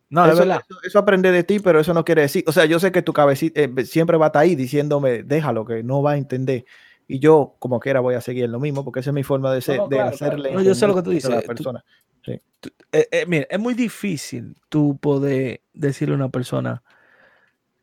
no, 0.09 0.25
es 0.25 0.31
eso, 0.33 0.39
verdad. 0.39 0.61
eso- 0.69 0.79
eso 0.83 0.99
aprende 0.99 1.31
de 1.31 1.43
ti, 1.43 1.59
pero 1.59 1.79
eso 1.79 1.93
no 1.93 2.03
quiere 2.03 2.23
decir, 2.23 2.43
o 2.47 2.51
sea, 2.51 2.65
yo 2.65 2.79
sé 2.79 2.91
que 2.91 3.01
tu 3.01 3.13
cabecita 3.13 3.61
eh, 3.61 3.85
siempre 3.85 4.17
va 4.17 4.25
a 4.25 4.27
estar 4.27 4.41
ahí 4.41 4.55
diciéndome, 4.55 5.23
déjalo, 5.23 5.63
que 5.65 5.81
no 5.83 6.01
va 6.01 6.11
a 6.11 6.17
entender. 6.17 6.65
Y 7.07 7.19
yo, 7.19 7.55
como 7.59 7.79
quiera, 7.79 7.99
voy 7.99 8.15
a 8.15 8.21
seguir 8.21 8.49
lo 8.49 8.59
mismo, 8.59 8.83
porque 8.83 9.01
esa 9.01 9.09
es 9.09 9.13
mi 9.13 9.23
forma 9.23 9.53
de, 9.53 9.61
ser, 9.61 9.77
no, 9.77 9.87
de 9.87 9.97
claro, 9.97 10.11
claro. 10.17 10.25
hacerle. 10.33 10.53
No, 10.53 10.61
yo 10.61 10.73
sé 10.75 10.87
lo 10.87 10.93
que 10.93 10.99
entender 10.99 11.21
tú 11.21 11.27
a 11.27 11.31
la 11.31 11.35
dices. 11.37 11.47
Tú- 11.47 11.55
persona. 11.55 11.85
Eh, 12.25 13.07
eh, 13.11 13.25
mira, 13.27 13.45
es 13.49 13.59
muy 13.59 13.73
difícil 13.73 14.55
tú 14.69 14.97
poder 14.97 15.61
decirle 15.73 16.13
a 16.13 16.17
una 16.17 16.29
persona 16.29 16.81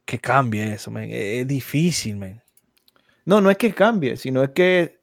que 0.07 0.19
cambie 0.19 0.73
eso, 0.73 0.91
man. 0.91 1.05
Es, 1.05 1.43
es 1.43 1.47
difícil, 1.47 2.17
man. 2.17 2.43
No, 3.27 3.41
no 3.43 3.51
es 3.51 3.59
que 3.59 3.75
cambie, 3.75 4.17
sino 4.17 4.43
es 4.43 4.51
que 4.51 4.99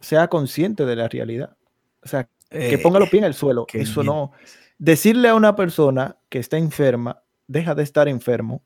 sea 0.00 0.28
consciente 0.28 0.84
de 0.86 0.94
la 0.96 1.08
realidad. 1.08 1.56
O 2.04 2.08
sea, 2.08 2.28
que 2.48 2.74
Eh, 2.74 2.78
ponga 2.78 3.00
los 3.00 3.08
pies 3.10 3.22
en 3.22 3.26
el 3.26 3.34
suelo. 3.34 3.66
Eso 3.72 4.02
bien. 4.02 4.12
no. 4.14 4.32
Decirle 4.78 5.28
a 5.28 5.34
una 5.34 5.56
persona 5.56 6.16
que 6.28 6.38
está 6.38 6.56
enferma, 6.58 7.22
deja 7.48 7.74
de 7.74 7.82
estar 7.82 8.06
enfermo, 8.08 8.62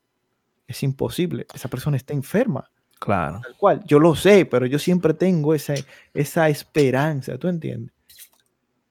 es 0.66 0.82
imposible. 0.82 1.46
Esa 1.54 1.68
persona 1.68 1.96
está 1.96 2.12
enferma. 2.12 2.70
Claro. 3.00 3.40
Tal 3.42 3.56
cual. 3.56 3.82
Yo 3.86 3.98
lo 3.98 4.14
sé, 4.14 4.44
pero 4.44 4.66
yo 4.66 4.78
siempre 4.78 5.14
tengo 5.14 5.54
esa, 5.54 5.74
esa 6.14 6.48
esperanza, 6.48 7.38
¿tú 7.38 7.48
entiendes? 7.48 7.92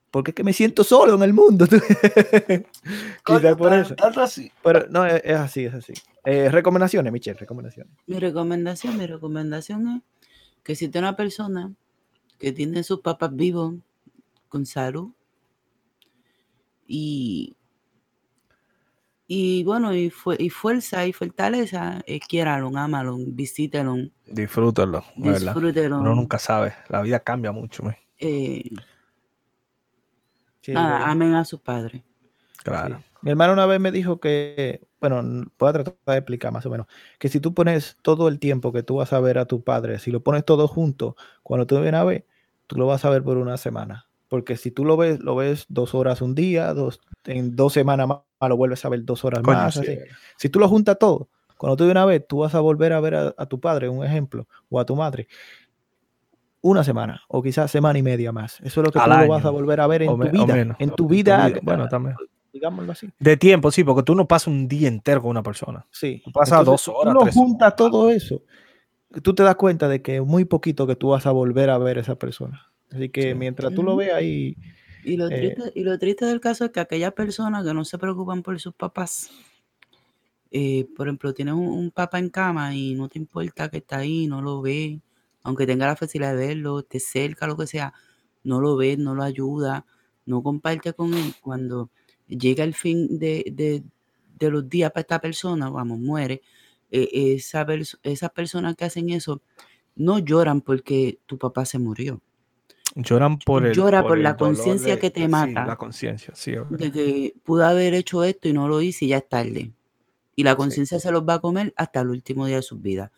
Porque 0.10 0.32
es 0.32 0.36
que 0.36 0.44
me 0.44 0.54
siento 0.54 0.84
solo 0.84 1.14
en 1.14 1.22
el 1.22 1.34
mundo. 1.34 1.68
Quizás 3.26 3.56
por 3.56 3.72
eso. 3.72 3.96
Pero 4.64 4.88
no, 4.90 5.06
es, 5.06 5.22
es 5.24 5.38
así, 5.38 5.66
es 5.66 5.74
así. 5.76 5.94
Eh, 6.26 6.50
recomendaciones, 6.50 7.14
Michelle, 7.14 7.38
recomendaciones. 7.38 7.94
Mi 8.08 8.18
recomendación, 8.18 8.98
mi 8.98 9.06
recomendación 9.06 9.88
es 9.88 10.02
que 10.64 10.76
si 10.76 10.86
es 10.86 10.96
una 10.96 11.16
persona 11.16 11.72
que 12.40 12.52
tiene 12.52 12.84
sus 12.84 13.02
papás 13.02 13.36
vivos 13.36 13.76
con 14.48 14.66
salud 14.66 15.12
y, 16.88 17.56
y 19.32 19.64
bueno, 19.64 19.94
y, 19.94 20.10
fue, 20.10 20.36
y 20.40 20.50
fuerza 20.50 21.06
y 21.06 21.14
fortaleza, 21.14 22.02
eh, 22.08 22.20
quiéralo, 22.20 22.72
ámalo, 22.76 23.16
visítelo, 23.20 23.96
Disfrútalo, 24.26 25.04
disfrútelo. 25.16 26.00
Uno 26.00 26.16
nunca 26.16 26.40
sabe. 26.40 26.74
La 26.88 27.04
vida 27.04 27.20
cambia 27.20 27.52
mucho, 27.52 27.84
eh, 28.18 28.64
Sí, 30.62 30.72
nada, 30.74 30.98
de- 30.98 31.12
amen 31.12 31.36
a 31.36 31.46
sus 31.46 31.60
padres. 31.62 32.02
Claro. 32.64 32.98
Sí. 32.98 33.04
Mi 33.22 33.30
hermano 33.30 33.54
una 33.54 33.68
vez 33.68 33.80
me 33.80 33.92
dijo 33.92 34.20
que, 34.20 34.82
bueno, 35.00 35.22
voy 35.60 35.70
a 35.70 35.74
tratar 35.74 35.96
de 36.08 36.18
explicar 36.18 36.52
más 36.52 36.66
o 36.66 36.72
menos, 36.72 36.88
que 37.20 37.30
si 37.30 37.40
tú 37.40 37.54
pones 37.54 37.98
todo 38.02 38.30
el 38.30 38.40
tiempo 38.40 38.74
que 38.74 38.82
tú 38.82 38.96
vas 38.96 39.14
a 39.14 39.20
ver 39.20 39.38
a 39.38 39.46
tu 39.46 39.64
padre, 39.64 40.00
si 40.00 40.10
lo 40.10 40.24
pones 40.24 40.44
todo 40.44 40.68
junto, 40.68 41.16
cuando 41.44 41.68
tú 41.68 41.76
vienes 41.80 42.02
a 42.02 42.04
ver, 42.04 42.26
tú 42.66 42.78
lo 42.78 42.88
vas 42.88 43.06
a 43.06 43.12
ver 43.12 43.22
por 43.24 43.38
una 43.38 43.58
semana. 43.58 44.08
Porque 44.28 44.58
si 44.58 44.72
tú 44.72 44.86
lo 44.86 44.98
ves, 44.98 45.20
lo 45.20 45.36
ves 45.36 45.66
dos 45.70 45.94
horas 45.94 46.22
un 46.24 46.34
día, 46.34 46.74
dos, 46.74 47.02
en 47.26 47.56
dos 47.56 47.74
semanas 47.74 48.08
más, 48.08 48.20
lo 48.48 48.56
vuelves 48.56 48.86
a 48.86 48.90
ver 48.90 49.04
dos 49.04 49.26
horas 49.26 49.42
Coño, 49.44 49.58
más. 49.58 49.74
sí, 49.74 49.80
así. 49.82 49.98
Si 50.38 50.50
tú 50.50 50.60
lo 50.60 50.70
juntas 50.70 50.98
todo, 51.00 51.28
cuando 51.58 51.76
tú 51.76 51.84
vienes 51.86 52.02
a 52.02 52.06
ver, 52.06 52.26
tú 52.28 52.38
vas 52.40 52.56
a 52.56 52.62
volver 52.62 52.94
a 52.94 53.00
ver 53.02 53.16
a, 53.16 53.36
a 53.38 53.46
tu 53.48 53.60
padre, 53.60 53.90
un 53.90 54.06
ejemplo, 54.06 54.48
o 54.70 54.80
a 54.80 54.86
tu 54.86 54.96
madre, 54.96 55.28
una 56.62 56.84
semana, 56.84 57.22
o 57.28 57.42
quizás 57.42 57.72
semana 57.72 58.00
y 58.00 58.04
media 58.04 58.32
más. 58.32 58.60
Eso 58.62 58.82
es 58.82 58.86
lo 58.86 58.92
que 58.92 59.00
Al 59.00 59.10
tú 59.10 59.18
lo 59.26 59.28
vas 59.30 59.46
a 59.46 59.50
volver 59.50 59.80
a 59.80 59.88
ver 59.88 60.04
en 60.04 60.10
tu 60.10 60.18
vida. 60.30 60.46
menos. 60.56 60.78
En 60.80 60.90
tu 60.92 61.08
vida, 61.08 61.52
Bueno, 61.62 61.88
también. 61.88 62.16
digámoslo 62.52 62.92
así. 62.92 63.10
De 63.20 63.38
tiempo, 63.38 63.72
sí, 63.72 63.84
porque 63.84 64.04
tú 64.04 64.14
no 64.16 64.28
pasas 64.28 64.48
un 64.48 64.68
día 64.68 64.88
entero 64.90 65.22
con 65.22 65.32
una 65.32 65.44
persona. 65.44 65.86
Sí. 65.92 66.22
Tú 66.24 66.32
pasas 66.32 66.66
dos 66.66 66.82
si 66.82 66.92
horas, 66.94 67.14
Tú 67.14 67.20
horas. 67.22 67.36
juntas 67.36 67.76
todo 67.76 68.10
eso. 68.10 68.42
Tú 69.24 69.34
te 69.34 69.44
das 69.44 69.56
cuenta 69.56 69.88
de 69.88 70.02
que 70.02 70.18
es 70.18 70.24
muy 70.26 70.46
poquito 70.46 70.86
que 70.86 70.96
tú 70.96 71.10
vas 71.10 71.26
a 71.26 71.32
volver 71.32 71.70
a 71.70 71.78
ver 71.78 71.98
a 71.98 72.02
esa 72.02 72.16
persona. 72.16 72.70
Así 72.92 73.10
que 73.10 73.32
Sí. 73.32 73.34
mientras 73.36 73.74
tú 73.74 73.82
lo 73.84 73.96
veas 73.96 74.18
ahí, 74.18 74.56
Y 75.02 75.18
lo, 75.18 75.30
Eh, 75.30 75.34
triste, 75.34 75.72
y 75.76 75.84
lo 75.84 76.00
triste 76.00 76.26
del 76.26 76.40
caso 76.40 76.64
es 76.66 76.72
que 76.72 76.80
aquellas 76.80 77.12
personas 77.14 77.66
que 77.66 77.74
no 77.74 77.84
se 77.84 77.98
preocupan 77.98 78.44
por 78.44 78.58
sus 78.62 78.74
papás, 78.74 79.30
eh, 80.52 80.88
por 80.96 81.08
ejemplo, 81.08 81.34
tienes 81.34 81.54
un, 81.54 81.68
un 81.68 81.92
papá 81.92 82.20
en 82.20 82.30
cama 82.30 82.76
y 82.76 82.96
no 82.96 83.08
te 83.10 83.20
importa 83.20 83.70
que 83.70 83.78
está 83.78 83.98
ahí, 84.00 84.28
no 84.28 84.42
lo 84.42 84.62
ve, 84.62 85.02
aunque 85.44 85.68
tenga 85.68 85.88
la 85.88 85.96
facilidad 85.96 86.32
de 86.36 86.48
verlo, 86.48 86.80
esté 86.80 87.00
cerca, 87.00 87.48
lo 87.48 87.56
que 87.58 87.68
sea, 87.68 87.94
no 88.44 88.60
lo 88.62 88.76
ve, 88.76 88.98
no 88.98 89.16
lo 89.16 89.24
ayuda, 89.24 89.86
no 90.26 90.42
comparte 90.44 90.94
con 90.94 91.14
él. 91.14 91.34
Cuando 91.42 91.90
llega 92.28 92.64
el 92.64 92.74
fin 92.74 93.20
de, 93.20 93.46
de- 93.52 93.84
de 94.40 94.50
los 94.52 94.70
días 94.70 94.92
para 94.92 95.02
esta 95.02 95.20
persona, 95.22 95.70
vamos, 95.70 96.00
muere, 96.00 96.42
eh, 96.92 97.10
esa 97.36 97.66
pers- 97.66 98.00
esas 98.04 98.32
personas 98.32 98.76
que 98.76 98.86
hacen 98.86 99.10
eso 99.10 99.42
no 99.96 100.20
lloran 100.20 100.62
porque 100.62 101.20
tu 101.28 101.38
papá 101.38 101.66
se 101.66 101.80
murió. 101.80 102.22
Lloran 102.96 103.38
por 103.40 103.66
el. 103.66 103.74
Llora 103.74 104.04
por 104.04 104.18
la 104.18 104.36
conciencia 104.36 105.00
que 105.00 105.12
te 105.12 105.22
sí, 105.22 105.28
mata. 105.28 105.66
la 105.66 105.76
conciencia, 105.76 106.34
sí. 106.36 106.54
de 106.70 106.92
que 106.92 107.34
pude 107.44 107.66
haber 107.66 107.94
hecho 107.94 108.24
esto 108.24 108.48
y 108.48 108.54
no 108.54 108.68
lo 108.68 108.82
hice 108.82 109.06
y 109.06 109.10
ya 109.10 109.18
es 109.18 109.30
tarde. 109.30 109.72
Y 110.36 110.44
la 110.44 110.56
conciencia 110.56 111.00
se 111.00 111.12
los 111.12 111.28
va 111.28 111.36
a 111.36 111.40
comer 111.40 111.74
hasta 111.76 112.02
el 112.02 112.10
último 112.10 112.46
día 112.46 112.58
de 112.58 112.62
sus 112.62 112.82
vidas. 112.82 113.12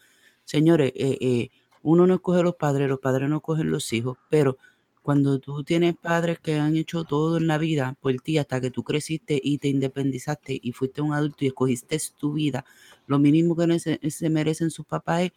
Señores, 0.43 0.91
eh, 0.95 1.17
eh, 1.21 1.49
uno 1.83 2.05
no 2.07 2.15
escoge 2.15 2.43
los 2.43 2.55
padres, 2.55 2.89
los 2.89 2.99
padres 2.99 3.29
no 3.29 3.37
escogen 3.37 3.71
los 3.71 3.91
hijos, 3.93 4.17
pero 4.29 4.57
cuando 5.01 5.39
tú 5.39 5.63
tienes 5.63 5.95
padres 5.95 6.39
que 6.39 6.59
han 6.59 6.75
hecho 6.75 7.03
todo 7.03 7.37
en 7.37 7.47
la 7.47 7.57
vida 7.57 7.95
por 8.01 8.13
ti 8.21 8.37
hasta 8.37 8.61
que 8.61 8.69
tú 8.69 8.83
creciste 8.83 9.39
y 9.41 9.57
te 9.57 9.67
independizaste 9.67 10.59
y 10.61 10.71
fuiste 10.73 11.01
un 11.01 11.13
adulto 11.13 11.45
y 11.45 11.47
escogiste 11.47 11.97
tu 12.17 12.33
vida, 12.33 12.65
lo 13.07 13.17
mínimo 13.19 13.55
que 13.55 13.79
se 13.79 14.29
merecen 14.29 14.69
sus 14.69 14.85
papás 14.85 15.23
es 15.23 15.31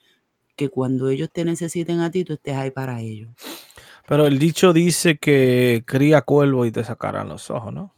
que 0.56 0.68
cuando 0.68 1.08
ellos 1.08 1.30
te 1.32 1.44
necesiten 1.44 2.00
a 2.00 2.10
ti, 2.10 2.24
tú 2.24 2.34
estés 2.34 2.56
ahí 2.56 2.70
para 2.70 3.00
ellos. 3.00 3.30
Pero 4.06 4.26
el 4.26 4.38
dicho 4.38 4.72
dice 4.72 5.16
que 5.16 5.82
cría 5.86 6.22
cuervo 6.22 6.66
y 6.66 6.72
te 6.72 6.84
sacarán 6.84 7.28
los 7.28 7.50
ojos, 7.50 7.72
¿no? 7.72 7.94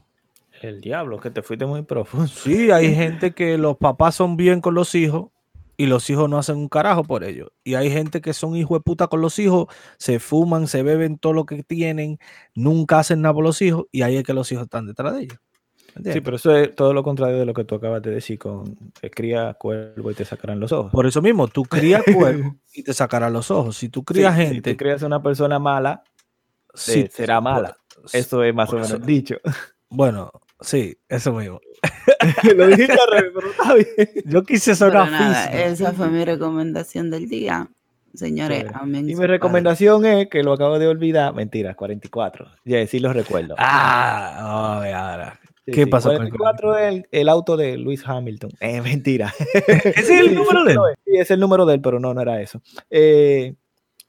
el 0.62 0.80
diablo, 0.80 1.20
que 1.20 1.30
te 1.30 1.42
fuiste 1.42 1.66
muy 1.66 1.82
profundo. 1.82 2.26
Sí, 2.28 2.70
hay 2.70 2.94
gente 2.94 3.32
que 3.32 3.58
los 3.58 3.76
papás 3.76 4.14
son 4.14 4.36
bien 4.36 4.60
con 4.60 4.74
los 4.74 4.94
hijos 4.94 5.28
y 5.76 5.86
los 5.86 6.08
hijos 6.08 6.28
no 6.30 6.38
hacen 6.38 6.56
un 6.56 6.68
carajo 6.68 7.04
por 7.04 7.24
ellos. 7.24 7.50
Y 7.64 7.74
hay 7.74 7.90
gente 7.90 8.20
que 8.20 8.32
son 8.32 8.56
hijos 8.56 8.78
de 8.78 8.82
puta 8.82 9.08
con 9.08 9.20
los 9.20 9.38
hijos, 9.38 9.66
se 9.98 10.18
fuman, 10.18 10.66
se 10.66 10.82
beben 10.82 11.18
todo 11.18 11.32
lo 11.32 11.44
que 11.44 11.62
tienen, 11.62 12.18
nunca 12.54 12.98
hacen 12.98 13.22
nada 13.22 13.34
por 13.34 13.44
los 13.44 13.60
hijos 13.62 13.86
y 13.92 14.02
ahí 14.02 14.16
es 14.16 14.24
que 14.24 14.32
los 14.32 14.50
hijos 14.52 14.64
están 14.64 14.86
detrás 14.86 15.14
de 15.14 15.22
ellos. 15.24 15.38
Sí, 16.04 16.20
pero 16.20 16.36
eso 16.36 16.54
es 16.56 16.74
todo 16.74 16.92
lo 16.92 17.02
contrario 17.02 17.38
de 17.38 17.46
lo 17.46 17.54
que 17.54 17.64
tú 17.64 17.74
acabas 17.74 18.02
de 18.02 18.10
decir 18.10 18.38
con 18.38 18.76
que 19.00 19.10
cría 19.10 19.54
cuervo 19.54 20.10
y 20.10 20.14
te 20.14 20.24
sacarán 20.24 20.60
los 20.60 20.70
ojos. 20.72 20.92
Por 20.92 21.06
eso 21.06 21.22
mismo, 21.22 21.48
tú 21.48 21.62
crías 21.64 22.02
cuervo 22.14 22.56
y 22.74 22.82
te 22.82 22.92
sacarán 22.92 23.32
los 23.32 23.50
ojos. 23.50 23.76
Si 23.76 23.88
tú 23.88 24.04
crías 24.04 24.34
Sí, 24.36 24.42
gente, 24.42 24.70
Si 24.70 24.76
tú 24.76 24.76
crías 24.76 25.02
una 25.02 25.22
persona 25.22 25.58
mala, 25.58 26.02
sí, 26.74 27.00
eh, 27.00 27.10
será 27.12 27.40
mala. 27.40 27.76
por- 27.94 28.04
Eso 28.12 28.42
es 28.44 28.54
más 28.54 28.70
o 28.70 28.74
menos 28.74 28.90
eso- 28.90 28.98
dicho. 28.98 29.36
Bueno, 29.88 30.30
sí, 30.60 30.96
eso 31.08 31.32
mismo. 31.32 31.60
lo 32.56 32.66
dijiste 32.66 32.92
al 32.92 33.10
revés, 33.10 33.32
pero 33.34 33.50
está 33.50 33.74
bien. 33.74 34.08
Yo 34.26 34.42
quise 34.42 34.72
Pero 34.76 34.90
sonar 34.90 35.10
nada, 35.10 35.44
esa 35.64 35.92
fue 35.92 36.08
mi 36.08 36.24
recomendación 36.24 37.10
del 37.10 37.28
día. 37.28 37.68
Señores, 38.14 38.64
amén. 38.72 39.02
Y 39.04 39.12
mi 39.12 39.14
padre. 39.16 39.26
recomendación 39.28 40.06
es, 40.06 40.28
que 40.28 40.42
lo 40.42 40.54
acabo 40.54 40.78
de 40.78 40.88
olvidar, 40.88 41.34
mentira, 41.34 41.74
44. 41.74 42.46
Ya, 42.64 42.86
sí 42.86 42.98
lo 42.98 43.12
recuerdo. 43.12 43.54
Ah, 43.58 44.78
ver, 44.82 44.94
ahora. 44.94 45.38
Sí, 45.66 45.72
¿qué 45.72 45.84
sí, 45.84 45.90
pasó 45.90 46.12
con 46.12 46.22
el 46.22 46.32
44 46.32 46.78
es 46.78 46.94
el, 46.94 47.08
el 47.10 47.28
auto 47.28 47.56
de 47.56 47.76
Luis 47.76 48.06
Hamilton. 48.06 48.52
Eh, 48.60 48.80
mentira. 48.80 49.34
¿Ese 49.52 50.00
es 50.00 50.10
el 50.10 50.34
número 50.34 50.64
de 50.64 50.72
él? 50.72 50.78
es. 50.92 50.98
Sí, 51.04 51.18
es 51.18 51.30
el 51.32 51.40
número 51.40 51.66
de 51.66 51.74
él, 51.74 51.80
pero 51.80 51.98
no, 51.98 52.14
no 52.14 52.20
era 52.22 52.40
eso. 52.40 52.62
Eh, 52.88 53.54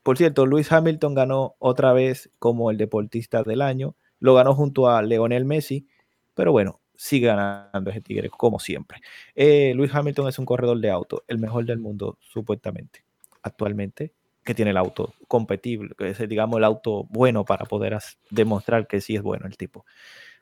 por 0.03 0.17
cierto, 0.17 0.45
Luis 0.45 0.71
Hamilton 0.71 1.15
ganó 1.15 1.55
otra 1.57 1.93
vez 1.93 2.29
como 2.39 2.69
el 2.69 2.77
deportista 2.77 3.43
del 3.43 3.61
año. 3.61 3.95
Lo 4.19 4.35
ganó 4.35 4.53
junto 4.53 4.87
a 4.87 5.01
Leonel 5.01 5.45
Messi, 5.45 5.87
pero 6.35 6.51
bueno, 6.51 6.79
sigue 6.95 7.27
ganando 7.27 7.89
ese 7.89 8.01
tigre, 8.01 8.29
como 8.29 8.59
siempre. 8.59 9.01
Eh, 9.35 9.73
Luis 9.75 9.93
Hamilton 9.93 10.27
es 10.27 10.39
un 10.39 10.45
corredor 10.45 10.79
de 10.79 10.91
auto, 10.91 11.23
el 11.27 11.39
mejor 11.39 11.65
del 11.65 11.79
mundo, 11.79 12.17
supuestamente, 12.21 13.03
actualmente, 13.41 14.13
que 14.43 14.53
tiene 14.55 14.71
el 14.71 14.77
auto 14.77 15.13
competible, 15.27 15.93
que 15.97 16.09
es, 16.09 16.29
digamos, 16.29 16.57
el 16.57 16.63
auto 16.63 17.05
bueno 17.09 17.43
para 17.43 17.65
poder 17.65 17.97
demostrar 18.29 18.87
que 18.87 19.01
sí 19.01 19.15
es 19.15 19.21
bueno 19.21 19.45
el 19.45 19.57
tipo. 19.57 19.85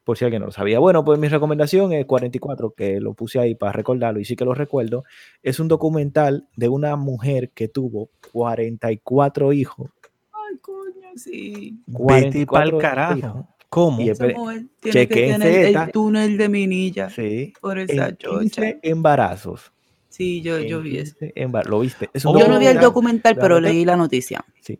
Por 0.06 0.18
si 0.18 0.24
alguien 0.24 0.39
no 0.41 0.45
lo 0.45 0.51
sabía. 0.53 0.80
Bueno, 0.80 1.03
pues 1.03 1.20
mi 1.20 1.28
recomendación 1.28 1.91
es 1.91 2.06
44, 2.06 2.72
que 2.78 3.01
lo 3.01 3.14
puse 3.16 3.39
ahí 3.39 3.56
para 3.56 3.72
recordarlo 3.74 4.20
y 4.22 4.26
sí 4.26 4.36
que 4.38 4.45
lo 4.45 4.53
recuerdo. 4.53 5.03
Es 5.43 5.60
un 5.60 5.68
documental 5.68 6.47
de 6.56 6.70
una 6.70 6.95
mujer 6.95 7.49
que 7.49 7.68
tuvo 7.68 8.10
44 8.32 9.51
hijos. 9.53 9.89
Ay, 10.32 10.58
coño, 10.62 11.10
sí. 11.16 11.80
Vete 11.88 12.45
pa'l 12.45 12.70
44 12.72 12.78
carajo. 12.78 13.18
hijos. 13.18 13.45
¿Cómo? 13.68 13.99
Y 13.99 14.10
Esa 14.10 14.28
mujer 14.28 14.66
tiene 14.80 15.08
que 15.08 15.16
tener 15.16 15.66
esta. 15.66 15.84
el 15.86 15.91
túnel 15.91 16.38
de 16.38 16.49
minilla 16.49 17.10
Sí. 17.10 17.51
por 17.60 17.78
esa 17.80 18.10
En 18.10 18.18
chocha. 18.18 18.39
15 18.39 18.80
embarazos. 18.84 19.74
Sí, 20.08 20.41
yo, 20.41 20.60
yo 20.60 20.82
vi 20.82 20.99
eso. 20.99 21.16
15 21.18 21.34
embar- 21.36 21.66
¿Lo 21.66 21.80
viste? 21.80 22.10
Es 22.14 22.24
un 22.24 22.38
Yo 22.39 22.47
no 22.47 22.58
vi 22.60 22.68
el 22.68 22.80
documental. 22.80 23.36
pero 23.36 23.60
leí 23.60 23.84
la 23.84 23.97
noticia. 23.97 24.45
Sí. 24.62 24.80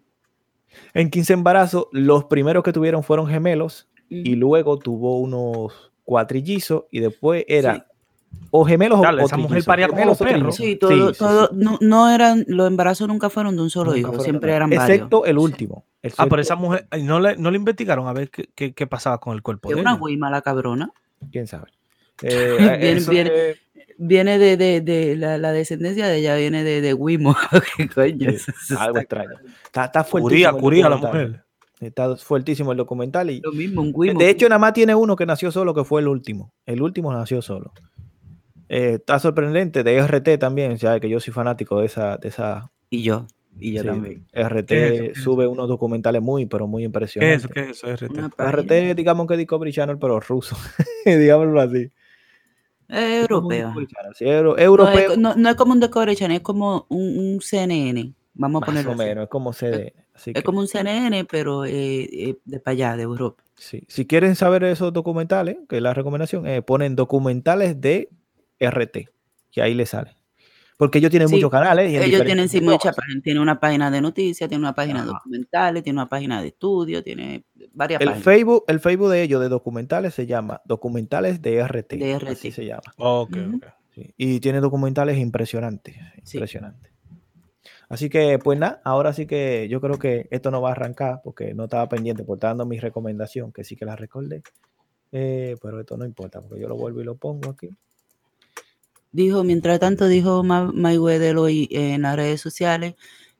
En 0.94 1.10
15 1.10 1.34
embarazos, 1.34 1.88
los 1.92 2.26
primeros 2.26 2.64
que 2.64 2.72
tuvieron 2.72 3.04
fueron 3.04 3.28
gemelos 3.28 3.90
y 4.10 4.36
luego 4.36 4.78
tuvo 4.78 5.20
unos 5.20 5.92
cuatrillizos 6.04 6.84
y 6.92 7.00
después 7.00 7.44
era 7.48 7.88
o 8.52 8.66
gemelos 8.66 9.00
o- 9.00 9.02
Dale, 9.02 9.24
o 9.24 9.26
esa 9.26 9.38
mujer 9.38 9.64
paría 9.64 9.88
como 9.88 9.98
gemelos 10.00 10.22
o 10.22 10.24
perro. 10.24 10.38
trillizos. 10.50 10.56
Sí, 10.56 10.76
todo, 10.76 11.14
sí, 11.14 11.20
todo, 11.20 11.48
sí. 11.48 11.56
No, 11.58 11.78
no 11.82 12.10
eran, 12.12 12.44
los 12.48 12.68
embarazos 12.68 13.08
nunca 13.08 13.30
fueron 13.30 13.56
de 13.56 13.62
un 13.64 13.70
solo 13.70 13.94
Nunca 13.96 14.00
hijo, 14.12 14.20
siempre 14.20 14.52
de- 14.52 14.56
eran 14.58 14.70
varios. 14.70 14.90
Excepto 14.90 15.26
el 15.26 15.38
último. 15.38 15.86
Ah, 16.18 16.28
pero 16.30 16.42
esa 16.42 16.56
mujer, 16.56 16.86
no 17.02 17.20
le, 17.20 17.36
no 17.38 17.50
le 17.50 17.58
investigaron 17.58 18.08
a 18.08 18.14
ver 18.14 18.30
qué, 18.30 18.48
qué- 18.54 18.74
qué 18.74 18.86
pasaba 18.88 19.20
con 19.20 19.34
el 19.34 19.42
cuerpo 19.42 19.70
Es 19.70 19.76
de 19.76 19.82
una 19.82 19.98
guima 19.98 20.30
la 20.30 20.42
cabrona. 20.42 20.92
¿Quién 21.32 21.48
sabe? 21.48 21.68
Eh, 22.22 22.56
Viene- 22.60 22.92
eso 22.92 23.12
viene- 23.12 23.50
es- 23.50 23.58
Viene 23.98 24.38
de, 24.38 24.58
de, 24.58 24.82
de 24.82 25.16
la, 25.16 25.38
la 25.38 25.54
descendencia 25.54 26.08
de 26.08 26.18
ella, 26.18 26.36
viene 26.36 26.66
de, 26.66 26.82
de 26.82 26.94
Wimo. 26.94 27.34
¿Qué 27.78 27.88
coño? 27.96 28.30
Sí, 28.30 28.36
Eso- 28.36 28.52
eso 28.52 28.78
algo 28.80 29.00
está 29.00 29.20
extraño. 29.22 29.40
Está, 29.64 29.86
está 29.86 30.04
fuertísimo. 30.04 30.52
Curía, 30.60 30.62
curía 30.62 30.90
la 30.90 30.98
mujer. 30.98 31.45
Está 31.80 32.16
fuertísimo 32.16 32.72
el 32.72 32.78
documental. 32.78 33.30
Y, 33.30 33.42
Lo 33.42 33.52
mismo, 33.52 33.82
un 33.82 33.92
Wimo. 33.94 34.20
de 34.20 34.30
hecho, 34.30 34.48
nada 34.48 34.60
más 34.60 34.74
tiene 34.74 34.96
uno 34.96 35.16
que 35.16 35.26
nació 35.26 35.52
solo, 35.52 35.74
que 35.74 35.84
fue 35.84 36.02
el 36.02 36.08
último. 36.08 36.54
El 36.66 36.82
último 36.82 37.12
nació 37.14 37.42
solo. 37.42 37.74
Eh, 38.70 38.96
está 38.96 39.20
sorprendente. 39.20 39.84
De 39.84 39.98
RT 39.98 40.38
también, 40.40 40.76
ya 40.78 41.00
que 41.00 41.10
yo 41.10 41.20
soy 41.20 41.34
fanático 41.34 41.80
de 41.80 41.86
esa. 41.88 42.18
De 42.18 42.30
esa 42.30 42.72
y 42.90 43.04
yo, 43.04 43.28
y 43.60 43.74
yo 43.74 43.82
sí, 43.82 43.88
también. 43.88 44.26
RT 44.34 44.66
¿Qué 44.68 44.86
es 44.88 44.94
eso? 44.94 45.04
¿Qué 45.04 45.12
es 45.12 45.18
sube 45.24 45.48
unos 45.48 45.68
documentales 45.68 46.22
muy, 46.22 46.46
pero 46.46 46.66
muy 46.66 46.82
¿Qué 46.82 46.86
es 46.86 46.88
impresionantes. 46.88 47.44
eso? 47.46 47.50
¿Qué 47.54 47.70
es 47.70 48.02
eso? 48.02 48.06
RT? 48.38 48.96
Digamos 48.96 49.28
que 49.28 49.38
Discovery 49.38 49.72
Channel, 49.74 49.98
pero 50.00 50.20
ruso. 50.20 50.56
Digámoslo 51.06 51.60
así. 51.62 51.90
Es 52.88 53.22
europeo. 53.22 53.68
Discovery 53.68 53.88
Channel, 53.88 54.16
sí, 54.16 54.26
euro- 54.26 54.56
No 54.86 54.90
es, 54.92 55.18
no- 55.18 55.36
no 55.36 55.50
es 55.50 55.56
como 55.56 55.74
un 55.74 55.80
Discovery 55.80 56.16
Channel, 56.16 56.38
es 56.38 56.44
como 56.44 56.86
un, 56.90 57.18
un 57.20 57.42
CNN. 57.42 58.14
Vamos 58.36 58.58
a 58.58 58.66
más 58.66 58.68
ponerlo 58.70 58.92
o 58.92 58.94
así. 58.94 59.04
menos, 59.04 59.24
es 59.24 59.30
como 59.30 59.54
CD. 59.54 59.94
Así 60.16 60.32
Es 60.32 60.36
que- 60.38 60.44
como 60.44 60.60
un 60.60 60.68
CNN, 60.68 61.26
pero 61.26 61.66
eh, 61.66 62.04
eh, 62.04 62.38
de 62.46 62.60
para 62.60 62.72
allá, 62.74 62.98
de 62.98 63.04
Europa. 63.04 63.44
Sí. 63.58 63.84
Si 63.88 64.06
quieren 64.08 64.36
saber 64.36 64.64
esos 64.64 64.92
documentales, 64.94 65.58
que 65.70 65.78
es 65.78 65.82
la 65.82 65.94
recomendación, 65.94 66.48
eh, 66.48 66.62
ponen 66.62 66.96
documentales 66.96 67.80
de 67.82 68.10
RT, 68.60 69.10
que 69.52 69.62
ahí 69.62 69.74
les 69.74 69.90
sale. 69.90 70.16
Porque 70.78 70.98
ellos 70.98 71.10
tienen 71.10 71.30
Sí, 71.30 71.36
muchos 71.36 71.50
canales. 71.52 71.90
Y 71.90 71.96
Ellos 71.96 72.26
tienen 72.26 72.50
sí 72.50 72.60
mucha 72.60 72.90
idiomas. 72.90 72.96
página. 72.98 73.22
Tiene 73.22 73.40
una 73.40 73.60
página 73.62 73.90
de 73.92 74.02
noticias, 74.02 74.50
tiene 74.50 74.62
una 74.62 74.76
página 74.76 75.02
de 75.02 75.08
documentales, 75.08 75.84
tiene 75.84 76.00
una 76.00 76.10
página 76.10 76.42
de 76.42 76.50
estudio, 76.50 77.02
tiene 77.02 77.46
varias 77.74 78.02
El 78.02 78.08
páginas. 78.08 78.24
Facebook, 78.26 78.64
el 78.68 78.80
Facebook 78.82 79.10
de 79.10 79.22
ellos 79.24 79.40
de 79.42 79.48
documentales 79.48 80.14
se 80.14 80.26
llama 80.26 80.62
Documentales 80.66 81.42
de 81.42 81.60
RT. 81.66 81.96
De 81.98 82.14
Así 82.16 82.26
RT. 82.26 82.52
se 82.52 82.66
llama. 82.66 82.82
Ok, 82.98 83.38
Ujú. 83.38 83.56
ok. 83.58 83.66
sí. 83.94 84.14
Y 84.18 84.40
tiene 84.42 84.60
documentales 84.60 85.18
impresionantes. 85.18 85.96
Sí. 86.26 86.38
Impresionantes. 86.38 86.92
Así 87.90 88.10
que, 88.10 88.40
pues 88.40 88.58
nada, 88.60 88.82
ahora 88.84 89.14
sí 89.14 89.26
que 89.28 89.68
yo 89.70 89.80
creo 89.82 90.00
que 90.00 90.28
esto 90.32 90.52
no 90.52 90.62
va 90.62 90.70
a 90.70 90.72
arrancar 90.74 91.22
porque 91.24 91.54
no 91.54 91.66
estaba 91.66 91.88
pendiente 91.88 92.24
por 92.24 92.38
estar 92.38 92.52
dando 92.52 92.66
mi 92.66 92.80
recomendación, 92.80 93.52
que 93.52 93.64
sí 93.64 93.76
que 93.76 93.86
la 93.86 93.96
recordé. 93.96 94.42
Eh, 95.12 95.56
pero 95.62 95.80
esto 95.80 95.96
no 95.98 96.06
importa 96.06 96.42
porque 96.42 96.60
yo 96.62 96.68
lo 96.68 96.76
vuelvo 96.76 97.02
y 97.02 97.06
lo 97.06 97.16
pongo 97.16 97.50
aquí. 97.50 97.70
Dijo, 99.12 99.44
mientras 99.44 99.80
tanto, 99.80 100.08
dijo 100.08 100.44
Ma- 100.44 100.72
Mayweather 100.74 101.38
hoy 101.38 101.70
en 101.72 102.02
las 102.02 102.16
redes 102.16 102.42
sociales 102.42 102.96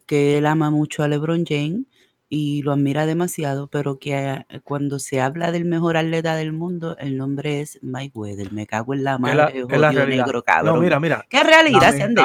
que 0.06 0.38
él 0.38 0.46
ama 0.46 0.70
mucho 0.70 1.04
a 1.04 1.08
LeBron 1.08 1.46
James 1.46 1.86
y 2.28 2.64
lo 2.64 2.72
admira 2.74 3.06
demasiado, 3.06 3.68
pero 3.68 4.00
que 4.00 4.16
eh, 4.16 4.46
cuando 4.64 4.98
se 5.00 5.22
habla 5.22 5.52
del 5.52 5.66
mejor 5.66 5.96
atleta 5.98 6.36
del 6.36 6.54
mundo, 6.54 6.98
el 7.00 7.18
nombre 7.18 7.62
es 7.62 7.80
Mayweather. 7.84 8.52
Me 8.52 8.66
cago 8.66 8.94
en 8.94 9.04
la 9.04 9.14
Es 9.16 9.20
la, 9.22 9.28
madre, 9.46 9.60
es 9.70 9.80
la 9.80 9.92
realidad. 9.92 10.26
negro, 10.26 10.44
cabrón. 10.44 10.76
No, 10.76 10.82
mira, 10.82 11.00
mira. 11.00 11.26
¿Qué 11.30 11.44
realidad 11.44 11.94
se 11.94 12.04
han 12.04 12.16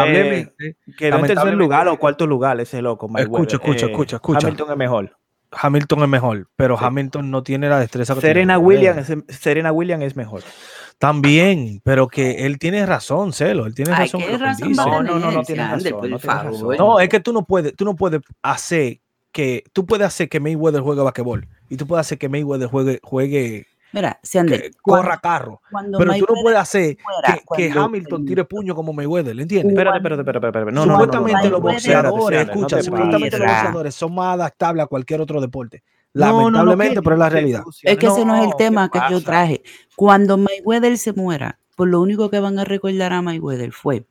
Quedó 0.96 1.18
en 1.18 1.26
tercer 1.26 1.54
lugar 1.54 1.86
o 1.88 1.98
cuarto 1.98 2.26
lugar 2.26 2.60
ese 2.60 2.80
loco. 2.82 3.08
Mayweather. 3.08 3.32
Escucha, 3.34 3.56
escucha, 3.56 3.86
Eh, 3.86 3.90
escucha, 3.90 4.16
escucha. 4.16 4.46
Hamilton 4.46 4.70
es 4.70 4.76
mejor. 4.76 5.16
Hamilton 5.52 6.02
es 6.04 6.08
mejor, 6.08 6.48
pero 6.56 6.78
Sí. 6.78 6.84
Hamilton 6.84 7.30
no 7.30 7.42
tiene 7.42 7.68
la 7.68 7.80
destreza 7.80 8.14
que 8.14 8.20
tiene 8.20 8.34
Serena. 8.34 8.58
Williams, 8.58 9.10
es- 9.10 9.36
Serena 9.36 9.72
Williams 9.72 10.04
es 10.04 10.16
mejor. 10.16 10.42
También, 10.98 11.80
pero 11.82 12.08
que 12.08 12.46
él 12.46 12.58
tiene 12.58 12.84
razón, 12.86 13.32
Celo, 13.32 13.66
él 13.66 13.74
tiene 13.74 13.92
Ay, 13.92 14.04
razón. 14.06 14.20
¿qué 14.22 14.36
razón 14.38 14.72
No, 14.72 15.02
no, 15.02 15.18
no, 15.18 15.28
Ande, 15.28 15.54
razón, 15.56 16.10
no 16.10 16.18
razón. 16.18 16.76
No, 16.78 17.00
es 17.00 17.08
que 17.08 17.20
tú 17.20 17.32
no 17.32 17.44
puedes, 17.44 17.74
tú 17.74 17.84
no 17.84 17.96
puedes 17.96 18.20
hacer 18.42 19.00
que 19.32 19.64
tú 19.72 19.86
puedes 19.86 20.06
hacer 20.06 20.28
que 20.28 20.40
Mayweather 20.40 20.80
juegue 20.80 21.02
basquetbol 21.02 21.46
y 21.68 21.76
tú 21.76 21.86
puedes 21.86 22.06
hacer 22.06 22.18
que 22.18 22.28
Mayweather 22.28 22.68
juegue 22.68 23.00
juegue 23.02 23.66
Mira, 23.92 24.20
se 24.22 24.38
ande- 24.40 24.62
que 24.62 24.70
corra 24.80 25.18
carro, 25.18 25.60
cuando 25.70 25.98
pero 25.98 26.12
tú 26.12 26.16
no 26.16 26.26
Mayweather 26.26 26.42
puedes 26.42 26.58
hacer 26.60 26.96
fuera, 27.02 27.40
que, 27.56 27.72
Hamilton 27.76 28.24
tire 28.24 28.44
puño 28.44 28.74
como 28.74 28.92
Mayweather, 28.92 29.38
¿entiendes? 29.38 29.72
Espérate, 29.72 29.96
espérate, 29.96 30.20
espérate, 30.20 30.46
espérate. 30.46 30.70
espérate. 30.70 30.72
No, 30.72 30.86
no, 30.86 30.92
no, 30.92 30.98
no, 30.98 31.06
no, 31.06 31.12
supuestamente 31.12 31.50
los 31.50 31.60
boxeadores, 31.60 32.40
escucha, 32.48 32.76
te 32.76 32.82
supuestamente 32.84 33.38
los 33.38 33.48
boxeadores 33.48 33.94
son 33.94 34.14
más 34.14 34.34
adaptables 34.34 34.84
a 34.84 34.86
cualquier 34.86 35.20
otro 35.20 35.40
deporte. 35.40 35.82
No, 36.14 36.26
no, 36.26 36.32
no, 36.32 36.40
Lamentablemente, 36.50 36.94
¿qué 36.96 37.02
pero 37.02 37.14
es 37.14 37.18
la 37.18 37.28
realidad. 37.28 37.62
Es 37.82 37.98
que 37.98 38.06
ese 38.06 38.24
no 38.24 38.36
es 38.36 38.44
el 38.44 38.50
¿qué 38.50 38.64
tema 38.64 38.90
que 38.90 39.00
yo 39.10 39.22
traje. 39.22 39.62
Cuando 39.96 40.36
Mayweather 40.36 40.96
se 40.98 41.12
muera, 41.12 41.58
por 41.76 41.88
lo 41.88 42.00
único 42.00 42.30
que 42.30 42.40
van 42.40 42.58
a 42.58 42.64
recordar 42.64 43.12
a 43.12 43.22
Mayweather 43.22 43.72
fue 43.72 44.04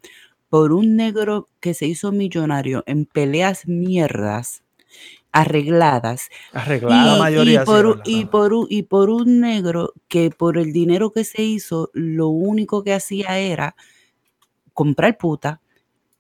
por 0.50 0.72
un 0.74 0.96
negro 0.96 1.48
que 1.60 1.74
se 1.74 1.86
hizo 1.86 2.12
millonario 2.12 2.84
en 2.86 3.06
peleas 3.06 3.68
mierdas 3.68 4.64
arregladas 5.32 6.30
y, 7.16 7.20
mayoría 7.20 7.54
y 7.54 7.60
sí, 7.60 7.66
por, 7.66 7.86
un- 7.86 7.92
¿verdad? 7.92 8.04
y, 8.06 8.26
por 8.26 8.54
un, 8.54 8.68
y 8.70 8.84
por 8.84 9.10
un 9.10 9.40
negro 9.40 9.94
que 10.08 10.32
por 10.32 10.58
el 10.58 10.74
dinero 10.74 11.12
que 11.12 11.24
se 11.24 11.44
hizo 11.44 11.90
lo 11.94 12.30
único 12.30 12.84
que 12.84 12.94
hacía 12.94 13.38
era 13.38 13.76
comprar 14.74 15.18
puta, 15.18 15.62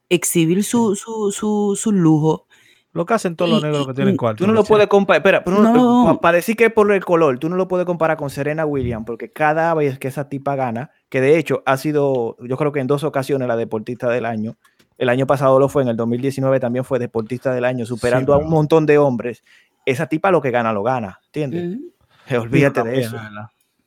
exhibir 0.10 0.64
su, 0.64 0.95
su, 0.95 1.31
su, 1.31 1.76
su 1.80 1.91
lujo. 1.91 2.45
Lo 2.91 3.06
que 3.06 3.14
hacen 3.14 3.36
todos 3.36 3.52
los 3.52 3.61
negros 3.64 3.84
y- 3.84 3.88
que 3.88 3.94
tienen 3.94 4.18
cuarto. 4.18 4.44
Tú 4.44 4.48
no 4.48 4.53
lo 4.53 4.64
puedes 4.64 4.88
comparar, 4.88 5.19
espera, 5.19 5.44
pero 5.44 5.61
No. 5.61 6.19
para 6.22 6.38
decir 6.38 6.56
que 6.56 6.65
es 6.65 6.73
por 6.73 6.91
el 6.91 7.06
color, 7.06 7.38
tú 7.38 7.48
no 7.48 7.56
lo 7.56 7.68
puedes 7.68 7.86
comparar 7.86 8.18
con 8.18 8.30
Serena 8.31 8.65
Williams, 8.65 9.06
porque 9.06 9.31
cada 9.31 9.73
vez 9.76 9.99
que 9.99 10.07
esa 10.07 10.27
tipa 10.27 10.56
gana, 10.56 10.90
que 11.07 11.22
de 11.22 11.38
hecho 11.38 11.61
ha 11.65 11.77
sido, 11.77 12.36
yo 12.40 12.57
creo 12.57 12.72
que 12.72 12.80
en 12.80 12.88
dos 12.88 13.03
ocasiones 13.03 13.48
la 13.48 13.56
deportista 13.56 14.10
del 14.10 14.26
año, 14.26 14.57
el 15.00 15.10
año 15.10 15.26
pasado 15.26 15.58
lo 15.60 15.68
fue, 15.70 15.82
en 15.82 15.90
el 15.90 15.98
2019 15.98 16.60
también 16.60 16.86
fue 16.86 17.00
deportista 17.00 17.52
del 17.54 17.66
año, 17.66 17.86
superando 17.88 18.34
a 18.34 18.38
pero- 18.38 18.46
un 18.48 18.54
montón 18.54 18.86
de 18.86 19.00
hombres. 19.00 19.44
Esa 19.86 20.06
tipa 20.06 20.30
lo 20.30 20.42
que 20.42 20.52
gana, 20.52 20.72
lo 20.74 20.84
gana, 20.84 21.20
¿entiendes? 21.26 21.80
Eh, 22.28 22.38
Olvídate 22.38 22.84
de 22.84 23.00
eso. 23.00 23.18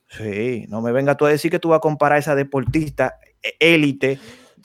Sí, 0.09 0.65
no 0.67 0.81
me 0.81 0.91
venga 0.91 1.15
tú 1.15 1.25
a 1.25 1.29
decir 1.29 1.49
que 1.49 1.59
tú 1.59 1.69
vas 1.69 1.77
a 1.77 1.81
comparar 1.81 2.17
a 2.17 2.19
esa 2.19 2.35
deportista 2.35 3.15
eh, 3.41 3.53
élite, 3.59 4.19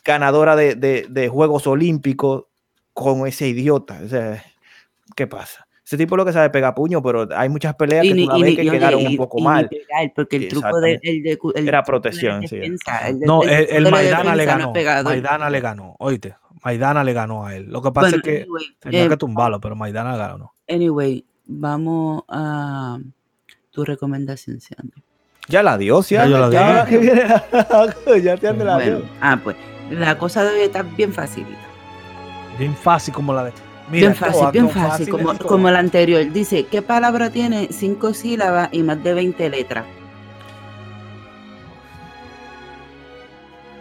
ganadora 0.04 0.56
de, 0.56 0.74
de- 0.74 1.06
de 1.08 1.28
Juegos 1.28 1.66
Olímpicos, 1.68 2.44
con 2.92 3.26
ese 3.28 3.46
idiota. 3.46 4.00
O 4.04 4.08
sea, 4.08 4.42
¿qué 5.14 5.26
pasa? 5.28 5.67
Ese 5.88 5.96
tipo 5.96 6.18
lo 6.18 6.24
que 6.26 6.34
sabe 6.34 6.50
pegar 6.50 6.74
puño, 6.74 7.02
pero 7.02 7.26
hay 7.34 7.48
muchas 7.48 7.74
peleas 7.74 8.04
Y 8.04 8.08
que 8.08 8.14
ni- 8.14 8.24
tú 8.26 8.28
la 8.28 8.34
ves 8.38 8.44
ni- 8.50 8.56
que 8.56 8.70
quedaron 8.70 9.06
un 9.06 9.16
poco 9.16 9.38
mal. 9.40 9.70
pegar, 9.70 10.12
porque 10.14 10.36
el 10.36 10.42
Sí, 10.42 10.48
truco 10.48 10.80
de, 10.80 11.00
el 11.02 11.22
de, 11.22 11.38
cu- 11.38 11.52
el 11.54 11.66
Era 11.66 11.78
de 11.78 11.84
protección, 11.84 12.46
sí. 12.46 12.56
defensa, 12.56 13.08
el 13.08 13.20
de- 13.20 13.26
No, 13.26 13.42
el 13.42 13.90
Maidana 13.90 14.36
le 14.36 14.44
no 14.44 14.52
ganó. 14.52 14.72
pegador. 14.74 15.04
Maidana 15.12 15.48
le 15.48 15.60
ganó. 15.60 15.96
Oíste, 15.98 16.34
Maidana 16.62 17.02
le 17.04 17.12
ganó 17.14 17.46
a 17.46 17.56
él. 17.56 17.70
Lo 17.70 17.80
que 17.80 17.90
pasa 17.90 18.08
Bueno, 18.10 18.16
es 18.18 18.22
que 18.22 18.42
anyway, 18.42 18.64
tenía 18.80 19.04
eh, 19.04 19.08
que 19.08 19.16
tumbarlo, 19.16 19.60
pero 19.62 19.76
Maidana 19.76 20.14
ganó. 20.18 20.52
anyway, 20.68 21.24
vamos 21.46 22.22
a 22.28 22.98
tu 23.70 23.82
recomendación, 23.82 24.60
Sandy. 24.60 24.92
Ya 25.48 25.62
la 25.62 25.78
dio, 25.78 26.02
sí, 26.02 26.16
Ya 26.16 26.26
yo 26.26 26.38
la 26.38 26.50
ya, 26.50 26.84
di. 26.84 26.90
que 26.90 26.98
viene 26.98 27.24
la- 27.24 27.44
ya 28.22 28.36
te 28.36 28.52
la 28.52 28.78
dio. 28.78 29.02
ah, 29.22 29.40
pues 29.42 29.56
la 29.90 30.18
cosa 30.18 30.44
de 30.44 30.50
hoy 30.54 30.60
está 30.64 30.82
bien 30.82 31.14
facilita. 31.14 31.58
Bien 32.58 32.74
fácil 32.76 33.14
como 33.14 33.32
la 33.32 33.44
de. 33.44 33.52
Bien 33.90 34.10
Mira, 34.10 34.14
fácil, 34.14 34.34
todas 34.40 34.52
bien 34.52 34.70
fácil, 34.70 34.88
fáciles 34.90 35.08
como, 35.10 35.24
todas. 35.34 35.46
como 35.46 35.70
la 35.70 35.78
anterior. 35.78 36.30
Dice, 36.32 36.66
¿qué 36.66 36.82
palabra 36.82 37.30
tiene 37.30 37.68
cinco 37.70 38.14
sílabas 38.14 38.68
y 38.72 38.82
más 38.82 39.02
de 39.02 39.14
20 39.14 39.48
letras? 39.50 39.86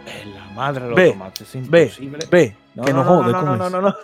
Es 0.06 0.26
la 0.26 0.46
madre 0.54 0.84
de 0.84 0.88
los 0.90 0.96
Ve, 0.96 1.10
tomates, 1.10 1.54
es 1.54 1.70
Ve, 1.70 1.82
imposible. 1.82 2.26
ve, 2.30 2.56
No, 2.74 2.84
que 2.84 2.92
no, 2.92 3.04
no, 3.04 3.04
no, 3.04 3.22
jode 3.22 3.32
no, 3.32 3.38
con 3.38 3.46
no, 3.46 3.54
eso. 3.54 3.70
no, 3.70 3.70
no, 3.70 3.80
no. 3.88 3.94